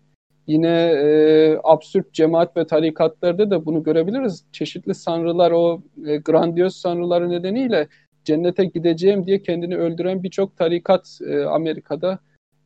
Yine 0.46 0.68
e, 0.68 1.58
absürt 1.62 2.12
cemaat 2.12 2.56
ve 2.56 2.66
tarikatlarda 2.66 3.50
da 3.50 3.66
bunu 3.66 3.82
görebiliriz. 3.82 4.44
Çeşitli 4.52 4.94
sanrılar 4.94 5.50
o 5.50 5.82
e, 6.06 6.16
grandiyoz 6.16 6.76
sanrıları 6.76 7.30
nedeniyle 7.30 7.88
cennete 8.24 8.64
gideceğim 8.64 9.26
diye 9.26 9.42
kendini 9.42 9.76
öldüren 9.76 10.22
birçok 10.22 10.56
tarikat 10.56 11.18
e, 11.26 11.42
Amerika'da 11.44 12.18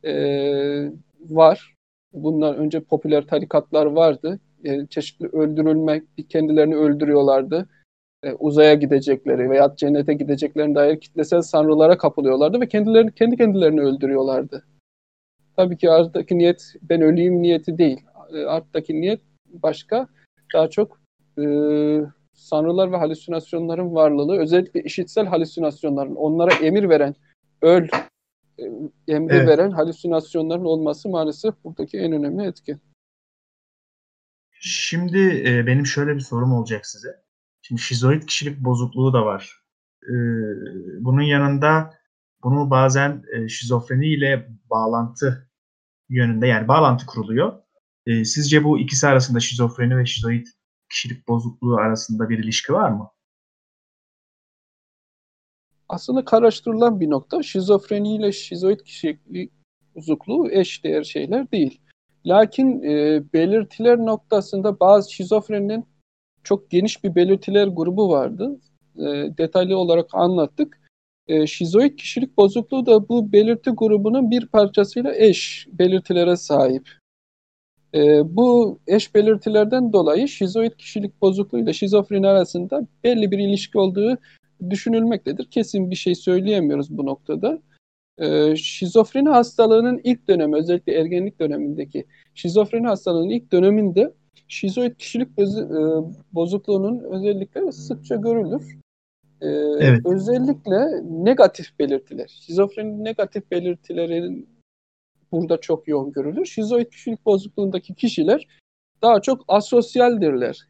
e, 0.03 0.13
var. 1.29 1.73
Bundan 2.13 2.55
önce 2.55 2.79
popüler 2.79 3.27
tarikatlar 3.27 3.85
vardı. 3.85 4.39
E, 4.63 4.85
çeşitli 4.85 5.27
öldürülmek, 5.27 6.03
kendilerini 6.29 6.75
öldürüyorlardı 6.75 7.67
e, 8.23 8.33
uzaya 8.33 8.73
gidecekleri 8.73 9.49
veya 9.49 9.75
cennete 9.75 10.13
gideceklerine 10.13 10.75
dair 10.75 10.99
kitlesel 10.99 11.41
sanrılara 11.41 11.97
kapılıyorlardı 11.97 12.61
ve 12.61 12.67
kendilerini 12.67 13.11
kendi 13.11 13.37
kendilerini 13.37 13.81
öldürüyorlardı. 13.81 14.65
Tabii 15.55 15.77
ki 15.77 15.89
arttaki 15.89 16.37
niyet 16.37 16.73
ben 16.81 17.01
öleyim 17.01 17.41
niyeti 17.41 17.77
değil. 17.77 18.01
E, 18.33 18.45
arttaki 18.45 19.01
niyet 19.01 19.21
başka. 19.47 20.07
Daha 20.53 20.69
çok 20.69 20.99
e, 21.37 21.43
sanrılar 22.33 22.91
ve 22.91 22.97
halüsinasyonların 22.97 23.95
varlığı, 23.95 24.39
özellikle 24.39 24.83
işitsel 24.83 25.25
halüsinasyonların, 25.25 26.15
onlara 26.15 26.53
emir 26.53 26.89
veren, 26.89 27.15
öl 27.61 27.87
e, 28.57 28.63
emri 29.07 29.35
evet. 29.35 29.47
veren 29.47 29.71
halüsinasyonların 29.71 30.65
olması 30.65 31.09
maalesef 31.09 31.63
buradaki 31.63 31.97
en 31.97 32.11
önemli 32.11 32.47
etki. 32.47 32.77
Şimdi 34.59 35.43
e, 35.47 35.67
benim 35.67 35.85
şöyle 35.85 36.15
bir 36.15 36.19
sorum 36.19 36.53
olacak 36.53 36.87
size. 36.87 37.28
Şimdi 37.69 37.81
şizoid 37.81 38.23
kişilik 38.23 38.59
bozukluğu 38.59 39.13
da 39.13 39.25
var. 39.25 39.63
Ee, 40.03 40.13
bunun 40.99 41.21
yanında 41.21 41.93
bunu 42.43 42.69
bazen 42.69 43.23
e, 43.33 43.47
şizofreni 43.47 44.07
ile 44.07 44.49
bağlantı 44.69 45.49
yönünde 46.09 46.47
yani 46.47 46.67
bağlantı 46.67 47.05
kuruluyor. 47.05 47.53
E, 48.05 48.25
sizce 48.25 48.63
bu 48.63 48.79
ikisi 48.79 49.07
arasında 49.07 49.39
şizofreni 49.39 49.97
ve 49.97 50.05
şizoid 50.05 50.45
kişilik 50.89 51.27
bozukluğu 51.27 51.75
arasında 51.75 52.29
bir 52.29 52.39
ilişki 52.39 52.73
var 52.73 52.91
mı? 52.91 53.11
Aslında 55.89 56.25
karıştırılan 56.25 56.99
bir 56.99 57.09
nokta. 57.09 57.43
Şizofreni 57.43 58.15
ile 58.15 58.31
şizoid 58.31 58.79
kişilik 58.79 59.51
bozukluğu 59.95 60.51
eş 60.51 60.83
değer 60.83 61.03
şeyler 61.03 61.51
değil. 61.51 61.81
Lakin 62.25 62.83
e, 62.83 63.23
belirtiler 63.33 63.97
noktasında 63.97 64.79
bazı 64.79 65.13
şizofreninin 65.13 65.98
çok 66.43 66.69
geniş 66.69 67.03
bir 67.03 67.15
belirtiler 67.15 67.67
grubu 67.67 68.09
vardı. 68.09 68.59
E, 68.97 69.03
detaylı 69.37 69.77
olarak 69.77 70.09
anlattık. 70.13 70.79
E, 71.27 71.47
şizoid 71.47 71.97
kişilik 71.97 72.37
bozukluğu 72.37 72.85
da 72.85 73.09
bu 73.09 73.31
belirti 73.31 73.69
grubunun 73.69 74.31
bir 74.31 74.47
parçasıyla 74.47 75.15
eş 75.15 75.67
belirtilere 75.71 76.35
sahip. 76.35 76.89
E, 77.93 78.35
bu 78.35 78.79
eş 78.87 79.15
belirtilerden 79.15 79.93
dolayı 79.93 80.27
şizoid 80.27 80.71
kişilik 80.71 81.21
bozukluğu 81.21 81.59
ile 81.59 81.73
şizofreni 81.73 82.27
arasında 82.27 82.87
belli 83.03 83.31
bir 83.31 83.39
ilişki 83.39 83.77
olduğu 83.77 84.17
düşünülmektedir. 84.69 85.45
Kesin 85.45 85.91
bir 85.91 85.95
şey 85.95 86.15
söyleyemiyoruz 86.15 86.97
bu 86.97 87.05
noktada. 87.05 87.61
E, 88.17 88.55
şizofreni 88.55 89.29
hastalığının 89.29 90.01
ilk 90.03 90.27
dönemi 90.27 90.55
özellikle 90.55 90.93
ergenlik 90.93 91.39
dönemindeki 91.39 92.05
şizofreni 92.33 92.87
hastalığının 92.87 93.29
ilk 93.29 93.51
döneminde 93.51 94.13
şizoid 94.47 94.95
kişilik 94.95 95.39
e, 95.39 95.45
bozukluğunun 96.33 96.99
özellikleri 96.99 97.71
sıkça 97.71 98.15
görülür. 98.15 98.79
E, 99.41 99.47
evet. 99.79 100.05
Özellikle 100.05 101.01
negatif 101.25 101.79
belirtiler, 101.79 102.27
şizofreni 102.27 103.03
negatif 103.03 103.51
belirtilerin 103.51 104.49
burada 105.31 105.61
çok 105.61 105.87
yoğun 105.87 106.11
görülür. 106.11 106.45
Şizoid 106.45 106.91
kişilik 106.91 107.25
bozukluğundaki 107.25 107.95
kişiler 107.95 108.47
daha 109.01 109.21
çok 109.21 109.45
asosyaldirler, 109.47 110.67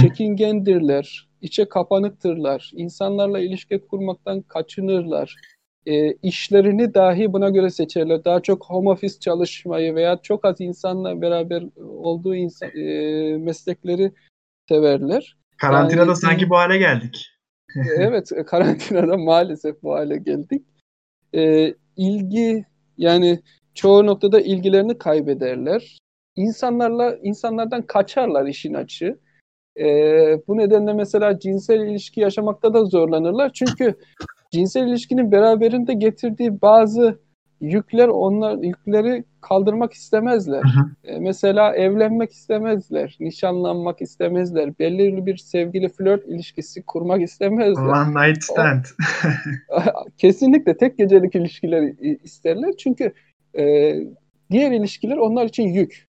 çekingendirler, 0.00 1.28
içe 1.40 1.68
kapanıktırlar, 1.68 2.70
insanlarla 2.74 3.40
ilişki 3.40 3.86
kurmaktan 3.86 4.42
kaçınırlar, 4.42 5.36
e, 5.86 6.12
işlerini 6.12 6.94
dahi 6.94 7.32
buna 7.32 7.48
göre 7.50 7.70
seçerler. 7.70 8.24
Daha 8.24 8.40
çok 8.40 8.64
home 8.64 8.90
office 8.90 9.18
çalışmayı 9.20 9.94
veya 9.94 10.18
çok 10.22 10.44
az 10.44 10.60
insanla 10.60 11.22
beraber 11.22 11.64
olduğu 11.76 12.34
insan, 12.34 12.68
e, 12.68 13.36
meslekleri 13.38 14.12
severler. 14.68 15.36
Karantinada 15.56 16.06
yani, 16.06 16.16
sanki 16.16 16.50
bu 16.50 16.56
hale 16.56 16.78
geldik. 16.78 17.26
evet, 17.98 18.30
karantinada 18.46 19.16
maalesef 19.18 19.82
bu 19.82 19.94
hale 19.94 20.16
geldik. 20.16 20.62
E, 21.34 21.74
ilgi 21.96 22.64
yani 22.98 23.40
çoğu 23.74 24.06
noktada 24.06 24.40
ilgilerini 24.40 24.98
kaybederler. 24.98 25.98
İnsanlarla 26.36 27.16
insanlardan 27.22 27.82
kaçarlar 27.82 28.46
işin 28.46 28.74
açığı. 28.74 29.18
Ee, 29.80 30.40
bu 30.48 30.56
nedenle 30.56 30.92
mesela 30.92 31.38
cinsel 31.38 31.80
ilişki 31.80 32.20
yaşamakta 32.20 32.74
da 32.74 32.84
zorlanırlar. 32.84 33.52
Çünkü 33.52 33.94
cinsel 34.50 34.88
ilişkinin 34.88 35.32
beraberinde 35.32 35.94
getirdiği 35.94 36.62
bazı 36.62 37.18
yükler 37.60 38.08
onlar 38.08 38.58
yükleri 38.58 39.24
kaldırmak 39.40 39.92
istemezler. 39.92 40.62
Hı 40.62 40.80
hı. 40.80 40.90
E, 41.04 41.18
mesela 41.18 41.74
evlenmek 41.74 42.32
istemezler, 42.32 43.16
nişanlanmak 43.20 44.02
istemezler, 44.02 44.78
belirli 44.78 45.26
bir 45.26 45.36
sevgili 45.36 45.88
flört 45.88 46.26
ilişkisi 46.26 46.82
kurmak 46.82 47.22
istemezler. 47.22 47.82
One 47.82 48.28
night 48.28 48.44
stand. 48.44 48.84
kesinlikle 50.18 50.76
tek 50.76 50.98
gecelik 50.98 51.34
ilişkiler 51.34 51.92
isterler 52.24 52.76
çünkü 52.78 53.12
e, 53.58 53.94
diğer 54.50 54.70
ilişkiler 54.70 55.16
onlar 55.16 55.44
için 55.44 55.68
yük. 55.68 56.08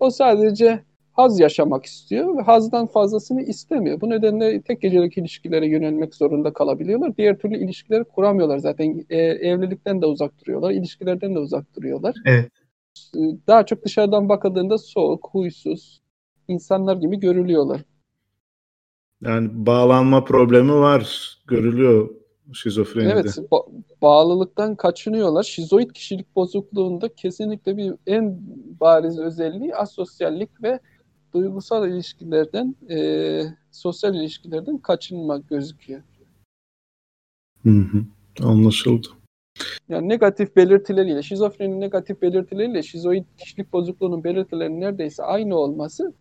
O 0.00 0.10
sadece 0.10 0.80
haz 1.12 1.40
yaşamak 1.40 1.84
istiyor 1.84 2.36
ve 2.36 2.42
hazdan 2.42 2.86
fazlasını 2.86 3.42
istemiyor. 3.42 4.00
Bu 4.00 4.10
nedenle 4.10 4.62
tek 4.62 4.80
gecelik 4.80 5.18
ilişkilere 5.18 5.66
yönelmek 5.66 6.14
zorunda 6.14 6.52
kalabiliyorlar. 6.52 7.16
Diğer 7.16 7.38
türlü 7.38 7.64
ilişkileri 7.64 8.04
kuramıyorlar 8.04 8.58
zaten. 8.58 9.04
E, 9.10 9.16
evlilikten 9.18 10.02
de 10.02 10.06
uzak 10.06 10.40
duruyorlar, 10.40 10.70
ilişkilerden 10.70 11.34
de 11.34 11.38
uzak 11.38 11.76
duruyorlar. 11.76 12.14
Evet. 12.24 12.50
E, 13.16 13.20
daha 13.46 13.66
çok 13.66 13.84
dışarıdan 13.84 14.28
bakıldığında 14.28 14.78
soğuk, 14.78 15.28
huysuz 15.32 16.00
insanlar 16.48 16.96
gibi 16.96 17.20
görülüyorlar. 17.20 17.80
Yani 19.22 19.66
bağlanma 19.66 20.24
problemi 20.24 20.74
var, 20.74 21.36
görülüyor 21.46 22.10
şizofrenide. 22.52 23.12
Evet, 23.12 23.26
ba- 23.26 23.82
bağlılıktan 24.02 24.76
kaçınıyorlar. 24.76 25.42
Şizoid 25.42 25.90
kişilik 25.90 26.36
bozukluğunda 26.36 27.14
kesinlikle 27.14 27.76
bir 27.76 27.94
en 28.06 28.40
bariz 28.80 29.18
özelliği 29.18 29.74
asosyallik 29.74 30.62
ve 30.62 30.80
duygusal 31.32 31.88
ilişkilerden, 31.88 32.74
e, 32.90 33.42
sosyal 33.70 34.14
ilişkilerden 34.14 34.78
kaçınmak 34.78 35.48
gözüküyor. 35.48 36.02
Hı 37.62 37.70
hı, 37.70 38.04
anlaşıldı. 38.42 39.08
Yani 39.88 40.08
negatif 40.08 40.56
belirtileriyle, 40.56 41.22
şizofrenin 41.22 41.80
negatif 41.80 42.22
belirtileriyle 42.22 42.82
şizoid 42.82 43.24
kişilik 43.38 43.72
bozukluğunun 43.72 44.24
belirtilerinin 44.24 44.80
neredeyse 44.80 45.22
aynı 45.22 45.56
olması 45.56 46.12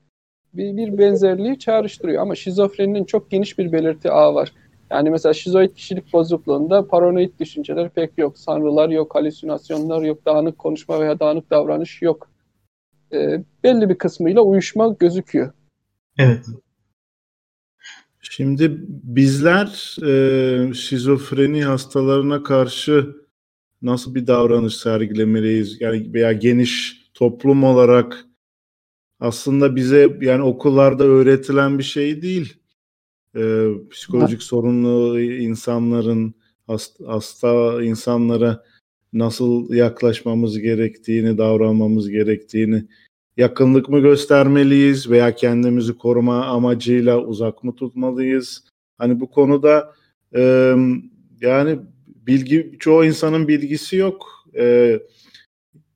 bir, 0.53 0.77
bir 0.77 0.97
benzerliği 0.97 1.59
çağrıştırıyor. 1.59 2.21
Ama 2.21 2.35
şizofreninin 2.35 3.05
çok 3.05 3.31
geniş 3.31 3.57
bir 3.57 3.71
belirti 3.71 4.11
ağı 4.11 4.35
var. 4.35 4.53
Yani 4.91 5.09
mesela 5.09 5.33
şizoid 5.33 5.75
kişilik 5.75 6.13
bozukluğunda 6.13 6.87
paranoid 6.87 7.39
düşünceler 7.39 7.89
pek 7.89 8.17
yok. 8.17 8.39
Sanrılar 8.39 8.89
yok, 8.89 9.15
halüsinasyonlar 9.15 10.01
yok, 10.01 10.25
dağınık 10.25 10.57
konuşma 10.57 10.99
veya 10.99 11.19
dağınık 11.19 11.49
davranış 11.49 12.01
yok. 12.01 12.29
E, 13.13 13.43
belli 13.63 13.89
bir 13.89 13.97
kısmıyla 13.97 14.41
uyuşma 14.41 14.95
gözüküyor. 14.99 15.51
Evet. 16.17 16.45
Şimdi 18.21 18.77
bizler 18.87 19.97
e, 20.05 20.73
şizofreni 20.73 21.63
hastalarına 21.63 22.43
karşı 22.43 23.15
nasıl 23.81 24.15
bir 24.15 24.27
davranış 24.27 24.75
sergilemeliyiz? 24.75 25.81
Yani 25.81 26.13
veya 26.13 26.33
geniş 26.33 27.03
toplum 27.13 27.63
olarak 27.63 28.25
aslında 29.19 29.75
bize 29.75 30.17
yani 30.21 30.43
okullarda 30.43 31.03
öğretilen 31.03 31.77
bir 31.77 31.83
şey 31.83 32.21
değil 32.21 32.59
e, 33.35 33.67
psikolojik 33.91 34.43
sorunlu 34.43 35.19
insanların 35.19 36.35
hasta, 36.67 37.07
hasta 37.07 37.83
insanlara 37.83 38.63
nasıl 39.13 39.73
yaklaşmamız 39.73 40.59
gerektiğini, 40.59 41.37
davranmamız 41.37 42.09
gerektiğini 42.09 42.85
yakınlık 43.37 43.89
mı 43.89 43.99
göstermeliyiz 43.99 45.09
veya 45.09 45.35
kendimizi 45.35 45.97
koruma 45.97 46.45
amacıyla 46.45 47.19
uzak 47.19 47.63
mı 47.63 47.75
tutmalıyız? 47.75 48.63
Hani 48.97 49.19
bu 49.19 49.31
konuda 49.31 49.93
e, 50.35 50.73
yani 51.41 51.79
bilgi 52.05 52.75
çoğu 52.79 53.05
insanın 53.05 53.47
bilgisi 53.47 53.95
yok. 53.95 54.27
E, 54.55 54.99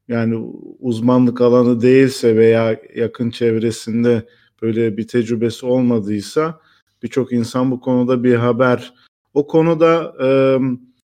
yani 0.07 0.53
uzmanlık 0.80 1.41
alanı 1.41 1.81
değilse 1.81 2.35
veya 2.35 2.81
yakın 2.95 3.30
çevresinde 3.30 4.26
böyle 4.61 4.98
bir 4.98 5.07
tecrübesi 5.07 5.65
olmadıysa 5.65 6.60
Birçok 7.03 7.34
insan 7.34 7.72
bu 7.72 7.80
konuda 7.80 8.23
bir 8.23 8.35
haber. 8.35 8.94
O 9.34 9.48
konuda 9.48 10.14
e, 10.22 10.27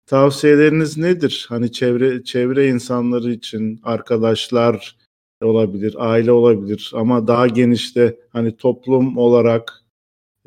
tavsiyeleriniz 0.07 0.99
nedir? 0.99 1.47
Hani 1.49 1.73
çevre 1.73 2.25
çevre 2.25 2.69
insanları 2.69 3.33
için 3.33 3.81
arkadaşlar 3.83 4.97
olabilir, 5.43 5.95
aile 5.99 6.33
olabilir 6.33 6.93
ama 6.95 7.27
daha 7.27 7.47
genişte 7.47 8.17
hani 8.31 8.57
toplum 8.57 9.19
olarak, 9.19 9.85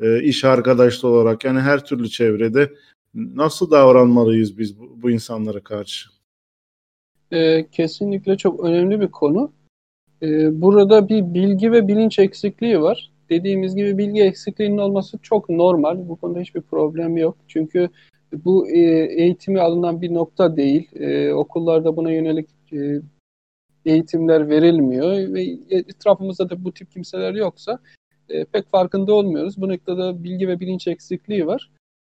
e, 0.00 0.22
iş 0.22 0.44
arkadaşları 0.44 1.12
olarak 1.12 1.44
yani 1.44 1.60
her 1.60 1.84
türlü 1.84 2.08
çevrede 2.08 2.72
nasıl 3.14 3.70
davranmalıyız 3.70 4.58
biz 4.58 4.78
bu, 4.80 5.02
bu 5.02 5.10
insanlara 5.10 5.60
karşı? 5.60 6.08
E, 7.32 7.66
kesinlikle 7.72 8.36
çok 8.36 8.60
önemli 8.64 9.00
bir 9.00 9.08
konu. 9.08 9.52
E, 10.22 10.60
burada 10.60 11.08
bir 11.08 11.34
bilgi 11.34 11.72
ve 11.72 11.88
bilinç 11.88 12.18
eksikliği 12.18 12.80
var 12.80 13.10
dediğimiz 13.30 13.74
gibi 13.76 13.98
bilgi 13.98 14.22
eksikliğinin 14.22 14.78
olması 14.78 15.18
çok 15.18 15.48
normal. 15.48 16.08
Bu 16.08 16.16
konuda 16.16 16.40
hiçbir 16.40 16.60
problem 16.60 17.16
yok. 17.16 17.36
Çünkü 17.48 17.88
bu 18.32 18.68
e, 18.68 18.80
eğitimi 19.22 19.60
alınan 19.60 20.02
bir 20.02 20.14
nokta 20.14 20.56
değil. 20.56 20.88
E, 20.94 21.32
okullarda 21.32 21.96
buna 21.96 22.12
yönelik 22.12 22.48
e, 22.72 23.00
eğitimler 23.86 24.48
verilmiyor 24.48 25.34
ve 25.34 25.44
etrafımızda 25.70 26.50
da 26.50 26.64
bu 26.64 26.72
tip 26.72 26.92
kimseler 26.92 27.34
yoksa 27.34 27.78
pek 28.52 28.70
farkında 28.70 29.14
olmuyoruz. 29.14 29.60
Bu 29.60 29.68
noktada 29.68 30.24
bilgi 30.24 30.48
ve 30.48 30.60
bilinç 30.60 30.88
eksikliği 30.88 31.46
var. 31.46 31.70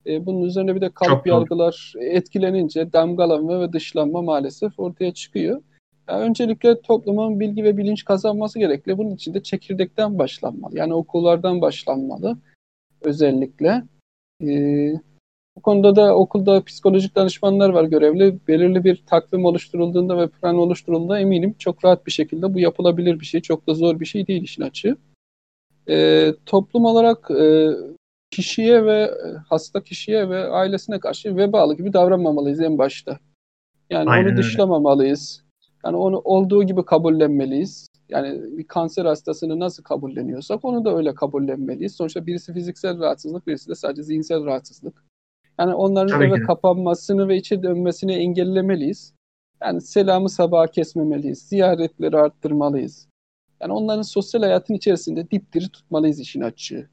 bunun 0.05 0.41
üzerine 0.41 0.75
bir 0.75 0.81
de 0.81 0.89
kalıp 0.89 1.27
yargılar 1.27 1.93
etkilenince 1.99 2.93
damgalanma 2.93 3.61
ve 3.61 3.73
dışlanma 3.73 4.21
maalesef 4.21 4.79
ortaya 4.79 5.13
çıkıyor. 5.13 5.61
Yani 6.09 6.23
öncelikle 6.23 6.81
toplumun 6.81 7.39
bilgi 7.39 7.63
ve 7.63 7.77
bilinç 7.77 8.05
kazanması 8.05 8.59
gerekli. 8.59 8.97
Bunun 8.97 9.15
için 9.15 9.33
de 9.33 9.43
çekirdekten 9.43 10.19
başlanmalı. 10.19 10.77
Yani 10.77 10.93
okullardan 10.93 11.61
başlanmalı 11.61 12.37
özellikle. 13.01 13.83
Ee, 14.43 14.93
bu 15.55 15.61
konuda 15.61 15.95
da 15.95 16.15
okulda 16.15 16.63
psikolojik 16.63 17.15
danışmanlar 17.15 17.69
var 17.69 17.83
görevli. 17.83 18.47
Belirli 18.47 18.83
bir 18.83 19.03
takvim 19.05 19.45
oluşturulduğunda 19.45 20.17
ve 20.17 20.27
plan 20.27 20.55
oluşturulduğunda 20.55 21.19
eminim 21.19 21.55
çok 21.59 21.85
rahat 21.85 22.05
bir 22.05 22.11
şekilde 22.11 22.53
bu 22.53 22.59
yapılabilir 22.59 23.19
bir 23.19 23.25
şey. 23.25 23.41
Çok 23.41 23.67
da 23.67 23.73
zor 23.73 23.99
bir 23.99 24.05
şey 24.05 24.27
değil 24.27 24.43
işin 24.43 24.61
açığı. 24.61 24.97
Ee, 25.89 26.33
toplum 26.45 26.85
olarak 26.85 27.31
e, 27.31 27.69
kişiye 28.31 28.85
ve 28.85 29.11
hasta 29.49 29.83
kişiye 29.83 30.29
ve 30.29 30.47
ailesine 30.47 30.99
karşı 30.99 31.37
vebalı 31.37 31.77
gibi 31.77 31.93
davranmamalıyız 31.93 32.61
en 32.61 32.77
başta. 32.77 33.19
Yani 33.89 34.09
Aynen 34.09 34.29
onu 34.29 34.37
dışlamamalıyız. 34.37 35.43
Yani 35.85 35.97
onu 35.97 36.19
olduğu 36.19 36.63
gibi 36.63 36.85
kabullenmeliyiz. 36.85 37.87
Yani 38.09 38.57
bir 38.57 38.67
kanser 38.67 39.05
hastasını 39.05 39.59
nasıl 39.59 39.83
kabulleniyorsak 39.83 40.65
onu 40.65 40.85
da 40.85 40.95
öyle 40.97 41.15
kabullenmeliyiz. 41.15 41.95
Sonuçta 41.95 42.25
birisi 42.25 42.53
fiziksel 42.53 42.99
rahatsızlık, 42.99 43.47
birisi 43.47 43.69
de 43.69 43.75
sadece 43.75 44.03
zihinsel 44.03 44.45
rahatsızlık. 44.45 45.03
Yani 45.61 45.73
onların 45.73 46.07
Tabii 46.07 46.25
eve 46.25 46.35
ki. 46.35 46.41
kapanmasını 46.41 47.27
ve 47.27 47.37
içe 47.37 47.63
dönmesini 47.63 48.13
engellemeliyiz. 48.13 49.13
Yani 49.61 49.81
selamı 49.81 50.29
sabaha 50.29 50.67
kesmemeliyiz. 50.67 51.39
Ziyaretleri 51.41 52.17
arttırmalıyız. 52.17 53.07
Yani 53.61 53.73
onların 53.73 54.01
sosyal 54.01 54.41
hayatın 54.41 54.73
içerisinde 54.73 55.31
dipdiri 55.31 55.69
tutmalıyız 55.69 56.19
işin 56.19 56.41
açığı. 56.41 56.89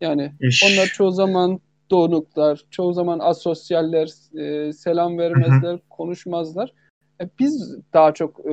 Yani 0.00 0.32
İş. 0.40 0.64
onlar 0.64 0.86
çoğu 0.86 1.10
zaman 1.10 1.60
donuklar, 1.90 2.64
çoğu 2.70 2.92
zaman 2.92 3.18
asosyaller, 3.18 4.08
e, 4.38 4.72
selam 4.72 5.18
vermezler, 5.18 5.72
Hı-hı. 5.72 5.88
konuşmazlar. 5.90 6.72
E, 7.20 7.28
biz 7.38 7.76
daha 7.92 8.14
çok 8.14 8.40
e, 8.46 8.52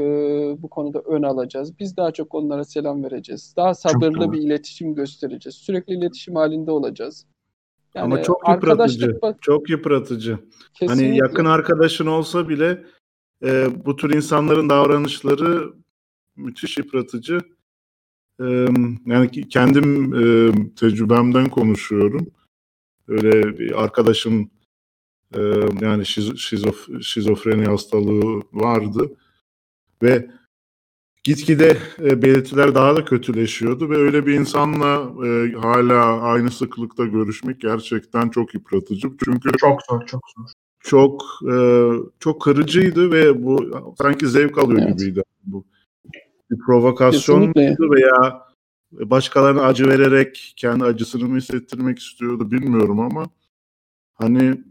bu 0.62 0.70
konuda 0.70 1.00
ön 1.00 1.24
alacağız. 1.24 1.80
Biz 1.80 1.98
daha 1.98 2.12
çok 2.12 2.36
onlara 2.36 2.64
selam 2.64 3.04
vereceğiz. 3.04 3.54
Daha 3.58 3.74
sabırlı 3.74 4.32
bir 4.32 4.42
iletişim 4.42 4.96
göstereceğiz. 4.96 5.56
Sürekli 5.56 5.94
iletişim 5.94 6.36
halinde 6.36 6.72
olacağız. 6.72 7.26
Yani 7.96 8.06
Ama 8.06 8.24
çok 8.24 8.50
yıpratıcı. 8.50 9.22
Bak, 9.22 9.42
çok 9.42 9.70
yıpratıcı. 9.70 10.32
Hani 10.32 10.42
Kesinlikle. 10.74 11.06
Hani 11.08 11.18
yakın 11.18 11.46
arkadaşın 11.46 12.06
olsa 12.06 12.50
bile 12.50 12.86
e, 13.44 13.68
bu 13.86 13.96
tür 13.96 14.14
insanların 14.14 14.70
davranışları 14.70 15.74
müthiş 16.36 16.78
yıpratıcı. 16.78 17.42
E, 18.40 18.46
yani 19.06 19.50
kendim 19.50 20.14
e, 20.14 20.52
tecrübemden 20.76 21.50
konuşuyorum. 21.50 22.28
Öyle 23.08 23.60
bir 23.60 23.84
arkadaşım 23.84 24.52
e, 25.36 25.42
yani 25.82 26.06
şizo, 26.06 26.36
şizof, 26.36 26.88
şizofreni 27.02 27.66
hastalığı 27.66 28.42
vardı 28.54 29.12
ve 30.04 30.32
gitgide 31.24 31.78
e, 32.00 32.22
belirtiler 32.22 32.76
daha 32.76 32.96
da 32.96 33.06
kötüleşiyordu 33.06 33.90
ve 33.90 33.98
öyle 33.98 34.26
bir 34.26 34.34
insanla 34.34 35.26
e, 35.28 35.52
hala 35.54 36.22
aynı 36.22 36.52
sıklıkta 36.52 37.06
görüşmek 37.06 37.62
gerçekten 37.62 38.30
çok 38.30 38.54
yıpratıcı. 38.54 39.08
Çünkü 39.26 39.52
çok 39.58 39.82
zor, 39.90 40.06
çok 40.06 40.22
zor. 40.36 40.46
Çok 40.80 41.24
e, 41.52 41.56
çok 42.20 42.42
kırıcıydı 42.42 43.12
ve 43.12 43.44
bu 43.44 43.82
sanki 44.02 44.28
zevk 44.28 44.58
alıyor 44.58 44.82
evet. 44.88 45.00
gibiydi 45.00 45.24
bu. 45.44 45.66
Bir 46.52 46.60
provokasyon 46.60 47.54
veya 47.80 48.50
başkalarına 48.92 49.62
acı 49.62 49.88
vererek 49.88 50.54
kendi 50.56 50.84
acısını 50.84 51.26
mı 51.28 51.38
hissettirmek 51.38 52.00
istiyordu 52.00 52.52
bilmiyorum 52.52 53.00
ama 53.00 53.30
hani 54.14 54.64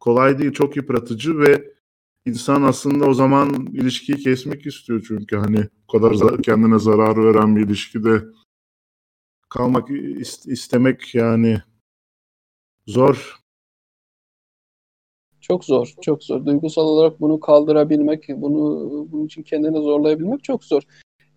kolay 0.00 0.38
değil, 0.38 0.52
çok 0.52 0.76
yıpratıcı 0.76 1.38
ve 1.38 1.72
insan 2.26 2.62
aslında 2.62 3.06
o 3.06 3.14
zaman 3.14 3.66
ilişkiyi 3.72 4.18
kesmek 4.18 4.66
istiyor 4.66 5.04
çünkü 5.08 5.36
hani 5.36 5.68
o 5.88 5.92
kadar 5.92 6.42
kendine 6.42 6.78
zarar 6.78 7.16
veren 7.24 7.56
bir 7.56 7.66
ilişkide 7.66 8.22
kalmak 9.48 9.88
istemek 10.46 11.14
yani 11.14 11.62
zor. 12.86 13.40
Çok 15.40 15.64
zor, 15.64 15.94
çok 16.00 16.24
zor. 16.24 16.46
Duygusal 16.46 16.82
olarak 16.82 17.20
bunu 17.20 17.40
kaldırabilmek, 17.40 18.28
bunu 18.28 18.60
bunun 19.12 19.26
için 19.26 19.42
kendini 19.42 19.76
zorlayabilmek 19.82 20.44
çok 20.44 20.64
zor. 20.64 20.82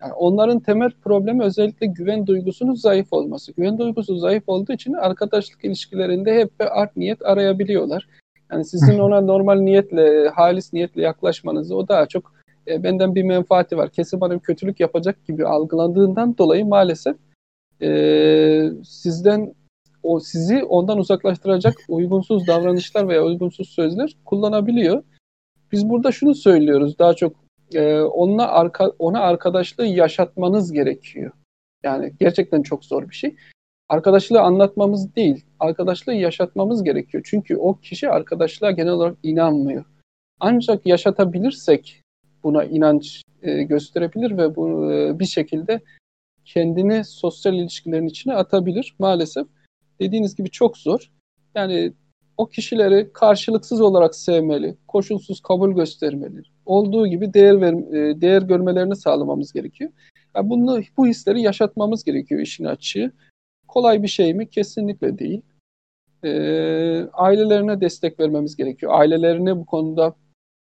Yani 0.00 0.12
onların 0.12 0.60
temel 0.60 0.90
problemi 0.90 1.44
özellikle 1.44 1.86
güven 1.86 2.26
duygusunun 2.26 2.74
zayıf 2.74 3.12
olması. 3.12 3.52
Güven 3.52 3.78
duygusu 3.78 4.16
zayıf 4.16 4.44
olduğu 4.46 4.72
için 4.72 4.92
arkadaşlık 4.92 5.64
ilişkilerinde 5.64 6.34
hep 6.34 6.60
bir 6.60 6.82
art 6.82 6.96
niyet 6.96 7.22
arayabiliyorlar. 7.22 8.08
Yani 8.54 8.64
sizin 8.64 8.98
ona 8.98 9.20
normal 9.20 9.60
niyetle, 9.60 10.28
halis 10.28 10.72
niyetle 10.72 11.02
yaklaşmanızı 11.02 11.76
o 11.76 11.88
daha 11.88 12.06
çok 12.06 12.32
e, 12.68 12.82
benden 12.82 13.14
bir 13.14 13.22
menfaati 13.22 13.76
var. 13.76 13.90
Kesin 13.90 14.20
bana 14.20 14.34
bir 14.34 14.40
kötülük 14.40 14.80
yapacak 14.80 15.26
gibi 15.26 15.46
algılandığından 15.46 16.38
dolayı 16.38 16.66
maalesef 16.66 17.16
e, 17.82 18.70
sizden 18.84 19.54
o 20.02 20.20
sizi 20.20 20.64
ondan 20.64 20.98
uzaklaştıracak 20.98 21.74
uygunsuz 21.88 22.46
davranışlar 22.46 23.08
veya 23.08 23.24
uygunsuz 23.24 23.68
sözler 23.68 24.16
kullanabiliyor. 24.24 25.02
Biz 25.72 25.88
burada 25.88 26.12
şunu 26.12 26.34
söylüyoruz 26.34 26.98
daha 26.98 27.14
çok 27.14 27.36
e, 27.74 28.00
onunla 28.00 28.48
arka, 28.48 28.88
ona 28.98 29.20
arkadaşlığı 29.20 29.86
yaşatmanız 29.86 30.72
gerekiyor. 30.72 31.32
Yani 31.82 32.12
gerçekten 32.20 32.62
çok 32.62 32.84
zor 32.84 33.10
bir 33.10 33.14
şey. 33.14 33.36
Arkadaşlığı 33.88 34.40
anlatmamız 34.40 35.16
değil, 35.16 35.44
arkadaşlığı 35.60 36.14
yaşatmamız 36.14 36.84
gerekiyor. 36.84 37.22
Çünkü 37.26 37.56
o 37.56 37.74
kişi 37.74 38.08
arkadaşlığa 38.08 38.70
genel 38.70 38.92
olarak 38.92 39.16
inanmıyor. 39.22 39.84
Ancak 40.40 40.86
yaşatabilirsek 40.86 42.02
buna 42.42 42.64
inanç 42.64 43.22
e, 43.42 43.62
gösterebilir 43.62 44.38
ve 44.38 44.56
bu 44.56 44.92
e, 44.92 45.18
bir 45.18 45.26
şekilde 45.26 45.80
kendini 46.44 47.04
sosyal 47.04 47.54
ilişkilerin 47.54 48.06
içine 48.06 48.34
atabilir. 48.34 48.94
Maalesef 48.98 49.46
dediğiniz 50.00 50.36
gibi 50.36 50.50
çok 50.50 50.78
zor. 50.78 51.10
Yani 51.54 51.92
o 52.36 52.46
kişileri 52.46 53.12
karşılıksız 53.12 53.80
olarak 53.80 54.14
sevmeli, 54.14 54.76
koşulsuz 54.88 55.40
kabul 55.40 55.72
göstermeli. 55.72 56.42
Olduğu 56.66 57.06
gibi 57.06 57.34
değer 57.34 57.60
ver, 57.60 57.72
e, 57.72 58.20
değer 58.20 58.42
görmelerini 58.42 58.96
sağlamamız 58.96 59.52
gerekiyor. 59.52 59.90
Yani 60.36 60.50
bunu 60.50 60.80
bu 60.96 61.06
hisleri 61.06 61.42
yaşatmamız 61.42 62.04
gerekiyor 62.04 62.40
işin 62.40 62.64
açığı. 62.64 63.12
Kolay 63.74 64.02
bir 64.02 64.08
şey 64.08 64.34
mi? 64.34 64.50
Kesinlikle 64.50 65.18
değil. 65.18 65.42
Ee, 66.24 67.06
ailelerine 67.12 67.80
destek 67.80 68.20
vermemiz 68.20 68.56
gerekiyor. 68.56 68.92
Ailelerine 68.94 69.56
bu 69.56 69.66
konuda 69.66 70.14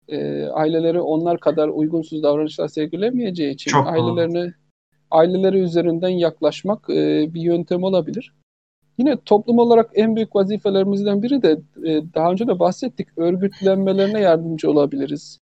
e, 0.07 0.45
aileleri 0.45 1.01
onlar 1.01 1.39
kadar 1.39 1.67
uygunsuz 1.67 2.23
davranışlar 2.23 2.67
sergilemeyeceği 2.67 3.53
için 3.53 3.71
Çok 3.71 3.87
ailelerine 3.87 4.43
doğru. 4.43 4.51
aileleri 5.11 5.59
üzerinden 5.59 6.09
yaklaşmak 6.09 6.89
e, 6.89 7.33
bir 7.33 7.41
yöntem 7.41 7.83
olabilir. 7.83 8.33
Yine 8.97 9.17
toplum 9.25 9.59
olarak 9.59 9.91
en 9.93 10.15
büyük 10.15 10.35
vazifelerimizden 10.35 11.23
biri 11.23 11.41
de 11.41 11.51
e, 11.85 12.01
daha 12.13 12.31
önce 12.31 12.47
de 12.47 12.59
bahsettik 12.59 13.07
örgütlenmelerine 13.17 14.21
yardımcı 14.21 14.71
olabiliriz. 14.71 15.39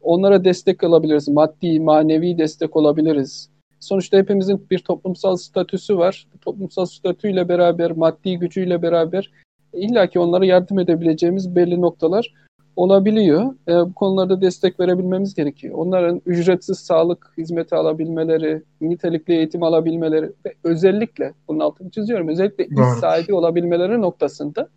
Onlara 0.00 0.44
destek 0.44 0.84
alabiliriz. 0.84 1.28
Maddi, 1.28 1.80
manevi 1.80 2.38
destek 2.38 2.76
olabiliriz. 2.76 3.51
Sonuçta 3.82 4.16
hepimizin 4.16 4.66
bir 4.70 4.78
toplumsal 4.78 5.36
statüsü 5.36 5.98
var. 5.98 6.26
Toplumsal 6.40 6.86
statüyle 6.86 7.48
beraber, 7.48 7.90
maddi 7.90 8.38
gücüyle 8.38 8.82
beraber 8.82 9.30
illaki 9.72 10.18
onlara 10.18 10.44
yardım 10.44 10.78
edebileceğimiz 10.78 11.56
belli 11.56 11.80
noktalar 11.80 12.34
olabiliyor. 12.76 13.54
E, 13.68 13.72
bu 13.72 13.94
konularda 13.94 14.40
destek 14.40 14.80
verebilmemiz 14.80 15.34
gerekiyor. 15.34 15.74
Onların 15.78 16.22
ücretsiz 16.26 16.78
sağlık 16.78 17.32
hizmeti 17.38 17.74
alabilmeleri, 17.74 18.62
nitelikli 18.80 19.34
eğitim 19.34 19.62
alabilmeleri 19.62 20.26
ve 20.46 20.54
özellikle, 20.64 21.34
bunun 21.48 21.60
altını 21.60 21.90
çiziyorum, 21.90 22.28
özellikle 22.28 22.66
iş 22.66 22.98
sahibi 23.00 23.34
olabilmeleri 23.34 24.00
noktasında 24.00 24.68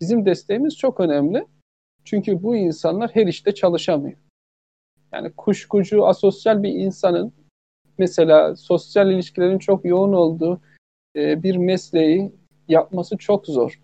bizim 0.00 0.26
desteğimiz 0.26 0.76
çok 0.76 1.00
önemli. 1.00 1.46
Çünkü 2.04 2.42
bu 2.42 2.56
insanlar 2.56 3.10
her 3.14 3.26
işte 3.26 3.54
çalışamıyor. 3.54 4.16
Yani 5.12 5.32
kuşkucu, 5.32 6.06
asosyal 6.06 6.62
bir 6.62 6.70
insanın 6.70 7.32
mesela 7.98 8.56
sosyal 8.56 9.10
ilişkilerin 9.10 9.58
çok 9.58 9.84
yoğun 9.84 10.12
olduğu 10.12 10.60
e, 11.16 11.42
bir 11.42 11.56
mesleği 11.56 12.32
yapması 12.68 13.16
çok 13.16 13.46
zor. 13.46 13.80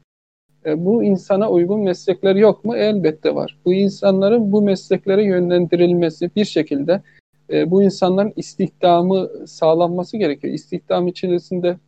E, 0.67 0.85
bu 0.85 1.05
insana 1.05 1.51
uygun 1.51 1.81
meslekler 1.81 2.37
yok 2.37 2.65
mu? 2.65 2.77
Elbette 2.77 3.35
var. 3.35 3.59
Bu 3.65 3.75
insanların 3.75 4.53
bu 4.53 4.63
mesleklere 4.63 5.25
yönlendirilmesi 5.25 6.31
bir 6.37 6.45
şekilde 6.45 7.03
e, 7.51 7.71
bu 7.71 7.83
insanların 7.83 8.33
istihdamı 8.37 9.31
sağlanması 9.47 10.17
gerekiyor. 10.17 10.55
İstihdam 10.55 11.09
içerisinde 11.09 11.79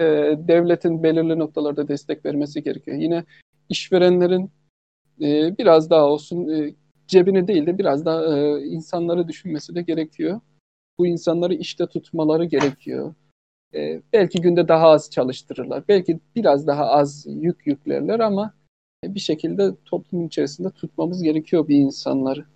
e, 0.00 0.04
devletin 0.48 1.02
belirli 1.02 1.38
noktalarda 1.38 1.88
destek 1.88 2.26
vermesi 2.26 2.62
gerekiyor. 2.62 2.96
Yine 2.96 3.24
işverenlerin 3.68 4.50
e, 5.20 5.58
biraz 5.58 5.90
daha 5.90 6.06
olsun 6.06 6.48
e, 6.48 6.74
cebini 7.06 7.48
değil 7.48 7.66
de 7.66 7.78
biraz 7.78 8.04
daha 8.04 8.38
e, 8.38 8.64
insanları 8.64 9.28
düşünmesi 9.28 9.74
de 9.74 9.82
gerekiyor. 9.82 10.40
Bu 10.98 11.06
insanları 11.06 11.54
işte 11.54 11.86
tutmaları 11.86 12.44
gerekiyor. 12.44 13.14
E, 13.74 14.02
belki 14.12 14.40
günde 14.40 14.68
daha 14.68 14.88
az 14.88 15.10
çalıştırırlar. 15.10 15.84
Belki 15.88 16.20
biraz 16.36 16.66
daha 16.66 16.86
az 16.86 17.26
yük 17.28 17.66
yüklerler 17.66 18.20
ama 18.20 18.54
bir 19.04 19.20
şekilde 19.20 19.70
toplum 19.84 20.26
içerisinde 20.26 20.70
tutmamız 20.70 21.22
gerekiyor 21.22 21.68
bir 21.68 21.76
insanları. 21.76 22.46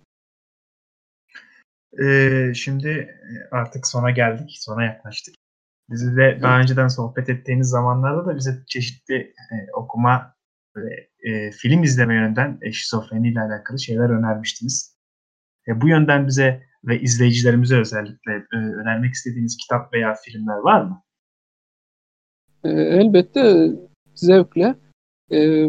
Ee, 2.03 2.53
şimdi 2.55 3.19
artık 3.51 3.87
sona 3.87 4.11
geldik, 4.11 4.49
sona 4.59 4.83
yaklaştık. 4.83 5.35
Bizi 5.89 6.17
de 6.17 6.39
daha 6.41 6.59
önceden 6.59 6.87
sohbet 6.87 7.29
ettiğiniz 7.29 7.69
zamanlarda 7.69 8.25
da 8.25 8.35
bize 8.35 8.63
çeşitli 8.67 9.15
e, 9.15 9.71
okuma 9.73 10.35
ve 10.75 11.09
e, 11.23 11.51
film 11.51 11.83
izleme 11.83 12.15
yönünden 12.15 12.57
e, 12.61 12.71
şizofreni 12.71 13.31
ile 13.31 13.41
alakalı 13.41 13.79
şeyler 13.79 14.09
önermiştiniz. 14.09 14.97
E, 15.67 15.81
bu 15.81 15.87
yönden 15.87 16.27
bize 16.27 16.63
ve 16.87 17.01
izleyicilerimize 17.01 17.79
özellikle 17.79 18.33
e, 18.53 18.57
önermek 18.57 19.13
istediğiniz 19.13 19.57
kitap 19.57 19.93
veya 19.93 20.13
filmler 20.13 20.57
var 20.57 20.81
mı? 20.81 21.03
E, 22.63 22.69
elbette 22.69 23.71
zevkle. 24.15 24.75
E, 25.31 25.67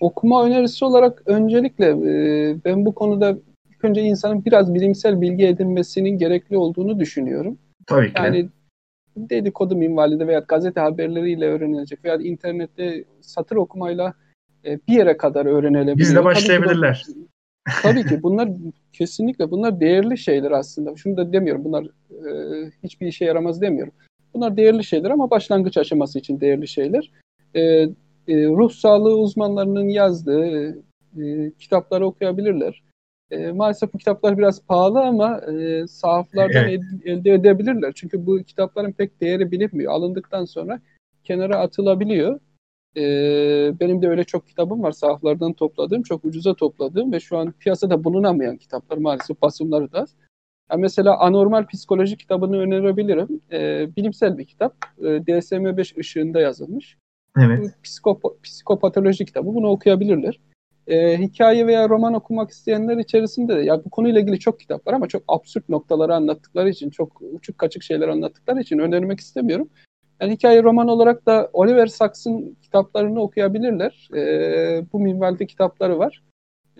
okuma 0.00 0.46
önerisi 0.46 0.84
olarak 0.84 1.22
öncelikle 1.26 1.86
e, 1.86 2.56
ben 2.64 2.86
bu 2.86 2.94
konuda 2.94 3.38
ilk 3.70 3.84
önce 3.84 4.00
insanın 4.00 4.44
biraz 4.44 4.74
bilimsel 4.74 5.20
bilgi 5.20 5.46
edinmesinin 5.46 6.18
gerekli 6.18 6.56
olduğunu 6.56 7.00
düşünüyorum. 7.00 7.58
Tabii 7.86 8.12
ki. 8.12 8.22
Yani 8.22 8.48
dedikodu 9.16 9.76
minvalinde 9.76 10.26
veya 10.26 10.38
gazete 10.38 10.80
haberleriyle 10.80 11.46
öğrenilecek 11.46 12.04
veya 12.04 12.16
internette 12.16 13.04
satır 13.20 13.56
okumayla 13.56 14.14
e, 14.64 14.78
bir 14.88 14.92
yere 14.92 15.16
kadar 15.16 15.46
öğrenilebilir. 15.46 15.96
Biz 15.96 16.14
de 16.14 16.24
başlayabilirler. 16.24 17.02
Tabii 17.06 17.26
tabii 17.82 18.06
ki 18.06 18.22
bunlar 18.22 18.48
kesinlikle 18.92 19.50
bunlar 19.50 19.80
değerli 19.80 20.18
şeyler 20.18 20.50
aslında. 20.50 20.96
Şunu 20.96 21.16
da 21.16 21.32
demiyorum 21.32 21.64
bunlar 21.64 21.84
e, 22.10 22.30
hiçbir 22.82 23.06
işe 23.06 23.24
yaramaz 23.24 23.60
demiyorum. 23.60 23.92
Bunlar 24.34 24.56
değerli 24.56 24.84
şeyler 24.84 25.10
ama 25.10 25.30
başlangıç 25.30 25.76
aşaması 25.76 26.18
için 26.18 26.40
değerli 26.40 26.68
şeyler. 26.68 27.10
E, 27.54 27.60
e, 27.60 27.88
ruh 28.28 28.70
sağlığı 28.70 29.18
uzmanlarının 29.18 29.88
yazdığı 29.88 30.68
e, 31.18 31.52
kitapları 31.58 32.06
okuyabilirler. 32.06 32.82
E, 33.30 33.52
maalesef 33.52 33.94
bu 33.94 33.98
kitaplar 33.98 34.38
biraz 34.38 34.66
pahalı 34.66 35.00
ama 35.00 35.40
e, 35.40 35.86
sahaflardan 35.86 36.68
Evet. 36.68 36.80
ed- 36.80 37.08
elde 37.10 37.32
edebilirler. 37.32 37.92
Çünkü 37.94 38.26
bu 38.26 38.38
kitapların 38.42 38.92
pek 38.92 39.20
değeri 39.20 39.50
bilinmiyor. 39.50 39.92
Alındıktan 39.92 40.44
sonra 40.44 40.80
kenara 41.24 41.58
atılabiliyor. 41.58 42.40
E, 42.96 43.02
benim 43.80 44.02
de 44.02 44.08
öyle 44.08 44.24
çok 44.24 44.48
kitabım 44.48 44.82
var 44.82 44.92
sahaflardan 44.92 45.52
topladığım, 45.52 46.02
çok 46.02 46.24
ucuza 46.24 46.54
topladığım 46.54 47.12
ve 47.12 47.20
şu 47.20 47.38
an 47.38 47.52
piyasada 47.52 48.04
bulunamayan 48.04 48.56
kitaplar 48.56 48.98
maalesef 48.98 49.42
basımları 49.42 49.92
da. 49.92 50.00
az. 50.00 50.14
Ya 50.70 50.76
mesela 50.76 51.18
Anormal 51.18 51.66
Psikoloji 51.66 52.16
kitabını 52.16 52.58
önerebilirim. 52.58 53.40
E, 53.52 53.88
bilimsel 53.96 54.38
bir 54.38 54.44
kitap. 54.44 54.76
E, 54.98 55.04
DSM-5 55.04 55.98
ışığında 55.98 56.40
yazılmış. 56.40 56.96
Evet. 57.38 57.58
Bu 57.62 57.86
psikopo- 57.88 58.40
psikopatoloji 58.42 59.24
kitabı. 59.24 59.46
Bunu 59.46 59.68
okuyabilirler. 59.68 60.40
Ee, 60.86 61.18
hikaye 61.18 61.66
veya 61.66 61.88
roman 61.88 62.14
okumak 62.14 62.50
isteyenler 62.50 62.96
içerisinde 62.96 63.56
de 63.56 63.60
ya 63.60 63.84
bu 63.84 63.90
konuyla 63.90 64.20
ilgili 64.20 64.38
çok 64.38 64.60
kitap 64.60 64.86
var 64.86 64.92
ama 64.92 65.08
çok 65.08 65.22
absürt 65.28 65.68
noktaları 65.68 66.14
anlattıkları 66.14 66.70
için, 66.70 66.90
çok 66.90 67.22
uçuk 67.32 67.58
kaçık 67.58 67.82
şeyler 67.82 68.08
anlattıkları 68.08 68.60
için 68.60 68.78
önermek 68.78 69.20
istemiyorum. 69.20 69.68
Yani 70.20 70.32
hikaye 70.32 70.62
roman 70.62 70.88
olarak 70.88 71.26
da 71.26 71.50
Oliver 71.52 71.86
Sacks'ın 71.86 72.56
kitaplarını 72.62 73.20
okuyabilirler. 73.20 74.08
Ee, 74.14 74.84
bu 74.92 75.00
minvalde 75.00 75.46
kitapları 75.46 75.98
var. 75.98 76.22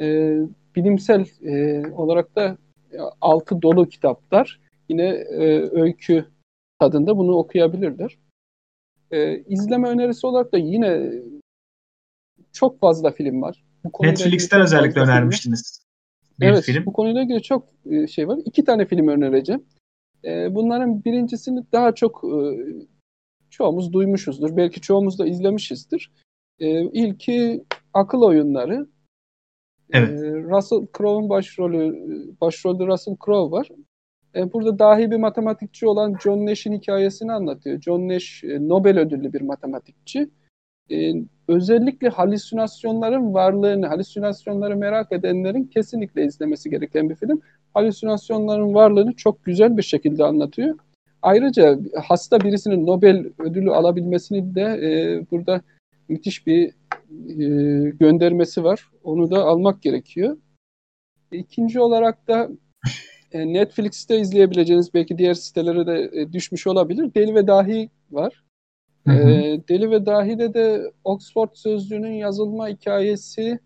Ee, 0.01 0.39
bilimsel 0.77 1.27
e, 1.43 1.83
olarak 1.93 2.37
da 2.37 2.57
e, 2.93 2.99
altı 3.21 3.63
dolu 3.63 3.89
kitaplar. 3.89 4.61
Yine 4.89 5.07
e, 5.09 5.71
öykü 5.71 6.25
tadında 6.79 7.17
bunu 7.17 7.33
okuyabilirler. 7.33 8.19
Ee, 9.11 9.39
izleme 9.39 9.89
önerisi 9.89 10.27
olarak 10.27 10.53
da 10.53 10.59
yine 10.59 11.13
çok 12.53 12.81
fazla 12.81 13.11
film 13.13 13.43
var. 13.43 13.65
Bu 13.85 14.07
Netflix'ten 14.07 14.61
özellikle 14.61 15.01
önermiştiniz. 15.01 15.85
Bir 16.41 16.47
evet, 16.47 16.65
film. 16.65 16.87
bu 16.87 16.93
konuyla 16.93 17.23
ilgili 17.23 17.43
çok 17.43 17.69
e, 17.91 18.07
şey 18.07 18.29
var. 18.29 18.39
İki 18.45 18.65
tane 18.65 18.87
film 18.87 19.09
önereceğim. 19.09 19.65
E, 20.25 20.55
bunların 20.55 21.05
birincisini 21.05 21.65
daha 21.73 21.95
çok 21.95 22.25
e, 22.25 22.39
çoğumuz 23.61 23.93
duymuşuzdur. 23.93 24.57
Belki 24.57 24.81
çoğumuz 24.81 25.19
da 25.19 25.27
izlemişizdir. 25.27 26.11
E, 26.59 26.83
ilki 26.83 27.65
Akıl 27.95 28.23
Oyunları. 28.23 28.87
Evet. 29.93 30.09
E, 30.09 30.43
Russell 30.43 30.87
Crowe'un 30.99 31.29
başrolü, 31.29 31.97
başrolde 32.41 32.87
Russell 32.87 33.17
Crowe 33.25 33.57
var. 33.57 33.69
E, 34.35 34.53
burada 34.53 34.79
dahi 34.79 35.11
bir 35.11 35.17
matematikçi 35.17 35.87
olan 35.87 36.17
John 36.25 36.47
Nash'in 36.47 36.73
hikayesini 36.73 37.33
anlatıyor. 37.33 37.81
John 37.81 38.09
Nash 38.09 38.45
e, 38.45 38.69
Nobel 38.69 38.99
ödüllü 38.99 39.33
bir 39.33 39.41
matematikçi. 39.41 40.31
E, 40.91 41.13
özellikle 41.49 42.09
halüsinasyonların 42.09 43.35
varlığını, 43.35 43.87
halüsinasyonları 43.87 44.77
merak 44.77 45.13
edenlerin 45.13 45.65
kesinlikle 45.65 46.25
izlemesi 46.25 46.71
gereken 46.71 47.11
bir 47.11 47.15
film. 47.15 47.41
Halüsinasyonların 47.75 48.75
varlığını 48.75 49.13
çok 49.13 49.45
güzel 49.45 49.77
bir 49.77 49.83
şekilde 49.83 50.25
anlatıyor. 50.25 50.79
Ayrıca 51.23 51.79
hasta 52.05 52.41
birisinin 52.41 52.87
Nobel 52.87 53.25
ödülü 53.39 53.71
alabilmesini 53.71 54.55
de 54.55 54.63
e, 54.63 54.91
burada 55.31 55.61
müthiş 56.09 56.47
bir 56.47 56.69
e, 56.69 57.91
göndermesi 57.91 58.65
var. 58.65 58.91
Onu 59.05 59.31
da 59.31 59.45
almak 59.45 59.83
gerekiyor. 59.83 60.37
İkinci 61.33 61.81
olarak 61.81 62.29
da 62.29 62.49
e, 63.33 63.53
Netflix'te 63.53 64.19
izleyebileceğiniz 64.19 64.95
belki 64.95 65.19
diğer 65.19 65.35
sitelere 65.35 65.87
de 65.87 66.21
e, 66.21 66.33
düşmüş 66.33 66.67
olabilir. 66.67 67.15
Deli 67.15 67.35
ve 67.35 67.47
Dahi 67.47 67.91
var. 68.11 68.45
Hı 69.07 69.13
hı. 69.13 69.31
E, 69.31 69.61
Deli 69.69 69.91
ve 69.91 70.07
Dahi'de 70.07 70.55
de 70.55 70.93
Oxford 71.05 71.51
Sözlüğü'nün 71.55 72.13
yazılma 72.13 72.69
hikayesi 72.69 73.59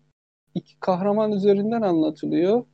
iki 0.55 0.79
kahraman 0.79 1.31
üzerinden 1.31 1.81
anlatılıyor. 1.81 2.65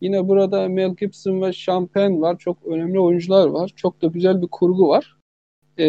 Yine 0.00 0.28
burada 0.28 0.68
Mel 0.68 0.94
Gibson 0.94 1.42
ve 1.42 1.50
Penn 1.94 2.20
var. 2.20 2.38
Çok 2.38 2.66
önemli 2.66 3.00
oyuncular 3.00 3.48
var. 3.48 3.72
Çok 3.76 4.02
da 4.02 4.06
güzel 4.06 4.42
bir 4.42 4.48
kurgu 4.48 4.88
var. 4.88 5.16
E, 5.78 5.86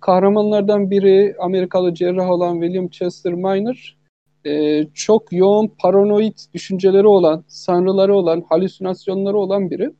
kahramanlardan 0.00 0.90
biri 0.90 1.34
Amerikalı 1.40 1.94
cerrah 1.94 2.30
olan 2.30 2.60
William 2.60 2.88
Chester 2.88 3.34
Minor. 3.34 3.96
E, 4.46 4.84
çok 4.94 5.32
yoğun 5.32 5.72
paranoid 5.78 6.38
düşünceleri 6.54 7.06
olan, 7.06 7.44
sanrıları 7.48 8.14
olan, 8.14 8.44
halüsinasyonları 8.48 9.36
olan 9.36 9.70
biri. 9.70 9.90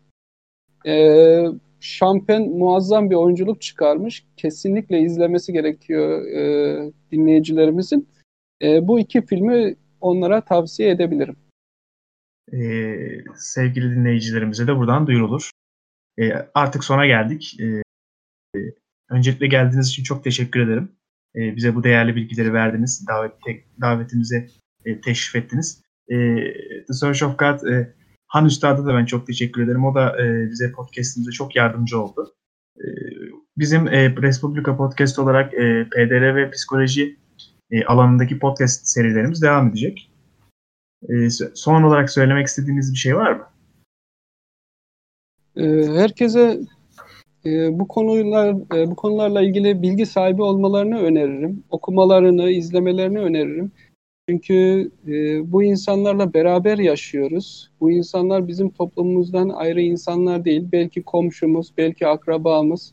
E, 0.87 1.47
Şampen 1.81 2.49
muazzam 2.51 3.11
bir 3.11 3.15
oyunculuk 3.15 3.63
çıkarmış. 3.63 4.25
Kesinlikle 4.37 5.01
izlemesi 5.01 5.53
gerekiyor 5.53 6.27
e, 6.27 6.93
dinleyicilerimizin. 7.13 8.09
E, 8.63 8.89
bu 8.89 9.01
iki 9.01 9.27
filmi 9.27 9.77
onlara 10.01 10.41
tavsiye 10.41 10.91
edebilirim. 10.91 11.37
Ee, 12.53 13.25
sevgili 13.37 13.91
dinleyicilerimize 13.91 14.67
de 14.67 14.77
buradan 14.77 15.07
duyurulur. 15.07 15.51
Ee, 16.19 16.33
artık 16.55 16.85
sona 16.85 17.07
geldik. 17.07 17.57
E, 17.61 17.83
öncelikle 19.11 19.47
geldiğiniz 19.47 19.89
için 19.89 20.03
çok 20.03 20.25
teşekkür 20.25 20.61
ederim. 20.61 20.93
Ee, 21.37 21.57
bize 21.57 21.75
bu 21.75 21.85
değerli 21.85 22.17
bilgileri 22.17 22.53
verdiniz. 22.53 23.07
Davet, 23.09 23.33
davetimize 23.81 24.49
e, 24.85 25.01
teşrif 25.01 25.45
ettiniz. 25.45 25.83
Ee, 26.09 26.17
The 26.87 26.93
Search 26.93 27.23
of 27.23 27.39
God 27.39 27.73
e, 27.73 27.95
Han 28.27 28.47
Üstad'a 28.47 28.87
da 28.87 28.95
ben 28.95 29.05
çok 29.05 29.27
teşekkür 29.27 29.63
ederim. 29.63 29.85
O 29.85 29.95
da 29.95 30.23
e, 30.23 30.51
bize 30.51 30.73
podcastimize 30.73 31.31
çok 31.31 31.57
yardımcı 31.57 32.01
oldu. 32.01 32.35
E, 32.79 32.85
bizim 33.57 33.89
e, 33.89 34.17
Respublika 34.17 34.77
Podcast 34.77 35.19
olarak 35.19 35.55
e, 35.55 35.89
PDR 35.89 36.37
ve 36.37 36.51
psikoloji 36.51 37.17
e, 37.71 37.85
alanındaki 37.85 38.39
podcast 38.39 38.87
serilerimiz 38.87 39.43
devam 39.43 39.69
edecek. 39.69 40.11
E, 41.09 41.31
son 41.55 41.83
olarak 41.83 42.11
söylemek 42.11 42.47
istediğiniz 42.47 42.93
bir 42.93 42.99
şey 42.99 43.17
var 43.17 43.33
mı? 43.33 43.47
E, 45.57 45.65
herkese 45.87 46.61
e, 47.47 47.79
bu 47.79 47.89
konular 47.89 48.55
e, 48.77 48.91
bu 48.91 48.97
konularla 48.97 49.43
ilgili 49.43 49.83
bilgi 49.83 50.07
sahibi 50.07 50.43
olmalarını 50.43 50.99
öneririm. 50.99 51.65
Okumalarını, 51.71 52.51
izlemelerini 52.51 53.19
öneririm. 53.19 53.73
Çünkü 54.29 54.91
e, 55.09 55.13
bu 55.53 55.63
insanlarla 55.63 56.35
beraber 56.35 56.79
yaşıyoruz. 56.79 57.71
Bu 57.81 57.91
insanlar 57.91 58.49
bizim 58.49 58.71
toplumumuzdan 58.71 59.49
ayrı 59.49 59.81
insanlar 59.81 60.45
değil. 60.45 60.69
Belki 60.73 61.03
komşumuz, 61.03 61.73
belki 61.79 62.07
akrabamız, 62.07 62.93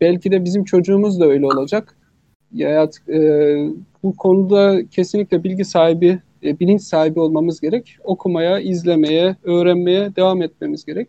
belki 0.00 0.30
de 0.30 0.44
bizim 0.44 0.64
çocuğumuz 0.64 1.20
da 1.20 1.26
öyle 1.26 1.46
olacak. 1.46 1.96
Ya, 2.52 2.90
e, 3.08 3.20
bu 4.02 4.16
konuda 4.16 4.86
kesinlikle 4.90 5.44
bilgi 5.44 5.64
sahibi, 5.64 6.18
e, 6.44 6.60
bilinç 6.60 6.82
sahibi 6.82 7.20
olmamız 7.20 7.60
gerek. 7.60 7.96
Okumaya, 8.04 8.58
izlemeye, 8.60 9.36
öğrenmeye 9.42 10.16
devam 10.16 10.42
etmemiz 10.42 10.84
gerek. 10.84 11.08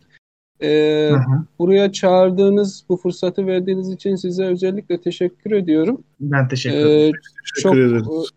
E, 0.62 0.70
Hı 1.12 1.16
hı. 1.16 1.46
buraya 1.60 1.92
çağırdığınız, 1.92 2.86
bu 2.90 2.98
fırsatı 2.98 3.48
verdiğiniz 3.48 3.90
için 3.92 4.16
size 4.16 4.46
özellikle 4.46 5.02
teşekkür 5.02 5.52
ediyorum. 5.52 6.04
Ben 6.20 6.48
teşekkür 6.48 6.78
E, 6.78 6.82
ederim. 6.82 7.14
çok 7.56 7.74
Teşekkür 7.74 7.96
ederiz. 7.96 8.30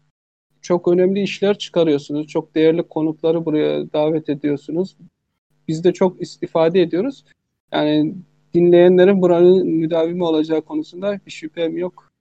çok 0.62 0.88
önemli 0.88 1.22
işler 1.22 1.58
çıkarıyorsunuz. 1.58 2.26
Çok 2.26 2.54
değerli 2.54 2.82
konukları 2.82 3.44
buraya 3.44 3.92
davet 3.92 4.28
ediyorsunuz. 4.28 4.96
Biz 5.68 5.84
de 5.84 5.92
çok 5.92 6.22
istifade 6.22 6.82
ediyoruz. 6.82 7.24
Yani 7.72 8.14
dinleyenlerin 8.54 9.22
buranın 9.22 9.66
müdavimi 9.68 10.24
olacağı 10.24 10.62
konusunda 10.62 11.20
bir 11.26 11.30
şüphem 11.30 11.76
yok. 11.78 12.12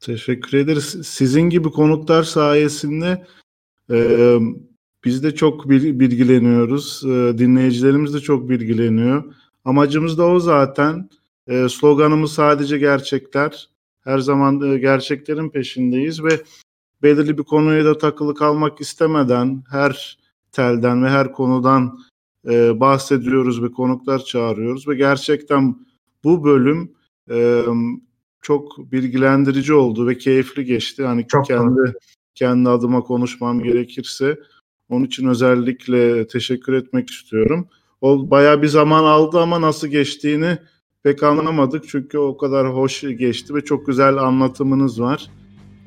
Teşekkür 0.00 0.58
ederiz. 0.58 0.96
Sizin 1.04 1.42
gibi 1.42 1.70
konuklar 1.70 2.22
sayesinde 2.22 3.26
e, 3.90 4.38
biz 5.04 5.22
de 5.22 5.34
çok 5.34 5.68
bil- 5.70 6.00
bilgileniyoruz. 6.00 7.02
E, 7.04 7.38
dinleyicilerimiz 7.38 8.14
de 8.14 8.20
çok 8.20 8.48
bilgileniyor. 8.48 9.24
Amacımız 9.64 10.18
da 10.18 10.26
o 10.26 10.40
zaten. 10.40 11.08
E, 11.46 11.68
sloganımız 11.68 12.32
sadece 12.32 12.78
gerçekler. 12.78 13.68
Her 14.00 14.18
zaman 14.18 14.80
gerçeklerin 14.80 15.50
peşindeyiz 15.50 16.24
ve 16.24 16.40
belirli 17.02 17.38
bir 17.38 17.42
konuya 17.42 17.84
da 17.84 17.98
takılı 17.98 18.34
kalmak 18.34 18.80
istemeden 18.80 19.62
her 19.70 20.18
telden 20.52 21.04
ve 21.04 21.08
her 21.08 21.32
konudan 21.32 21.98
e, 22.48 22.80
bahsediyoruz 22.80 23.62
ve 23.62 23.72
konuklar 23.72 24.18
çağırıyoruz 24.18 24.88
ve 24.88 24.94
gerçekten 24.94 25.76
bu 26.24 26.44
bölüm 26.44 26.92
e, 27.30 27.62
çok 28.42 28.92
bilgilendirici 28.92 29.74
oldu 29.74 30.06
ve 30.06 30.18
keyifli 30.18 30.64
geçti. 30.64 31.04
Hani 31.04 31.26
Çok 31.26 31.46
kendi 31.46 31.94
kendi 32.38 32.68
adıma 32.68 33.00
konuşmam 33.00 33.62
gerekirse 33.62 34.38
Onun 34.88 35.04
için 35.04 35.28
özellikle 35.28 36.26
teşekkür 36.26 36.72
etmek 36.72 37.10
istiyorum. 37.10 37.68
O 38.00 38.30
bayağı 38.30 38.62
bir 38.62 38.66
zaman 38.66 39.04
aldı 39.04 39.40
ama 39.40 39.60
nasıl 39.60 39.88
geçtiğini 39.88 40.58
pek 41.02 41.22
anlamadık. 41.22 41.88
Çünkü 41.88 42.18
o 42.18 42.36
kadar 42.36 42.74
hoş 42.74 43.00
geçti 43.00 43.54
ve 43.54 43.64
çok 43.64 43.86
güzel 43.86 44.16
anlatımınız 44.16 45.00
var. 45.00 45.30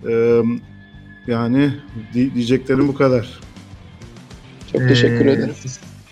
Ee, 0.08 0.42
yani 1.28 1.74
diyeceklerim 2.14 2.88
bu 2.88 2.94
kadar. 2.94 3.40
Çok 4.72 4.82
teşekkür 4.82 5.26
ee, 5.26 5.32
ederim. 5.32 5.56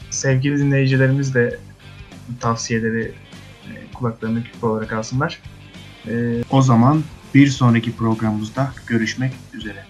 Sevgili 0.09 0.57
dinleyicilerimiz 0.57 1.35
de 1.35 1.59
tavsiyeleri 2.39 3.11
e, 3.65 3.71
kulaklarına 3.93 4.43
küpe 4.43 4.67
olarak 4.67 4.93
alsınlar. 4.93 5.41
Ee, 6.07 6.43
o 6.51 6.61
zaman 6.61 7.03
bir 7.33 7.47
sonraki 7.47 7.95
programımızda 7.95 8.73
görüşmek 8.87 9.31
üzere. 9.53 9.88